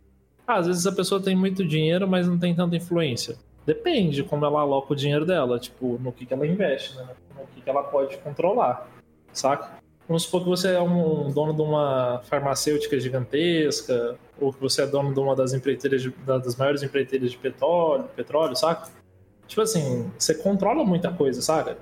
Ah, 0.45 0.57
às 0.57 0.67
vezes 0.67 0.85
a 0.85 0.91
pessoa 0.91 1.21
tem 1.21 1.35
muito 1.35 1.65
dinheiro, 1.65 2.07
mas 2.07 2.27
não 2.27 2.37
tem 2.37 2.53
tanta 2.55 2.75
influência. 2.75 3.35
Depende 3.65 4.17
de 4.17 4.23
como 4.23 4.45
ela 4.45 4.61
aloca 4.61 4.93
o 4.93 4.95
dinheiro 4.95 5.25
dela, 5.25 5.59
tipo, 5.59 5.99
no 6.01 6.11
que, 6.11 6.25
que 6.25 6.33
ela 6.33 6.45
investe, 6.45 6.95
né? 6.97 7.07
No 7.39 7.45
que, 7.47 7.61
que 7.61 7.69
ela 7.69 7.83
pode 7.83 8.17
controlar, 8.17 8.87
saca? 9.31 9.79
Vamos 10.07 10.23
supor 10.23 10.41
que 10.43 10.49
você 10.49 10.73
é 10.73 10.81
um 10.81 11.31
dono 11.31 11.53
de 11.53 11.61
uma 11.61 12.21
farmacêutica 12.25 12.99
gigantesca, 12.99 14.17
ou 14.39 14.51
que 14.51 14.59
você 14.59 14.81
é 14.81 14.87
dono 14.87 15.13
de 15.13 15.19
uma 15.19 15.35
das 15.35 15.53
empreiteiras, 15.53 16.01
de- 16.01 16.09
da- 16.25 16.37
das 16.39 16.55
maiores 16.55 16.83
empreiteiras 16.83 17.31
de 17.31 17.37
petróleo, 17.37 18.05
petróleo, 18.15 18.55
saca? 18.55 18.89
Tipo 19.47 19.61
assim, 19.61 20.11
você 20.17 20.35
controla 20.35 20.83
muita 20.83 21.11
coisa, 21.13 21.41
saca? 21.41 21.77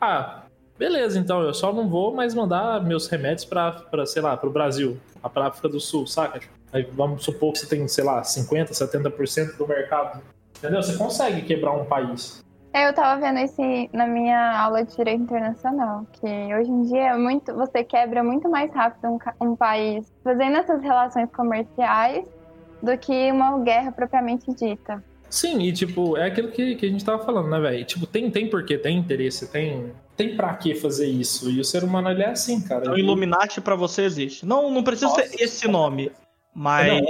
Ah, 0.00 0.42
beleza, 0.78 1.18
então 1.18 1.42
eu 1.42 1.52
só 1.52 1.72
não 1.72 1.88
vou 1.88 2.14
mais 2.14 2.34
mandar 2.34 2.82
meus 2.84 3.08
remédios 3.08 3.44
pra 3.44 3.82
sei 4.06 4.22
lá, 4.22 4.36
pro 4.36 4.50
Brasil, 4.50 4.98
pra 5.32 5.46
África 5.46 5.68
do 5.68 5.80
Sul, 5.80 6.06
saca? 6.06 6.40
Aí 6.72 6.82
vamos 6.92 7.24
supor 7.24 7.52
que 7.52 7.58
você 7.60 7.66
tem, 7.66 7.86
sei 7.88 8.04
lá, 8.04 8.22
50%, 8.22 8.70
70% 8.70 9.56
do 9.56 9.66
mercado. 9.66 10.20
Entendeu? 10.58 10.82
Você 10.82 10.96
consegue 10.96 11.42
quebrar 11.42 11.72
um 11.72 11.84
país. 11.84 12.44
É, 12.72 12.86
Eu 12.86 12.92
tava 12.92 13.20
vendo 13.20 13.38
esse 13.38 13.88
na 13.92 14.06
minha 14.06 14.60
aula 14.60 14.84
de 14.84 14.94
direito 14.94 15.22
internacional, 15.22 16.06
que 16.12 16.26
hoje 16.54 16.70
em 16.70 16.82
dia 16.82 17.12
é 17.12 17.16
muito, 17.16 17.54
você 17.54 17.82
quebra 17.82 18.22
muito 18.22 18.48
mais 18.48 18.72
rápido 18.72 19.08
um, 19.08 19.18
um 19.40 19.56
país 19.56 20.12
fazendo 20.22 20.56
essas 20.56 20.82
relações 20.82 21.30
comerciais 21.34 22.26
do 22.82 22.96
que 22.98 23.32
uma 23.32 23.58
guerra 23.60 23.90
propriamente 23.90 24.52
dita. 24.52 25.02
Sim, 25.30 25.60
e 25.62 25.72
tipo, 25.72 26.16
é 26.16 26.26
aquilo 26.26 26.48
que, 26.50 26.74
que 26.76 26.86
a 26.86 26.88
gente 26.88 27.04
tava 27.04 27.22
falando, 27.24 27.48
né, 27.50 27.60
velho? 27.60 27.84
Tipo, 27.84 28.06
tem, 28.06 28.30
tem 28.30 28.48
porquê, 28.48 28.78
tem 28.78 28.96
interesse, 28.98 29.46
tem. 29.50 29.92
Tem 30.16 30.34
pra 30.36 30.54
que 30.54 30.74
fazer 30.74 31.06
isso. 31.06 31.48
E 31.50 31.60
o 31.60 31.64
ser 31.64 31.84
humano, 31.84 32.10
ele 32.10 32.22
é 32.22 32.30
assim, 32.30 32.60
cara. 32.60 32.80
Então, 32.82 32.94
Ele- 32.94 33.02
Illuminati 33.02 33.60
pra 33.60 33.76
você 33.76 34.02
existe. 34.02 34.44
Não, 34.44 34.70
não 34.70 34.82
precisa 34.82 35.06
Nossa. 35.08 35.22
ser 35.26 35.42
esse 35.42 35.68
nome, 35.68 36.10
mas. 36.54 36.88
Não, 36.88 36.96
é, 36.96 37.00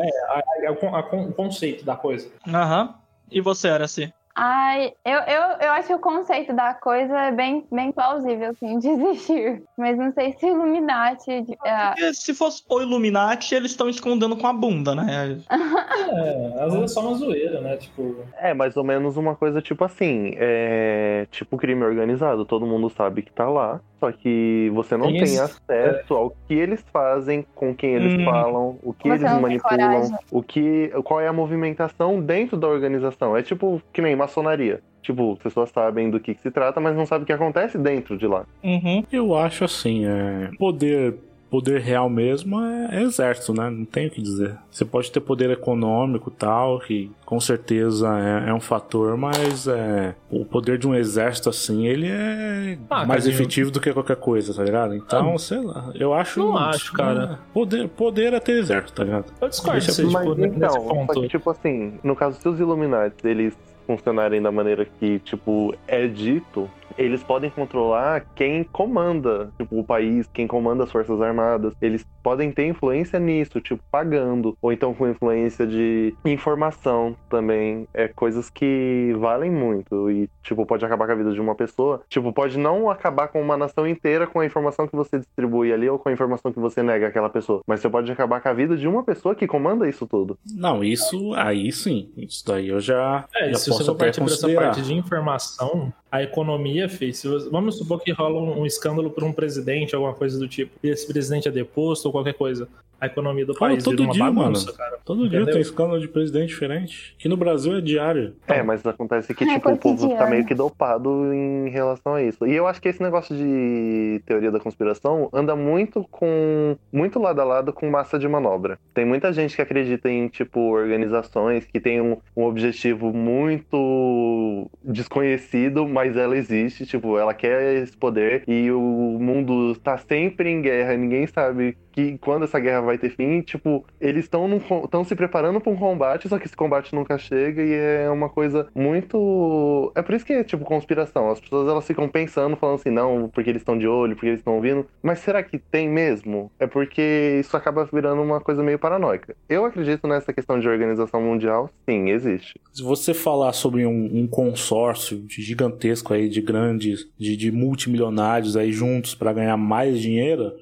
é, 0.63 0.67
é 0.67 0.71
o 0.71 0.95
a 0.95 1.03
con- 1.03 1.29
o 1.29 1.33
conceito 1.33 1.85
da 1.85 1.97
coisa. 1.97 2.29
Aham. 2.47 2.95
E 3.31 3.41
você, 3.41 3.69
Araci? 3.69 4.13
Ai, 4.41 4.93
eu, 5.05 5.19
eu, 5.19 5.43
eu 5.61 5.73
acho 5.73 5.89
que 5.89 5.95
o 5.95 5.99
conceito 5.99 6.53
da 6.55 6.73
coisa 6.73 7.13
é 7.23 7.33
bem, 7.33 7.67
bem 7.73 7.91
plausível, 7.91 8.51
assim, 8.51 8.79
de 8.79 8.87
existir. 8.89 9.65
Mas 9.77 9.99
não 9.99 10.13
sei 10.13 10.33
se 10.39 10.47
Illuminati. 10.47 11.43
de- 11.43 11.57
ah, 11.67 11.89
Porque 11.97 12.15
se 12.15 12.33
fosse 12.33 12.63
o 12.71 12.81
Illuminati, 12.81 13.53
eles 13.55 13.73
estão 13.73 13.89
escondendo 13.89 14.37
com 14.37 14.47
a 14.47 14.53
bunda, 14.53 14.95
né? 14.95 15.41
É, 15.51 16.63
às 16.63 16.73
vezes 16.73 16.91
é 16.93 16.95
só 16.95 17.01
uma 17.01 17.15
zoeira, 17.15 17.61
né? 17.61 17.77
Tipo, 17.79 18.25
É 18.39 18.55
mais 18.55 18.77
ou 18.77 18.85
menos 18.85 19.17
uma 19.17 19.35
coisa 19.35 19.61
tipo 19.61 19.85
assim, 19.85 20.33
é 20.37 21.27
tipo 21.33 21.57
crime 21.57 21.83
organizado, 21.85 22.45
todo 22.45 22.65
mundo 22.67 22.89
sabe 22.91 23.23
que 23.23 23.33
tá 23.33 23.49
lá, 23.49 23.81
só 23.99 24.13
que 24.13 24.71
você 24.75 24.97
não 24.97 25.09
Tem 25.09 25.25
tem 25.25 25.39
acesso 25.39 26.15
ao 26.15 26.31
que 26.47 26.55
eles 26.55 26.85
fazem, 26.93 27.45
com 27.55 27.75
quem 27.75 27.95
eles 27.95 28.15
Hum. 28.15 28.25
falam, 28.25 28.79
o 28.83 28.93
que 28.93 29.09
Você 29.09 29.25
eles 29.25 29.41
manipulam, 29.41 30.19
o 30.31 30.43
que, 30.43 30.89
qual 31.05 31.21
é 31.21 31.29
a 31.29 31.33
movimentação 31.33 32.21
dentro 32.21 32.57
da 32.57 32.69
organização. 32.69 33.37
É 33.37 33.43
tipo 33.43 33.83
que 33.93 34.01
nem 34.01 34.15
maçonaria. 34.15 34.81
Tipo, 35.03 35.33
as 35.33 35.39
pessoas 35.39 35.71
sabem 35.71 36.11
do 36.11 36.21
que, 36.21 36.35
que 36.35 36.43
se 36.43 36.51
trata, 36.51 36.81
mas 36.81 36.95
não 36.97 37.07
sabem 37.07 37.23
o 37.23 37.27
que 37.27 37.33
acontece 37.33 37.79
dentro 37.79 38.17
de 38.19 38.27
lá. 38.27 38.45
Uhum. 38.63 39.03
Eu 39.11 39.35
acho 39.35 39.65
assim, 39.65 40.05
é... 40.05 40.51
poder 40.59 41.15
poder 41.51 41.81
real 41.81 42.09
mesmo 42.11 42.61
é, 42.63 42.99
é 42.99 43.03
exército, 43.03 43.53
né? 43.55 43.69
Não 43.71 43.85
tem 43.85 44.07
o 44.07 44.11
que 44.11 44.21
dizer. 44.23 44.57
Você 44.71 44.85
pode 44.85 45.11
ter 45.11 45.21
poder 45.21 45.51
econômico 45.51 46.31
e 46.35 46.39
tal, 46.39 46.79
que 46.81 47.11
com 47.25 47.41
certeza 47.41 48.09
é, 48.19 48.51
é 48.51 48.55
um 48.55 48.61
fator, 48.61 49.17
mas 49.17 49.67
é, 49.67 50.15
o 50.31 50.45
poder 50.45 50.79
de 50.79 50.87
um 50.87 50.95
exército 50.95 51.49
assim, 51.49 51.87
ele 51.87 52.07
é 52.09 52.79
Ah, 52.91 53.05
mais 53.05 53.25
Cadinho. 53.25 53.35
efetivo 53.35 53.71
do 53.71 53.81
que 53.81 53.93
qualquer 53.93 54.17
coisa, 54.17 54.55
tá 54.55 54.63
ligado? 54.63 54.95
Então, 54.95 55.37
sei 55.39 55.59
lá, 55.61 55.91
eu 55.95 56.13
acho... 56.15 56.41
Não 56.41 56.57
acho, 56.57 56.93
cara. 56.93 57.39
Poder, 57.53 57.89
poder 57.89 58.33
é 58.33 58.41
ter 58.41 58.53
exército, 58.59 58.93
tá 58.95 59.05
ligado? 59.05 59.27
eu 59.41 59.49
discordo 59.49 59.81
você, 59.83 60.03
Mas 60.05 60.27
tipo, 60.29 60.45
então, 60.45 60.71
só 60.71 60.81
ponto. 60.81 61.21
que, 61.23 61.29
tipo 61.29 61.51
assim, 61.51 61.95
no 62.03 62.15
caso, 62.17 62.41
se 62.41 62.49
os 62.49 62.59
Illuminati 62.61 63.27
eles 63.27 63.55
funcionarem 63.87 64.43
da 64.43 64.53
maneira 64.53 64.85
que, 64.85 65.19
tipo, 65.21 65.75
é 65.87 66.07
dito, 66.07 66.71
eles 66.99 67.23
podem 67.23 67.49
controlar 67.49 68.27
quem 68.35 68.65
comanda, 68.65 69.53
tipo, 69.57 69.79
o 69.79 69.85
país, 69.85 70.29
quem 70.35 70.47
comanda 70.47 70.83
as 70.85 70.91
Forças 70.91 71.21
Armadas. 71.21 71.73
Eles 71.81 72.05
podem 72.29 72.53
ter 72.53 72.67
influência 72.67 73.19
nisso, 73.19 73.59
tipo, 73.59 73.83
pagando. 73.91 74.55
Ou 74.61 74.71
então 74.71 74.93
com 74.93 75.09
influência 75.09 75.67
de 75.67 76.13
informação 76.27 77.17
também. 77.31 77.89
É 77.95 78.07
coisas 78.07 78.51
que 78.51 79.15
valem 79.19 79.51
muito. 79.51 80.11
E, 80.11 80.29
tipo, 80.43 80.67
pode 80.67 80.85
acabar 80.85 81.07
com 81.07 81.13
a 81.13 81.15
vida 81.15 81.33
de 81.33 81.41
uma 81.41 81.55
pessoa. 81.55 82.03
Tipo, 82.07 82.31
pode 82.31 82.59
não 82.59 82.91
acabar 82.91 83.29
com 83.29 83.41
uma 83.41 83.57
nação 83.57 83.89
inteira 83.89 84.27
com 84.27 84.41
a 84.41 84.45
informação 84.45 84.87
que 84.87 84.95
você 84.95 85.19
distribui 85.19 85.73
ali 85.73 85.89
ou 85.89 85.99
com 85.99 86.11
a 86.11 86.13
informação 86.13 86.53
que 86.53 86.61
você 86.61 86.83
nega 86.83 87.07
àquela 87.09 87.31
pessoa. 87.31 87.63
Mas 87.67 87.81
você 87.81 87.89
pode 87.89 88.13
acabar 88.13 88.43
com 88.43 88.49
a 88.51 88.53
vida 88.53 88.77
de 88.77 88.87
uma 88.87 89.03
pessoa 89.03 89.35
que 89.35 89.47
comanda 89.47 89.89
isso 89.89 90.07
tudo. 90.07 90.39
Não, 90.55 90.85
isso 90.85 91.33
aí 91.35 91.73
sim. 91.73 92.11
Isso 92.15 92.45
daí 92.47 92.69
eu 92.69 92.79
já, 92.79 93.25
É, 93.35 93.49
já 93.53 93.55
se 93.55 93.71
você 93.71 93.71
posso 93.71 93.85
for 93.87 93.93
até 93.93 94.05
partir 94.05 94.21
por 94.21 94.31
essa 94.31 94.53
parte 94.55 94.83
de 94.83 94.93
informação, 94.93 95.91
a 96.13 96.23
economia 96.23 96.89
fez. 96.91 97.19
Se 97.19 97.29
você- 97.29 97.49
vamos 97.49 97.79
supor 97.79 98.01
que 98.03 98.13
rola 98.13 98.39
um, 98.39 98.61
um 98.61 98.67
escândalo 98.67 99.11
por 99.11 99.25
um 99.25 99.33
presidente, 99.33 99.95
alguma 99.95 100.13
coisa 100.15 100.39
do 100.39 100.47
tipo, 100.47 100.73
e 100.83 100.89
esse 100.89 101.07
presidente 101.07 101.49
é 101.49 101.51
deposto 101.51 102.07
ou 102.07 102.13
qualquer 102.19 102.35
coisa. 102.35 102.69
A 103.01 103.07
economia 103.07 103.47
do 103.47 103.55
país 103.55 103.85
todo 103.85 103.97
vira 103.97 104.07
uma 104.09 104.13
dia, 104.13 104.25
bagunça, 104.25 104.67
mano. 104.67 104.77
cara. 104.77 104.99
Todo 105.05 105.29
dia 105.29 105.39
Entendeu? 105.39 105.55
tem 105.55 105.63
escândalo 105.63 106.01
de 106.01 106.09
presidente 106.09 106.49
diferente. 106.49 107.15
Aqui 107.17 107.29
no 107.29 107.37
Brasil 107.37 107.77
é 107.77 107.81
diário. 107.81 108.35
É, 108.49 108.61
mas 108.61 108.85
acontece 108.85 109.33
que, 109.35 109.45
É 109.45 109.55
tipo, 109.55 109.71
o 109.71 109.77
povo 109.79 110.17
tá 110.17 110.27
meio 110.29 110.45
que 110.45 110.53
dopado 110.53 111.33
em 111.33 111.69
relação 111.69 112.15
a 112.15 112.23
isso. 112.25 112.45
E 112.45 112.53
eu 112.53 112.67
acho 112.67 112.83
que 112.83 112.89
esse 112.89 113.01
negócio 113.01 113.37
de 113.37 114.21
teoria 114.27 114.51
da 114.51 114.59
conspiração 114.59 115.29
anda 115.33 115.55
muito 115.55 116.05
com. 116.11 116.77
muito 116.93 117.21
lado 117.21 117.41
a 117.41 117.45
lado 117.45 117.73
com 117.73 117.89
massa 117.89 118.19
de 118.19 118.27
manobra. 118.27 118.81
Tem 118.93 119.05
muita 119.05 119.33
gente 119.33 119.55
que 119.55 119.63
acredita 119.63 120.11
em, 120.11 120.27
tipo, 120.27 120.59
organizações 120.59 121.65
que 121.67 121.79
têm 121.79 122.01
um, 122.01 122.17
um 122.37 122.43
objetivo 122.43 123.13
muito 123.13 124.69
desconhecido, 124.83 125.87
mas 125.89 126.17
ela 126.17 126.37
existe, 126.37 126.85
tipo, 126.85 127.17
ela 127.17 127.33
quer 127.33 127.77
esse 127.83 127.97
poder 127.97 128.43
e 128.49 128.73
o 128.73 128.81
mundo 129.21 129.77
tá 129.77 129.97
sempre 129.99 130.51
em 130.51 130.61
guerra, 130.61 130.97
ninguém 130.97 131.29
sabe 131.29 131.77
que 131.99 132.17
quando 132.19 132.45
essa 132.45 132.61
guerra 132.61 132.83
vai 132.83 132.97
ter 132.97 133.11
fim, 133.11 133.41
tipo, 133.41 133.85
eles 134.01 134.27
estão 134.27 134.49
estão 134.85 135.03
se 135.03 135.17
preparando 135.17 135.61
para 135.61 135.73
um 135.73 135.77
combate, 135.77 136.29
só 136.29 136.39
que 136.39 136.47
esse 136.47 136.57
combate 136.57 136.95
nunca 136.95 137.19
chega 137.19 137.61
e 137.61 137.73
é 137.73 138.09
uma 138.09 138.29
coisa 138.29 138.69
muito 138.73 139.91
é 139.97 140.01
por 140.01 140.15
isso 140.15 140.25
que 140.25 140.33
é 140.33 140.45
tipo 140.45 140.65
conspiração. 140.65 141.29
As 141.29 141.41
pessoas 141.41 141.69
elas 141.69 141.85
ficam 141.85 142.09
pensando, 142.09 142.57
falando 142.57 142.77
assim, 142.77 142.91
não, 142.91 143.29
porque 143.29 143.51
eles 143.51 143.63
estão 143.63 143.77
de 143.77 143.89
olho, 143.89 144.15
porque 144.15 144.29
eles 144.29 144.39
estão 144.39 144.55
ouvindo, 144.55 144.87
mas 145.03 145.19
será 145.19 145.43
que 145.43 145.59
tem 145.59 145.89
mesmo? 145.89 146.53
É 146.61 146.69
porque 146.69 147.39
isso 147.41 147.57
acaba 147.57 147.89
virando 147.93 148.23
uma 148.23 148.41
coisa 148.41 148.63
meio 148.63 148.79
paranoica. 148.79 149.35
Eu 149.49 149.65
acredito 149.65 150.07
nessa 150.07 150.33
questão 150.33 150.61
de 150.61 150.69
organização 150.69 151.21
mundial, 151.21 151.69
sim, 151.85 152.11
existe. 152.11 152.61
Se 152.73 152.83
você 152.83 153.13
falar 153.13 153.53
sobre 153.53 153.85
um, 153.85 154.21
um 154.21 154.29
consórcio 154.29 155.25
gigantesco 155.29 156.15
aí 156.15 156.29
de 156.29 156.41
grandes, 156.41 157.09
de, 157.19 157.37
de 157.37 157.51
multimilionários 157.51 158.57
aí 158.57 158.71
juntos 158.71 159.17
para 159.17 159.33
ganhar 159.33 159.57
mais 159.57 160.01
dinheiro, 160.01 160.53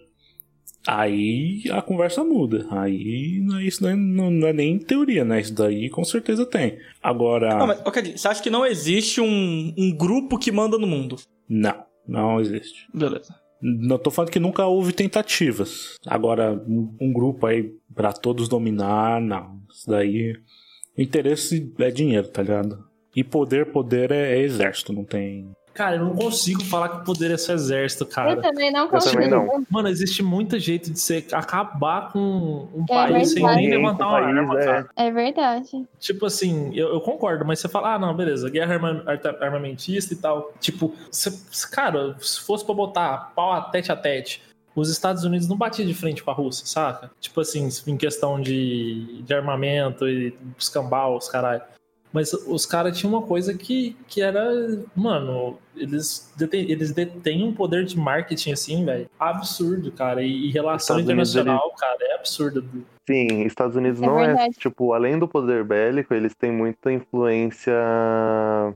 aí 0.87 1.63
a 1.71 1.83
conversa 1.83 2.23
muda. 2.25 2.67
Aí 2.71 3.41
não 3.43 3.59
é- 3.59 3.65
isso 3.65 3.83
daí 3.83 3.95
não, 3.97 4.31
não 4.31 4.49
é 4.49 4.53
nem 4.53 4.79
teoria, 4.79 5.25
né? 5.25 5.41
Isso 5.41 5.55
daí 5.55 5.89
com 5.91 6.05
certeza 6.05 6.47
tem. 6.47 6.79
Agora, 7.03 7.57
Não, 7.59 7.67
mas, 7.67 7.81
ok, 7.85 8.17
você 8.17 8.29
acha 8.29 8.43
que 8.43 8.51
não 8.51 8.65
existe 8.65 9.21
um, 9.21 9.75
um 9.77 9.95
grupo 9.97 10.39
que 10.39 10.51
manda 10.53 10.79
no 10.79 10.87
mundo? 10.87 11.17
não, 11.49 11.85
não 12.07 12.41
existe. 12.41 12.87
Beleza. 12.95 13.35
Não 13.63 13.99
tô 13.99 14.11
falando 14.11 14.31
que 14.31 14.39
nunca 14.39 14.67
houve 14.67 14.93
tentativas. 14.93 15.95
Agora, 16.07 16.53
um, 16.69 16.95
um 17.01 17.13
grupo 17.13 17.47
aí 17.47 17.73
pra 17.95 18.13
todos 18.13 18.49
dominar, 18.49 19.21
não. 19.21 19.61
Isso 19.73 19.89
daí. 19.89 20.35
Interesse 20.97 21.73
é 21.79 21.91
dinheiro, 21.91 22.29
tá 22.29 22.43
ligado? 22.43 22.79
E 23.15 23.25
poder, 23.25 23.67
poder 23.73 24.11
é, 24.13 24.39
é 24.39 24.43
exército, 24.43 24.93
não 24.93 25.05
tem. 25.05 25.51
Cara, 25.77 25.97
eu 25.97 26.05
não 26.07 26.15
consigo 26.17 26.65
falar 26.65 26.89
que 26.89 27.05
poder 27.05 27.31
é 27.31 27.37
seu 27.37 27.55
exército, 27.55 28.05
Eu 28.05 28.09
cara. 28.09 28.41
também 28.41 28.73
não 28.73 28.85
Eu 28.85 28.89
consigo. 28.89 29.13
também 29.15 29.29
não. 29.29 29.63
Mano, 29.71 29.89
existe 29.89 30.23
muito 30.23 30.59
jeito 30.59 30.91
de 30.91 30.99
você 30.99 31.25
acabar 31.33 32.11
com 32.13 32.19
um 32.75 32.85
É 32.89 32.95
país 32.95 33.33
sem 33.33 33.43
verdade. 33.43 33.61
nem 33.61 33.71
levantar 33.71 34.07
uma 34.09 34.21
País, 34.23 34.37
arma, 34.39 34.61
é. 34.61 34.65
cara. 34.65 34.89
É 34.97 35.11
verdade. 35.11 35.87
Tipo 36.01 36.25
assim, 36.27 36.75
eu, 36.75 36.89
eu 36.95 37.01
concordo, 37.03 37.45
mas 37.45 37.59
você 37.61 37.69
fala, 37.69 37.95
ah, 37.95 37.99
não, 37.99 38.15
beleza, 38.17 38.49
guerra 38.49 38.75
armamentista 39.41 40.15
e 40.15 40.17
tal. 40.17 40.53
Tipo, 40.61 40.95
você- 41.11 41.31
cara, 41.71 42.17
se 42.21 42.41
fosse 42.41 42.65
pra 42.65 42.75
botar 42.75 43.33
pau 43.37 43.53
a 43.53 43.61
tete 43.61 43.93
a 43.93 43.97
tete, 43.97 44.43
os 44.75 44.91
Estados 44.91 45.25
Unidos 45.25 45.47
não 45.49 45.57
batiam 45.57 45.87
de 45.87 45.95
frente 45.95 46.23
com 46.23 46.31
a 46.31 46.35
Rússia, 46.35 46.67
saca? 46.67 47.11
Tipo 47.21 47.41
assim, 47.41 47.69
em 47.87 47.97
questão 47.97 48.41
de, 48.41 49.23
de 49.23 49.35
armamento 49.35 50.09
e 50.09 50.35
escambau, 50.59 51.17
os 51.17 51.29
caralho. 51.29 51.63
Mas 52.17 52.33
os 52.33 52.65
caras 52.65 52.97
tinham 52.97 53.13
uma 53.13 53.21
coisa 53.21 53.53
que, 53.53 53.95
que 54.09 54.23
era. 54.23 54.43
Mano, 54.95 55.59
eles, 55.77 56.33
detêm, 56.35 56.71
eles 56.71 56.91
detêm 56.91 57.45
um 57.45 57.53
poder 57.53 57.85
de 57.85 57.99
marketing, 57.99 58.53
assim, 58.53 58.87
velho. 58.87 59.07
Absurdo, 59.21 59.93
cara. 59.93 60.23
E, 60.23 60.47
e 60.47 60.51
relação 60.51 60.97
Estados 60.99 61.11
Unidos, 61.13 61.31
internacional, 61.35 61.75
cara, 61.79 61.99
é 62.01 62.15
absurdo. 62.15 62.65
Sim, 63.07 63.43
Estados 63.43 63.77
Unidos 63.77 64.01
É 64.01 64.07
não 64.07 64.19
é, 64.19 64.29
verdade. 64.29 64.55
tipo, 64.55 64.95
além 64.95 65.19
do 65.19 65.29
poder 65.29 65.63
bélico, 65.63 66.15
eles 66.15 66.35
têm 66.35 66.51
muita 66.51 66.91
influência 66.91 67.75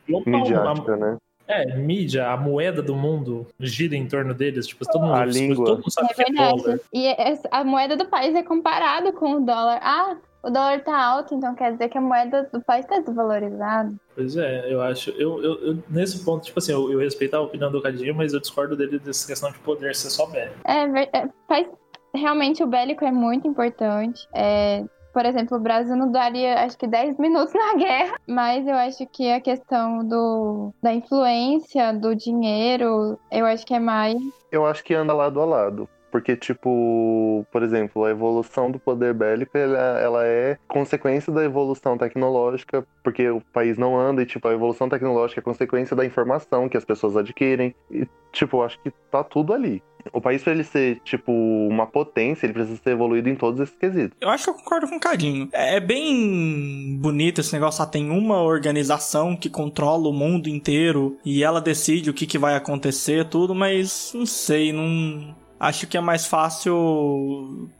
Global, 0.07 0.41
midiática, 0.41 0.97
né? 0.99 1.17
É, 1.49 1.75
mídia, 1.77 2.29
a 2.29 2.37
moeda 2.37 2.83
do 2.83 2.95
mundo 2.95 3.47
gira 3.59 3.97
em 3.97 4.07
torno 4.07 4.35
deles. 4.35 4.67
Tipo, 4.67 4.85
todo 4.85 5.01
mundo, 5.01 5.15
A 5.15 5.25
língua. 5.25 5.65
todo 5.65 5.79
mundo 5.79 5.91
sabe 5.91 6.09
É 6.11 6.15
que 6.15 6.21
é 6.21 6.25
verdade. 6.27 6.63
dólar. 6.63 6.81
E 6.93 7.17
a 7.51 7.65
moeda 7.65 7.97
do 7.97 8.05
país 8.05 8.35
é 8.35 8.43
comparada 8.43 9.11
com 9.13 9.33
o 9.37 9.41
dólar. 9.41 9.81
Ah, 9.83 10.17
o 10.43 10.51
dólar 10.51 10.83
tá 10.83 10.97
alto, 10.97 11.35
então 11.35 11.55
quer 11.55 11.73
dizer 11.73 11.89
que 11.89 11.99
a 11.99 12.01
moeda 12.01 12.49
do 12.53 12.61
país 12.63 12.87
tá 12.87 12.99
desvalorizada. 13.01 13.93
Pois 14.15 14.37
é, 14.37 14.73
eu 14.73 14.81
acho. 14.83 15.11
Eu, 15.11 15.43
eu, 15.43 15.55
eu- 15.67 15.79
nesse 15.89 16.25
ponto, 16.25 16.45
tipo 16.45 16.59
assim, 16.59 16.73
eu, 16.73 16.91
eu 16.93 16.99
respeito 16.99 17.35
a 17.35 17.41
opinião 17.41 17.71
do 17.71 17.83
Cadinho, 17.83 18.15
mas 18.15 18.33
eu 18.33 18.41
discordo 18.41 18.77
dele 18.77 18.99
dessa 18.99 19.27
questão 19.27 19.51
de 19.51 19.59
poder 19.61 19.95
ser 19.95 20.11
só 20.11 20.27
velho. 20.27 20.53
É, 20.65 20.83
é, 21.19 21.29
faz, 21.49 21.69
realmente 22.15 22.63
o 22.63 22.67
bélico 22.67 23.05
é 23.05 23.13
muito 23.13 23.47
importante. 23.47 24.27
É, 24.35 24.85
por 25.13 25.27
exemplo, 25.27 25.57
o 25.57 25.61
Brasil 25.61 25.97
não 25.97 26.11
daria 26.11 26.65
acho 26.65 26.79
que 26.79 26.87
10 26.87 27.19
minutos 27.19 27.53
na 27.55 27.75
guerra, 27.75 28.17
mas 28.27 28.67
eu 28.67 28.75
acho 28.75 29.07
que 29.07 29.31
a 29.31 29.41
questão 29.41 30.07
do, 30.07 30.73
da 30.83 30.93
influência, 30.93 31.93
do 31.93 32.15
dinheiro, 32.15 33.19
eu 33.31 33.45
acho 33.47 33.67
que 33.67 33.75
é 33.75 33.81
mais. 33.81 34.17
Eu 34.51 34.67
acho 34.67 34.83
que 34.85 34.95
anda 34.95 35.13
lado 35.13 35.41
a 35.41 35.45
lado. 35.45 35.89
Porque, 36.11 36.37
tipo, 36.37 37.47
por 37.51 37.63
exemplo, 37.63 38.05
a 38.05 38.11
evolução 38.11 38.71
do 38.71 38.79
poder 38.79 39.15
bélico, 39.15 39.57
ela, 39.57 39.99
ela 39.99 40.27
é 40.27 40.59
consequência 40.69 41.33
da 41.33 41.45
evolução 41.45 41.97
tecnológica, 41.97 42.87
porque 43.03 43.29
o 43.29 43.41
país 43.53 43.79
não 43.79 43.99
anda, 43.99 44.23
e, 44.23 44.27
tipo, 44.27 44.47
a 44.47 44.53
evolução 44.53 44.89
tecnológica 44.89 45.41
é 45.41 45.43
consequência 45.43 45.97
da 45.97 46.05
informação 46.05 46.69
que 46.69 46.77
as 46.77 46.85
pessoas 46.85 47.17
adquirem. 47.17 47.75
E, 47.91 48.07
tipo, 48.33 48.63
acho 48.63 48.79
que 48.81 48.91
tá 49.11 49.25
tudo 49.25 49.53
ali. 49.53 49.83
O 50.15 50.21
país, 50.21 50.43
pra 50.43 50.53
ele 50.53 50.65
ser, 50.65 50.99
tipo, 51.05 51.31
uma 51.31 51.87
potência, 51.87 52.47
ele 52.47 52.55
precisa 52.55 52.81
ser 52.83 52.91
evoluído 52.91 53.29
em 53.29 53.35
todos 53.35 53.61
esses 53.61 53.77
quesitos. 53.77 54.17
Eu 54.19 54.31
acho 54.31 54.45
que 54.45 54.51
eu 54.51 54.55
concordo 54.55 54.89
com 54.89 54.97
o 54.97 55.01
Cadinho. 55.01 55.49
É 55.53 55.71
é 55.71 55.79
bem 55.79 56.99
bonito 57.01 57.41
esse 57.41 57.53
negócio. 57.53 57.83
Ah, 57.83 57.87
tem 57.87 58.11
uma 58.11 58.43
organização 58.43 59.37
que 59.37 59.49
controla 59.49 60.09
o 60.09 60.13
mundo 60.13 60.49
inteiro 60.49 61.17
e 61.25 61.43
ela 61.43 61.61
decide 61.61 62.11
o 62.11 62.15
que, 62.15 62.27
que 62.27 62.39
vai 62.39 62.57
acontecer, 62.57 63.25
tudo, 63.27 63.55
mas 63.55 64.13
não 64.15 64.27
sei, 64.27 64.73
não. 64.73 65.35
Acho 65.61 65.87
que 65.87 65.99
é 65.99 66.01
mais 66.01 66.27
fácil. 66.27 67.71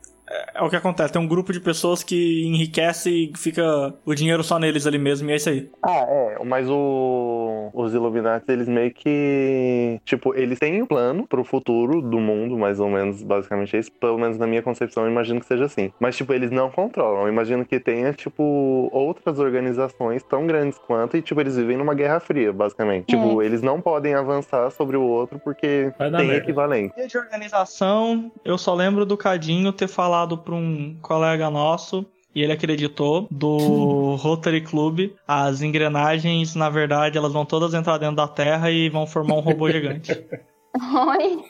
É 0.55 0.63
o 0.63 0.71
que 0.71 0.77
acontece, 0.77 1.13
tem 1.13 1.21
um 1.21 1.27
grupo 1.27 1.53
de 1.53 1.61
pessoas 1.61 2.03
que 2.03 2.45
enriquece 2.47 3.11
e 3.11 3.33
fica 3.37 3.95
o 4.05 4.15
dinheiro 4.15 4.45
só 4.45 4.59
neles 4.59 4.87
ali 4.87 4.99
mesmo, 4.99 5.29
e 5.29 5.33
é 5.33 5.37
isso 5.37 5.49
aí. 5.49 5.69
Ah, 5.83 6.07
é, 6.09 6.45
mas 6.45 6.69
o, 6.69 7.71
os 7.73 7.93
Illuminati, 7.93 8.45
eles 8.49 8.69
meio 8.69 8.93
que. 8.93 10.01
Tipo, 10.05 10.35
eles 10.35 10.59
têm 10.59 10.83
um 10.83 10.87
plano 10.87 11.27
pro 11.27 11.43
futuro 11.43 12.01
do 12.01 12.21
mundo, 12.21 12.57
mais 12.57 12.79
ou 12.79 12.89
menos, 12.89 13.23
basicamente 13.23 13.77
é 13.77 13.81
isso. 13.81 13.91
Pelo 13.93 14.19
menos 14.19 14.39
na 14.39 14.47
minha 14.47 14.63
concepção, 14.63 15.05
eu 15.05 15.11
imagino 15.11 15.41
que 15.41 15.47
seja 15.47 15.65
assim. 15.65 15.93
Mas, 15.99 16.17
tipo, 16.17 16.33
eles 16.33 16.51
não 16.51 16.71
controlam. 16.71 17.23
Eu 17.23 17.29
imagino 17.29 17.65
que 17.65 17.81
tenha, 17.81 18.13
tipo, 18.13 18.89
outras 18.93 19.39
organizações 19.39 20.23
tão 20.23 20.47
grandes 20.47 20.79
quanto, 20.79 21.17
e, 21.17 21.23
tipo, 21.23 21.41
eles 21.41 21.57
vivem 21.57 21.77
numa 21.77 21.95
guerra 21.95 22.21
fria, 22.21 22.53
basicamente. 22.53 23.07
Tipo, 23.07 23.43
eles 23.43 23.63
não 23.63 23.81
podem 23.81 24.15
avançar 24.15 24.71
sobre 24.71 24.97
o 24.97 25.03
outro 25.03 25.41
porque 25.41 25.93
tem 25.99 26.11
merda. 26.11 26.37
equivalente. 26.37 26.95
De 27.07 27.19
organização, 27.19 28.31
eu 28.45 28.57
só 28.57 28.75
lembro 28.75 29.05
do 29.05 29.17
Cadinho 29.17 29.73
ter 29.73 29.89
falado 29.89 30.20
pra 30.39 30.55
um 30.55 30.97
colega 31.01 31.51
nosso, 31.51 32.07
e 32.35 32.43
ele 32.43 32.53
acreditou, 32.53 33.27
do 33.31 34.17
Rotary 34.21 34.61
Club, 34.61 35.11
as 35.27 35.63
engrenagens, 35.63 36.55
na 36.55 36.71
verdade, 36.71 37.19
elas 37.19 37.33
vão 37.33 37.45
todas 37.45 37.75
entrar 37.75 37.99
dentro 37.99 38.17
da 38.17 38.29
Terra 38.29 38.71
e 38.71 38.89
vão 38.89 39.07
formar 39.07 39.35
um 39.35 39.41
robô 39.41 39.71
gigante. 39.71 40.13
Oi. 40.73 41.43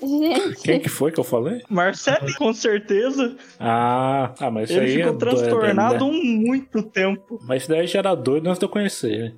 Gente. 0.00 0.62
Quem 0.62 0.80
que 0.80 0.88
foi 0.88 1.12
que 1.12 1.20
eu 1.20 1.24
falei? 1.24 1.60
Marcelo, 1.68 2.34
com 2.38 2.50
certeza, 2.54 3.36
Ah, 3.60 4.32
ah 4.40 4.50
mas 4.50 4.70
isso 4.70 4.78
ele 4.78 4.86
aí 4.86 4.96
ficou 4.96 5.12
é 5.12 5.16
doido, 5.16 5.18
transtornado 5.18 6.06
né? 6.06 6.10
há 6.10 6.24
muito 6.24 6.82
tempo. 6.82 7.38
Mas 7.46 7.62
isso 7.62 7.70
daí 7.70 7.86
já 7.86 7.98
era 7.98 8.14
doido 8.14 8.46
antes 8.48 8.58
de 8.58 8.64
eu 8.64 8.70
conhecer. 8.70 9.36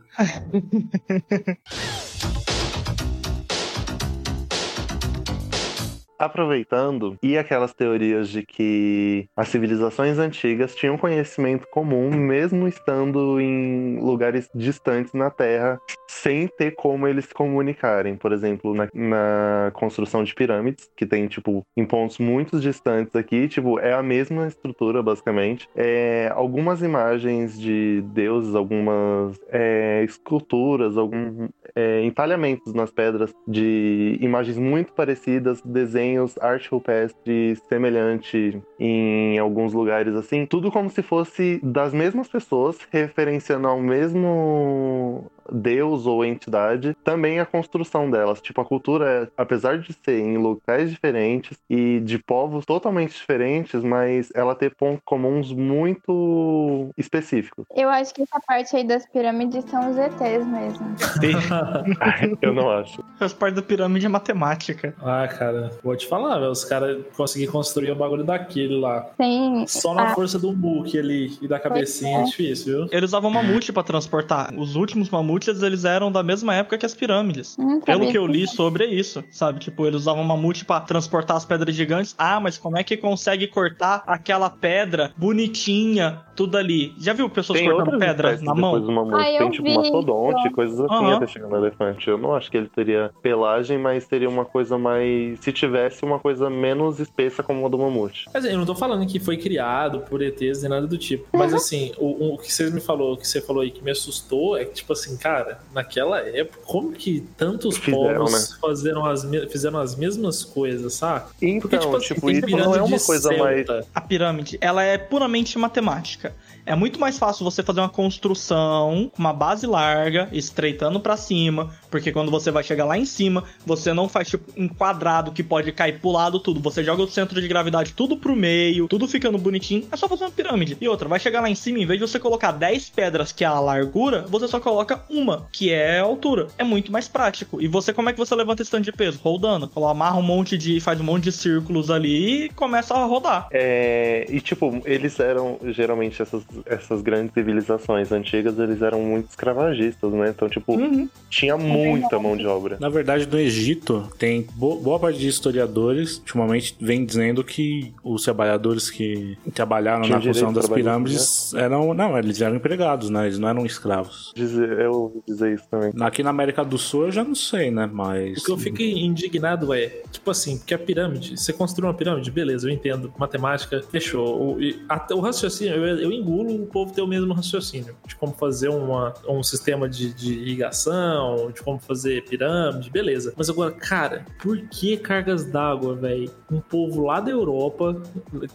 Aproveitando, 6.18 7.18
e 7.22 7.36
aquelas 7.36 7.74
teorias 7.74 8.28
de 8.28 8.44
que 8.44 9.28
as 9.36 9.48
civilizações 9.48 10.18
antigas 10.18 10.74
tinham 10.74 10.96
conhecimento 10.96 11.66
comum, 11.70 12.10
mesmo 12.10 12.68
estando 12.68 13.40
em 13.40 13.98
lugares 14.00 14.48
distantes 14.54 15.12
na 15.12 15.30
Terra, 15.30 15.78
sem 16.08 16.46
ter 16.46 16.72
como 16.72 17.08
eles 17.08 17.26
se 17.26 17.34
comunicarem. 17.34 18.16
Por 18.16 18.32
exemplo, 18.32 18.74
na, 18.74 18.88
na 18.94 19.70
construção 19.74 20.22
de 20.22 20.34
pirâmides, 20.34 20.88
que 20.96 21.04
tem, 21.06 21.26
tipo, 21.26 21.66
em 21.76 21.84
pontos 21.84 22.18
muito 22.18 22.60
distantes 22.60 23.14
aqui, 23.16 23.48
tipo, 23.48 23.78
é 23.78 23.92
a 23.92 24.02
mesma 24.02 24.46
estrutura, 24.46 25.02
basicamente. 25.02 25.68
É, 25.74 26.30
algumas 26.34 26.82
imagens 26.82 27.58
de 27.58 28.02
deuses, 28.12 28.54
algumas 28.54 29.38
é, 29.48 30.04
esculturas, 30.04 30.96
alguns 30.96 31.50
é, 31.74 32.02
entalhamentos 32.04 32.72
nas 32.72 32.90
pedras 32.90 33.34
de 33.46 34.16
imagens 34.20 34.58
muito 34.58 34.92
parecidas, 34.92 35.60
desenhos, 35.62 36.03
arte 36.40 36.68
rupestre 36.70 37.56
semelhante 37.68 38.62
em 38.78 39.38
alguns 39.38 39.72
lugares 39.72 40.14
assim, 40.14 40.46
tudo 40.46 40.70
como 40.70 40.90
se 40.90 41.02
fosse 41.02 41.60
das 41.62 41.92
mesmas 41.92 42.28
pessoas, 42.28 42.78
referenciando 42.90 43.66
ao 43.68 43.80
mesmo 43.80 45.30
deus 45.52 46.06
ou 46.06 46.24
entidade, 46.24 46.96
também 47.04 47.40
a 47.40 47.46
construção 47.46 48.10
delas. 48.10 48.40
Tipo, 48.40 48.60
a 48.60 48.64
cultura, 48.64 49.30
apesar 49.36 49.78
de 49.78 49.92
ser 50.04 50.20
em 50.20 50.36
locais 50.38 50.90
diferentes 50.90 51.58
e 51.68 52.00
de 52.00 52.18
povos 52.18 52.64
totalmente 52.64 53.12
diferentes, 53.14 53.82
mas 53.82 54.30
ela 54.34 54.54
ter 54.54 54.74
pontos 54.74 55.00
comuns 55.04 55.52
muito 55.52 56.90
específicos. 56.96 57.64
Eu 57.74 57.88
acho 57.88 58.14
que 58.14 58.22
essa 58.22 58.40
parte 58.46 58.74
aí 58.76 58.86
das 58.86 59.06
pirâmides 59.06 59.64
são 59.70 59.90
os 59.90 59.96
ETs 59.96 60.46
mesmo. 60.46 60.94
Eu 62.40 62.52
não 62.54 62.70
acho. 62.70 63.02
Faz 63.18 63.32
parte 63.32 63.54
da 63.54 63.62
pirâmide 63.62 64.06
é 64.06 64.08
matemática. 64.08 64.94
Ah, 65.02 65.26
cara, 65.28 65.70
vou 65.82 65.96
te 65.96 66.06
falar, 66.06 66.38
velho. 66.38 66.50
Os 66.50 66.64
caras 66.64 67.02
conseguiram 67.16 67.52
construir 67.52 67.90
o 67.90 67.94
bagulho 67.96 68.24
daquele 68.24 68.78
lá. 68.78 69.00
Tem. 69.18 69.66
Só 69.66 69.94
na 69.94 70.04
Ah. 70.10 70.14
força 70.14 70.38
do 70.38 70.52
muque 70.52 70.98
ali 70.98 71.36
e 71.40 71.48
da 71.48 71.58
cabecinha 71.58 72.18
é 72.18 72.22
é. 72.22 72.24
difícil, 72.24 72.78
viu? 72.80 72.88
Eles 72.92 73.10
usavam 73.10 73.30
mamute 73.30 73.72
pra 73.72 73.82
transportar. 73.82 74.52
Os 74.56 74.76
últimos 74.76 75.08
mamutes, 75.10 75.33
eles 75.62 75.84
eram 75.84 76.10
da 76.10 76.22
mesma 76.22 76.54
época 76.54 76.78
que 76.78 76.86
as 76.86 76.94
pirâmides. 76.94 77.56
Hum, 77.58 77.80
Pelo 77.80 78.08
que 78.10 78.16
eu 78.18 78.26
li 78.26 78.46
sobre 78.46 78.86
isso, 78.86 79.22
sabe? 79.30 79.60
Tipo, 79.60 79.86
eles 79.86 80.02
usavam 80.02 80.22
mamute 80.24 80.64
pra 80.64 80.80
transportar 80.80 81.36
as 81.36 81.44
pedras 81.44 81.74
gigantes. 81.74 82.14
Ah, 82.18 82.38
mas 82.40 82.56
como 82.58 82.76
é 82.78 82.84
que 82.84 82.96
consegue 82.96 83.46
cortar 83.46 84.02
aquela 84.06 84.48
pedra 84.50 85.12
bonitinha, 85.16 86.22
tudo 86.34 86.56
ali? 86.56 86.94
Já 86.98 87.12
viu 87.12 87.28
pessoas 87.28 87.58
Tem 87.60 87.70
cortando 87.70 87.98
pedra 87.98 88.30
na 88.32 88.36
depois 88.36 88.56
mão? 88.60 88.80
do 88.80 88.92
mamute. 88.92 89.14
Ah, 89.16 89.30
eu 89.32 89.38
Tem 89.38 89.50
tipo 89.50 89.68
vi 89.68 89.74
mastodonte, 89.74 90.46
isso. 90.46 90.52
coisas 90.54 90.80
assim 90.80 90.94
Aham. 91.04 91.14
até 91.16 91.26
chegar 91.26 91.48
no 91.48 91.56
elefante. 91.56 92.08
Eu 92.08 92.18
não 92.18 92.34
acho 92.34 92.50
que 92.50 92.56
ele 92.56 92.68
teria 92.68 93.10
pelagem, 93.22 93.78
mas 93.78 94.06
teria 94.06 94.28
uma 94.28 94.44
coisa 94.44 94.78
mais. 94.78 95.40
Se 95.40 95.52
tivesse 95.52 96.04
uma 96.04 96.18
coisa 96.18 96.48
menos 96.48 97.00
espessa 97.00 97.42
como 97.42 97.64
a 97.66 97.68
do 97.68 97.78
mamute. 97.78 98.26
Mas 98.32 98.44
eu 98.44 98.56
não 98.56 98.64
tô 98.66 98.74
falando 98.74 99.06
que 99.06 99.18
foi 99.18 99.36
criado 99.36 100.00
por 100.00 100.22
ETs 100.22 100.62
nem 100.62 100.70
nada 100.70 100.86
do 100.86 100.98
tipo. 100.98 101.26
Mas 101.32 101.50
Uhum. 101.52 101.56
assim, 101.58 101.92
o, 101.98 102.34
o 102.34 102.38
que 102.38 102.52
você 102.52 102.70
me 102.70 102.80
falou, 102.80 103.14
o 103.14 103.16
que 103.16 103.26
você 103.26 103.40
falou 103.40 103.62
aí 103.62 103.70
que 103.70 103.82
me 103.84 103.90
assustou 103.90 104.56
é 104.56 104.64
que, 104.64 104.74
tipo 104.74 104.92
assim, 104.92 105.16
cara, 105.24 105.58
naquela 105.72 106.20
época, 106.20 106.58
como 106.66 106.92
que 106.92 107.26
tantos 107.38 107.78
Fizeram, 107.78 108.26
povos 108.26 108.58
fizeram, 108.62 109.06
as, 109.06 109.24
fizeram 109.50 109.78
as 109.78 109.96
mesmas 109.96 110.44
coisas, 110.44 110.92
sabe? 110.92 111.30
Então, 111.40 111.60
Porque, 111.62 111.78
tipo 111.78 111.96
assim, 111.96 112.14
tipo, 112.14 112.30
isso 112.30 112.50
não 112.50 112.74
é 112.74 112.82
uma 112.82 113.00
coisa 113.00 113.30
mais. 113.34 113.66
celta. 113.66 113.86
A 113.94 114.02
pirâmide, 114.02 114.58
ela 114.60 114.82
é 114.82 114.98
puramente 114.98 115.58
matemática. 115.58 116.34
É 116.66 116.74
muito 116.74 116.98
mais 116.98 117.18
fácil 117.18 117.44
você 117.44 117.62
fazer 117.62 117.80
uma 117.80 117.88
construção 117.88 119.10
com 119.14 119.22
uma 119.22 119.32
base 119.32 119.66
larga, 119.66 120.28
estreitando 120.32 120.98
pra 120.98 121.16
cima, 121.16 121.70
porque 121.90 122.10
quando 122.10 122.30
você 122.30 122.50
vai 122.50 122.64
chegar 122.64 122.84
lá 122.84 122.98
em 122.98 123.04
cima, 123.04 123.44
você 123.66 123.92
não 123.92 124.08
faz 124.08 124.28
tipo 124.28 124.50
um 124.56 124.68
quadrado 124.68 125.32
que 125.32 125.42
pode 125.42 125.70
cair 125.72 125.98
pro 126.00 126.10
lado 126.10 126.40
tudo. 126.40 126.60
Você 126.60 126.82
joga 126.82 127.02
o 127.02 127.08
centro 127.08 127.40
de 127.40 127.48
gravidade 127.48 127.92
tudo 127.92 128.16
pro 128.16 128.34
meio, 128.34 128.88
tudo 128.88 129.06
ficando 129.06 129.38
bonitinho. 129.38 129.86
É 129.92 129.96
só 129.96 130.08
fazer 130.08 130.24
uma 130.24 130.30
pirâmide. 130.30 130.76
E 130.80 130.88
outra, 130.88 131.08
vai 131.08 131.20
chegar 131.20 131.40
lá 131.40 131.50
em 131.50 131.54
cima, 131.54 131.78
em 131.78 131.86
vez 131.86 132.00
de 132.00 132.08
você 132.08 132.18
colocar 132.18 132.52
10 132.52 132.90
pedras, 132.90 133.32
que 133.32 133.44
é 133.44 133.46
a 133.46 133.60
largura, 133.60 134.22
você 134.28 134.48
só 134.48 134.58
coloca 134.58 135.04
uma, 135.10 135.46
que 135.52 135.70
é 135.70 136.00
a 136.00 136.04
altura. 136.04 136.48
É 136.56 136.64
muito 136.64 136.90
mais 136.90 137.08
prático. 137.08 137.60
E 137.60 137.68
você, 137.68 137.92
como 137.92 138.08
é 138.08 138.12
que 138.12 138.18
você 138.18 138.34
levanta 138.34 138.62
esse 138.62 138.70
tanto 138.70 138.84
de 138.84 138.92
peso? 138.92 139.20
Rodando. 139.22 139.70
Amarra 139.84 140.18
um 140.18 140.22
monte 140.22 140.56
de. 140.56 140.80
faz 140.80 141.00
um 141.00 141.04
monte 141.04 141.24
de 141.24 141.32
círculos 141.32 141.90
ali 141.90 142.44
e 142.44 142.48
começa 142.48 142.94
a 142.94 143.04
rodar. 143.04 143.48
É, 143.52 144.26
e 144.28 144.40
tipo, 144.40 144.80
eles 144.84 145.20
eram, 145.20 145.58
geralmente, 145.66 146.20
essas, 146.22 146.42
essas 146.66 147.02
grandes 147.02 147.32
civilizações 147.34 148.10
antigas, 148.12 148.58
eles 148.58 148.82
eram 148.82 149.00
muito 149.02 149.28
escravagistas, 149.30 150.12
né? 150.12 150.30
Então, 150.30 150.48
tipo, 150.48 150.74
Uhum. 150.74 151.08
tinha 151.30 151.56
muita 151.56 152.18
mão 152.18 152.36
de 152.36 152.46
obra. 152.46 152.76
Na 152.80 152.88
verdade, 152.88 153.26
no 153.30 153.38
Egito, 153.38 154.08
tem 154.18 154.46
bo- 154.54 154.76
boa 154.80 154.98
parte 154.98 155.18
de 155.18 155.28
historiadores, 155.28 156.18
ultimamente, 156.18 156.76
vem 156.80 157.04
dizendo 157.04 157.42
que 157.44 157.92
os 158.02 158.22
trabalhadores 158.24 158.90
que 158.90 159.36
trabalharam 159.54 160.02
Tinham 160.02 160.18
na 160.18 160.24
construção 160.24 160.52
das 160.52 160.68
pirâmides 160.68 161.54
eram. 161.54 161.94
Não, 161.94 162.18
eles 162.18 162.40
eram 162.40 162.56
empregados, 162.56 163.10
né? 163.10 163.26
Eles 163.26 163.38
não 163.38 163.48
eram 163.48 163.64
escravos. 163.66 164.32
Dizer, 164.34 164.80
eu 164.80 164.92
ouvi 164.92 165.20
dizer 165.26 165.54
isso 165.54 165.64
também. 165.70 165.92
Aqui 166.00 166.22
na 166.22 166.30
América 166.30 166.64
do 166.64 166.76
Sul 166.78 167.04
eu 167.06 167.12
já 167.12 167.24
não 167.24 167.34
sei, 167.34 167.70
né? 167.70 167.88
Mas. 167.92 168.38
O 168.42 168.44
que 168.44 168.50
eu 168.52 168.58
fico 168.58 168.82
indignado 168.82 169.72
é, 169.72 169.86
tipo 170.10 170.30
assim, 170.30 170.58
porque 170.58 170.74
a 170.74 170.78
pirâmide, 170.78 171.36
você 171.38 171.52
construiu 171.52 171.88
uma 171.88 171.94
pirâmide, 171.94 172.30
beleza, 172.30 172.68
eu 172.68 172.72
entendo, 172.74 173.12
matemática, 173.18 173.82
fechou. 173.90 174.54
O, 174.54 174.60
e 174.62 174.82
até 174.88 175.14
o 175.14 175.20
raciocínio, 175.20 175.74
eu, 175.74 175.98
eu 176.00 176.12
engulo 176.12 176.43
o 176.46 176.66
povo 176.66 176.92
ter 176.92 177.02
o 177.02 177.06
mesmo 177.06 177.32
raciocínio, 177.32 177.96
de 178.06 178.16
como 178.16 178.32
fazer 178.32 178.68
uma, 178.68 179.14
um 179.28 179.42
sistema 179.42 179.88
de, 179.88 180.12
de 180.12 180.32
irrigação, 180.32 181.50
de 181.50 181.62
como 181.62 181.78
fazer 181.78 182.24
pirâmide, 182.24 182.90
beleza. 182.90 183.32
Mas 183.36 183.48
agora, 183.48 183.72
cara, 183.72 184.24
por 184.42 184.58
que 184.68 184.96
cargas 184.96 185.44
d'água, 185.44 185.94
velho? 185.94 186.30
Um 186.50 186.60
povo 186.60 187.02
lá 187.02 187.20
da 187.20 187.30
Europa 187.30 188.00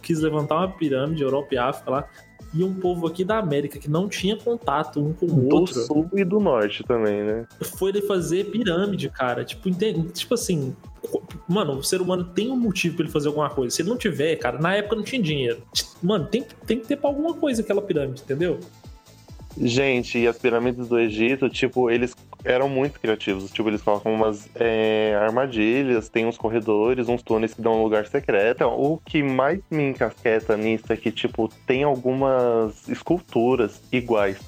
quis 0.02 0.20
levantar 0.20 0.56
uma 0.56 0.68
pirâmide, 0.68 1.22
Europa 1.22 1.54
e 1.54 1.58
África 1.58 1.90
lá, 1.90 2.08
e 2.52 2.64
um 2.64 2.74
povo 2.74 3.06
aqui 3.06 3.24
da 3.24 3.38
América 3.38 3.78
que 3.78 3.88
não 3.88 4.08
tinha 4.08 4.36
contato 4.36 5.00
um 5.00 5.12
com 5.12 5.26
o 5.26 5.28
Do 5.28 5.56
outro 5.56 5.74
sul 5.74 6.10
e 6.14 6.24
do 6.24 6.40
norte 6.40 6.82
também, 6.82 7.22
né? 7.22 7.46
foi 7.76 7.90
ele 7.90 8.02
fazer 8.02 8.50
pirâmide, 8.50 9.08
cara. 9.08 9.44
Tipo, 9.44 9.68
entende? 9.68 10.08
tipo 10.12 10.34
assim, 10.34 10.74
mano, 11.48 11.74
o 11.74 11.82
ser 11.82 12.00
humano 12.00 12.24
tem 12.24 12.50
um 12.50 12.56
motivo 12.56 12.96
pra 12.96 13.04
ele 13.04 13.12
fazer 13.12 13.28
alguma 13.28 13.48
coisa. 13.50 13.74
Se 13.74 13.82
ele 13.82 13.88
não 13.90 13.96
tiver, 13.96 14.36
cara, 14.36 14.58
na 14.58 14.74
época 14.74 14.96
não 14.96 15.02
tinha 15.02 15.22
dinheiro. 15.22 15.62
Mano, 16.02 16.26
tem, 16.26 16.44
tem 16.66 16.80
que 16.80 16.86
ter 16.86 16.96
pra 16.96 17.08
alguma 17.08 17.34
coisa 17.34 17.62
aquela 17.62 17.82
pirâmide, 17.82 18.22
entendeu? 18.22 18.58
Gente, 19.60 20.18
e 20.18 20.26
as 20.26 20.38
pirâmides 20.38 20.88
do 20.88 20.98
Egito, 20.98 21.48
tipo, 21.48 21.90
eles 21.90 22.14
eram 22.44 22.68
muito 22.68 23.00
criativos. 23.00 23.50
Tipo, 23.50 23.68
eles 23.68 23.82
colocam 23.82 24.12
umas 24.12 24.48
é, 24.54 25.16
armadilhas, 25.20 26.08
tem 26.08 26.26
uns 26.26 26.38
corredores, 26.38 27.08
uns 27.08 27.22
túneis 27.22 27.54
que 27.54 27.62
dão 27.62 27.80
um 27.80 27.82
lugar 27.82 28.06
secreto. 28.06 28.56
Então, 28.56 28.80
o 28.80 28.98
que 28.98 29.22
mais 29.22 29.60
me 29.70 29.90
encasqueta 29.90 30.56
nisso 30.56 30.92
é 30.92 30.96
que, 30.96 31.10
tipo, 31.10 31.48
tem 31.66 31.82
algumas 31.82 32.88
esculturas 32.88 33.82
iguais 33.92 34.38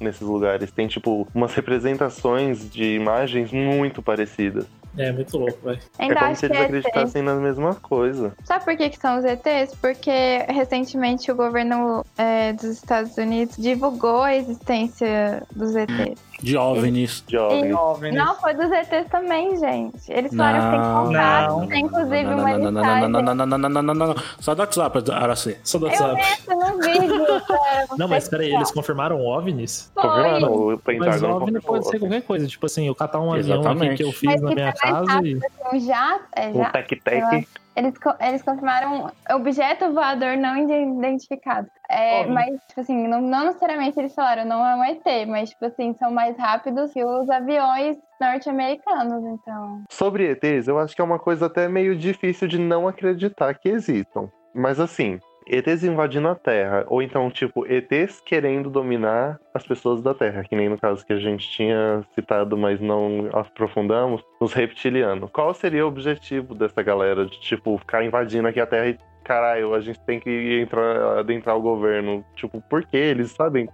nesses 0.00 0.22
lugares. 0.22 0.70
Tem, 0.70 0.88
tipo, 0.88 1.28
umas 1.34 1.54
representações 1.54 2.68
de 2.70 2.94
imagens 2.94 3.52
muito 3.52 4.02
parecidas. 4.02 4.66
É, 4.98 5.12
muito 5.12 5.38
louco, 5.38 5.58
velho. 5.62 5.80
É 5.98 6.12
como 6.12 6.26
acho 6.26 6.40
se 6.40 6.46
eles 6.46 6.56
é 6.56 6.60
ET. 6.60 6.66
acreditassem 6.66 7.22
nas 7.22 7.40
mesmas 7.40 7.78
coisas. 7.78 8.32
Sabe 8.44 8.64
por 8.64 8.76
que, 8.76 8.90
que 8.90 8.98
são 8.98 9.18
os 9.18 9.24
ETs? 9.24 9.74
Porque 9.80 10.10
recentemente 10.48 11.30
o 11.30 11.36
governo 11.36 12.04
é, 12.18 12.52
dos 12.52 12.64
Estados 12.64 13.16
Unidos 13.16 13.56
divulgou 13.56 14.22
a 14.22 14.34
existência 14.34 15.46
dos 15.54 15.76
ETs. 15.76 16.20
De 16.42 16.56
OVNIs. 16.56 17.24
De 17.26 17.36
OVNI. 17.36 17.68
Jovem, 17.70 18.12
né? 18.12 18.18
Não, 18.24 18.34
foi 18.36 18.54
dos 18.54 18.70
ETs 18.70 19.08
também, 19.10 19.56
gente. 19.58 20.10
Eles 20.10 20.34
falaram 20.34 20.60
que 20.64 20.70
tem 20.70 20.80
Não, 20.80 21.06
contato, 21.06 21.50
não. 21.50 21.66
tem 21.68 21.84
inclusive 21.84 22.22
Não, 22.24 22.38
uma 22.38 22.58
não, 22.58 22.58
não, 22.58 22.58
não, 22.58 22.70
não, 22.72 22.80
listagem. 22.80 23.08
não, 23.08 23.22
não, 23.22 23.34
não, 23.34 23.46
não, 23.46 23.58
não, 23.68 23.82
não, 23.82 23.94
não, 23.94 24.06
não. 24.08 24.14
Só 24.40 24.54
do 24.54 24.60
WhatsApp, 24.60 25.12
Araci. 25.12 25.56
Só 25.64 25.78
do 25.78 25.86
Eu 25.86 25.90
WhatsApp. 25.90 26.22
vi 26.48 26.54
no 26.54 26.78
vídeo. 26.80 27.26
cara, 27.46 27.86
Não, 27.98 28.08
mas 28.08 28.28
peraí, 28.28 28.54
eles 28.54 28.70
confirmaram 28.70 29.20
OVNIs? 29.24 29.90
foi. 29.94 30.02
Confirmaram, 30.02 30.52
o 30.54 30.80
Mas 30.98 31.22
OVNI 31.22 31.60
pode 31.60 31.86
ser 31.88 31.98
qualquer 31.98 32.22
coisa. 32.22 32.46
Tipo 32.46 32.66
assim, 32.66 32.86
eu 32.86 32.94
catar 32.94 33.20
um 33.20 33.32
avião 33.32 33.62
aqui 33.70 33.94
que 33.96 34.04
eu 34.04 34.12
fiz 34.12 34.30
Mas 34.30 34.40
na 34.40 34.54
minha 34.54 34.72
casa 34.72 35.20
e... 35.26 35.36
um 35.72 35.80
jato, 35.80 36.24
é 36.36 36.48
Um 36.48 36.64
tec-tec. 36.70 37.48
Eles, 37.76 37.94
eles 38.20 38.42
confirmaram 38.42 39.10
objeto 39.30 39.92
voador 39.92 40.36
não 40.36 40.56
ide- 40.56 40.98
identificado. 40.98 41.68
É, 41.88 42.26
mas, 42.26 42.50
tipo 42.68 42.80
assim, 42.80 43.06
não, 43.06 43.20
não 43.20 43.46
necessariamente 43.46 43.98
eles 43.98 44.14
falaram 44.14 44.44
não 44.44 44.66
é 44.66 44.74
um 44.76 44.84
ET, 44.84 45.26
mas, 45.28 45.50
tipo 45.50 45.64
assim, 45.64 45.94
são 45.94 46.10
mais 46.10 46.36
rápidos 46.36 46.92
que 46.92 47.04
os 47.04 47.28
aviões 47.30 47.96
norte-americanos, 48.20 49.24
então. 49.24 49.82
Sobre 49.90 50.30
ETs, 50.30 50.68
eu 50.68 50.78
acho 50.78 50.94
que 50.94 51.00
é 51.00 51.04
uma 51.04 51.18
coisa 51.18 51.46
até 51.46 51.68
meio 51.68 51.96
difícil 51.96 52.48
de 52.48 52.58
não 52.58 52.86
acreditar 52.88 53.54
que 53.54 53.68
existam. 53.68 54.28
Mas 54.54 54.80
assim, 54.80 55.18
ETs 55.46 55.82
invadindo 55.84 56.28
a 56.28 56.34
Terra, 56.34 56.84
ou 56.88 57.02
então, 57.02 57.30
tipo, 57.30 57.66
ETs 57.66 58.20
querendo 58.20 58.70
dominar 58.70 59.38
as 59.54 59.66
pessoas 59.66 60.02
da 60.02 60.14
Terra, 60.14 60.44
que 60.44 60.54
nem 60.54 60.68
no 60.68 60.78
caso 60.78 61.04
que 61.04 61.12
a 61.12 61.18
gente 61.18 61.50
tinha 61.50 62.04
citado, 62.14 62.56
mas 62.56 62.80
não 62.80 63.28
aprofundamos, 63.32 64.22
os 64.40 64.52
reptilianos. 64.52 65.30
Qual 65.32 65.52
seria 65.54 65.84
o 65.84 65.88
objetivo 65.88 66.54
dessa 66.54 66.82
galera 66.82 67.26
de, 67.26 67.40
tipo, 67.40 67.76
ficar 67.78 68.04
invadindo 68.04 68.48
aqui 68.48 68.60
a 68.60 68.66
Terra 68.66 68.88
e. 68.88 68.98
Caralho, 69.22 69.74
a 69.74 69.80
gente 69.80 70.00
tem 70.00 70.18
que 70.18 70.60
entrar, 70.60 71.18
adentrar 71.18 71.56
o 71.56 71.60
governo. 71.60 72.24
Tipo, 72.34 72.60
por 72.62 72.82
quê? 72.84 72.96
Eles 72.96 73.30
sabem. 73.30 73.68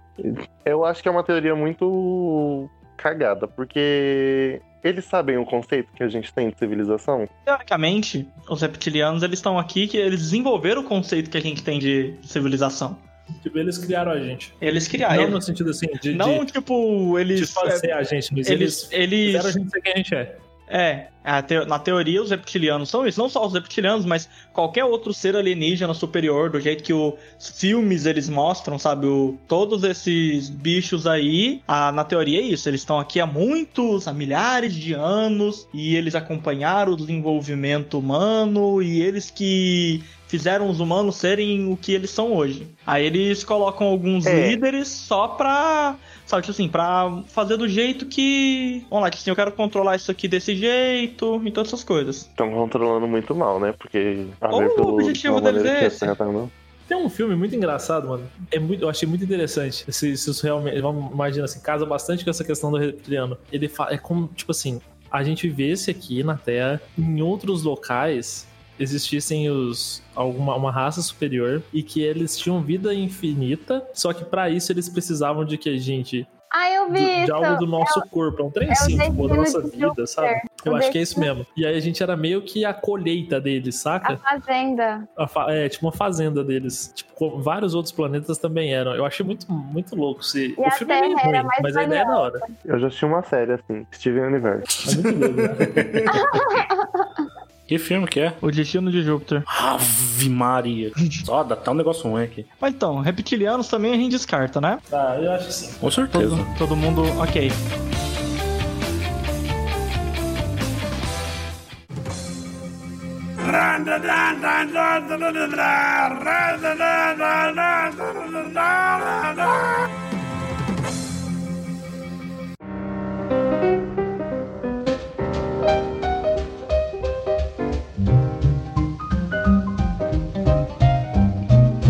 Eu 0.65 0.83
acho 0.83 1.01
que 1.01 1.07
é 1.07 1.11
uma 1.11 1.23
teoria 1.23 1.55
muito 1.55 2.69
cagada, 2.97 3.47
porque 3.47 4.61
eles 4.83 5.05
sabem 5.05 5.37
o 5.37 5.45
conceito 5.45 5.89
que 5.93 6.03
a 6.03 6.07
gente 6.07 6.33
tem 6.33 6.49
de 6.49 6.57
civilização. 6.57 7.27
Teoricamente, 7.45 8.27
os 8.49 8.61
reptilianos 8.61 9.23
eles 9.23 9.39
estão 9.39 9.57
aqui 9.57 9.87
que 9.87 9.97
eles 9.97 10.19
desenvolveram 10.19 10.81
o 10.81 10.83
conceito 10.83 11.29
que 11.29 11.37
a 11.37 11.41
gente 11.41 11.63
tem 11.63 11.79
de 11.79 12.15
civilização. 12.23 12.97
Tipo, 13.43 13.57
eles 13.59 13.77
criaram 13.77 14.11
a 14.11 14.19
gente. 14.19 14.53
Eles 14.61 14.87
criaram. 14.87 15.15
não 15.15 15.23
eles- 15.23 15.33
no 15.33 15.41
sentido 15.41 15.69
assim, 15.69 15.87
de, 16.01 16.13
não, 16.13 16.45
de, 16.45 16.53
tipo, 16.53 17.19
eles. 17.19 17.41
de 17.41 17.47
fazer 17.47 17.91
a 17.91 18.01
gente, 18.03 18.33
mas 18.33 18.49
eles, 18.49 18.89
eles, 18.91 19.11
eles, 19.13 19.25
fizeram 19.25 19.49
a 19.49 19.51
gente 19.51 19.69
ser 19.69 19.81
quem 19.81 19.93
a 19.93 19.97
gente 19.97 20.15
é. 20.15 20.37
É, 20.69 21.07
a 21.23 21.41
teo- 21.41 21.65
na 21.65 21.79
teoria 21.79 22.21
os 22.21 22.29
reptilianos 22.29 22.89
são 22.89 23.07
isso, 23.07 23.19
não 23.19 23.29
só 23.29 23.45
os 23.45 23.53
reptilianos, 23.53 24.05
mas 24.05 24.27
qualquer 24.51 24.83
outro 24.83 25.13
ser 25.13 25.35
alienígena 25.35 25.93
superior, 25.93 26.49
do 26.49 26.59
jeito 26.59 26.83
que 26.83 26.91
os 26.93 27.13
filmes 27.57 28.05
eles 28.05 28.27
mostram, 28.27 28.77
sabe? 28.77 29.07
O, 29.07 29.37
todos 29.47 29.83
esses 29.83 30.49
bichos 30.49 31.07
aí, 31.07 31.61
a- 31.67 31.91
na 31.93 32.03
teoria 32.03 32.39
é 32.39 32.43
isso, 32.43 32.67
eles 32.67 32.81
estão 32.81 32.99
aqui 32.99 33.19
há 33.19 33.25
muitos, 33.25 34.07
há 34.09 34.13
milhares 34.13 34.73
de 34.73 34.93
anos, 34.93 35.67
e 35.73 35.95
eles 35.95 36.15
acompanharam 36.15 36.91
o 36.93 36.97
desenvolvimento 36.97 37.97
humano, 37.99 38.81
e 38.81 39.01
eles 39.01 39.29
que 39.31 40.03
fizeram 40.27 40.69
os 40.69 40.81
humanos 40.81 41.15
serem 41.15 41.71
o 41.71 41.77
que 41.77 41.93
eles 41.93 42.09
são 42.09 42.33
hoje. 42.33 42.67
Aí 42.85 43.05
eles 43.05 43.45
colocam 43.45 43.87
alguns 43.87 44.25
É. 44.25 44.49
líderes 44.49 44.89
só 44.89 45.29
pra 45.29 45.95
Sabe, 46.27 46.43
tipo 46.43 46.51
assim, 46.51 46.67
pra 46.67 47.23
fazer 47.29 47.55
do 47.55 47.69
jeito 47.69 48.05
que. 48.05 48.85
Vamos 48.89 49.03
lá, 49.03 49.09
tipo 49.09 49.21
assim, 49.21 49.29
eu 49.29 49.35
quero 49.35 49.51
controlar 49.53 49.95
isso 49.95 50.11
aqui 50.11 50.27
desse 50.27 50.53
jeito 50.57 51.41
e 51.45 51.51
todas 51.51 51.69
essas 51.69 51.85
coisas. 51.85 52.17
Estão 52.17 52.51
controlando 52.51 53.07
muito 53.07 53.33
mal, 53.33 53.61
né? 53.61 53.73
Porque 53.77 54.27
a 54.41 54.53
o 54.53 54.93
objetivo 54.93 55.39
deles 55.39 55.63
é 55.63 55.85
esse? 55.85 55.99
Tá 55.99 56.25
andando. 56.25 56.51
Tem 56.85 56.97
um 56.97 57.09
filme 57.09 57.33
muito 57.33 57.55
engraçado, 57.55 58.09
mano. 58.09 58.29
É 58.51 58.59
muito, 58.59 58.83
eu 58.83 58.89
achei 58.89 59.07
muito 59.07 59.23
interessante. 59.23 59.85
Se, 59.89 60.17
se 60.17 60.29
isso 60.29 60.43
realmente. 60.43 60.81
Vamos 60.81 61.13
imaginar 61.13 61.45
assim, 61.45 61.61
casa 61.61 61.85
bastante 61.85 62.25
com 62.25 62.29
essa 62.29 62.43
questão 62.43 62.71
do 62.71 62.77
reptiliano. 62.77 63.37
Ele 63.49 63.69
fala. 63.69 63.93
É 63.93 63.97
como, 63.97 64.27
tipo 64.35 64.51
assim, 64.51 64.81
a 65.09 65.23
gente 65.23 65.47
vê-se 65.47 65.89
aqui 65.89 66.23
na 66.23 66.35
Terra, 66.35 66.81
em 66.97 67.21
outros 67.21 67.63
locais 67.63 68.45
existissem 68.79 69.49
os 69.49 70.01
alguma 70.15 70.55
uma 70.55 70.71
raça 70.71 71.01
superior 71.01 71.61
e 71.73 71.81
que 71.83 72.01
eles 72.01 72.37
tinham 72.37 72.61
vida 72.61 72.93
infinita, 72.93 73.85
só 73.93 74.13
que 74.13 74.23
pra 74.25 74.49
isso 74.49 74.71
eles 74.71 74.89
precisavam 74.89 75.45
de 75.45 75.57
que 75.57 75.69
a 75.69 75.77
gente 75.77 76.27
Ah, 76.51 76.71
eu 76.71 76.89
vi 76.91 76.99
de, 76.99 77.03
isso. 77.05 77.25
de 77.25 77.31
algo 77.31 77.55
do 77.57 77.67
nosso 77.67 78.01
corpo, 78.09 78.41
é 78.41 78.45
um 78.45 78.49
trem 78.51 78.67
é 78.67 78.71
o 78.71 78.73
assim, 78.73 78.97
tipo, 78.97 79.27
da 79.27 79.35
nossa 79.35 79.61
de 79.61 79.69
vida, 79.77 80.07
sabe? 80.07 80.41
Eu 80.65 80.71
O 80.73 80.75
acho 80.75 80.91
que 80.91 80.97
é 80.97 81.01
isso 81.01 81.19
mesmo. 81.19 81.45
E 81.55 81.65
aí 81.65 81.77
a 81.77 81.79
gente 81.79 82.01
era 82.03 82.17
meio 82.17 82.41
que 82.41 82.65
a 82.65 82.73
colheita 82.73 83.39
deles, 83.39 83.75
A 83.77 83.79
saca? 83.79 84.17
fazenda. 84.17 85.07
A 85.15 85.27
fa- 85.27 85.51
é, 85.53 85.69
tipo 85.69 85.85
uma 85.85 85.91
fazenda 85.93 86.43
deles. 86.43 86.91
Tipo, 86.95 87.39
vários 87.39 87.73
outros 87.75 87.93
planetas 87.93 88.37
também 88.37 88.73
eram. 88.73 88.93
Eu 88.95 89.05
achei 89.05 89.25
muito, 89.25 89.49
muito 89.51 89.95
louco. 89.95 90.23
Se... 90.25 90.47
E 90.49 90.55
O 90.57 90.65
a 90.65 90.71
filme 90.71 90.93
é 90.93 91.01
meio 91.01 91.17
ruim, 91.17 91.41
mas 91.61 91.77
a 91.77 91.83
ideia 91.83 92.01
é 92.01 92.05
da 92.05 92.17
hora. 92.17 92.39
Eu 92.65 92.79
já 92.79 92.87
assisti 92.87 93.05
uma 93.05 93.23
série 93.23 93.53
assim, 93.53 93.85
Steven 93.93 94.23
Universe. 94.23 94.89
É 94.89 94.93
muito 95.01 95.19
doido, 95.19 95.35
né? 95.37 95.49
Que 97.67 97.77
filme 97.77 98.07
que 98.07 98.21
é? 98.21 98.33
O 98.41 98.49
destino 98.49 98.89
de 98.89 99.03
Júpiter. 99.03 99.43
Ave 99.45 100.29
Maria. 100.29 100.91
Só 101.25 101.43
dá 101.43 101.53
até 101.53 101.69
um 101.69 101.73
negócio 101.73 102.09
ruim 102.09 102.23
aqui. 102.23 102.45
Mas 102.61 102.73
então, 102.73 103.01
reptilianos 103.01 103.67
também 103.67 103.93
a 103.93 103.97
gente 103.97 104.11
descarta, 104.11 104.61
né? 104.61 104.79
Tá, 104.89 105.17
eu 105.21 105.31
acho 105.33 105.47
que 105.47 105.53
sim. 105.53 105.73
Com 105.77 105.91
certeza. 105.91 106.29
Todo, 106.29 106.57
todo 106.57 106.75
mundo, 106.77 107.03
ok. 107.19 107.51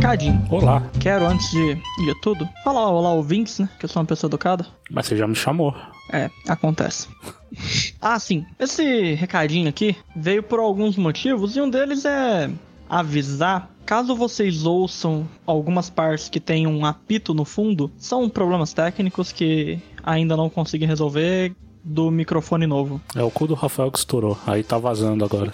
Cadinho, 0.08 0.42
Olá. 0.50 0.90
quero 1.02 1.26
antes 1.28 1.52
de, 1.52 1.76
de 1.76 2.22
tudo, 2.22 2.48
falar 2.64 2.90
olá 2.90 3.12
ouvintes, 3.12 3.60
né? 3.60 3.70
Que 3.78 3.84
eu 3.84 3.90
sou 3.90 4.02
uma 4.02 4.08
pessoa 4.08 4.30
educada. 4.30 4.66
Mas 4.90 5.06
você 5.06 5.18
já 5.18 5.28
me 5.28 5.36
chamou. 5.36 5.76
É, 6.14 6.30
acontece. 6.48 7.10
ah, 8.02 8.18
sim. 8.18 8.46
Esse 8.58 9.16
recadinho 9.16 9.68
aqui 9.68 9.98
veio 10.16 10.42
por 10.42 10.62
alguns 10.62 10.96
motivos 10.96 11.58
e 11.58 11.62
um 11.62 11.70
deles 11.70 12.06
é 12.06 12.50
avisar. 12.90 13.70
Caso 13.86 14.16
vocês 14.16 14.66
ouçam 14.66 15.28
algumas 15.46 15.90
partes 15.90 16.30
que 16.30 16.40
tem 16.40 16.66
um 16.66 16.86
apito 16.86 17.34
no 17.34 17.44
fundo, 17.44 17.92
são 17.98 18.30
problemas 18.30 18.72
técnicos 18.72 19.34
que 19.34 19.78
ainda 20.02 20.38
não 20.38 20.50
consegui 20.50 20.86
resolver 20.86 21.54
do 21.84 22.10
microfone 22.12 22.66
novo. 22.66 23.02
É 23.14 23.24
o 23.24 23.32
cu 23.32 23.48
do 23.48 23.56
Rafael 23.56 23.92
que 23.92 23.98
estourou. 23.98 24.38
Aí 24.46 24.64
tá 24.64 24.78
vazando 24.78 25.26
agora. 25.26 25.52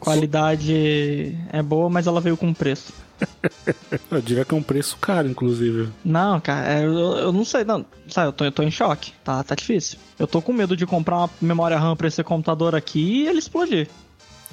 Qualidade 0.00 1.36
é 1.52 1.62
boa, 1.62 1.90
mas 1.90 2.06
ela 2.06 2.20
veio 2.20 2.36
com 2.36 2.52
preço. 2.54 2.92
Eu 4.10 4.20
diria 4.20 4.44
que 4.44 4.54
é 4.54 4.56
um 4.56 4.62
preço 4.62 4.96
caro, 5.00 5.28
inclusive. 5.28 5.88
Não, 6.04 6.40
cara, 6.40 6.68
é, 6.80 6.84
eu, 6.84 6.90
eu 6.90 7.32
não 7.32 7.44
sei, 7.44 7.64
não. 7.64 7.84
Sabe, 8.08 8.28
eu 8.28 8.32
tô, 8.32 8.44
eu 8.44 8.52
tô 8.52 8.62
em 8.62 8.70
choque. 8.70 9.12
Tá, 9.24 9.42
tá 9.42 9.54
difícil. 9.54 9.98
Eu 10.18 10.26
tô 10.26 10.40
com 10.42 10.52
medo 10.52 10.76
de 10.76 10.86
comprar 10.86 11.16
uma 11.18 11.30
memória 11.40 11.78
RAM 11.78 11.96
pra 11.96 12.08
esse 12.08 12.22
computador 12.22 12.74
aqui 12.74 13.22
e 13.22 13.28
ele 13.28 13.38
explodir. 13.38 13.88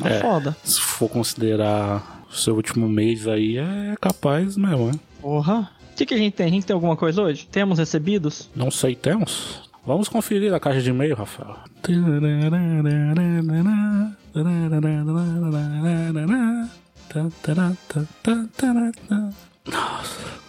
Tá 0.01 0.09
É. 0.09 0.19
foda. 0.19 0.55
Se 0.63 0.79
for 0.79 1.09
considerar 1.09 2.23
o 2.31 2.33
seu 2.35 2.55
último 2.55 2.87
mês 2.87 3.27
aí, 3.27 3.57
é 3.57 3.95
capaz 3.99 4.55
mesmo, 4.55 4.87
né? 4.87 4.99
Porra. 5.21 5.69
O 5.91 5.95
que, 5.95 6.05
que 6.05 6.13
a 6.13 6.17
gente 6.17 6.33
tem? 6.33 6.45
A 6.45 6.49
gente 6.49 6.65
tem 6.65 6.73
alguma 6.73 6.95
coisa 6.95 7.21
hoje? 7.21 7.45
Temos 7.51 7.77
recebidos? 7.79 8.49
Não 8.55 8.71
sei, 8.71 8.95
temos? 8.95 9.67
Vamos 9.85 10.07
conferir 10.07 10.53
a 10.53 10.59
caixa 10.59 10.81
de 10.81 10.89
e-mail, 10.91 11.15
Rafael. 11.15 11.57
Nossa. 19.65 20.39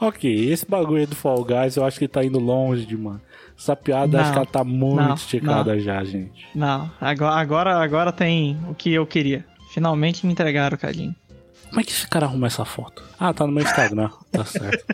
ok, 0.00 0.50
esse 0.50 0.66
bagulho 0.68 1.06
do 1.06 1.16
Fall 1.16 1.44
Guys 1.44 1.76
eu 1.76 1.84
acho 1.84 1.98
que 1.98 2.08
tá 2.08 2.24
indo 2.24 2.38
longe 2.38 2.86
demais. 2.86 3.20
Essa 3.58 3.76
piada 3.76 4.20
acho 4.20 4.28
Não, 4.28 4.32
que 4.32 4.38
ela 4.38 4.46
tá 4.46 4.64
muito 4.64 5.02
não, 5.02 5.14
esticada 5.14 5.78
já, 5.78 6.02
gente. 6.02 6.48
Não, 6.54 6.90
agora, 7.00 7.34
agora, 7.36 7.82
agora 7.82 8.12
tem 8.12 8.58
o 8.68 8.74
que 8.74 8.92
eu 8.92 9.06
queria. 9.06 9.44
Finalmente 9.72 10.26
me 10.26 10.32
entregaram, 10.32 10.76
Cadinho. 10.76 11.14
Como 11.68 11.80
é 11.80 11.84
que 11.84 11.90
esse 11.90 12.06
cara 12.06 12.26
arruma 12.26 12.48
essa 12.48 12.64
foto? 12.64 13.02
Ah, 13.18 13.32
tá 13.32 13.46
no 13.46 13.52
meu 13.52 13.62
Instagram. 13.62 14.10
tá 14.30 14.44
certo. 14.44 14.84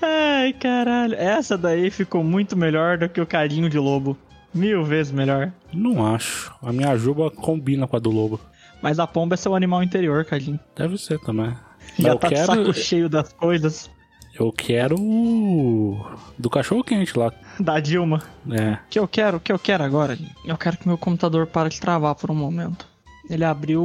Ai, 0.00 0.52
caralho. 0.54 1.14
Essa 1.14 1.58
daí 1.58 1.90
ficou 1.90 2.22
muito 2.22 2.56
melhor 2.56 2.96
do 2.96 3.08
que 3.08 3.20
o 3.20 3.26
Cadinho 3.26 3.68
de 3.68 3.78
Lobo. 3.78 4.16
Mil 4.58 4.84
vezes 4.84 5.12
melhor. 5.12 5.52
Não 5.72 6.04
acho. 6.14 6.52
A 6.62 6.72
minha 6.72 6.96
juba 6.96 7.30
combina 7.30 7.86
com 7.86 7.96
a 7.96 7.98
do 7.98 8.10
lobo. 8.10 8.40
Mas 8.82 8.98
a 8.98 9.06
pomba 9.06 9.34
é 9.34 9.36
seu 9.36 9.54
animal 9.54 9.82
interior, 9.82 10.24
Cadinho. 10.24 10.58
Deve 10.76 10.98
ser 10.98 11.18
também. 11.20 11.54
Já 11.98 12.10
eu 12.10 12.18
tá 12.18 12.28
de 12.28 12.34
quero. 12.34 12.46
saco 12.46 12.72
cheio 12.74 13.08
das 13.08 13.32
coisas 13.32 13.90
Eu 14.38 14.52
quero 14.52 14.96
o. 15.00 16.04
Do 16.38 16.48
cachorro 16.50 16.84
quente 16.84 17.18
lá. 17.18 17.32
da 17.58 17.80
Dilma. 17.80 18.22
É. 18.50 18.72
O 18.74 18.78
que 18.90 18.98
eu 18.98 19.08
quero, 19.08 19.36
o 19.38 19.40
que 19.40 19.52
eu 19.52 19.58
quero 19.58 19.82
agora? 19.84 20.16
Eu 20.44 20.56
quero 20.56 20.76
que 20.76 20.86
meu 20.86 20.98
computador 20.98 21.46
pare 21.46 21.68
de 21.70 21.80
travar 21.80 22.14
por 22.14 22.30
um 22.30 22.34
momento. 22.34 22.86
Ele 23.28 23.44
abriu 23.44 23.82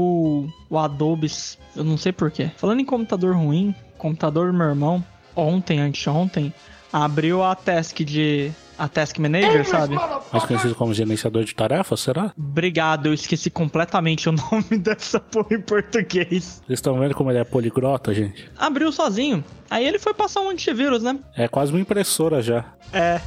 o 0.70 0.78
Adobe, 0.78 1.28
eu 1.76 1.84
não 1.84 1.98
sei 1.98 2.12
porquê. 2.14 2.52
Falando 2.56 2.80
em 2.80 2.86
computador 2.86 3.36
ruim, 3.36 3.76
computador 3.98 4.52
do 4.52 4.58
meu 4.58 4.68
irmão, 4.68 5.04
ontem, 5.36 5.80
anteontem, 5.82 6.54
abriu 6.92 7.44
a 7.44 7.56
task 7.56 7.98
de. 8.02 8.52
A 8.84 8.88
Task 8.90 9.18
Manager, 9.18 9.66
sabe? 9.66 9.96
Mais 9.96 10.44
conhecido 10.44 10.76
como 10.76 10.94
gerenciador 10.94 11.46
de 11.46 11.56
tarefas, 11.56 12.02
será? 12.02 12.34
Obrigado, 12.38 13.06
eu 13.06 13.14
esqueci 13.14 13.50
completamente 13.50 14.28
o 14.28 14.34
nome 14.52 14.78
dessa 14.78 15.22
porra 15.22 15.56
em 15.56 15.62
português. 15.62 16.62
Vocês 16.68 16.80
estão 16.80 17.00
vendo 17.00 17.16
como 17.16 17.32
ele 17.32 17.40
é 17.40 17.46
poligrota, 17.46 18.14
gente? 18.14 18.52
Abriu 18.58 18.92
sozinho. 18.92 19.42
Aí 19.70 19.88
ele 19.88 19.98
foi 19.98 20.14
passar 20.14 20.42
um 20.42 20.50
antivírus, 20.50 21.02
né? 21.02 21.18
É 21.34 21.48
quase 21.48 21.72
uma 21.72 21.80
impressora 21.80 22.42
já. 22.42 22.74
É. 22.92 23.22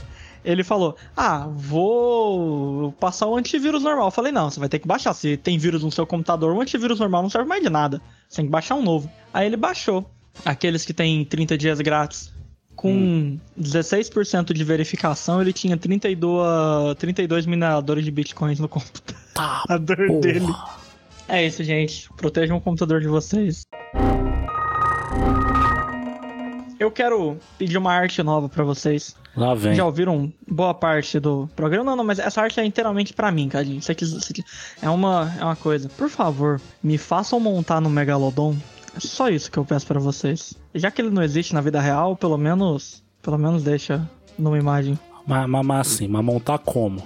Ele 0.45 0.63
falou: 0.63 0.95
Ah, 1.17 1.49
vou 1.51 2.93
passar 3.01 3.27
o 3.27 3.35
antivírus 3.35 3.83
normal. 3.83 4.09
Eu 4.09 4.13
falei: 4.13 4.33
Não, 4.33 4.51
você 4.51 4.61
vai 4.61 4.69
ter 4.69 4.79
que 4.79 4.87
baixar. 4.87 5.15
Se 5.15 5.39
tem 5.39 5.57
vírus 5.57 5.83
no 5.83 5.91
seu 5.91 6.07
computador, 6.07 6.55
o 6.55 6.61
antivírus 6.61 7.01
normal 7.01 7.23
não 7.23 7.31
serve 7.31 7.49
mais 7.49 7.63
de 7.63 7.71
nada. 7.71 8.03
Você 8.29 8.37
tem 8.37 8.45
que 8.45 8.51
baixar 8.51 8.75
um 8.75 8.83
novo. 8.83 9.11
Aí 9.33 9.47
ele 9.47 9.57
baixou. 9.57 10.09
Aqueles 10.45 10.85
que 10.85 10.93
tem 10.93 11.25
30 11.25 11.57
dias 11.57 11.81
grátis. 11.81 12.36
Com 12.77 13.39
16% 13.59 14.53
de 14.53 14.63
verificação, 14.63 15.41
ele 15.41 15.53
tinha 15.53 15.77
32, 15.77 16.97
32 16.99 17.47
mineradores 17.47 18.05
de 18.05 18.11
bitcoins 18.11 18.61
no 18.61 18.69
computador 18.69 20.07
porra. 20.07 20.21
dele. 20.21 20.55
É 21.29 21.45
isso, 21.45 21.65
gente. 21.65 22.09
Protejam 22.17 22.57
o 22.57 22.61
computador 22.61 23.01
de 23.01 23.09
vocês. 23.09 23.63
Eu 26.79 26.91
quero 26.91 27.39
pedir 27.59 27.79
uma 27.79 27.93
arte 27.93 28.23
nova 28.23 28.49
pra 28.49 28.63
vocês. 28.63 29.17
Lá 29.35 29.55
vem. 29.55 29.75
Já 29.75 29.85
ouviram 29.85 30.33
boa 30.47 30.75
parte 30.75 31.19
do 31.19 31.49
programa? 31.57 31.85
Não, 31.85 31.97
não, 31.97 32.05
mas 32.05 32.19
essa 32.19 32.41
arte 32.41 32.61
é 32.61 32.65
inteiramente 32.65 33.15
pra 33.15 33.33
mim, 33.33 33.49
Cadinho. 33.49 33.79
Isso 33.79 33.91
aqui, 33.91 34.05
isso 34.05 34.31
aqui 34.31 34.45
é, 34.81 34.89
uma, 34.89 35.35
é 35.41 35.45
uma 35.45 35.57
coisa. 35.57 35.89
Por 35.89 36.09
favor, 36.09 36.61
me 36.83 36.99
façam 36.99 37.41
montar 37.41 37.81
no 37.81 37.89
Megalodon. 37.89 38.57
É 38.97 39.01
só 39.01 39.29
isso 39.29 39.51
que 39.51 39.59
eu 39.59 39.65
peço 39.65 39.87
pra 39.87 40.01
vocês. 40.01 40.55
Já 40.75 40.91
que 40.91 41.03
ele 41.03 41.11
não 41.11 41.23
existe 41.23 41.55
na 41.55 41.61
vida 41.61 41.81
real, 41.81 42.17
pelo 42.17 42.39
menos, 42.39 43.03
pelo 43.23 43.39
menos 43.39 43.63
deixa 43.63 44.09
numa 44.39 44.59
imagem. 44.59 44.99
Mas, 45.27 45.49
mas, 45.49 45.67
mas 45.67 45.87
assim, 45.87 46.09
mas 46.09 46.25
montar 46.25 46.59
como? 46.59 47.03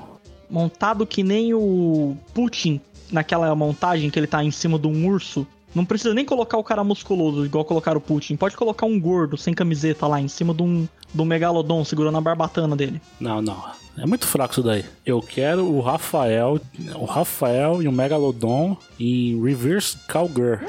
Montado 0.48 1.06
que 1.06 1.22
nem 1.22 1.54
o 1.54 2.16
Putin 2.32 2.80
naquela 3.10 3.54
montagem 3.54 4.10
que 4.10 4.18
ele 4.18 4.26
tá 4.26 4.44
em 4.44 4.50
cima 4.50 4.78
de 4.78 4.86
um 4.86 5.06
urso. 5.08 5.46
Não 5.74 5.84
precisa 5.84 6.12
nem 6.14 6.24
colocar 6.24 6.58
o 6.58 6.64
cara 6.64 6.82
musculoso, 6.82 7.44
igual 7.44 7.64
colocaram 7.64 7.98
o 7.98 8.00
Putin. 8.00 8.36
Pode 8.36 8.56
colocar 8.56 8.86
um 8.86 8.98
gordo, 9.00 9.36
sem 9.36 9.54
camiseta 9.54 10.06
lá, 10.06 10.20
em 10.20 10.28
cima 10.28 10.52
de 10.52 10.62
um, 10.62 10.88
de 11.12 11.22
um 11.22 11.24
megalodon, 11.24 11.84
segurando 11.84 12.18
a 12.18 12.20
barbatana 12.20 12.74
dele. 12.76 13.00
Não, 13.20 13.40
não. 13.40 13.64
É 13.96 14.06
muito 14.06 14.26
fraco 14.26 14.54
isso 14.54 14.62
daí. 14.62 14.84
Eu 15.04 15.20
quero 15.20 15.64
o 15.64 15.80
Rafael, 15.80 16.60
o 16.94 17.04
Rafael 17.04 17.82
e 17.82 17.88
o 17.88 17.92
Megalodon 17.92 18.76
em 18.98 19.40
Reverse 19.42 19.96
Cowgirl. 20.10 20.64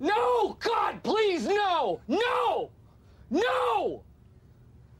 No, 0.00 0.48
God! 0.48 1.00
Please, 1.02 1.46
no! 1.46 2.00
No! 2.08 2.70
No! 3.30 4.02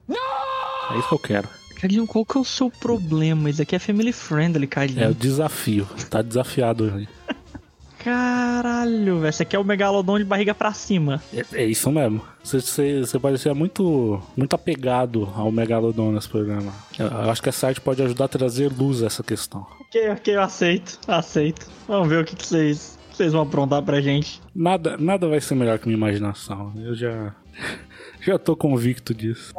No! 0.07 0.95
É 0.95 0.99
isso 0.99 1.09
que 1.09 1.15
eu 1.15 1.19
quero. 1.19 1.49
Cadinho, 1.81 2.07
qual 2.07 2.27
que 2.27 2.37
é 2.37 2.41
o 2.41 2.45
seu 2.45 2.71
problema? 2.71 3.49
Isso 3.49 3.63
aqui 3.63 3.75
é 3.75 3.79
family 3.79 4.13
friendly, 4.13 4.67
Cadinho. 4.67 5.03
É 5.03 5.09
o 5.09 5.15
desafio. 5.15 5.89
Tá 6.11 6.21
desafiado 6.21 6.85
hoje. 6.85 7.09
Caralho, 8.05 9.21
velho. 9.21 9.29
Esse 9.29 9.43
aqui 9.43 9.55
é 9.55 9.59
o 9.59 9.65
megalodon 9.65 10.19
de 10.19 10.25
barriga 10.25 10.55
pra 10.55 10.73
cima. 10.73 11.23
É, 11.33 11.45
é 11.63 11.65
isso 11.65 11.91
mesmo. 11.91 12.23
Você, 12.43 12.61
você, 12.61 13.01
você 13.01 13.19
parecia 13.19 13.55
muito, 13.55 14.23
muito 14.37 14.55
apegado 14.55 15.31
ao 15.37 15.53
Megalodon 15.53 16.13
nesse 16.13 16.29
programa. 16.29 16.73
Eu, 16.99 17.07
eu 17.07 17.31
acho 17.31 17.43
que 17.43 17.51
essa 17.51 17.67
arte 17.69 17.81
pode 17.81 18.03
ajudar 18.03 18.25
a 18.25 18.29
trazer 18.29 18.73
luz 18.73 19.03
a 19.03 19.07
essa 19.07 19.23
questão. 19.23 19.67
Ok, 19.81 20.11
ok, 20.11 20.35
eu 20.35 20.43
aceito. 20.43 20.99
Aceito. 21.07 21.67
Vamos 21.87 22.09
ver 22.09 22.23
o 22.23 22.25
que, 22.25 22.35
que 22.37 22.47
vocês, 22.47 22.99
vocês 23.21 23.35
vão 23.35 23.43
aprontar 23.43 23.83
pra 23.83 24.01
gente. 24.01 24.41
Nada, 24.55 24.97
nada 24.97 25.29
vai 25.29 25.43
ser 25.43 25.55
melhor 25.55 25.79
que 25.79 25.87
minha 25.87 25.97
imaginação. 25.97 26.73
Eu 26.75 26.95
já, 26.95 27.35
já 28.19 28.39
tô 28.39 28.57
convicto 28.57 29.13
disso. 29.13 29.53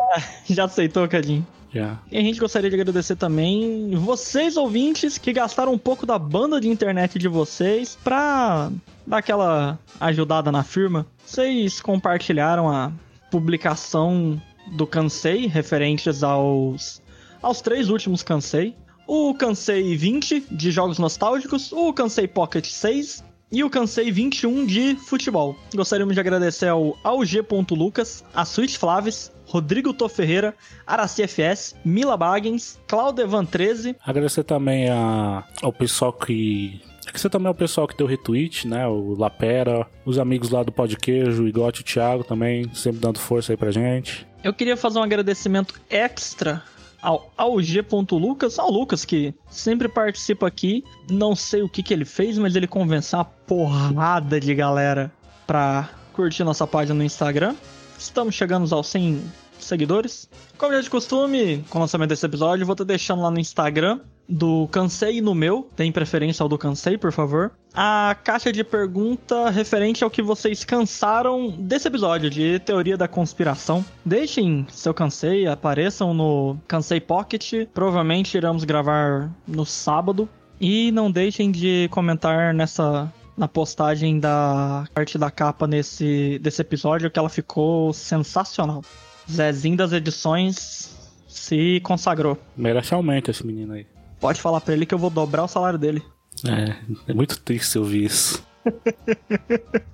Já 0.49 0.63
aceitou, 0.65 1.07
Cadinho? 1.07 1.45
Já. 1.71 1.99
E 2.11 2.17
a 2.17 2.21
gente 2.21 2.39
gostaria 2.39 2.71
de 2.71 2.75
agradecer 2.75 3.15
também 3.15 3.91
vocês 3.95 4.57
ouvintes 4.57 5.19
que 5.19 5.31
gastaram 5.31 5.71
um 5.71 5.77
pouco 5.77 6.07
da 6.07 6.17
banda 6.17 6.59
de 6.59 6.67
internet 6.67 7.19
de 7.19 7.27
vocês 7.27 7.97
pra 8.03 8.71
dar 9.05 9.17
aquela 9.19 9.77
ajudada 9.99 10.51
na 10.51 10.63
firma. 10.63 11.05
Vocês 11.23 11.79
compartilharam 11.79 12.67
a 12.67 12.91
publicação 13.29 14.41
do 14.71 14.87
Cansei 14.87 15.45
referentes 15.45 16.23
aos 16.23 16.99
aos 17.43 17.61
três 17.61 17.89
últimos 17.89 18.23
Cansei. 18.23 18.75
O 19.07 19.35
Cansei 19.35 19.95
20 19.95 20.47
de 20.51 20.71
jogos 20.71 20.97
nostálgicos, 20.97 21.71
o 21.71 21.93
Cansei 21.93 22.27
Pocket 22.27 22.65
6 22.65 23.30
e 23.51 23.63
o 23.63 23.69
Cansei 23.69 24.11
21 24.11 24.65
de 24.65 24.95
futebol. 24.95 25.55
Gostaríamos 25.75 26.13
de 26.13 26.19
agradecer 26.19 26.67
ao 26.67 26.97
AUG.Lucas, 27.03 28.23
a 28.33 28.45
Switch 28.45 28.77
Flaves, 28.77 29.31
Rodrigo 29.45 29.93
Tô 29.93 30.07
Ferreira, 30.07 30.55
Araci 30.87 31.27
FS, 31.27 31.75
Mila 31.83 32.15
Baggins, 32.15 32.79
Claudevan 32.87 33.43
13. 33.43 33.97
Agradecer 34.05 34.43
também 34.43 34.89
a, 34.89 35.43
ao 35.61 35.73
pessoal 35.73 36.13
que. 36.13 36.81
Agradecer 37.01 37.29
também 37.29 37.47
ao 37.47 37.55
pessoal 37.55 37.87
que 37.87 37.97
deu 37.97 38.07
retweet, 38.07 38.67
né? 38.67 38.87
O 38.87 39.15
Lapera, 39.15 39.85
os 40.05 40.17
amigos 40.17 40.49
lá 40.49 40.63
do 40.63 40.71
Pode 40.71 40.95
Queijo, 40.95 41.43
o 41.43 41.47
Igote 41.47 41.81
e 41.81 41.83
o 41.83 41.85
Thiago 41.85 42.23
também, 42.23 42.73
sempre 42.73 43.01
dando 43.01 43.19
força 43.19 43.51
aí 43.51 43.57
pra 43.57 43.71
gente. 43.71 44.25
Eu 44.43 44.53
queria 44.53 44.77
fazer 44.77 44.99
um 44.99 45.03
agradecimento 45.03 45.79
extra 45.89 46.63
ao 47.01 47.31
AUG.Lucas, 47.37 48.59
ao 48.59 48.69
Lucas 48.69 49.03
que 49.03 49.33
sempre 49.49 49.87
participa 49.87 50.47
aqui. 50.47 50.83
Não 51.09 51.35
sei 51.35 51.61
o 51.61 51.69
que, 51.69 51.81
que 51.81 51.93
ele 51.93 52.05
fez, 52.05 52.37
mas 52.37 52.55
ele 52.55 52.67
convenceu 52.67 53.19
uma 53.19 53.25
porrada 53.25 54.39
de 54.39 54.53
galera 54.53 55.11
pra 55.47 55.89
curtir 56.13 56.43
nossa 56.43 56.67
página 56.67 56.95
no 56.95 57.03
Instagram. 57.03 57.55
Estamos 57.97 58.35
chegando 58.35 58.73
aos 58.73 58.87
100 58.87 59.21
seguidores. 59.59 60.29
Como 60.57 60.73
já 60.73 60.81
de 60.81 60.89
costume, 60.89 61.63
com 61.69 61.77
o 61.77 61.81
lançamento 61.81 62.09
desse 62.09 62.25
episódio, 62.25 62.65
vou 62.65 62.73
estar 62.73 62.83
deixando 62.83 63.21
lá 63.21 63.31
no 63.31 63.39
Instagram 63.39 63.99
do 64.31 64.67
Cansei 64.71 65.21
no 65.21 65.35
meu. 65.35 65.67
Tem 65.75 65.91
preferência 65.91 66.41
ao 66.41 66.49
do 66.49 66.57
Cansei, 66.57 66.97
por 66.97 67.11
favor. 67.11 67.51
A 67.73 68.15
caixa 68.23 68.51
de 68.51 68.63
pergunta 68.63 69.49
referente 69.49 70.03
ao 70.03 70.09
que 70.09 70.21
vocês 70.21 70.63
cansaram 70.63 71.51
desse 71.51 71.87
episódio 71.87 72.29
de 72.29 72.59
teoria 72.59 72.97
da 72.97 73.07
conspiração. 73.07 73.83
Deixem 74.03 74.65
seu 74.69 74.93
Cansei, 74.93 75.47
apareçam 75.47 76.13
no 76.13 76.57
Cansei 76.67 77.01
Pocket. 77.01 77.67
Provavelmente 77.73 78.35
iremos 78.35 78.63
gravar 78.63 79.29
no 79.47 79.65
sábado. 79.65 80.27
E 80.59 80.91
não 80.91 81.11
deixem 81.11 81.51
de 81.51 81.87
comentar 81.91 82.53
nessa 82.53 83.11
na 83.35 83.47
postagem 83.47 84.19
da 84.19 84.85
arte 84.93 85.17
da 85.17 85.31
capa 85.31 85.65
nesse 85.65 86.37
desse 86.39 86.61
episódio 86.61 87.09
que 87.09 87.17
ela 87.17 87.29
ficou 87.29 87.91
sensacional. 87.91 88.83
Zezinho 89.29 89.75
das 89.75 89.91
edições 89.93 90.95
se 91.27 91.79
consagrou. 91.81 92.37
Merece 92.55 92.93
aumento 92.93 93.31
esse 93.31 93.45
menino 93.45 93.73
aí. 93.73 93.87
Pode 94.21 94.39
falar 94.39 94.61
pra 94.61 94.73
ele 94.73 94.85
que 94.85 94.93
eu 94.93 94.99
vou 94.99 95.09
dobrar 95.09 95.43
o 95.43 95.47
salário 95.47 95.77
dele. 95.77 96.01
É, 96.45 96.75
é 97.11 97.13
muito 97.13 97.39
triste 97.39 97.77
ouvir 97.77 98.05
isso. 98.05 98.41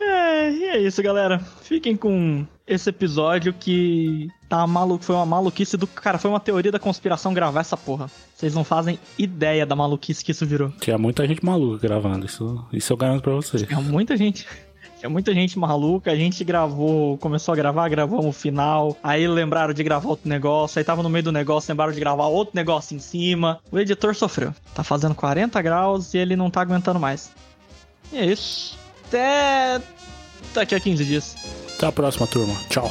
É, 0.00 0.50
e 0.50 0.64
é 0.64 0.78
isso, 0.78 1.02
galera. 1.02 1.38
Fiquem 1.38 1.94
com 1.94 2.46
esse 2.66 2.88
episódio 2.88 3.52
que 3.52 4.28
tá 4.48 4.66
maluco, 4.66 5.04
foi 5.04 5.14
uma 5.14 5.26
maluquice 5.26 5.76
do 5.76 5.86
cara, 5.86 6.18
foi 6.18 6.30
uma 6.30 6.40
teoria 6.40 6.72
da 6.72 6.78
conspiração 6.78 7.34
gravar 7.34 7.60
essa 7.60 7.76
porra. 7.76 8.10
Vocês 8.34 8.54
não 8.54 8.64
fazem 8.64 8.98
ideia 9.18 9.66
da 9.66 9.76
maluquice 9.76 10.24
que 10.24 10.30
isso 10.30 10.46
virou. 10.46 10.70
Tinha 10.80 10.96
muita 10.96 11.26
gente 11.26 11.44
maluca 11.44 11.86
gravando, 11.86 12.24
isso, 12.24 12.64
isso 12.72 12.92
eu 12.92 12.96
garanto 12.96 13.22
pra 13.22 13.34
vocês. 13.34 13.62
Tinha 13.64 13.80
muita 13.80 14.16
gente. 14.16 14.46
Tinha 14.98 15.08
muita 15.08 15.32
gente 15.32 15.58
maluca, 15.58 16.10
a 16.10 16.16
gente 16.16 16.42
gravou, 16.42 17.16
começou 17.18 17.52
a 17.52 17.56
gravar, 17.56 17.88
gravamos 17.88 18.26
o 18.26 18.32
final, 18.32 18.96
aí 19.02 19.28
lembraram 19.28 19.72
de 19.72 19.82
gravar 19.84 20.08
outro 20.08 20.28
negócio, 20.28 20.78
aí 20.78 20.84
tava 20.84 21.02
no 21.02 21.08
meio 21.08 21.22
do 21.22 21.32
negócio, 21.32 21.70
lembraram 21.70 21.92
de 21.92 22.00
gravar 22.00 22.26
outro 22.26 22.56
negócio 22.56 22.96
em 22.96 22.98
cima. 22.98 23.60
O 23.70 23.78
editor 23.78 24.14
sofreu. 24.14 24.52
Tá 24.74 24.82
fazendo 24.82 25.14
40 25.14 25.62
graus 25.62 26.14
e 26.14 26.18
ele 26.18 26.34
não 26.34 26.50
tá 26.50 26.62
aguentando 26.62 26.98
mais. 26.98 27.30
E 28.12 28.18
é 28.18 28.26
isso. 28.26 28.76
Até 29.06 29.80
daqui 30.52 30.74
a 30.74 30.80
15 30.80 31.04
dias. 31.04 31.36
Até 31.76 31.86
a 31.86 31.92
próxima, 31.92 32.26
turma. 32.26 32.54
Tchau. 32.68 32.90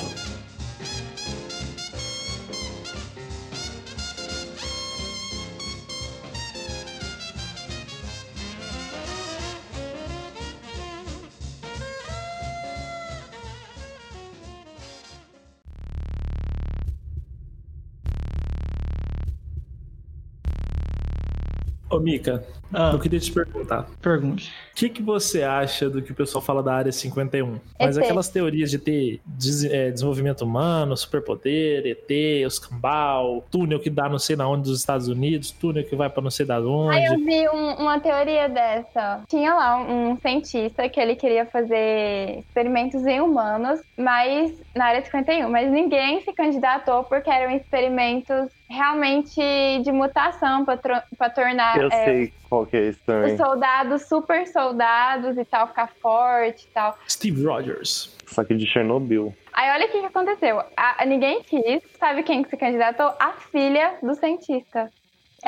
Mika, 22.12 22.44
Ah, 22.74 22.92
eu 22.94 23.00
queria 23.00 23.20
te 23.20 23.32
perguntar. 23.32 23.86
pergunte. 24.02 24.52
que, 24.76 24.90
que 24.90 25.02
você 25.02 25.42
acha 25.42 25.90
do 25.90 26.02
que 26.04 26.12
o 26.12 26.16
pessoal 26.16 26.42
fala 26.42 26.62
da 26.62 26.74
área 26.74 26.92
51? 26.92 27.60
Mas 27.80 27.98
ET. 27.98 28.04
aquelas 28.04 28.30
teorias 28.30 28.70
de 28.70 28.78
ter 28.78 29.20
des- 29.26 29.64
é, 29.66 29.90
desenvolvimento 29.90 30.42
humano, 30.44 30.96
superpoder, 30.96 31.84
ET, 31.88 32.46
os 32.46 32.60
cambal, 32.60 33.44
túnel 33.50 33.80
que 33.80 33.90
dá 33.90 34.08
não 34.08 34.20
sei 34.20 34.36
na 34.36 34.48
onde 34.48 34.64
dos 34.70 34.80
Estados 34.80 35.08
Unidos, 35.08 35.50
túnel 35.52 35.84
que 35.84 35.96
vai 35.96 36.10
pra 36.10 36.22
não 36.22 36.30
sei 36.30 36.46
da 36.46 36.58
Aí 36.58 36.62
eu 36.64 36.74
onde. 37.14 37.24
vi 37.26 37.50
um- 37.50 37.74
uma 37.82 38.00
teoria 38.00 38.48
dessa. 38.48 39.22
Tinha 39.28 39.54
lá 39.56 39.78
um, 39.78 40.12
um 40.12 40.18
cientista 40.20 40.88
que 40.88 41.00
ele 41.00 41.16
queria 41.16 41.46
fazer 41.46 42.40
experimentos 42.40 43.04
em 43.06 43.20
humanos, 43.20 43.80
mas 43.98 44.52
na 44.76 44.86
área 44.86 45.04
51, 45.04 45.50
mas 45.50 45.72
ninguém 45.72 46.22
se 46.22 46.32
candidatou 46.34 47.04
porque 47.06 47.30
eram 47.30 47.56
experimentos 47.56 48.50
realmente 48.70 49.40
de 49.84 49.92
mutação 49.92 50.66
para 50.66 51.30
tornar 51.34 51.78
Eu 51.78 51.88
é, 51.88 52.06
sei 52.06 52.34
qual 52.50 52.66
que 52.66 52.78
é 52.78 52.82
esse 52.88 53.00
também. 53.00 53.34
os 53.34 53.38
soldados 53.38 54.02
super 54.08 54.48
soldados 54.48 55.38
e 55.38 55.46
tal 55.46 55.68
ficar 55.68 55.88
forte 56.02 56.66
e 56.66 56.68
tal. 56.74 56.98
Steve 57.10 57.46
Rogers. 57.46 58.16
Só 58.28 58.44
que 58.44 58.54
de 58.56 58.66
Chernobyl. 58.68 59.34
Aí 59.54 59.72
olha 59.72 59.86
o 59.88 59.90
que, 59.90 60.00
que 60.02 60.06
aconteceu. 60.06 60.60
A, 60.76 61.02
a- 61.02 61.06
ninguém 61.06 61.42
quis. 61.44 61.82
Sabe 61.98 62.24
quem 62.24 62.44
que 62.44 62.50
se 62.50 62.58
candidatou? 62.58 63.14
A 63.20 63.32
filha 63.52 63.96
do 64.04 64.14
cientista. 64.16 64.90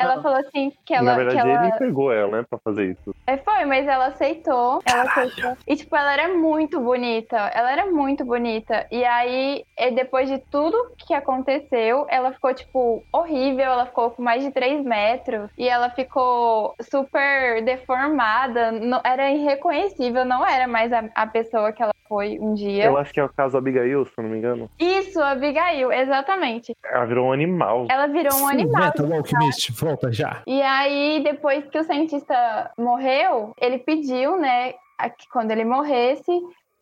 Ela 0.00 0.14
Ah. 0.14 0.22
falou 0.22 0.38
assim 0.38 0.72
que 0.84 0.94
ela. 0.94 1.04
Na 1.04 1.14
verdade, 1.16 1.36
que 1.40 1.48
ela... 1.48 1.66
ele 1.68 1.78
pegou 1.78 2.12
ela, 2.12 2.38
né, 2.38 2.46
pra 2.48 2.58
fazer 2.58 2.90
isso. 2.92 3.14
É, 3.26 3.36
foi, 3.36 3.64
mas 3.64 3.86
ela 3.86 4.06
aceitou. 4.06 4.80
Ela 4.84 5.02
aceitou. 5.02 5.56
E, 5.66 5.76
tipo, 5.76 5.94
ela 5.96 6.12
era 6.12 6.28
muito 6.36 6.80
bonita. 6.80 7.36
Ela 7.54 7.72
era 7.72 7.86
muito 7.86 8.24
bonita. 8.24 8.86
E 8.90 9.04
aí, 9.04 9.64
depois 9.94 10.28
de 10.28 10.38
tudo 10.50 10.92
que 10.98 11.14
aconteceu, 11.14 12.06
ela 12.08 12.32
ficou, 12.32 12.52
tipo, 12.54 13.04
horrível. 13.12 13.64
Ela 13.66 13.86
ficou 13.86 14.10
com 14.10 14.22
mais 14.22 14.42
de 14.42 14.50
3 14.50 14.84
metros. 14.84 15.50
E 15.56 15.68
ela 15.68 15.90
ficou 15.90 16.74
super 16.80 17.62
deformada. 17.64 18.72
Não, 18.72 19.00
era 19.04 19.30
irreconhecível. 19.30 20.24
Não 20.24 20.46
era 20.46 20.66
mais 20.66 20.92
a, 20.92 21.04
a 21.14 21.26
pessoa 21.26 21.72
que 21.72 21.82
ela 21.82 21.92
foi 22.10 22.40
um 22.40 22.54
dia. 22.54 22.86
Eu 22.86 22.98
acho 22.98 23.14
que 23.14 23.20
é 23.20 23.24
o 23.24 23.28
caso 23.28 23.56
Abigail, 23.56 24.04
se 24.04 24.10
eu 24.18 24.24
não 24.24 24.30
me 24.32 24.38
engano. 24.38 24.68
Isso, 24.80 25.22
Abigail, 25.22 25.92
exatamente. 25.92 26.76
Ela 26.84 27.04
virou 27.04 27.28
um 27.28 27.32
animal. 27.32 27.86
Ela 27.88 28.08
virou 28.08 28.36
um 28.36 28.48
animal. 28.48 28.82
Metal 28.82 29.12
Alchemist, 29.12 29.72
volta 29.80 30.10
já. 30.10 30.42
E 30.44 30.60
aí, 30.60 31.22
depois 31.22 31.64
que 31.68 31.78
o 31.78 31.84
cientista 31.84 32.72
morreu, 32.76 33.54
ele 33.60 33.78
pediu, 33.78 34.36
né, 34.36 34.72
que 35.16 35.28
quando 35.32 35.52
ele 35.52 35.64
morresse, 35.64 36.32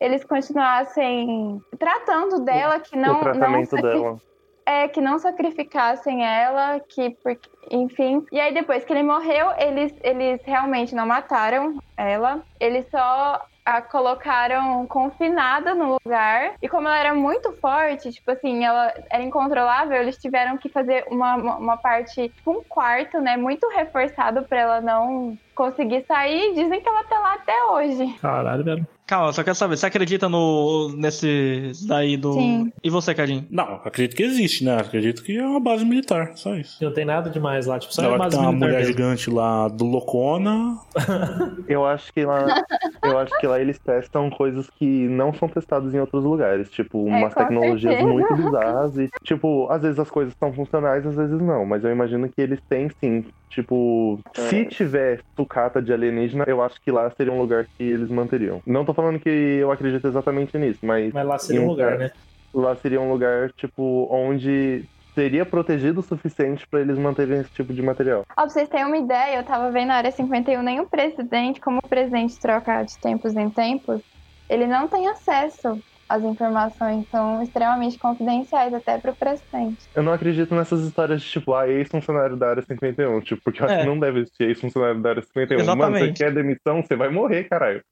eles 0.00 0.24
continuassem 0.24 1.60
tratando 1.78 2.42
dela, 2.42 2.80
que 2.80 2.96
não, 2.96 3.18
o 3.18 3.20
tratamento 3.20 3.76
não 3.76 3.82
dela. 3.82 4.16
é, 4.64 4.88
que 4.88 5.00
não 5.02 5.18
sacrificassem 5.18 6.24
ela, 6.24 6.80
que 6.80 7.10
porque, 7.22 7.50
enfim. 7.70 8.24
E 8.32 8.40
aí 8.40 8.54
depois 8.54 8.82
que 8.82 8.92
ele 8.94 9.02
morreu, 9.02 9.50
eles, 9.58 9.92
eles 10.02 10.40
realmente 10.42 10.94
não 10.94 11.06
mataram 11.06 11.78
ela. 11.98 12.42
Eles 12.58 12.86
só 12.90 13.42
a 13.68 13.82
colocaram 13.82 14.86
confinada 14.86 15.74
no 15.74 15.98
lugar. 16.02 16.54
E 16.62 16.68
como 16.68 16.88
ela 16.88 16.98
era 16.98 17.14
muito 17.14 17.52
forte, 17.60 18.10
tipo 18.10 18.30
assim, 18.30 18.64
ela 18.64 18.94
era 19.10 19.22
incontrolável, 19.22 20.00
eles 20.00 20.16
tiveram 20.16 20.56
que 20.56 20.70
fazer 20.70 21.04
uma, 21.10 21.36
uma, 21.36 21.76
parte, 21.76 22.30
tipo 22.30 22.50
um 22.50 22.62
quarto, 22.66 23.20
né, 23.20 23.36
muito 23.36 23.68
reforçado 23.68 24.42
pra 24.48 24.58
ela 24.58 24.80
não 24.80 25.36
conseguir 25.54 26.02
sair. 26.06 26.54
Dizem 26.54 26.80
que 26.80 26.88
ela 26.88 27.04
tá 27.04 27.18
lá 27.18 27.34
até 27.34 27.64
hoje. 27.66 28.18
Caralho, 28.20 28.64
velho. 28.64 28.97
Calma, 29.08 29.32
só 29.32 29.42
quero 29.42 29.56
saber, 29.56 29.78
você 29.78 29.86
acredita 29.86 30.28
no 30.28 30.90
nesse 30.94 31.72
daí 31.88 32.14
do. 32.14 32.34
Sim. 32.34 32.70
E 32.84 32.90
você, 32.90 33.14
Cadinho? 33.14 33.46
Não, 33.50 33.80
acredito 33.82 34.14
que 34.14 34.22
existe, 34.22 34.62
né? 34.64 34.76
Acredito 34.78 35.22
que 35.22 35.34
é 35.38 35.46
uma 35.46 35.58
base 35.58 35.82
militar, 35.82 36.32
só 36.36 36.54
isso. 36.54 36.76
Não 36.84 36.92
tem 36.92 37.06
nada 37.06 37.30
demais 37.30 37.64
lá, 37.64 37.78
tipo, 37.78 37.94
só 37.94 38.02
é 38.04 38.08
uma 38.08 38.26
que 38.26 38.30
tem 38.32 38.38
uma 38.38 38.48
militar 38.52 38.66
mulher 38.66 38.78
mesmo. 38.80 38.92
gigante 38.92 39.30
lá 39.30 39.66
do 39.68 39.86
Locona. 39.86 40.76
Eu 41.66 41.86
acho 41.86 42.12
que 42.12 42.24
lá, 42.24 42.64
eu 43.02 43.18
acho 43.18 43.38
que 43.38 43.46
lá 43.46 43.60
eles 43.60 43.78
testam 43.78 44.28
coisas 44.30 44.68
que 44.78 44.84
não 45.08 45.32
são 45.34 45.48
testadas 45.48 45.94
em 45.94 46.00
outros 46.00 46.24
lugares, 46.24 46.70
tipo 46.70 47.02
umas 47.02 47.32
com 47.34 47.40
tecnologias 47.40 47.94
certeza. 47.94 48.12
muito 48.12 48.34
bizarras 48.36 48.96
e 48.98 49.08
tipo, 49.22 49.66
às 49.70 49.82
vezes 49.82 49.98
as 49.98 50.10
coisas 50.10 50.34
são 50.38 50.52
funcionais, 50.52 51.06
às 51.06 51.14
vezes 51.14 51.40
não, 51.40 51.64
mas 51.66 51.84
eu 51.84 51.90
imagino 51.90 52.28
que 52.28 52.40
eles 52.40 52.58
têm 52.68 52.88
sim, 53.00 53.24
tipo, 53.50 54.18
se 54.34 54.64
tiver 54.66 55.20
sucata 55.36 55.80
de 55.82 55.92
alienígena, 55.92 56.44
eu 56.46 56.62
acho 56.62 56.80
que 56.80 56.90
lá 56.90 57.10
seria 57.10 57.32
um 57.32 57.40
lugar 57.40 57.66
que 57.76 57.82
eles 57.84 58.08
manteriam. 58.08 58.62
Não 58.66 58.84
tô 58.84 58.94
falando 58.98 59.20
que 59.20 59.28
eu 59.28 59.70
acredito 59.70 60.06
exatamente 60.08 60.58
nisso, 60.58 60.80
mas 60.84 61.12
Mas 61.12 61.24
lá 61.26 61.38
seria 61.38 61.62
um 61.62 61.66
lugar, 61.68 61.96
né? 61.98 62.10
lá 62.52 62.74
seria 62.76 63.00
um 63.00 63.12
lugar 63.12 63.52
tipo 63.52 64.08
onde 64.10 64.84
seria 65.14 65.44
protegido 65.46 66.00
o 66.00 66.02
suficiente 66.02 66.66
pra 66.68 66.80
eles 66.80 66.98
manterem 66.98 67.40
esse 67.40 67.50
tipo 67.50 67.72
de 67.72 67.80
material. 67.82 68.24
Ó, 68.30 68.34
pra 68.34 68.48
vocês 68.48 68.68
terem 68.68 68.86
uma 68.86 68.96
ideia, 68.98 69.36
eu 69.38 69.44
tava 69.44 69.70
vendo 69.70 69.88
na 69.88 69.94
área 69.96 70.10
51, 70.10 70.62
nenhum 70.62 70.86
presidente, 70.86 71.60
como 71.60 71.78
o 71.78 71.88
presidente 71.88 72.38
troca 72.40 72.82
de 72.82 72.98
tempos 72.98 73.34
em 73.36 73.48
tempos, 73.50 74.00
ele 74.48 74.66
não 74.66 74.88
tem 74.88 75.06
acesso 75.08 75.78
às 76.08 76.22
informações, 76.22 77.06
são 77.10 77.42
extremamente 77.42 77.98
confidenciais 77.98 78.72
até 78.72 78.96
pro 78.96 79.12
presidente. 79.14 79.86
Eu 79.94 80.02
não 80.02 80.12
acredito 80.12 80.54
nessas 80.54 80.80
histórias 80.80 81.20
de 81.20 81.28
tipo, 81.28 81.52
ah, 81.54 81.68
ex-funcionário 81.68 82.34
da 82.36 82.48
área 82.50 82.62
51. 82.62 83.20
Tipo, 83.20 83.42
porque 83.42 83.60
eu 83.60 83.66
acho 83.66 83.74
É. 83.74 83.80
que 83.80 83.86
não 83.86 83.98
deve 83.98 84.20
existir 84.20 84.44
ex-funcionário 84.44 85.02
da 85.02 85.10
área 85.10 85.22
51. 85.22 85.58
Mano, 85.58 85.72
Exatamente. 85.82 86.16
você 86.18 86.24
quer 86.24 86.32
demissão, 86.32 86.82
você 86.82 86.96
vai 86.96 87.10
morrer, 87.10 87.44
caralho. 87.44 87.82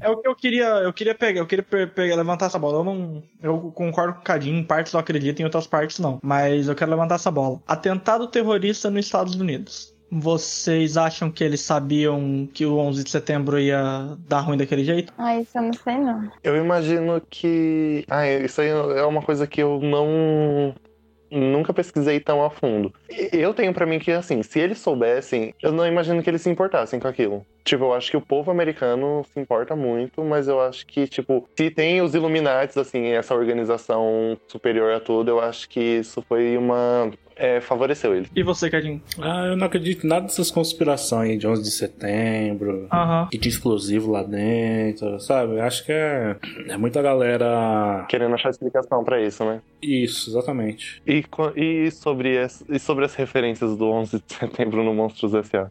É 0.00 0.08
o 0.08 0.16
que 0.16 0.28
eu 0.28 0.34
queria, 0.34 0.66
eu 0.66 0.92
queria 0.92 1.14
pegar, 1.14 1.40
eu 1.40 1.46
queria 1.46 1.62
pe- 1.62 1.86
pegar, 1.86 2.16
levantar 2.16 2.46
essa 2.46 2.58
bola. 2.58 2.78
Eu 2.78 2.84
não, 2.84 3.22
eu 3.42 3.58
concordo 3.74 4.14
com 4.14 4.20
o 4.20 4.24
Cadinho, 4.24 4.58
em 4.58 4.64
partes 4.64 4.92
eu 4.92 5.00
acredito, 5.00 5.40
em 5.40 5.44
outras 5.44 5.66
partes 5.66 5.98
não. 5.98 6.18
Mas 6.22 6.68
eu 6.68 6.74
quero 6.74 6.90
levantar 6.90 7.14
essa 7.16 7.30
bola. 7.30 7.60
Atentado 7.66 8.26
terrorista 8.26 8.90
nos 8.90 9.04
Estados 9.06 9.34
Unidos. 9.34 9.92
Vocês 10.14 10.98
acham 10.98 11.30
que 11.30 11.42
eles 11.42 11.62
sabiam 11.62 12.46
que 12.52 12.66
o 12.66 12.76
11 12.76 13.02
de 13.02 13.08
setembro 13.08 13.58
ia 13.58 14.14
dar 14.28 14.40
ruim 14.40 14.58
daquele 14.58 14.84
jeito? 14.84 15.10
Ah, 15.16 15.38
isso 15.38 15.56
eu 15.56 15.62
não 15.62 15.72
sei 15.72 15.96
não. 15.98 16.30
Eu 16.44 16.56
imagino 16.56 17.18
que. 17.30 18.04
Ah, 18.10 18.28
isso 18.28 18.60
aí 18.60 18.68
é 18.68 19.04
uma 19.06 19.22
coisa 19.22 19.46
que 19.46 19.62
eu 19.62 19.80
não. 19.80 20.74
Nunca 21.32 21.72
pesquisei 21.72 22.20
tão 22.20 22.44
a 22.44 22.50
fundo. 22.50 22.92
Eu 23.32 23.54
tenho 23.54 23.72
pra 23.72 23.86
mim 23.86 23.98
que, 23.98 24.12
assim, 24.12 24.42
se 24.42 24.60
eles 24.60 24.78
soubessem, 24.78 25.54
eu 25.62 25.72
não 25.72 25.86
imagino 25.86 26.22
que 26.22 26.28
eles 26.28 26.42
se 26.42 26.50
importassem 26.50 27.00
com 27.00 27.08
aquilo. 27.08 27.46
Tipo, 27.64 27.84
eu 27.84 27.94
acho 27.94 28.10
que 28.10 28.16
o 28.16 28.20
povo 28.20 28.50
americano 28.50 29.24
se 29.32 29.40
importa 29.40 29.74
muito, 29.74 30.22
mas 30.22 30.46
eu 30.46 30.60
acho 30.60 30.86
que, 30.86 31.06
tipo, 31.06 31.48
se 31.56 31.70
tem 31.70 32.02
os 32.02 32.14
Illuminates, 32.14 32.76
assim, 32.76 33.06
essa 33.12 33.34
organização 33.34 34.36
superior 34.46 34.92
a 34.92 35.00
tudo, 35.00 35.30
eu 35.30 35.40
acho 35.40 35.68
que 35.68 35.80
isso 35.80 36.22
foi 36.22 36.56
uma. 36.56 37.10
É, 37.34 37.60
favoreceu 37.60 38.14
eles. 38.14 38.28
E 38.36 38.42
você, 38.42 38.68
Cadinho? 38.68 39.00
Ah, 39.18 39.46
eu 39.46 39.56
não 39.56 39.66
acredito 39.66 40.04
em 40.04 40.08
nada 40.08 40.26
dessas 40.26 40.50
conspirações 40.50 41.30
aí 41.30 41.38
de 41.38 41.46
11 41.48 41.62
de 41.62 41.70
setembro. 41.70 42.86
Aham. 42.92 43.28
E 43.32 43.38
de 43.38 43.48
explosivo 43.48 44.10
lá 44.10 44.22
dentro, 44.22 45.18
sabe? 45.18 45.54
Eu 45.54 45.62
Acho 45.62 45.84
que 45.84 45.92
é, 45.92 46.36
é 46.68 46.76
muita 46.76 47.00
galera. 47.00 48.04
Querendo 48.08 48.34
achar 48.34 48.50
explicação 48.50 49.02
pra 49.02 49.20
isso, 49.20 49.44
né? 49.44 49.62
Isso, 49.82 50.30
exatamente. 50.30 51.02
E, 51.04 51.24
e, 51.56 51.90
sobre 51.90 52.38
as, 52.38 52.64
e 52.68 52.78
sobre 52.78 53.04
as 53.04 53.14
referências 53.16 53.76
do 53.76 53.86
11 53.86 54.22
de 54.24 54.34
setembro 54.34 54.84
no 54.84 54.94
Monstros 54.94 55.34
S.A.? 55.34 55.70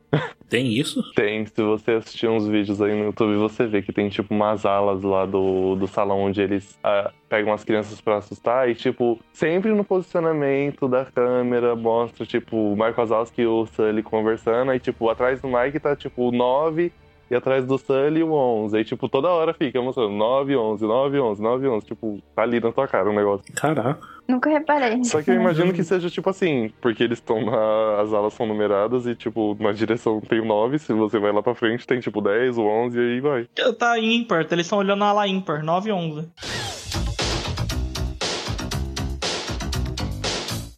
Tem 0.49 0.67
isso? 0.77 1.01
Tem, 1.13 1.45
se 1.45 1.61
você 1.61 1.91
assistir 1.91 2.27
uns 2.27 2.45
vídeos 2.45 2.81
aí 2.81 2.93
no 2.93 3.05
YouTube, 3.05 3.37
você 3.37 3.65
vê 3.65 3.81
que 3.81 3.93
tem, 3.93 4.09
tipo, 4.09 4.33
umas 4.33 4.65
alas 4.65 5.01
lá 5.01 5.25
do, 5.25 5.75
do 5.75 5.87
salão 5.87 6.19
onde 6.19 6.41
eles 6.41 6.77
ah, 6.83 7.11
pegam 7.29 7.53
as 7.53 7.63
crianças 7.63 8.01
pra 8.01 8.17
assustar 8.17 8.69
e, 8.69 8.75
tipo, 8.75 9.17
sempre 9.31 9.71
no 9.71 9.85
posicionamento 9.85 10.89
da 10.89 11.05
câmera 11.05 11.73
mostra, 11.73 12.25
tipo, 12.25 12.73
o 12.73 12.75
Marco 12.75 12.99
Wazowski 12.99 13.43
e 13.43 13.47
o 13.47 13.65
Sully 13.65 14.03
conversando, 14.03 14.71
aí, 14.71 14.79
tipo, 14.79 15.09
atrás 15.09 15.39
do 15.39 15.47
Mike 15.47 15.79
tá, 15.79 15.95
tipo, 15.95 16.27
o 16.27 16.31
9 16.33 16.91
e 17.31 17.35
atrás 17.35 17.65
do 17.65 17.77
Sully 17.77 18.21
o 18.21 18.33
11. 18.33 18.77
Aí, 18.77 18.83
tipo, 18.83 19.07
toda 19.07 19.29
hora 19.29 19.53
fica 19.53 19.81
mostrando 19.81 20.11
9, 20.11 20.53
11, 20.55 20.85
9, 20.85 21.19
11, 21.19 21.41
9, 21.41 21.67
11. 21.69 21.85
Tipo, 21.85 22.19
tá 22.35 22.41
ali 22.41 22.59
na 22.59 22.73
tua 22.73 22.87
cara 22.89 23.09
o 23.09 23.13
negócio. 23.13 23.45
Caraca. 23.55 23.99
Nunca 24.27 24.49
reparei. 24.49 25.01
Só 25.05 25.21
que 25.21 25.31
eu 25.31 25.35
imagino 25.35 25.71
que 25.71 25.83
seja 25.83 26.09
tipo 26.09 26.29
assim, 26.29 26.71
porque 26.81 27.03
eles 27.03 27.19
estão 27.19 27.43
na. 27.43 28.01
As 28.01 28.13
alas 28.13 28.33
são 28.33 28.45
numeradas 28.45 29.05
e, 29.05 29.15
tipo, 29.15 29.55
na 29.59 29.71
direção 29.71 30.19
tem 30.19 30.41
o 30.41 30.45
9, 30.45 30.77
se 30.79 30.93
você 30.93 31.19
vai 31.19 31.31
lá 31.31 31.41
pra 31.41 31.55
frente 31.55 31.87
tem 31.87 31.99
tipo 31.99 32.21
10, 32.21 32.57
o 32.57 32.63
11 32.63 32.99
e 32.99 33.01
aí 33.01 33.19
vai. 33.21 33.47
Tá 33.79 33.97
ímpar, 33.97 34.45
eles 34.51 34.65
estão 34.65 34.79
olhando 34.79 35.03
a 35.03 35.07
ala 35.07 35.27
ímpar, 35.27 35.63
9 35.63 35.89
e 35.89 35.93
11. 35.93 36.29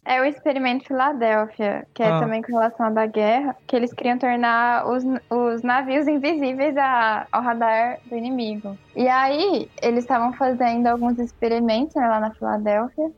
É 0.06 0.20
o 0.20 0.24
experimento 0.24 0.84
Filadélfia, 0.86 1.86
que 1.94 2.02
é 2.02 2.08
Ah. 2.08 2.20
também 2.20 2.42
com 2.42 2.52
relação 2.52 2.86
à 2.86 3.06
guerra, 3.06 3.56
que 3.66 3.74
eles 3.74 3.92
queriam 3.94 4.18
tornar 4.18 4.86
os, 4.86 5.02
os 5.30 5.62
navios 5.62 6.06
invisíveis 6.06 6.76
a- 6.76 7.26
ao 7.32 7.42
radar 7.42 7.98
do 8.04 8.14
inimigo. 8.14 8.76
E 8.94 9.08
aí, 9.08 9.68
eles 9.80 10.04
estavam 10.04 10.32
fazendo 10.34 10.86
alguns 10.88 11.18
experimentos 11.18 11.94
né, 11.94 12.06
lá 12.06 12.20
na 12.20 12.30
Filadélfia, 12.32 13.10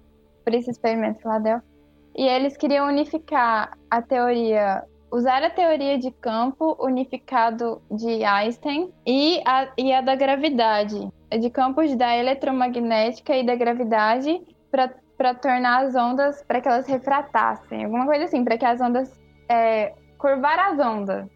por 0.45 0.55
esse 0.55 0.71
experimento 0.71 1.21
Filadélfia, 1.21 1.69
e 2.17 2.23
eles 2.25 2.57
queriam 2.57 2.87
unificar 2.87 3.73
a 3.91 4.01
teoria, 4.01 4.85
usar 5.11 5.43
a 5.43 5.51
teoria 5.51 5.99
de 5.99 6.13
campo 6.13 6.77
unificado 6.79 7.83
de 7.91 8.23
Einstein 8.23 8.93
e 9.05 9.43
a, 9.45 9.67
e 9.77 9.93
a 9.93 10.01
da 10.01 10.15
gravidade, 10.15 11.09
de 11.37 11.51
campos 11.51 11.97
da 11.97 12.17
eletromagnética 12.17 13.37
e 13.37 13.45
da 13.45 13.57
gravidade 13.57 14.41
para 14.71 14.89
para 15.17 15.35
tornar 15.35 15.85
as 15.85 15.95
ondas, 15.95 16.43
para 16.43 16.61
que 16.61 16.69
elas 16.69 16.87
refratassem, 16.87 17.85
alguma 17.85 18.05
coisa 18.07 18.25
assim, 18.25 18.45
para 18.45 18.59
que 18.59 18.65
as 18.65 18.81
ondas 18.81 19.19
é, 19.49 19.95
curvar 20.19 20.59
as 20.59 20.79
ondas 20.79 21.27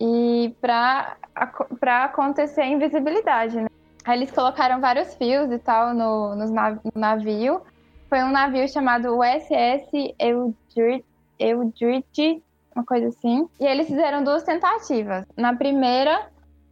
e 0.00 0.54
para 0.60 1.16
acontecer 2.04 2.62
a 2.62 2.66
invisibilidade, 2.66 3.60
né? 3.60 3.68
Aí 4.04 4.18
eles 4.18 4.30
colocaram 4.30 4.80
vários 4.80 5.14
fios 5.14 5.50
e 5.52 5.58
tal 5.58 5.94
no, 5.94 6.34
no 6.34 6.46
navio. 6.94 7.60
Foi 8.08 8.22
um 8.22 8.30
navio 8.30 8.66
chamado 8.68 9.18
USS 9.18 10.14
Eldridge, 11.38 12.42
uma 12.74 12.84
coisa 12.84 13.08
assim. 13.08 13.48
E 13.60 13.64
eles 13.64 13.86
fizeram 13.86 14.24
duas 14.24 14.42
tentativas. 14.42 15.26
Na 15.36 15.54
primeira, 15.54 16.28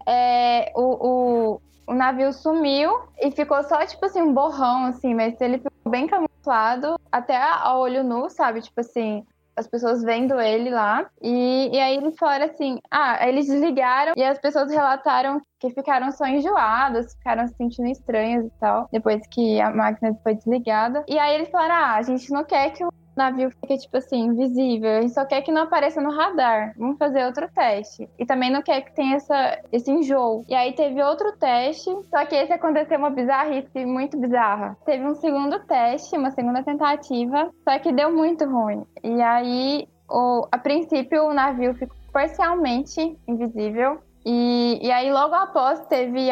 é, 0.07 0.73
o, 0.75 0.81
o, 0.83 1.61
o 1.89 1.95
navio 1.95 2.33
sumiu 2.35 3.01
e 3.19 3.31
ficou 3.31 3.63
só, 3.65 3.85
tipo 3.87 4.05
assim, 4.05 4.21
um 4.21 4.35
borrão, 4.35 4.85
assim, 4.85 5.15
mas 5.15 5.41
ele 5.41 5.57
ficou 5.57 5.91
bem 5.91 6.07
camuflado 6.07 7.01
até 7.11 7.35
a, 7.35 7.75
olho 7.79 8.05
nu, 8.05 8.29
sabe? 8.29 8.61
Tipo 8.61 8.83
assim, 8.83 9.25
as 9.57 9.67
pessoas 9.67 10.03
vendo 10.03 10.39
ele 10.39 10.69
lá. 10.69 11.09
E, 11.23 11.71
e 11.73 11.81
aí 11.81 11.97
eles 11.97 12.17
falaram 12.19 12.45
assim: 12.45 12.79
ah, 12.91 13.27
eles 13.27 13.47
desligaram 13.47 14.13
e 14.15 14.23
as 14.23 14.39
pessoas 14.39 14.71
relataram 14.71 15.41
que 15.59 15.71
ficaram 15.71 16.13
só 16.13 16.27
enjoadas, 16.27 17.15
ficaram 17.15 17.47
se 17.49 17.55
sentindo 17.55 17.89
estranhas 17.89 18.45
e 18.45 18.53
tal, 18.61 18.87
depois 18.93 19.27
que 19.31 19.59
a 19.59 19.71
máquina 19.71 20.15
foi 20.23 20.35
desligada. 20.35 21.05
E 21.09 21.19
aí 21.19 21.35
eles 21.35 21.49
falaram: 21.49 21.75
ah, 21.75 21.95
a 21.95 22.03
gente 22.03 22.31
não 22.31 22.45
quer 22.45 22.71
que 22.71 22.85
o 22.85 22.93
navio 23.19 23.51
fique, 23.51 23.77
tipo 23.79 23.97
assim, 23.97 24.27
invisível, 24.27 24.91
a 24.91 25.01
gente 25.03 25.13
só 25.13 25.25
quer 25.25 25.43
que 25.43 25.53
não 25.53 25.63
apareça 25.63 26.01
no 26.01 26.11
radar. 26.11 26.73
Vamos 26.79 26.97
fazer 26.97 27.25
outro 27.25 27.49
teste. 27.55 28.09
E 28.19 28.25
também 28.25 28.51
não 28.51 28.63
quer 28.63 28.81
que 28.83 28.95
tenha 28.95 29.17
essa, 29.17 29.59
esse 29.73 29.91
enjoo. 29.91 30.45
E 30.49 30.55
aí 30.55 30.73
teve 30.73 31.03
outro 31.03 31.37
teste, 31.39 31.91
só 32.09 32.25
que 32.25 32.35
esse 32.35 32.53
aconteceu 32.53 32.99
uma 32.99 33.11
bizarrice 33.11 33.85
muito 33.85 34.19
bizarra. 34.19 34.77
Teve 34.87 35.05
um 35.05 35.15
segundo 35.15 35.59
teste, 35.67 36.17
uma 36.17 36.31
segunda 36.31 36.63
tentativa, 36.63 37.51
só 37.69 37.79
que 37.79 37.93
deu 37.93 38.15
muito 38.15 38.45
ruim. 38.45 38.85
E 39.03 39.21
aí, 39.21 39.89
o, 40.09 40.47
a 40.51 40.59
princípio, 40.59 41.25
o 41.25 41.35
navio 41.35 41.75
ficou 41.75 41.97
parcialmente 42.13 43.19
invisível. 43.27 43.99
E, 44.25 44.79
e 44.83 44.91
aí, 44.91 45.13
logo 45.13 45.35
após, 45.35 45.85
teve 45.87 46.29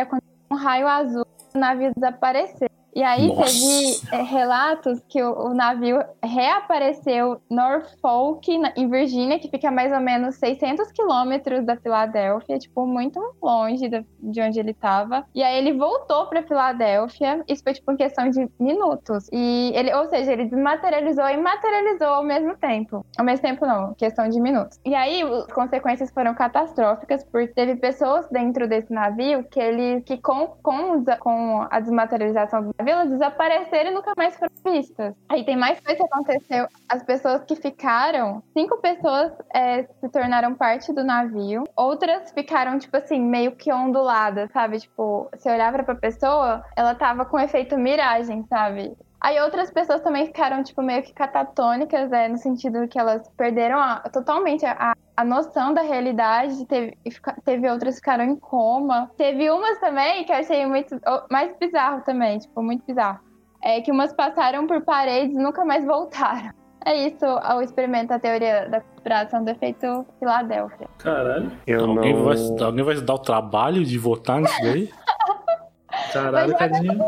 um 0.51 0.57
raio 0.57 0.87
azul, 0.87 1.27
o 1.55 1.59
navio 1.59 1.93
desapareceu. 1.95 2.66
E 2.97 3.03
aí 3.03 3.29
Nossa. 3.29 3.43
teve 3.45 4.01
é, 4.11 4.23
relatos 4.23 5.03
que 5.07 5.23
o, 5.23 5.49
o 5.49 5.55
navio 5.55 6.03
reapareceu 6.25 7.39
Norfolk, 7.51 8.57
na- 8.57 8.73
em 8.75 8.89
Virgínia, 8.89 9.39
que 9.39 9.51
fica 9.51 9.69
a 9.69 9.71
mais 9.71 9.93
ou 9.93 10.01
menos 10.01 10.37
600 10.37 10.91
quilômetros 10.93 11.63
da 11.67 11.77
Filadélfia, 11.77 12.59
tipo, 12.59 12.87
muito 12.87 13.21
longe 13.43 13.87
da- 13.91 14.03
de 14.19 14.41
onde 14.41 14.59
ele 14.59 14.71
estava. 14.71 15.27
E 15.35 15.43
aí 15.43 15.59
ele 15.59 15.75
voltou 15.75 16.27
para 16.27 16.43
Filadélfia, 16.43 17.45
isso 17.47 17.63
foi 17.63 17.75
tipo 17.75 17.93
em 17.93 17.97
questão 17.99 18.31
de 18.31 18.49
minutos. 18.59 19.29
E 19.31 19.73
ele, 19.75 19.93
ou 19.95 20.09
seja, 20.09 20.33
ele 20.33 20.47
desmaterializou 20.47 21.29
e 21.29 21.37
materializou 21.37 22.09
ao 22.09 22.25
mesmo 22.25 22.57
tempo. 22.57 23.05
Ao 23.19 23.25
mesmo 23.27 23.43
tempo 23.43 23.67
não, 23.67 23.93
questão 23.93 24.27
de 24.27 24.41
minutos. 24.41 24.81
E 24.87 24.95
aí 24.95 25.23
as 25.23 25.47
consequências 25.53 26.11
foram 26.11 26.35
catastróficas, 26.35 27.23
porque 27.25 27.49
teve 27.49 27.77
pessoas 27.77 28.27
dentro 28.31 28.67
desse 28.67 28.91
navio 28.91 29.45
que 29.51 29.61
eles 29.61 30.03
que 30.05 30.17
com, 30.17 30.47
com, 30.63 31.05
com 31.21 31.67
a 31.71 31.79
desmaterialização 31.79 32.63
do 32.63 32.75
navio, 32.79 32.86
elas 32.91 33.11
desapareceram 33.11 33.91
e 33.91 33.95
nunca 33.95 34.13
mais 34.17 34.37
foram 34.37 34.53
vistas. 34.65 35.15
Aí 35.29 35.45
tem 35.45 35.57
mais 35.57 35.81
coisa 35.81 35.97
que 35.97 36.07
aconteceu. 36.07 36.67
As 36.89 37.03
pessoas 37.03 37.45
que 37.45 37.57
ficaram, 37.57 38.43
cinco 38.53 38.79
pessoas 38.79 39.33
é, 39.55 39.85
se 39.85 40.09
tornaram 40.11 40.55
parte 40.55 40.93
do 40.93 41.05
navio, 41.05 41.65
outras 41.77 42.31
ficaram, 42.33 42.79
tipo 42.79 42.97
assim, 42.97 43.21
meio 43.21 43.53
que 43.53 43.73
onduladas, 43.73 44.51
sabe? 44.53 44.81
Tipo, 44.81 45.29
você 45.33 45.51
olhava 45.51 45.83
pra 45.83 45.95
pessoa, 45.95 46.65
ela 46.77 46.95
tava 46.95 47.25
com 47.25 47.39
efeito 47.39 47.77
miragem, 47.77 48.45
sabe? 48.49 48.97
Aí 49.21 49.41
outras 49.41 49.71
pessoas 49.71 50.01
também 50.03 50.27
ficaram, 50.27 50.63
tipo, 50.63 50.83
meio 50.83 51.03
que 51.03 51.13
catatônicas, 51.13 52.13
é, 52.13 52.29
no 52.29 52.37
sentido 52.39 52.87
que 52.87 52.99
elas 52.99 53.27
perderam 53.37 53.79
a- 53.79 54.01
totalmente 54.13 54.65
a, 54.67 54.93
a 55.17 55.25
noção 55.25 55.73
da 55.73 55.83
realidade. 55.83 56.65
Teve, 56.67 56.97
e 57.05 57.11
teve 57.45 57.69
outras 57.71 57.95
que 57.95 58.01
ficaram 58.01 58.25
em 58.25 58.37
coma. 58.37 59.11
Teve 59.17 59.51
umas 59.51 59.79
também 59.81 60.25
que 60.25 60.33
eu 60.33 60.37
achei 60.37 60.67
muito. 60.67 61.01
mais 61.31 61.51
bizarro 61.59 62.03
também, 62.03 62.39
tipo, 62.39 62.63
muito 62.63 62.85
bizarro. 62.87 63.21
É 63.63 63.81
que 63.81 63.91
umas 63.91 64.13
passaram 64.13 64.67
por 64.67 64.83
paredes 64.83 65.35
e 65.35 65.43
nunca 65.43 65.65
mais 65.65 65.85
voltaram. 65.85 66.51
É 66.85 66.95
isso, 67.09 67.25
o 67.27 67.61
experimento, 67.63 68.13
a 68.13 68.19
teoria 68.21 68.69
da 68.69 68.81
conspiração 68.81 69.43
do 69.43 69.51
efeito 69.51 70.07
Filadélfia. 70.21 70.87
Caralho. 70.99 71.51
Eu 71.67 71.85
Alguém, 71.85 72.15
não. 72.15 72.25
vai, 72.25 72.37
alguém 72.65 72.85
vai 72.85 72.95
se 72.97 73.03
dar 73.03 73.15
o 73.15 73.19
trabalho 73.19 73.85
de 73.85 73.99
votar 73.99 74.41
nisso 74.41 74.63
daí? 74.63 74.89
Caralho, 76.13 76.57
Cadinho. 76.57 77.05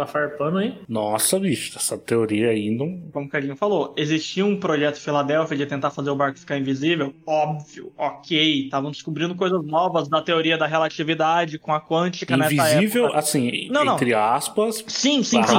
Tá 0.00 0.06
farpando, 0.06 0.62
hein? 0.62 0.78
Nossa, 0.88 1.38
bicho, 1.38 1.76
essa 1.76 1.98
teoria 1.98 2.48
aí 2.48 2.70
não. 2.70 3.02
Como 3.12 3.26
o 3.26 3.28
Cadinho 3.28 3.54
falou, 3.54 3.92
existia 3.98 4.46
um 4.46 4.56
projeto 4.56 4.96
Filadélfia 4.98 5.58
de 5.58 5.66
tentar 5.66 5.90
fazer 5.90 6.08
o 6.08 6.16
barco 6.16 6.38
ficar 6.38 6.56
invisível? 6.56 7.12
Óbvio, 7.26 7.92
ok. 7.98 8.64
Estavam 8.64 8.90
descobrindo 8.90 9.34
coisas 9.34 9.62
novas 9.62 10.08
da 10.08 10.22
teoria 10.22 10.56
da 10.56 10.66
relatividade 10.66 11.58
com 11.58 11.70
a 11.70 11.80
quântica 11.80 12.34
nessa 12.34 12.54
Invisível, 12.54 13.14
assim, 13.14 13.68
Não, 13.70 13.84
não. 13.84 13.94
entre 13.94 14.14
aspas, 14.14 14.82
Sim, 14.86 15.22
sim, 15.22 15.42
sim. 15.42 15.54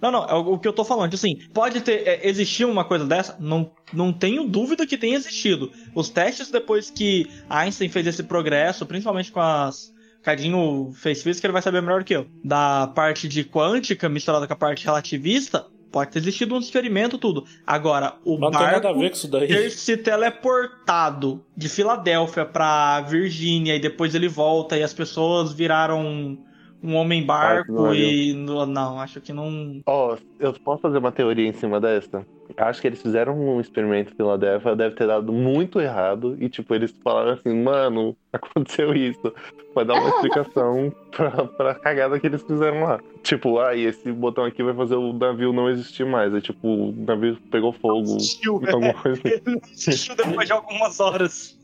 Não, 0.00 0.10
não, 0.10 0.24
é 0.24 0.34
o 0.34 0.52
o 0.52 0.58
que 0.58 0.68
eu 0.68 0.72
tô 0.72 0.84
falando. 0.84 1.14
Assim, 1.14 1.38
pode 1.52 1.80
ter. 1.80 2.06
É, 2.06 2.28
existir 2.28 2.64
uma 2.64 2.84
coisa 2.84 3.04
dessa? 3.04 3.36
Não, 3.40 3.70
não 3.92 4.12
tenho 4.12 4.44
dúvida 4.44 4.86
que 4.86 4.98
tenha 4.98 5.16
existido. 5.16 5.72
Os 5.94 6.08
testes 6.08 6.50
depois 6.50 6.90
que 6.90 7.28
Einstein 7.48 7.88
fez 7.88 8.06
esse 8.06 8.22
progresso, 8.22 8.86
principalmente 8.86 9.32
com 9.32 9.40
as. 9.40 9.91
Cadinho 10.22 10.92
fez 10.94 11.22
física, 11.22 11.46
ele 11.46 11.52
vai 11.52 11.62
saber 11.62 11.80
melhor 11.80 12.04
que 12.04 12.14
eu. 12.14 12.26
Da 12.44 12.86
parte 12.88 13.28
de 13.28 13.44
quântica 13.44 14.08
misturada 14.08 14.46
com 14.46 14.52
a 14.52 14.56
parte 14.56 14.84
relativista, 14.84 15.66
pode 15.90 16.10
ter 16.10 16.18
existido 16.20 16.54
um 16.54 16.58
experimento, 16.58 17.18
tudo. 17.18 17.44
Agora, 17.66 18.14
o 18.24 18.36
a 18.44 18.50
barco 18.50 18.88
ter 19.28 19.70
se 19.70 19.96
teleportado 19.96 21.44
de 21.56 21.68
Filadélfia 21.68 22.46
pra 22.46 23.02
Virgínia 23.02 23.76
e 23.76 23.80
depois 23.80 24.14
ele 24.14 24.28
volta 24.28 24.76
e 24.76 24.82
as 24.82 24.94
pessoas 24.94 25.52
viraram 25.52 26.38
um, 26.82 26.94
homem 26.96 27.24
barco 27.24 27.72
Barco, 27.72 27.94
e. 27.94 28.32
no- 28.32 28.66
Não, 28.66 28.98
acho 29.00 29.20
que 29.20 29.32
não. 29.32 29.80
Ó, 29.86 30.16
eu 30.40 30.52
posso 30.54 30.82
fazer 30.82 30.98
uma 30.98 31.12
teoria 31.12 31.46
em 31.48 31.52
cima 31.52 31.80
dessa? 31.80 32.26
Acho 32.56 32.82
que 32.82 32.86
eles 32.86 33.00
fizeram 33.00 33.34
um 33.38 33.60
experimento 33.60 34.12
em 34.12 34.16
Filadélfia, 34.16 34.76
deve 34.76 34.94
ter 34.94 35.06
dado 35.06 35.32
muito 35.32 35.80
errado. 35.80 36.36
E, 36.38 36.48
tipo, 36.50 36.74
eles 36.74 36.94
falaram 37.02 37.32
assim, 37.32 37.62
mano, 37.62 38.14
aconteceu 38.32 38.94
isso. 38.94 39.32
Vai 39.74 39.86
dar 39.86 39.94
uma 39.94 40.08
explicação 40.10 40.92
pra, 41.16 41.30
pra 41.46 41.74
cagada 41.76 42.20
que 42.20 42.26
eles 42.26 42.42
fizeram 42.42 42.82
lá. 42.82 43.00
Tipo, 43.22 43.58
ah, 43.58 43.74
e 43.74 43.84
esse 43.86 44.12
botão 44.12 44.44
aqui 44.44 44.62
vai 44.62 44.74
fazer 44.74 44.96
o 44.96 45.12
navio 45.14 45.52
não 45.52 45.70
existir 45.70 46.04
mais. 46.04 46.34
Aí, 46.34 46.42
tipo, 46.42 46.66
o 46.68 46.92
navio 47.06 47.38
pegou 47.50 47.72
fogo. 47.72 48.16
Existiu, 48.16 48.60
Alguma 48.70 48.92
coisa 49.00 49.18
assim. 49.24 49.40
Ele 49.46 49.60
existiu 49.70 50.14
depois 50.16 50.46
de 50.46 50.52
algumas 50.52 51.00
horas. 51.00 51.58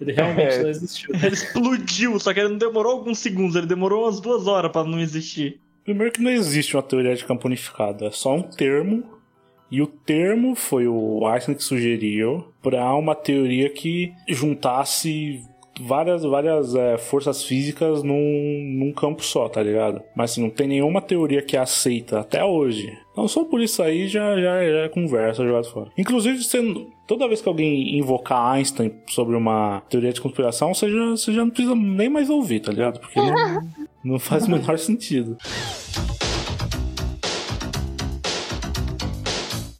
Ele 0.00 0.12
realmente 0.12 0.54
É. 0.54 0.62
não 0.62 0.68
existiu. 0.70 1.10
Ele 1.14 1.34
explodiu, 1.34 2.18
só 2.18 2.32
que 2.34 2.40
ele 2.40 2.50
não 2.50 2.58
demorou 2.58 2.92
alguns 2.92 3.18
segundos, 3.18 3.56
ele 3.56 3.66
demorou 3.66 4.04
umas 4.04 4.20
duas 4.20 4.46
horas 4.46 4.70
pra 4.70 4.84
não 4.84 5.00
existir. 5.00 5.60
Primeiro 5.84 6.12
que 6.12 6.22
não 6.22 6.30
existe 6.30 6.76
uma 6.76 6.82
teoria 6.82 7.14
de 7.14 7.24
campo 7.24 7.46
unificado, 7.46 8.04
é 8.04 8.10
só 8.10 8.34
um 8.34 8.42
termo. 8.42 9.02
E 9.70 9.80
o 9.80 9.86
termo 9.86 10.54
foi 10.54 10.86
o 10.86 11.26
Einstein 11.26 11.54
que 11.54 11.64
sugeriu 11.64 12.46
para 12.62 12.94
uma 12.94 13.14
teoria 13.14 13.70
que 13.70 14.12
juntasse 14.28 15.42
várias, 15.80 16.22
várias 16.22 16.74
é, 16.74 16.98
forças 16.98 17.44
físicas 17.44 18.02
num, 18.02 18.76
num 18.78 18.92
campo 18.92 19.24
só, 19.24 19.48
tá 19.48 19.62
ligado? 19.62 20.02
Mas 20.14 20.32
assim, 20.32 20.42
não 20.42 20.50
tem 20.50 20.68
nenhuma 20.68 21.00
teoria 21.00 21.42
que 21.42 21.56
aceita 21.56 22.20
até 22.20 22.44
hoje. 22.44 22.96
Então 23.12 23.26
só 23.28 23.44
por 23.44 23.60
isso 23.60 23.82
aí 23.82 24.08
já, 24.08 24.34
já, 24.36 24.62
já 24.62 24.78
é 24.80 24.88
conversa 24.88 25.44
jogado 25.44 25.70
fora. 25.70 25.90
Inclusive, 25.96 26.42
você, 26.42 26.58
toda 27.06 27.28
vez 27.28 27.40
que 27.40 27.48
alguém 27.48 27.98
invocar 27.98 28.52
Einstein 28.52 28.92
sobre 29.08 29.36
uma 29.36 29.82
teoria 29.88 30.12
de 30.12 30.20
conspiração, 30.20 30.74
você 30.74 30.90
já, 30.90 31.10
você 31.10 31.32
já 31.32 31.44
não 31.44 31.50
precisa 31.50 31.74
nem 31.74 32.08
mais 32.08 32.30
ouvir, 32.30 32.60
tá 32.60 32.72
ligado? 32.72 33.00
Porque 33.00 33.20
não, 33.20 33.68
não 34.04 34.18
faz 34.18 34.46
o 34.46 34.50
menor 34.50 34.78
sentido. 34.78 35.36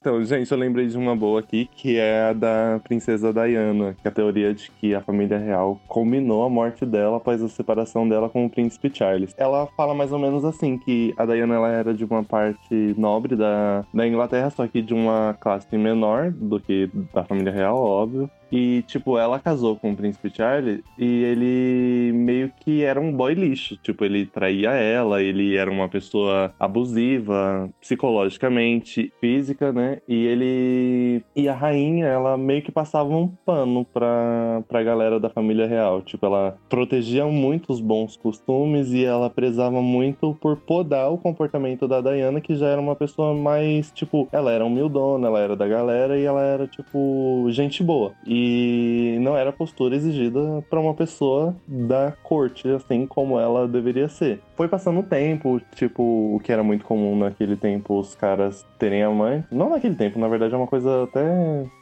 Então, 0.03 0.25
gente, 0.25 0.51
eu 0.51 0.59
lembrei 0.59 0.89
de 0.89 0.99
uma 0.99 1.15
boa 1.15 1.39
aqui, 1.39 1.71
que 1.77 1.97
é 1.97 2.31
a 2.31 2.33
da 2.33 2.81
princesa 2.83 3.33
Diana, 3.33 3.95
que 4.03 4.09
é 4.09 4.11
a 4.11 4.13
teoria 4.13 4.53
de 4.53 4.69
que 4.73 4.97
a 4.97 5.01
família 5.01 5.39
real 5.39 5.81
combinou 5.87 6.43
a 6.43 6.51
morte 6.51 6.85
dela 6.85 7.19
após 7.19 7.41
a 7.41 7.49
separação 7.49 8.09
dela 8.09 8.29
com 8.29 8.45
o 8.45 8.51
príncipe 8.51 8.91
Charles. 8.93 9.33
Ela 9.39 9.69
fala 9.77 9.95
mais 9.95 10.11
ou 10.11 10.19
menos 10.19 10.45
assim, 10.45 10.77
que 10.77 11.15
a 11.17 11.25
Diana 11.25 11.55
ela 11.55 11.69
era 11.69 11.95
de 11.95 12.05
uma 12.05 12.25
parte 12.25 12.97
nobre 12.99 13.37
da, 13.37 13.85
da 13.95 14.05
Inglaterra, 14.05 14.51
só 14.51 14.67
que 14.67 14.83
de 14.83 14.93
uma 14.93 15.37
classe 15.39 15.79
menor 15.79 16.33
do 16.33 16.59
que 16.59 16.91
da 17.15 17.23
família 17.23 17.53
real, 17.53 17.77
óbvio. 17.77 18.29
E, 18.53 18.83
tipo, 18.83 19.19
ela 19.19 19.41
casou 19.41 19.77
com 19.77 19.93
o 19.93 19.97
príncipe 19.97 20.31
Charles 20.31 20.83
e 20.99 21.25
ele 21.25 22.13
meio 22.13 22.53
que 22.61 22.85
era 22.85 23.01
um 23.01 23.11
boy 23.11 23.33
lixo. 23.33 23.79
Tipo, 23.79 24.05
ele 24.05 24.27
traía 24.27 24.73
ela, 24.73 25.23
ele 25.23 25.57
era 25.57 25.71
uma 25.71 25.89
pessoa 25.89 26.53
abusiva, 26.61 27.71
psicologicamente, 27.81 29.11
física, 29.19 29.73
né? 29.73 30.01
E 30.07 30.27
ele. 30.27 31.25
E 31.35 31.49
a 31.49 31.55
rainha, 31.55 32.07
ela 32.07 32.37
meio 32.37 32.63
que 32.63 32.71
passava 32.71 33.09
um 33.09 33.27
pano 33.29 33.87
pra, 33.87 34.63
pra 34.69 34.83
galera 34.83 35.19
da 35.19 35.31
família 35.31 35.67
real. 35.67 36.03
Tipo, 36.03 36.27
ela 36.27 36.59
protegia 36.69 37.25
muito 37.25 37.73
os 37.73 37.81
bons 37.81 38.19
costumes 38.19 38.93
e 38.93 39.03
ela 39.03 39.31
prezava 39.31 39.81
muito 39.81 40.37
por 40.41 40.59
podar 40.59 41.11
o 41.11 41.17
comportamento 41.17 41.89
da 41.89 42.03
Diana, 42.03 42.41
que 42.41 42.55
já 42.55 42.67
era 42.67 42.81
uma 42.81 42.95
pessoa 42.95 43.33
mais, 43.35 43.91
tipo, 43.93 44.29
ela 44.31 44.53
era 44.53 44.65
humildona, 44.65 45.29
ela 45.29 45.41
era 45.41 45.57
da 45.57 45.67
galera 45.67 46.19
e 46.19 46.25
ela 46.25 46.43
era, 46.43 46.67
tipo, 46.67 47.47
gente 47.51 47.83
boa. 47.83 48.13
E 48.27 48.42
E 48.45 49.19
não 49.21 49.37
era 49.37 49.51
a 49.51 49.53
postura 49.53 49.95
exigida 49.95 50.65
para 50.69 50.81
uma 50.81 50.95
pessoa 50.95 51.55
da 51.67 52.13
corte, 52.25 52.69
assim 52.69 53.07
como 53.07 53.39
ela 53.39 53.69
deveria 53.69 54.09
ser. 54.09 54.41
Foi 54.57 54.67
passando 54.67 54.99
o 54.99 55.05
tempo, 55.05 55.61
tipo, 55.77 56.03
o 56.03 56.41
que 56.43 56.51
era 56.51 56.65
muito 56.65 56.85
comum 56.85 57.17
naquele 57.17 57.55
tempo, 57.57 58.01
os 58.01 58.17
caras 58.17 58.67
terem 58.81 59.05
amante. 59.05 59.47
Não 59.53 59.71
naquele 59.71 59.95
tempo, 59.95 60.19
na 60.19 60.27
verdade 60.27 60.55
é 60.55 60.57
uma 60.57 60.67
coisa 60.67 61.05
até, 61.05 61.23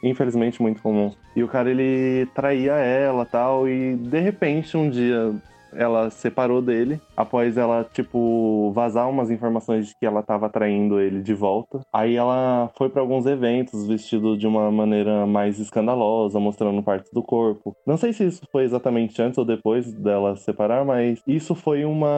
infelizmente, 0.03 0.61
muito 0.61 0.83
comum. 0.83 1.11
E 1.35 1.43
o 1.43 1.47
cara, 1.47 1.71
ele 1.71 2.27
traía 2.35 2.73
ela 2.73 3.25
tal, 3.25 3.67
e 3.67 3.95
de 3.95 4.19
repente, 4.19 4.77
um 4.77 4.87
dia, 4.87 5.33
ela 5.73 6.11
separou 6.11 6.61
dele 6.61 7.01
após 7.21 7.57
ela, 7.57 7.83
tipo, 7.83 8.71
vazar 8.73 9.09
umas 9.09 9.29
informações 9.31 9.87
de 9.87 9.95
que 9.97 10.05
ela 10.05 10.23
tava 10.23 10.49
traindo 10.49 10.99
ele 10.99 11.21
de 11.21 11.33
volta. 11.33 11.81
Aí 11.93 12.15
ela 12.15 12.69
foi 12.77 12.89
pra 12.89 13.01
alguns 13.01 13.25
eventos 13.25 13.87
vestido 13.87 14.37
de 14.37 14.47
uma 14.47 14.71
maneira 14.71 15.25
mais 15.25 15.59
escandalosa, 15.59 16.39
mostrando 16.39 16.83
partes 16.83 17.11
do 17.11 17.23
corpo. 17.23 17.75
Não 17.85 17.97
sei 17.97 18.13
se 18.13 18.25
isso 18.25 18.41
foi 18.51 18.63
exatamente 18.63 19.21
antes 19.21 19.37
ou 19.37 19.45
depois 19.45 19.91
dela 19.93 20.35
separar, 20.35 20.85
mas 20.85 21.21
isso 21.27 21.55
foi 21.55 21.85
uma 21.85 22.11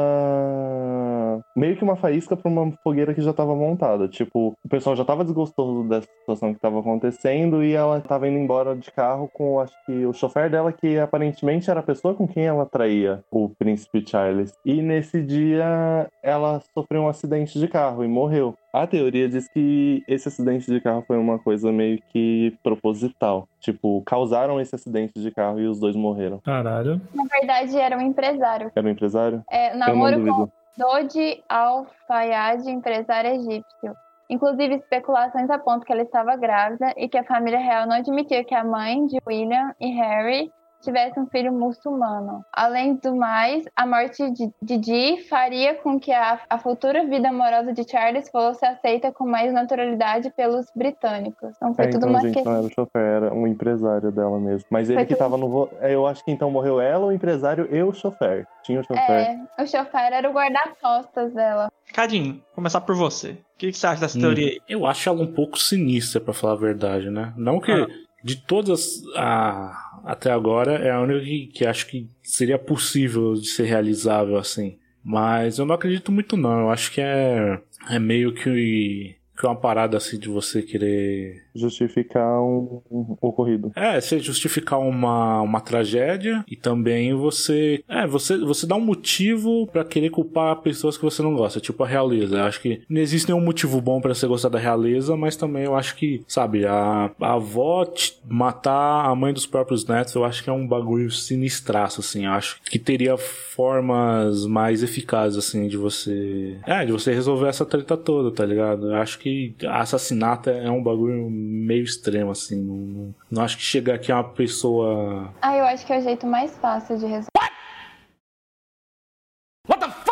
meio 1.55 1.75
que 1.75 1.83
uma 1.83 1.95
faísca 1.95 2.35
pra 2.35 2.49
uma 2.49 2.71
fogueira 2.83 3.13
que 3.13 3.21
já 3.21 3.33
tava 3.33 3.55
montada. 3.55 4.07
Tipo, 4.07 4.55
o 4.63 4.69
pessoal 4.69 4.95
já 4.95 5.05
tava 5.05 5.23
desgostoso 5.23 5.87
dessa 5.87 6.07
situação 6.19 6.53
que 6.53 6.59
tava 6.59 6.79
acontecendo 6.79 7.63
e 7.63 7.73
ela 7.73 7.99
tava 8.01 8.27
indo 8.27 8.37
embora 8.37 8.75
de 8.75 8.91
carro 8.91 9.29
com, 9.33 9.59
acho 9.59 9.73
que, 9.85 10.05
o 10.05 10.13
chofer 10.13 10.49
dela, 10.49 10.71
que 10.71 10.97
aparentemente 10.97 11.69
era 11.69 11.79
a 11.79 11.83
pessoa 11.83 12.13
com 12.13 12.27
quem 12.27 12.45
ela 12.45 12.65
traía 12.65 13.23
o 13.31 13.49
príncipe 13.49 14.03
Charles. 14.07 14.53
E 14.65 14.81
nesse 14.93 15.21
dia 15.21 16.07
ela 16.21 16.61
sofreu 16.73 17.03
um 17.03 17.07
acidente 17.07 17.59
de 17.59 17.67
carro 17.67 18.03
e 18.03 18.07
morreu. 18.07 18.55
A 18.71 18.85
teoria 18.85 19.27
diz 19.27 19.47
que 19.47 20.03
esse 20.07 20.27
acidente 20.27 20.71
de 20.71 20.79
carro 20.79 21.03
foi 21.05 21.17
uma 21.17 21.39
coisa 21.39 21.71
meio 21.71 22.01
que 22.09 22.55
proposital. 22.63 23.47
Tipo, 23.59 24.01
causaram 24.05 24.59
esse 24.59 24.75
acidente 24.75 25.19
de 25.19 25.31
carro 25.31 25.59
e 25.59 25.67
os 25.67 25.79
dois 25.79 25.95
morreram. 25.95 26.39
Caralho. 26.39 27.01
Na 27.13 27.23
verdade, 27.23 27.77
era 27.77 27.97
um 27.97 28.01
empresário. 28.01 28.71
Era 28.75 28.87
um 28.87 28.91
empresário? 28.91 29.43
É, 29.49 29.75
namoro 29.75 30.23
com. 30.25 30.49
Dodi 30.77 31.43
Al-Fayad, 31.47 32.67
empresário 32.67 33.31
egípcio. 33.31 33.95
Inclusive, 34.29 34.75
especulações 34.75 35.49
apontam 35.49 35.85
que 35.85 35.93
ela 35.93 36.01
estava 36.01 36.35
grávida 36.35 36.93
e 36.97 37.07
que 37.07 37.17
a 37.17 37.23
família 37.23 37.59
real 37.59 37.85
não 37.85 37.97
admitia 37.97 38.43
que 38.43 38.55
a 38.55 38.63
mãe 38.63 39.05
de 39.05 39.19
William 39.27 39.75
e 39.79 39.91
Harry 39.91 40.51
tivesse 40.83 41.19
um 41.19 41.25
filho 41.27 41.51
muçulmano. 41.53 42.43
Além 42.51 42.95
do 42.95 43.15
mais, 43.15 43.65
a 43.75 43.85
morte 43.85 44.29
de 44.31 44.51
Didi 44.61 45.23
faria 45.29 45.75
com 45.75 45.99
que 45.99 46.11
a, 46.11 46.39
a 46.49 46.57
futura 46.59 47.05
vida 47.07 47.29
amorosa 47.29 47.73
de 47.73 47.89
Charles 47.89 48.29
fosse 48.29 48.65
aceita 48.65 49.11
com 49.11 49.25
mais 49.25 49.51
naturalidade 49.53 50.29
pelos 50.35 50.65
britânicos. 50.75 51.55
Então 51.55 51.73
foi 51.73 51.85
É, 51.85 51.87
tudo 51.89 51.97
então, 52.05 52.09
uma 52.09 52.21
gente, 52.21 52.35
não 52.35 52.43
questão. 52.43 52.53
era 52.53 52.61
o 52.65 52.69
chofer, 52.73 53.01
era 53.01 53.33
um 53.33 53.47
empresário 53.47 54.11
dela 54.11 54.39
mesmo. 54.39 54.65
Mas 54.69 54.89
ele 54.89 54.99
Foi 54.99 55.05
que 55.07 55.13
tudo- 55.15 55.19
tava 55.23 55.37
no. 55.37 55.49
vo- 55.49 55.69
é, 55.79 55.93
Eu 55.93 56.05
acho 56.05 56.23
que 56.23 56.31
então 56.31 56.49
morreu 56.51 56.79
ela, 56.81 57.05
o 57.07 57.11
empresário 57.11 57.67
e 57.73 57.81
o 57.81 57.93
chofer. 57.93 58.45
Tinha 58.63 58.79
o 58.79 58.83
chofer. 58.83 59.09
É, 59.57 59.61
o 59.61 59.67
chofer 59.67 60.13
era 60.13 60.29
o 60.29 60.33
guarda-costas 60.33 61.33
dela. 61.33 61.71
Cadinho, 61.93 62.41
começar 62.55 62.81
por 62.81 62.95
você. 62.95 63.31
O 63.31 63.37
que, 63.57 63.71
que 63.71 63.77
você 63.77 63.87
acha 63.87 64.01
dessa 64.01 64.17
Hum. 64.17 64.21
teoria 64.21 64.47
aí? 64.47 64.59
Eu 64.67 64.85
acho 64.85 65.07
ela 65.07 65.21
um 65.21 65.31
pouco 65.31 65.57
sinistra, 65.59 66.19
pra 66.19 66.33
falar 66.33 66.53
a 66.53 66.57
verdade, 66.57 67.09
né? 67.09 67.33
Não 67.37 67.59
que 67.59 67.71
Ah. 67.71 67.87
de 68.23 68.35
todas 68.37 69.01
a- 69.15 69.82
até 70.03 70.31
agora 70.31 70.73
é 70.73 70.91
a 70.91 71.01
única 71.01 71.21
que, 71.21 71.47
que 71.47 71.65
acho 71.65 71.87
que 71.87 72.07
seria 72.21 72.59
possível 72.59 73.33
de 73.33 73.47
ser 73.47 73.63
realizável 73.63 74.37
assim. 74.37 74.77
Mas 75.03 75.57
eu 75.57 75.65
não 75.65 75.75
acredito 75.75 76.11
muito 76.11 76.37
não. 76.37 76.61
Eu 76.61 76.69
acho 76.69 76.91
que 76.91 77.01
é, 77.01 77.59
é 77.89 77.99
meio 77.99 78.33
que, 78.33 79.15
que 79.37 79.45
uma 79.45 79.55
parada 79.55 79.97
assim 79.97 80.19
de 80.19 80.29
você 80.29 80.61
querer 80.61 81.42
Justificar 81.55 82.41
um, 82.41 82.81
um 82.91 83.17
ocorrido. 83.21 83.71
é, 83.75 83.99
você 83.99 84.19
justificar 84.19 84.79
uma, 84.79 85.41
uma 85.41 85.61
tragédia 85.61 86.43
e 86.47 86.55
também 86.55 87.13
você. 87.13 87.83
É, 87.87 88.07
você, 88.07 88.37
você 88.37 88.65
dá 88.65 88.75
um 88.75 88.81
motivo 88.81 89.67
pra 89.67 89.83
querer 89.83 90.09
culpar 90.09 90.55
pessoas 90.57 90.97
que 90.97 91.03
você 91.03 91.21
não 91.21 91.35
gosta, 91.35 91.59
tipo 91.59 91.83
a 91.83 91.87
realeza. 91.87 92.37
Eu 92.37 92.43
acho 92.43 92.61
que 92.61 92.81
não 92.89 93.01
existe 93.01 93.29
nenhum 93.29 93.43
motivo 93.43 93.79
bom 93.81 94.01
pra 94.01 94.13
você 94.13 94.27
gostar 94.27 94.49
da 94.49 94.59
realeza, 94.59 95.15
mas 95.15 95.35
também 95.35 95.63
eu 95.63 95.75
acho 95.75 95.95
que, 95.95 96.23
sabe, 96.27 96.65
a, 96.65 97.11
a 97.19 97.33
avó 97.33 97.85
matar 98.25 99.05
a 99.05 99.15
mãe 99.15 99.33
dos 99.33 99.45
próprios 99.45 99.85
netos, 99.85 100.15
eu 100.15 100.23
acho 100.23 100.43
que 100.43 100.49
é 100.49 100.53
um 100.53 100.67
bagulho 100.67 101.09
sinistraço, 101.11 102.01
assim. 102.01 102.25
Eu 102.25 102.31
acho 102.31 102.61
que 102.63 102.79
teria 102.79 103.17
formas 103.17 104.45
mais 104.45 104.83
eficazes, 104.83 105.37
assim, 105.37 105.67
de 105.67 105.77
você. 105.77 106.57
É, 106.65 106.85
de 106.85 106.91
você 106.91 107.13
resolver 107.13 107.47
essa 107.47 107.65
treta 107.65 107.95
toda, 107.97 108.31
tá 108.31 108.45
ligado? 108.45 108.87
Eu 108.91 108.95
acho 108.95 109.19
que 109.19 109.53
assassinato 109.67 110.49
é 110.49 110.69
um 110.69 110.81
bagulho 110.81 111.29
meio 111.43 111.83
extremo, 111.83 112.31
assim. 112.31 112.61
Não, 112.61 113.15
não 113.29 113.43
acho 113.43 113.57
que 113.57 113.63
chegar 113.63 113.95
aqui 113.95 114.11
uma 114.11 114.23
pessoa. 114.23 115.33
Ah, 115.41 115.55
eu 115.57 115.65
acho 115.65 115.85
que 115.85 115.93
é 115.93 115.99
o 115.99 116.01
jeito 116.01 116.25
mais 116.25 116.57
fácil 116.57 116.97
de 116.97 117.05
resolver. 117.05 117.29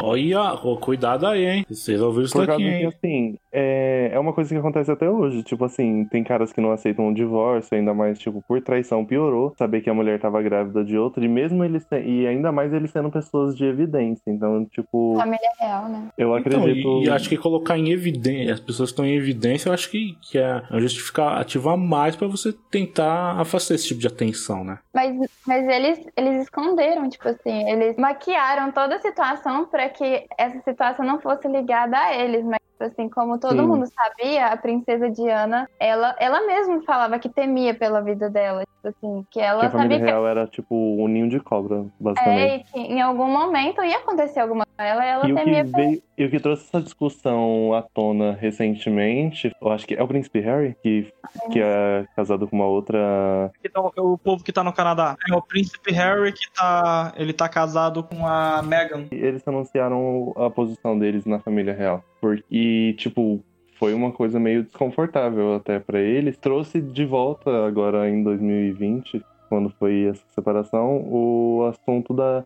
Olha, 0.03 0.41
ó, 0.41 0.76
cuidado 0.78 1.28
aí, 1.28 1.45
hein? 1.45 1.66
Você 1.70 1.91
resolveu 1.91 2.24
isso 2.24 2.34
Por 2.34 2.48
causa 2.48 2.64
daqui, 2.64 2.78
que, 2.78 2.84
hein? 2.84 2.88
assim, 2.88 3.40
é, 3.52 4.10
é 4.14 4.19
uma 4.19 4.34
coisa 4.34 4.49
que 4.53 4.60
acontece 4.60 4.91
até 4.91 5.10
hoje. 5.10 5.44
Tipo 5.44 5.65
assim, 5.65 6.06
tem 6.06 6.23
caras 6.23 6.52
que 6.53 6.61
não 6.61 6.72
aceitam 6.72 7.06
um 7.07 7.14
divórcio, 7.14 7.76
ainda 7.78 7.94
mais, 7.94 8.18
tipo, 8.19 8.44
por 8.48 8.61
traição 8.61 9.06
piorou. 9.06 9.53
Saber 9.57 9.82
que 9.82 9.90
a 9.90 9.94
mulher 9.94 10.19
tava 10.19 10.41
grávida 10.41 10.84
de 10.84 10.98
outro, 10.98 11.23
e 11.23 11.28
mesmo 11.28 11.64
eles 11.64 11.84
se- 11.84 12.02
e 12.02 12.28
ainda 12.28 12.52
mais 12.52 12.72
eles 12.73 12.91
sendo 12.91 13.10
pessoas 13.11 13.56
de 13.56 13.65
evidência. 13.65 14.23
Então, 14.28 14.65
tipo, 14.65 15.15
Família 15.18 15.49
real, 15.60 15.90
né? 15.90 16.07
eu 16.18 16.38
Então, 16.38 16.60
acredito. 16.64 16.88
e, 17.02 17.06
e 17.06 17.10
acho 17.10 17.28
que 17.30 17.38
colocar 17.38 17.78
em 17.78 17.90
evidência, 17.91 18.53
as 18.53 18.60
pessoas 18.60 18.90
que 18.90 18.94
estão 18.94 19.06
em 19.06 19.15
evidência, 19.15 19.69
eu 19.69 19.73
acho 19.73 19.90
que, 19.90 20.15
que 20.22 20.38
é 20.38 20.61
um 20.72 20.80
justificativo 20.80 21.69
a 21.69 21.78
mais 21.78 22.15
pra 22.15 22.28
você 22.28 22.53
tentar 22.69 23.40
afastar 23.40 23.76
esse 23.76 23.88
tipo 23.88 23.99
de 23.99 24.07
atenção, 24.07 24.64
né? 24.64 24.80
Mas, 24.94 25.15
mas 25.48 25.68
eles, 25.68 25.99
eles 26.18 26.44
esconderam, 26.44 27.10
tipo 27.10 27.28
assim, 27.28 27.69
eles 27.69 27.95
maquiaram 27.98 28.72
toda 28.72 28.95
a 28.95 28.99
situação 28.99 29.65
pra 29.65 29.90
que 29.90 30.26
essa 30.38 30.60
situação 30.61 31.06
não 31.06 31.19
fosse 31.19 31.48
ligada 31.48 31.98
a 31.98 32.15
eles, 32.15 32.44
mas 32.45 32.60
assim, 32.86 33.10
como 33.10 33.40
todo 33.40 33.56
Sim. 33.56 33.68
mundo 33.68 33.86
sabia, 33.88 34.48
a 34.48 34.58
princesa 34.58 35.10
Diana, 35.10 35.68
ela, 35.80 36.16
ela 36.20 36.45
mesma 36.45 36.82
falava 36.84 37.20
que 37.20 37.30
temia 37.30 37.74
pela 37.74 38.02
vida 38.02 38.30
dela, 38.30 38.62
tipo 38.62 38.88
assim, 38.88 39.26
que 39.32 39.40
ela 39.40 39.62
que 39.62 39.66
a 39.68 39.70
família 39.72 39.98
sabia 39.98 40.06
que 40.06 40.12
real 40.12 40.28
era, 40.28 40.48
tipo, 40.48 40.76
um 40.76 41.08
ninho 41.08 41.30
de 41.30 41.40
cobra, 41.40 41.86
basicamente. 41.99 42.52
é, 42.52 42.56
e 42.58 42.64
que 42.64 42.80
em 42.80 43.02
algum 43.02 43.28
momento 43.28 43.84
ia 43.84 43.98
acontecer 43.98 44.40
alguma 44.40 44.66
coisa 44.66 44.72
com 44.78 44.84
ela, 44.84 45.06
e 45.06 45.10
ela 45.10 45.28
E 45.28 45.34
o, 45.34 45.36
que 45.36 45.44
temia 45.44 45.64
pela 45.66 45.78
veio, 45.78 46.03
e 46.18 46.26
o 46.26 46.30
que 46.30 46.40
trouxe 46.40 46.68
essa 46.68 46.82
discussão 46.82 47.74
à 47.74 47.82
tona 47.82 48.34
recentemente, 48.34 49.52
eu 49.62 49.72
acho 49.72 49.86
que 49.86 49.95
é 49.95 50.03
o 50.03 50.08
príncipe 50.08 50.40
Harry, 50.40 50.76
que, 50.82 51.12
que 51.52 51.60
é 51.62 52.06
casado 52.16 52.48
com 52.48 52.56
uma 52.56 52.66
outra. 52.68 53.52
Que 53.62 53.70
tá- 53.70 53.82
o 53.82 54.18
povo 54.18 54.44
que 54.44 54.52
tá 54.52 54.64
no 54.64 54.74
Canadá. 54.74 55.16
É 55.30 55.36
o 55.36 55.41
príncipe 55.41 55.91
Harry 55.91 56.32
que 56.32 56.52
tá. 56.53 57.14
Ele 57.16 57.34
tá 57.34 57.48
casado 57.48 58.03
com 58.03 58.26
a 58.26 58.62
Meghan. 58.64 59.08
Eles 59.12 59.48
anunciaram 59.48 60.34
a 60.38 60.49
posição 60.49 60.98
deles 60.98 61.26
na 61.26 61.40
família 61.40 61.74
real. 61.74 62.03
Porque, 62.22 62.45
e, 62.52 62.93
tipo, 62.99 63.43
foi 63.80 63.95
uma 63.95 64.11
coisa 64.11 64.39
meio 64.39 64.61
desconfortável 64.61 65.56
até 65.56 65.80
pra 65.80 65.99
eles. 65.99 66.38
Trouxe 66.38 66.80
de 66.80 67.03
volta 67.03 67.65
agora 67.65 68.07
em 68.07 68.22
2020, 68.23 69.26
quando 69.49 69.72
foi 69.72 70.03
essa 70.03 70.23
separação, 70.30 71.03
o 71.11 71.65
assunto 71.65 72.14
da, 72.14 72.45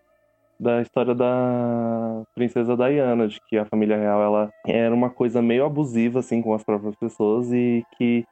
da 0.58 0.82
história 0.82 1.14
da 1.14 2.24
princesa 2.34 2.78
Diana, 2.78 3.28
de 3.28 3.42
que 3.50 3.58
a 3.58 3.66
família 3.66 3.98
real 3.98 4.22
ela 4.24 4.50
era 4.66 4.96
uma 4.96 5.10
coisa 5.10 5.42
meio 5.42 5.66
abusiva 5.66 6.20
assim 6.20 6.42
com 6.42 6.54
as 6.54 6.64
próprias 6.64 6.96
pessoas 6.96 7.52
e 7.52 7.84
que 7.98 8.26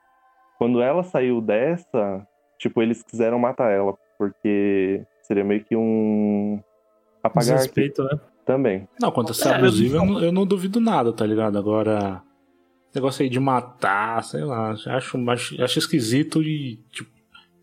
quando 0.57 0.81
ela 0.81 1.03
saiu 1.03 1.41
dessa, 1.41 2.25
tipo, 2.57 2.81
eles 2.81 3.03
quiseram 3.03 3.37
matar 3.37 3.69
ela, 3.69 3.93
porque 4.17 5.03
seria 5.23 5.43
meio 5.43 5.61
que 5.65 5.75
um 5.75 6.57
apagar 7.21 7.57
Desrespeito, 7.57 8.01
né? 8.03 8.17
Também. 8.45 8.87
Não, 8.99 9.11
quanto 9.11 9.31
a 9.31 9.33
ser 9.33 9.49
É, 9.49 9.55
abusivo, 9.55 9.97
eu 9.97 10.05
não, 10.05 10.23
eu 10.23 10.31
não 10.31 10.45
duvido 10.45 10.79
nada, 10.79 11.11
tá 11.13 11.25
ligado? 11.25 11.57
Agora, 11.57 12.21
negócio 12.93 13.23
aí 13.23 13.29
de 13.29 13.39
matar, 13.39 14.23
sei 14.23 14.43
lá, 14.43 14.71
acho, 14.71 14.89
acho, 15.29 15.61
acho 15.63 15.79
esquisito 15.79 16.41
e, 16.43 16.79
tipo, 16.91 17.11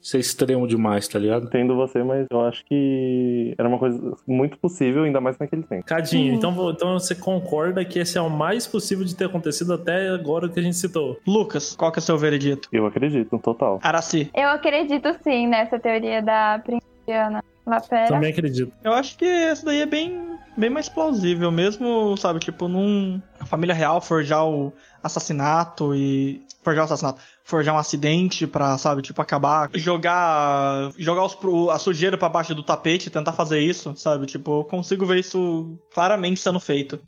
ser 0.03 0.19
extremo 0.19 0.67
demais, 0.67 1.07
tá 1.07 1.19
ligado? 1.19 1.45
Entendo 1.45 1.77
você, 1.77 2.03
mas 2.03 2.27
eu 2.31 2.41
acho 2.41 2.65
que 2.65 3.55
era 3.59 3.69
uma 3.69 3.79
coisa 3.79 4.17
muito 4.27 4.57
possível, 4.59 5.03
ainda 5.05 5.21
mais 5.21 5.37
naquele 5.39 5.63
tempo. 5.63 5.85
Cadinho, 5.85 6.33
Uhum. 6.33 6.39
então, 6.39 6.71
então 6.71 6.93
você 6.99 7.15
concorda 7.15 7.85
que 7.85 7.99
esse 7.99 8.17
é 8.17 8.21
o 8.21 8.31
mais 8.31 8.67
possível 8.67 9.05
de 9.05 9.15
ter 9.15 9.27
acontecido 9.27 9.75
até 9.75 10.09
agora 10.09 10.49
que 10.49 10.59
a 10.59 10.63
gente 10.63 10.77
citou? 10.77 11.19
Lucas, 11.27 11.77
qual 11.77 11.93
que 11.93 11.99
é 11.99 12.01
o 12.01 12.03
seu 12.03 12.17
veredito? 12.17 12.67
Eu 12.73 12.87
acredito, 12.87 13.39
total. 13.39 13.79
Araci. 13.83 14.31
Eu 14.35 14.49
acredito 14.49 15.15
sim 15.23 15.47
nessa 15.47 15.79
teoria 15.79 16.23
da 16.23 16.59
princesa. 16.65 17.45
Lapera. 17.67 18.09
Também 18.09 18.31
acredito. 18.33 18.73
Eu 18.83 18.93
acho 18.95 19.19
que 19.19 19.25
essa 19.27 19.67
daí 19.67 19.81
é 19.83 19.87
bem, 19.87 20.19
bem 20.57 20.71
mais 20.71 20.89
plausível, 20.89 21.51
mesmo, 21.51 22.17
sabe, 22.17 22.41
tipo, 22.41 22.69
num. 22.69 23.21
A 23.39 23.47
família 23.47 23.75
real 23.75 24.01
forjar 24.01 24.47
o 24.47 24.73
assassinato 25.03 25.95
e. 25.95 26.43
Forjar 26.63 26.83
o 26.83 26.87
assassinato. 26.87 27.21
Forjar 27.43 27.75
um 27.75 27.79
acidente 27.79 28.47
pra, 28.47 28.77
sabe, 28.79 29.03
tipo, 29.03 29.21
acabar. 29.21 29.71
Jogar. 29.75 30.93
Jogar 30.99 31.25
os, 31.25 31.37
a 31.71 31.79
sujeira 31.79 32.19
pra 32.19 32.29
baixo 32.29 32.55
do 32.55 32.63
tapete, 32.63 33.11
tentar 33.11 33.33
fazer 33.33 33.61
isso, 33.61 33.95
sabe? 33.97 34.27
Tipo, 34.27 34.61
eu 34.61 34.65
consigo 34.65 35.07
ver 35.07 35.19
isso 35.19 35.79
claramente 35.93 36.41
sendo 36.41 36.61
feito. 36.61 37.01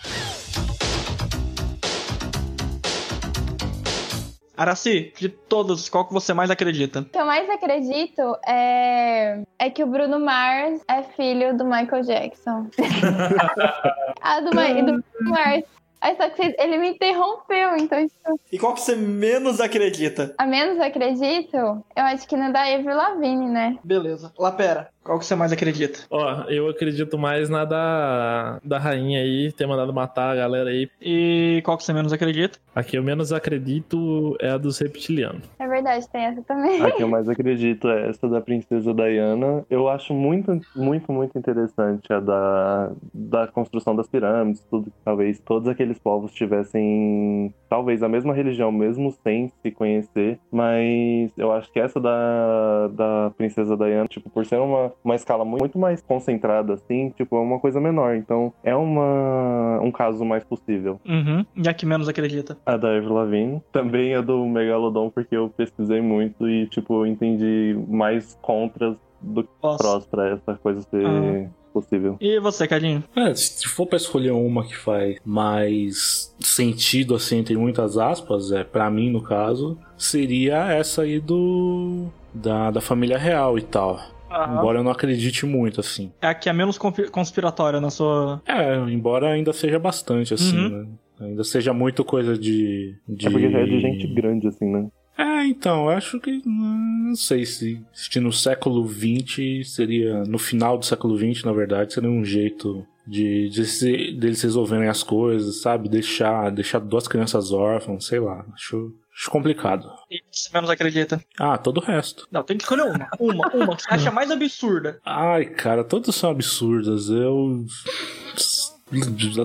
Araci, 4.63 5.13
de 5.19 5.29
todos, 5.29 5.89
qual 5.89 6.07
que 6.07 6.13
você 6.13 6.33
mais 6.33 6.49
acredita? 6.49 7.01
O 7.01 7.05
que 7.05 7.19
eu 7.19 7.27
mais 7.27 7.51
acredito 7.51 8.37
é, 8.47 9.43
é 9.59 9.71
que 9.71 9.83
o 9.83 9.89
Bruno 9.89 10.21
Mars 10.21 10.81
é 10.89 11.03
filho 11.03 11.57
do 11.57 11.65
Michael 11.65 12.03
Jackson. 12.05 12.69
ah, 14.23 14.41
do, 14.41 14.55
Ma- 14.55 14.69
do 14.69 15.03
Bruno 15.03 15.31
Mars. 15.31 15.65
Aí 16.03 16.17
só 16.17 16.29
que 16.29 16.37
vocês- 16.37 16.55
ele 16.59 16.79
me 16.79 16.89
interrompeu, 16.91 17.77
então 17.77 18.05
E 18.53 18.59
qual 18.59 18.75
que 18.75 18.81
você 18.81 18.97
menos 18.97 19.61
acredita? 19.61 20.35
a 20.37 20.45
menos 20.47 20.81
acredito, 20.81 21.57
eu 21.57 21.83
acho 21.97 22.27
que 22.29 22.37
no 22.37 22.53
da 22.53 22.63
Avril 22.63 22.97
Lavigne, 22.97 23.49
né? 23.49 23.79
Beleza. 23.85 24.33
Lapera, 24.39 24.89
qual 25.05 25.19
que 25.19 25.25
você 25.25 25.35
mais 25.37 25.53
acredita? 25.53 26.01
Ó, 26.11 26.43
eu 26.49 26.69
acredito 26.69 27.17
mais 27.17 27.49
na 27.49 27.65
da, 27.65 28.59
da 28.65 28.79
rainha 28.79 29.21
aí, 29.21 29.53
ter 29.53 29.67
mandado 29.67 29.93
matar 29.95 30.31
a 30.33 30.35
galera 30.37 30.71
aí. 30.71 30.89
E 31.01 31.63
qual 31.65 31.77
que 31.79 31.85
você 31.85 31.93
menos 31.93 32.13
acredita? 32.13 32.59
A 32.75 32.83
que 32.83 32.97
eu 32.99 33.03
menos 33.03 33.33
acredito 33.33 34.37
é 34.41 34.51
a 34.51 34.59
dos 34.59 34.79
reptilianos. 34.79 35.43
É 35.59 35.67
verdade, 35.69 36.09
tem 36.11 36.25
essa 36.25 36.43
também. 36.43 36.83
A 36.83 36.91
que 36.91 37.03
eu 37.03 37.09
mais 37.09 37.29
acredito 37.29 37.89
é 37.89 38.09
essa 38.11 38.29
da 38.29 38.41
princesa 38.41 38.93
Diana. 38.93 39.65
Eu 39.71 39.89
acho 39.89 40.13
muito, 40.15 40.61
muito, 40.75 41.13
muito 41.13 41.39
interessante 41.39 42.13
a 42.13 42.19
da, 42.21 42.91
da 43.15 43.47
construção 43.47 43.95
das 43.95 44.09
pirâmides, 44.09 44.63
tudo 44.71 44.87
que 44.91 44.97
talvez 45.05 45.39
todos 45.41 45.69
aqueles 45.69 45.92
povos 45.99 46.33
tivessem 46.33 47.53
talvez 47.69 48.03
a 48.03 48.09
mesma 48.09 48.35
religião, 48.35 48.71
mesmo 48.71 49.11
sem 49.23 49.51
se 49.63 49.71
conhecer. 49.71 50.39
Mas 50.51 51.31
eu 51.39 51.53
acho 51.53 51.73
que 51.73 51.81
essa 51.81 51.99
da, 52.01 52.89
da 52.89 53.33
princesa 53.37 53.77
Diana, 53.77 54.07
tipo, 54.07 54.29
por 54.31 54.45
ser 54.45 54.57
uma, 54.61 54.93
uma 55.05 55.15
escala 55.15 55.45
mu- 55.45 55.57
muito 55.59 55.79
mais 55.79 56.03
concentrada, 56.03 56.75
assim, 56.75 57.11
tipo, 57.17 57.37
é 57.37 57.41
uma 57.41 57.59
coisa 57.59 57.81
menor. 57.81 58.15
Então 58.17 58.53
é 58.63 58.75
uma, 58.75 59.81
um 59.83 59.91
caso 59.91 60.25
mais 60.25 60.45
possível. 60.45 61.01
Uhum. 61.09 61.45
E 61.57 61.69
a 61.69 61.75
que 61.75 61.87
menos 61.87 62.09
acredita? 62.09 62.57
A 62.67 62.77
da 62.77 62.89
Avril 62.97 63.13
Lavigne. 63.15 63.63
Também 63.73 64.15
a 64.15 64.21
do 64.21 64.45
Megalodon, 64.47 65.11
porque 65.11 65.37
eu 65.37 65.49
pesquisei 65.49 66.01
muito 66.01 66.49
e, 66.49 66.67
tipo, 66.67 66.95
eu 66.95 67.07
entendi 67.07 67.77
mais 67.89 68.39
contras 68.43 68.97
do 69.23 69.45
que 69.45 69.51
Posso. 69.61 69.79
prós 69.79 70.05
pra 70.07 70.29
essa 70.31 70.55
coisa 70.55 70.81
ser 70.83 71.05
Ah. 71.07 71.49
possível. 71.73 72.17
E 72.21 72.39
você, 72.41 72.67
Cadinho? 72.69 73.03
É, 73.17 73.35
se 73.35 73.67
for 73.69 73.87
pra 73.87 73.97
escolher 73.97 74.33
uma 74.33 74.65
que 74.65 74.77
faz 74.77 75.17
mais 75.25 76.35
sentido, 76.41 77.15
assim, 77.15 77.39
entre 77.39 77.57
muitas 77.57 77.97
aspas, 77.97 78.53
é 78.53 78.63
para 78.65 78.91
mim, 78.91 79.11
no 79.11 79.23
caso, 79.23 79.79
seria 79.97 80.57
essa 80.73 81.03
aí 81.03 81.19
do. 81.21 82.07
Da, 82.35 82.71
da 82.71 82.81
família 82.81 83.19
real 83.19 83.59
e 83.59 83.63
tal. 83.63 84.01
Embora 84.31 84.79
eu 84.79 84.83
não 84.83 84.91
acredite 84.91 85.45
muito, 85.45 85.79
assim. 85.81 86.11
É 86.23 86.29
a 86.29 86.35
que 86.35 86.49
é 86.49 86.53
menos 86.55 86.79
conspiratória 86.79 87.79
na 87.83 87.91
sua. 87.91 88.41
É, 88.47 88.77
embora 88.91 89.31
ainda 89.31 89.53
seja 89.53 89.79
bastante, 89.79 90.33
assim, 90.33 90.57
Uhum. 90.57 90.69
né? 90.71 90.87
Ainda 91.21 91.45
seja 91.45 91.75
muito 91.75 92.03
coisa 92.03 92.37
de. 92.39 92.97
de... 93.07 93.27
É 93.29 93.31
porque 93.31 93.51
já 93.51 93.59
é 93.59 93.65
de 93.65 93.81
gente 93.81 94.07
grande, 94.15 94.49
assim, 94.49 94.65
né? 94.65 94.89
É, 95.25 95.47
então, 95.47 95.85
eu 95.85 95.91
acho 95.91 96.19
que. 96.21 96.43
hum, 96.47 97.05
Não 97.09 97.15
sei 97.17 97.45
se, 97.47 97.81
se 97.93 98.19
no 98.19 98.33
século 98.33 98.87
XX 98.89 99.69
seria. 99.73 100.25
No 100.25 100.39
final 100.39 100.77
do 100.79 100.85
século 100.85 101.17
XX, 101.17 101.45
na 101.45 101.53
verdade, 101.53 101.93
seria 101.95 102.11
um 102.11 102.25
jeito 102.25 102.85
de, 103.07 103.49
de 103.49 103.65
se- 103.65 104.13
deles 104.13 104.43
resolverem 104.43 104.89
as 104.89 105.03
coisas, 105.03 105.61
sabe? 105.61 105.89
Deixar, 105.89 106.51
deixar 106.51 106.81
duas 106.81 107.07
crianças 107.07 107.53
órfãs, 107.53 108.05
sei 108.07 108.19
lá. 108.19 108.45
Acho, 108.55 108.93
acho 109.17 109.31
complicado. 109.31 109.89
Você 110.31 110.51
menos 110.53 110.69
acredita? 110.71 111.23
Ah, 111.39 111.57
todo 111.57 111.79
o 111.79 111.85
resto. 111.85 112.27
Não, 112.31 112.43
tem 112.43 112.57
que 112.57 112.65
escolher 112.65 112.83
uma. 112.85 113.09
Uma, 113.21 113.49
uma 113.55 113.77
que 113.77 113.83
você 113.83 113.95
acha 113.95 114.11
mais 114.11 114.31
absurda. 114.31 114.99
Ai, 115.05 115.45
cara, 115.47 115.85
todas 115.85 116.15
são 116.17 116.31
absurdas. 116.31 117.09
Eu. 117.11 117.65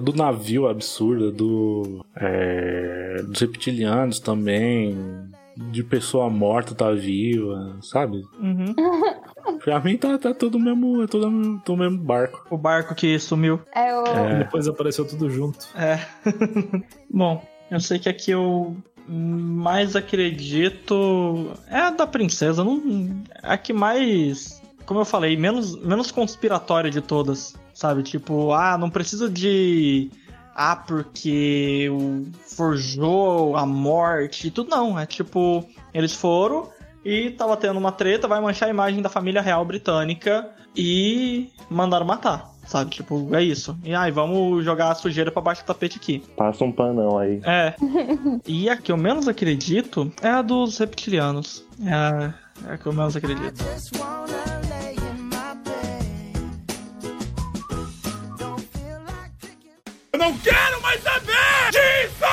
Do 0.02 0.14
navio 0.14 0.68
é 0.68 0.72
absurda, 0.72 1.32
do. 1.32 2.04
É, 2.16 3.22
dos 3.24 3.40
reptilianos 3.40 4.20
também. 4.20 4.98
De 5.58 5.84
pessoa 5.84 6.30
morta 6.30 6.76
tá 6.76 6.92
viva, 6.92 7.78
sabe? 7.82 8.24
Uhum. 8.40 8.76
Pra 9.64 9.80
mim 9.80 9.98
tá, 9.98 10.18
tá 10.18 10.34
tudo 10.34 10.60
mesmo. 10.60 11.04
É 11.04 11.08
tudo 11.08 11.30
no 11.30 11.78
mesmo 11.78 11.98
barco. 11.98 12.46
O 12.50 12.58
barco 12.58 12.94
que 12.94 13.18
sumiu. 13.20 13.60
É 13.74 13.96
o. 13.96 14.06
É. 14.06 14.40
Depois 14.40 14.68
apareceu 14.68 15.08
tudo 15.08 15.30
junto. 15.30 15.68
É. 15.76 16.00
Bom, 17.10 17.44
eu 17.72 17.80
sei 17.80 17.98
que 18.00 18.10
a 18.10 18.14
que 18.14 18.32
eu 18.32 18.78
mais 19.08 19.96
acredito 19.96 21.52
é 21.70 21.80
a 21.80 21.90
da 21.90 22.06
princesa. 22.06 22.64
Não, 22.64 22.82
a 23.42 23.58
que 23.58 23.74
mais, 23.74 24.62
como 24.86 25.00
eu 25.00 25.06
falei, 25.06 25.36
menos, 25.38 25.76
menos 25.82 26.12
conspiratória 26.12 26.92
de 26.92 27.02
todas. 27.02 27.56
Sabe? 27.74 28.04
Tipo, 28.04 28.54
ah, 28.54 28.78
não 28.78 28.90
precisa 28.90 29.30
de. 29.30 30.10
Ah, 30.60 30.76
porque 30.76 31.88
o 31.92 32.26
forjou 32.42 33.56
a 33.56 33.64
morte 33.64 34.48
e 34.48 34.52
tudo. 34.52 34.72
Não, 34.72 34.98
é 34.98 35.06
tipo, 35.06 35.64
eles 35.94 36.14
foram 36.14 36.68
e 37.06 37.30
tava 37.30 37.56
tendo 37.56 37.78
uma 37.78 37.92
treta, 37.92 38.28
vai 38.28 38.42
manchar 38.42 38.68
a 38.68 38.72
imagem 38.72 39.00
da 39.00 39.08
família 39.08 39.40
real 39.40 39.64
britânica 39.64 40.50
e 40.76 41.52
mandaram 41.70 42.08
matar. 42.08 42.52
Sabe? 42.66 42.90
Tipo, 42.90 43.34
é 43.36 43.44
isso. 43.44 43.78
E 43.84 43.94
aí, 43.94 44.12
vamos 44.12 44.66
jogar 44.66 44.92
a 44.92 44.96
sujeira 44.96 45.32
pra 45.32 45.42
baixo 45.42 45.62
do 45.62 45.68
tapete 45.68 45.98
aqui. 45.98 46.24
Passa 46.36 46.66
um 46.66 46.72
panão 46.72 47.20
aí. 47.20 47.40
É. 47.46 47.76
e 48.46 48.68
a 48.68 48.76
que 48.76 48.92
eu 48.92 48.98
menos 48.98 49.28
acredito 49.28 50.12
é 50.22 50.28
a 50.28 50.42
dos 50.42 50.80
reptilianos. 50.80 51.64
É 51.86 51.94
a, 51.94 52.34
é 52.68 52.74
a 52.74 52.78
que 52.78 52.88
eu 52.88 52.94
menos 52.94 53.16
acredito. 53.16 53.64
Eu 60.18 60.20
não 60.20 60.38
quero 60.40 60.82
mais 60.82 61.04
saber 61.04 61.70
disso! 61.70 62.26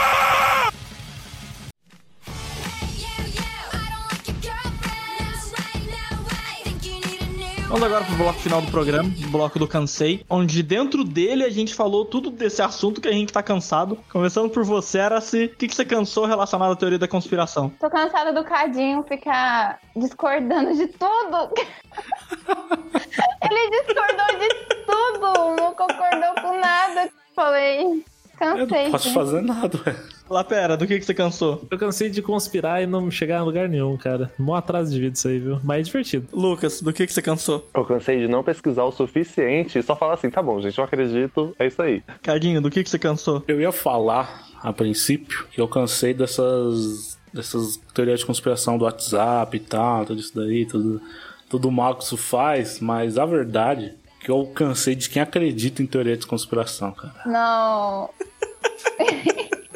Vamos 7.68 7.82
agora 7.82 8.04
pro 8.06 8.16
bloco 8.16 8.38
final 8.40 8.62
do 8.62 8.70
programa, 8.70 9.10
o 9.22 9.30
bloco 9.30 9.58
do 9.58 9.68
Cansei, 9.68 10.24
onde 10.30 10.62
dentro 10.62 11.04
dele 11.04 11.44
a 11.44 11.50
gente 11.50 11.74
falou 11.74 12.06
tudo 12.06 12.30
desse 12.30 12.62
assunto 12.62 13.02
que 13.02 13.08
a 13.08 13.12
gente 13.12 13.30
tá 13.30 13.42
cansado. 13.42 13.98
Começando 14.10 14.48
por 14.48 14.64
você, 14.64 15.00
Araci, 15.00 15.44
o 15.52 15.56
que, 15.58 15.68
que 15.68 15.74
você 15.74 15.84
cansou 15.84 16.24
relacionado 16.24 16.72
à 16.72 16.76
teoria 16.76 16.98
da 16.98 17.08
conspiração? 17.08 17.68
Tô 17.78 17.90
cansada 17.90 18.32
do 18.32 18.44
Cadinho 18.44 19.02
ficar 19.02 19.78
discordando 19.94 20.74
de 20.74 20.86
tudo. 20.86 21.52
Ele 23.44 23.70
discordou 23.82 24.38
de 24.38 24.48
tudo, 24.86 25.56
não 25.60 25.74
concordou 25.74 26.34
com 26.40 26.58
nada. 26.58 27.10
Falei, 27.34 28.04
Eu 28.40 28.43
cansei. 28.58 28.84
não 28.84 28.90
posso 28.90 29.04
gente. 29.04 29.14
fazer 29.14 29.40
nada, 29.42 29.80
ué. 29.86 29.96
Lá, 30.28 30.42
pera, 30.42 30.76
do 30.76 30.86
que, 30.86 30.98
que 30.98 31.04
você 31.04 31.12
cansou? 31.12 31.66
Eu 31.70 31.78
cansei 31.78 32.08
de 32.08 32.22
conspirar 32.22 32.82
e 32.82 32.86
não 32.86 33.10
chegar 33.10 33.40
em 33.40 33.44
lugar 33.44 33.68
nenhum, 33.68 33.96
cara. 33.96 34.32
Mó 34.38 34.54
atraso 34.54 34.92
de 34.92 34.98
vida 34.98 35.14
isso 35.14 35.28
aí, 35.28 35.38
viu? 35.38 35.60
Mas 35.62 35.80
é 35.80 35.82
divertido. 35.82 36.28
Lucas, 36.32 36.80
do 36.80 36.92
que, 36.92 37.06
que 37.06 37.12
você 37.12 37.20
cansou? 37.20 37.68
Eu 37.74 37.84
cansei 37.84 38.20
de 38.20 38.28
não 38.28 38.42
pesquisar 38.42 38.84
o 38.84 38.92
suficiente 38.92 39.78
e 39.78 39.82
só 39.82 39.94
falar 39.94 40.14
assim, 40.14 40.30
tá 40.30 40.42
bom, 40.42 40.60
gente, 40.60 40.78
eu 40.78 40.84
acredito, 40.84 41.54
é 41.58 41.66
isso 41.66 41.80
aí. 41.82 42.02
Cadinho, 42.22 42.60
do 42.62 42.70
que, 42.70 42.82
que 42.82 42.88
você 42.88 42.98
cansou? 42.98 43.42
Eu 43.46 43.60
ia 43.60 43.72
falar, 43.72 44.48
a 44.62 44.72
princípio, 44.72 45.46
que 45.50 45.60
eu 45.60 45.68
cansei 45.68 46.14
dessas. 46.14 47.18
dessas 47.32 47.76
teorias 47.92 48.20
de 48.20 48.26
conspiração 48.26 48.78
do 48.78 48.84
WhatsApp 48.84 49.56
e 49.56 49.60
tal, 49.60 50.06
tudo 50.06 50.20
isso 50.20 50.34
daí, 50.34 50.64
tudo, 50.64 51.02
tudo 51.50 51.70
mal 51.70 51.96
que 51.96 52.04
isso 52.04 52.16
faz, 52.16 52.80
mas 52.80 53.18
a 53.18 53.26
verdade 53.26 53.94
que 54.24 54.30
eu 54.30 54.46
cansei 54.54 54.94
de 54.94 55.08
quem 55.10 55.20
acredita 55.22 55.82
em 55.82 55.86
teoria 55.86 56.16
de 56.16 56.26
conspiração, 56.26 56.90
cara. 56.92 57.14
Não. 57.26 58.08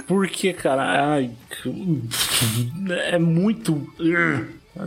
Porque, 0.07 0.53
cara, 0.55 0.83
ai, 1.15 1.31
é 3.11 3.19
muito. 3.19 3.87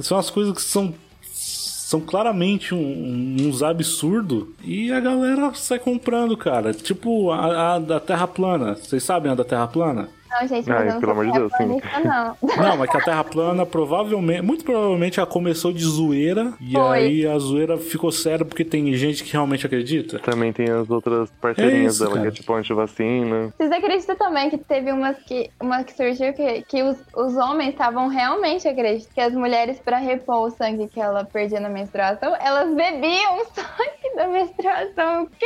São 0.02 0.18
as 0.18 0.30
coisas 0.30 0.54
que 0.56 0.62
são. 0.62 0.94
São 1.32 2.00
claramente 2.00 2.74
um- 2.74 3.36
uns 3.42 3.62
absurdos 3.62 4.48
e 4.64 4.90
a 4.94 5.00
galera 5.02 5.54
sai 5.54 5.78
comprando, 5.78 6.38
cara. 6.38 6.74
Tipo 6.74 7.32
a, 7.32 7.76
a 7.76 7.80
da 7.80 8.00
Terra 8.00 8.26
plana. 8.28 8.76
Vocês 8.76 9.04
sabem 9.04 9.30
a 9.30 9.36
da 9.36 9.44
Terra 9.44 9.68
plana? 9.68 10.10
Não, 10.32 10.48
gente, 10.48 10.72
Ai, 10.72 10.86
mas 10.86 10.94
não 10.94 11.00
pelo 11.02 11.12
amor 11.12 11.26
de 11.26 11.32
Deus, 11.34 11.52
sim. 11.58 11.66
não. 12.04 12.38
Não, 12.62 12.78
mas 12.78 12.90
que 12.90 12.98
a 12.98 13.02
Terra 13.02 13.24
plana 13.24 13.66
provavelmente, 13.66 14.42
muito 14.42 14.64
provavelmente 14.64 15.20
ela 15.20 15.28
começou 15.28 15.74
de 15.74 15.84
zoeira 15.84 16.54
e 16.60 16.74
Foi. 16.74 16.98
aí 16.98 17.28
a 17.28 17.38
zoeira 17.38 17.78
ficou 17.78 18.12
séria 18.12 18.46
porque 18.46 18.64
tem 18.64 18.94
gente 18.94 19.24
que 19.24 19.34
realmente 19.34 19.66
acredita. 19.66 20.20
Também 20.20 20.54
tem 20.54 20.70
as 20.70 20.90
outras 20.90 21.30
parceirinhas 21.42 21.96
isso, 21.96 22.04
dela, 22.04 22.16
cara. 22.16 22.32
que 22.32 22.38
é 22.38 22.40
tipo 22.40 22.54
antivacina. 22.54 23.54
Vocês 23.58 23.72
acreditam 23.72 24.16
também 24.16 24.50
que 24.50 24.58
teve 24.58 24.92
umas 24.92 25.18
que, 25.20 25.50
uma 25.62 25.84
que 25.84 25.94
surgiu 25.94 26.34
que, 26.34 26.62
que 26.64 26.84
os, 26.84 26.98
os 27.16 27.36
homens 27.36 27.70
estavam 27.72 28.08
realmente 28.08 28.68
acreditando 28.68 29.14
que 29.14 29.22
as 29.22 29.34
mulheres, 29.34 29.80
pra 29.80 29.98
repor 29.98 30.48
o 30.48 30.50
sangue 30.52 30.88
que 30.88 31.00
ela 31.00 31.26
perdia 31.26 31.60
na 31.60 31.70
menstruação, 31.70 32.36
elas 32.40 32.74
bebiam 32.74 33.38
o 33.40 33.46
sangue 33.46 34.16
da 34.16 34.28
menstruação. 34.28 35.24
O 35.24 35.28
quê? 35.28 35.46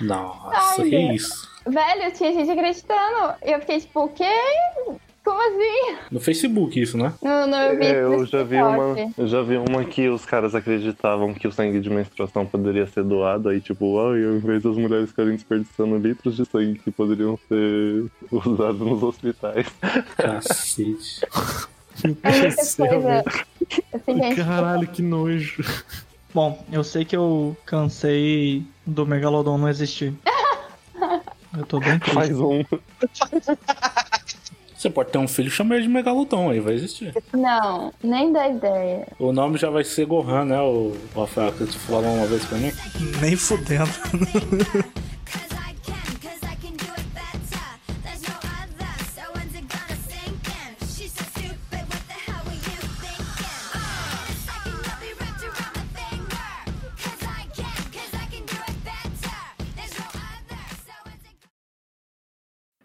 Nossa, 0.00 0.82
Ai, 0.82 0.88
que 0.88 0.90
gente. 0.90 1.14
isso? 1.16 1.51
Velho, 1.66 2.12
tinha 2.12 2.32
gente 2.32 2.50
acreditando. 2.50 3.34
E 3.44 3.52
eu 3.52 3.60
fiquei 3.60 3.80
tipo, 3.80 4.04
o 4.04 4.08
quê? 4.08 4.24
Como 5.24 5.40
assim? 5.40 5.96
No 6.10 6.18
Facebook 6.18 6.80
isso, 6.80 6.98
né? 6.98 7.12
No, 7.22 7.46
no, 7.46 7.56
eu 7.56 7.78
vi 7.78 7.86
É, 7.86 8.02
eu 8.02 8.18
no 8.18 8.26
já 8.26 8.42
vi 8.42 8.56
uma. 8.56 9.12
Eu 9.16 9.26
já 9.28 9.40
vi 9.42 9.56
uma 9.56 9.84
que 9.84 10.08
os 10.08 10.24
caras 10.26 10.52
acreditavam 10.54 11.32
que 11.32 11.46
o 11.46 11.52
sangue 11.52 11.78
de 11.78 11.88
menstruação 11.88 12.44
poderia 12.44 12.86
ser 12.88 13.04
doado, 13.04 13.48
aí 13.48 13.60
tipo, 13.60 14.00
ai, 14.00 14.24
ao 14.24 14.32
invés 14.32 14.64
das 14.64 14.76
mulheres 14.76 15.10
ficarem 15.10 15.34
desperdiçando 15.36 15.96
litros 15.96 16.36
de 16.36 16.44
sangue 16.44 16.80
que 16.80 16.90
poderiam 16.90 17.38
ser 17.48 18.06
usados 18.32 18.80
nos 18.80 19.02
hospitais. 19.02 19.66
Cacete. 20.16 21.20
É 22.24 22.50
Céu, 22.50 22.88
coisa. 22.88 23.08
velho. 23.08 23.24
Assim, 23.92 24.34
Caralho, 24.34 24.88
que 24.88 25.02
nojo. 25.02 25.62
Bom, 26.34 26.64
eu 26.72 26.82
sei 26.82 27.04
que 27.04 27.14
eu 27.16 27.56
cansei 27.64 28.64
do 28.84 29.06
Megalodon 29.06 29.56
não 29.56 29.68
existir. 29.68 30.12
Eu 31.56 31.66
tô 31.66 31.80
bem 31.80 31.98
triste. 31.98 32.14
Faz 32.14 32.40
um. 32.40 32.62
Você 34.76 34.90
pode 34.90 35.10
ter 35.12 35.18
um 35.18 35.28
filho 35.28 35.46
e 35.46 35.50
chamar 35.50 35.76
ele 35.76 35.84
de 35.84 35.88
Megalodon, 35.90 36.50
aí 36.50 36.58
vai 36.58 36.74
existir. 36.74 37.14
Não, 37.32 37.92
nem 38.02 38.32
dá 38.32 38.48
ideia. 38.48 39.06
O 39.18 39.32
nome 39.32 39.56
já 39.56 39.70
vai 39.70 39.84
ser 39.84 40.06
Gohan, 40.06 40.44
né, 40.44 40.60
o 40.60 40.96
o 41.14 41.20
Rafael, 41.20 41.52
que 41.52 41.64
tu 41.66 41.78
falou 41.78 42.12
uma 42.12 42.26
vez 42.26 42.44
pra 42.44 42.58
mim. 42.58 42.72
Nem 43.20 43.36
fudendo. 43.36 43.88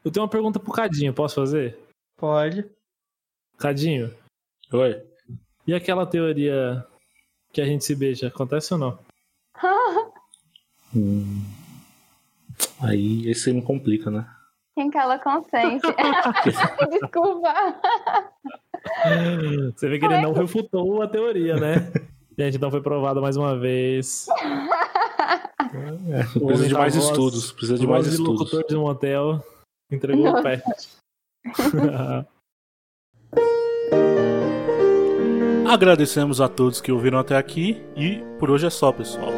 Eu 0.08 0.12
tenho 0.12 0.24
uma 0.24 0.30
pergunta 0.30 0.58
pro 0.58 0.72
Cadinho, 0.72 1.14
posso 1.14 1.36
fazer? 1.36 1.78
Pode. 2.18 2.66
Cadinho, 3.58 4.14
Oi. 4.72 5.02
e 5.68 5.74
aquela 5.74 6.06
teoria 6.06 6.86
que 7.52 7.60
a 7.60 7.66
gente 7.66 7.84
se 7.84 7.94
beija, 7.94 8.28
acontece 8.28 8.74
ou 8.74 8.80
não? 8.80 9.00
Hum. 10.96 11.44
Aí 12.80 13.30
esse 13.30 13.52
me 13.52 13.62
complica, 13.62 14.10
né? 14.10 14.26
Quem 14.74 14.90
cala 14.90 15.20
consente. 15.20 15.86
Desculpa. 16.90 17.54
Você 19.76 19.90
vê 19.90 20.00
que 20.00 20.06
ele 20.06 20.22
não 20.22 20.32
refutou 20.32 21.02
a 21.02 21.08
teoria, 21.10 21.58
né? 21.58 21.92
Gente, 22.40 22.56
então 22.56 22.72
foi 22.72 22.82
provado 22.82 23.22
mais 23.22 23.36
uma 23.36 23.60
vez. 23.60 24.28
O 26.40 26.48
Precisa 26.48 26.68
de 26.70 26.74
mais 26.74 26.96
voz- 26.96 27.06
estudos. 27.10 27.52
Precisa 27.52 27.78
de 27.78 27.86
mais 27.86 28.06
de 28.06 28.12
estudos. 28.12 28.40
locutor 28.40 28.64
de 28.66 28.76
um 28.78 28.86
hotel 28.86 29.44
entregou 29.92 30.28
o 30.30 30.44
pé. 30.44 30.62
Agradecemos 35.68 36.40
a 36.40 36.48
todos 36.48 36.80
que 36.80 36.92
ouviram 36.92 37.20
até 37.20 37.36
aqui 37.36 37.84
e 37.96 38.24
por 38.40 38.50
hoje 38.50 38.66
é 38.68 38.70
só, 38.70 38.92
pessoal. 38.92 39.32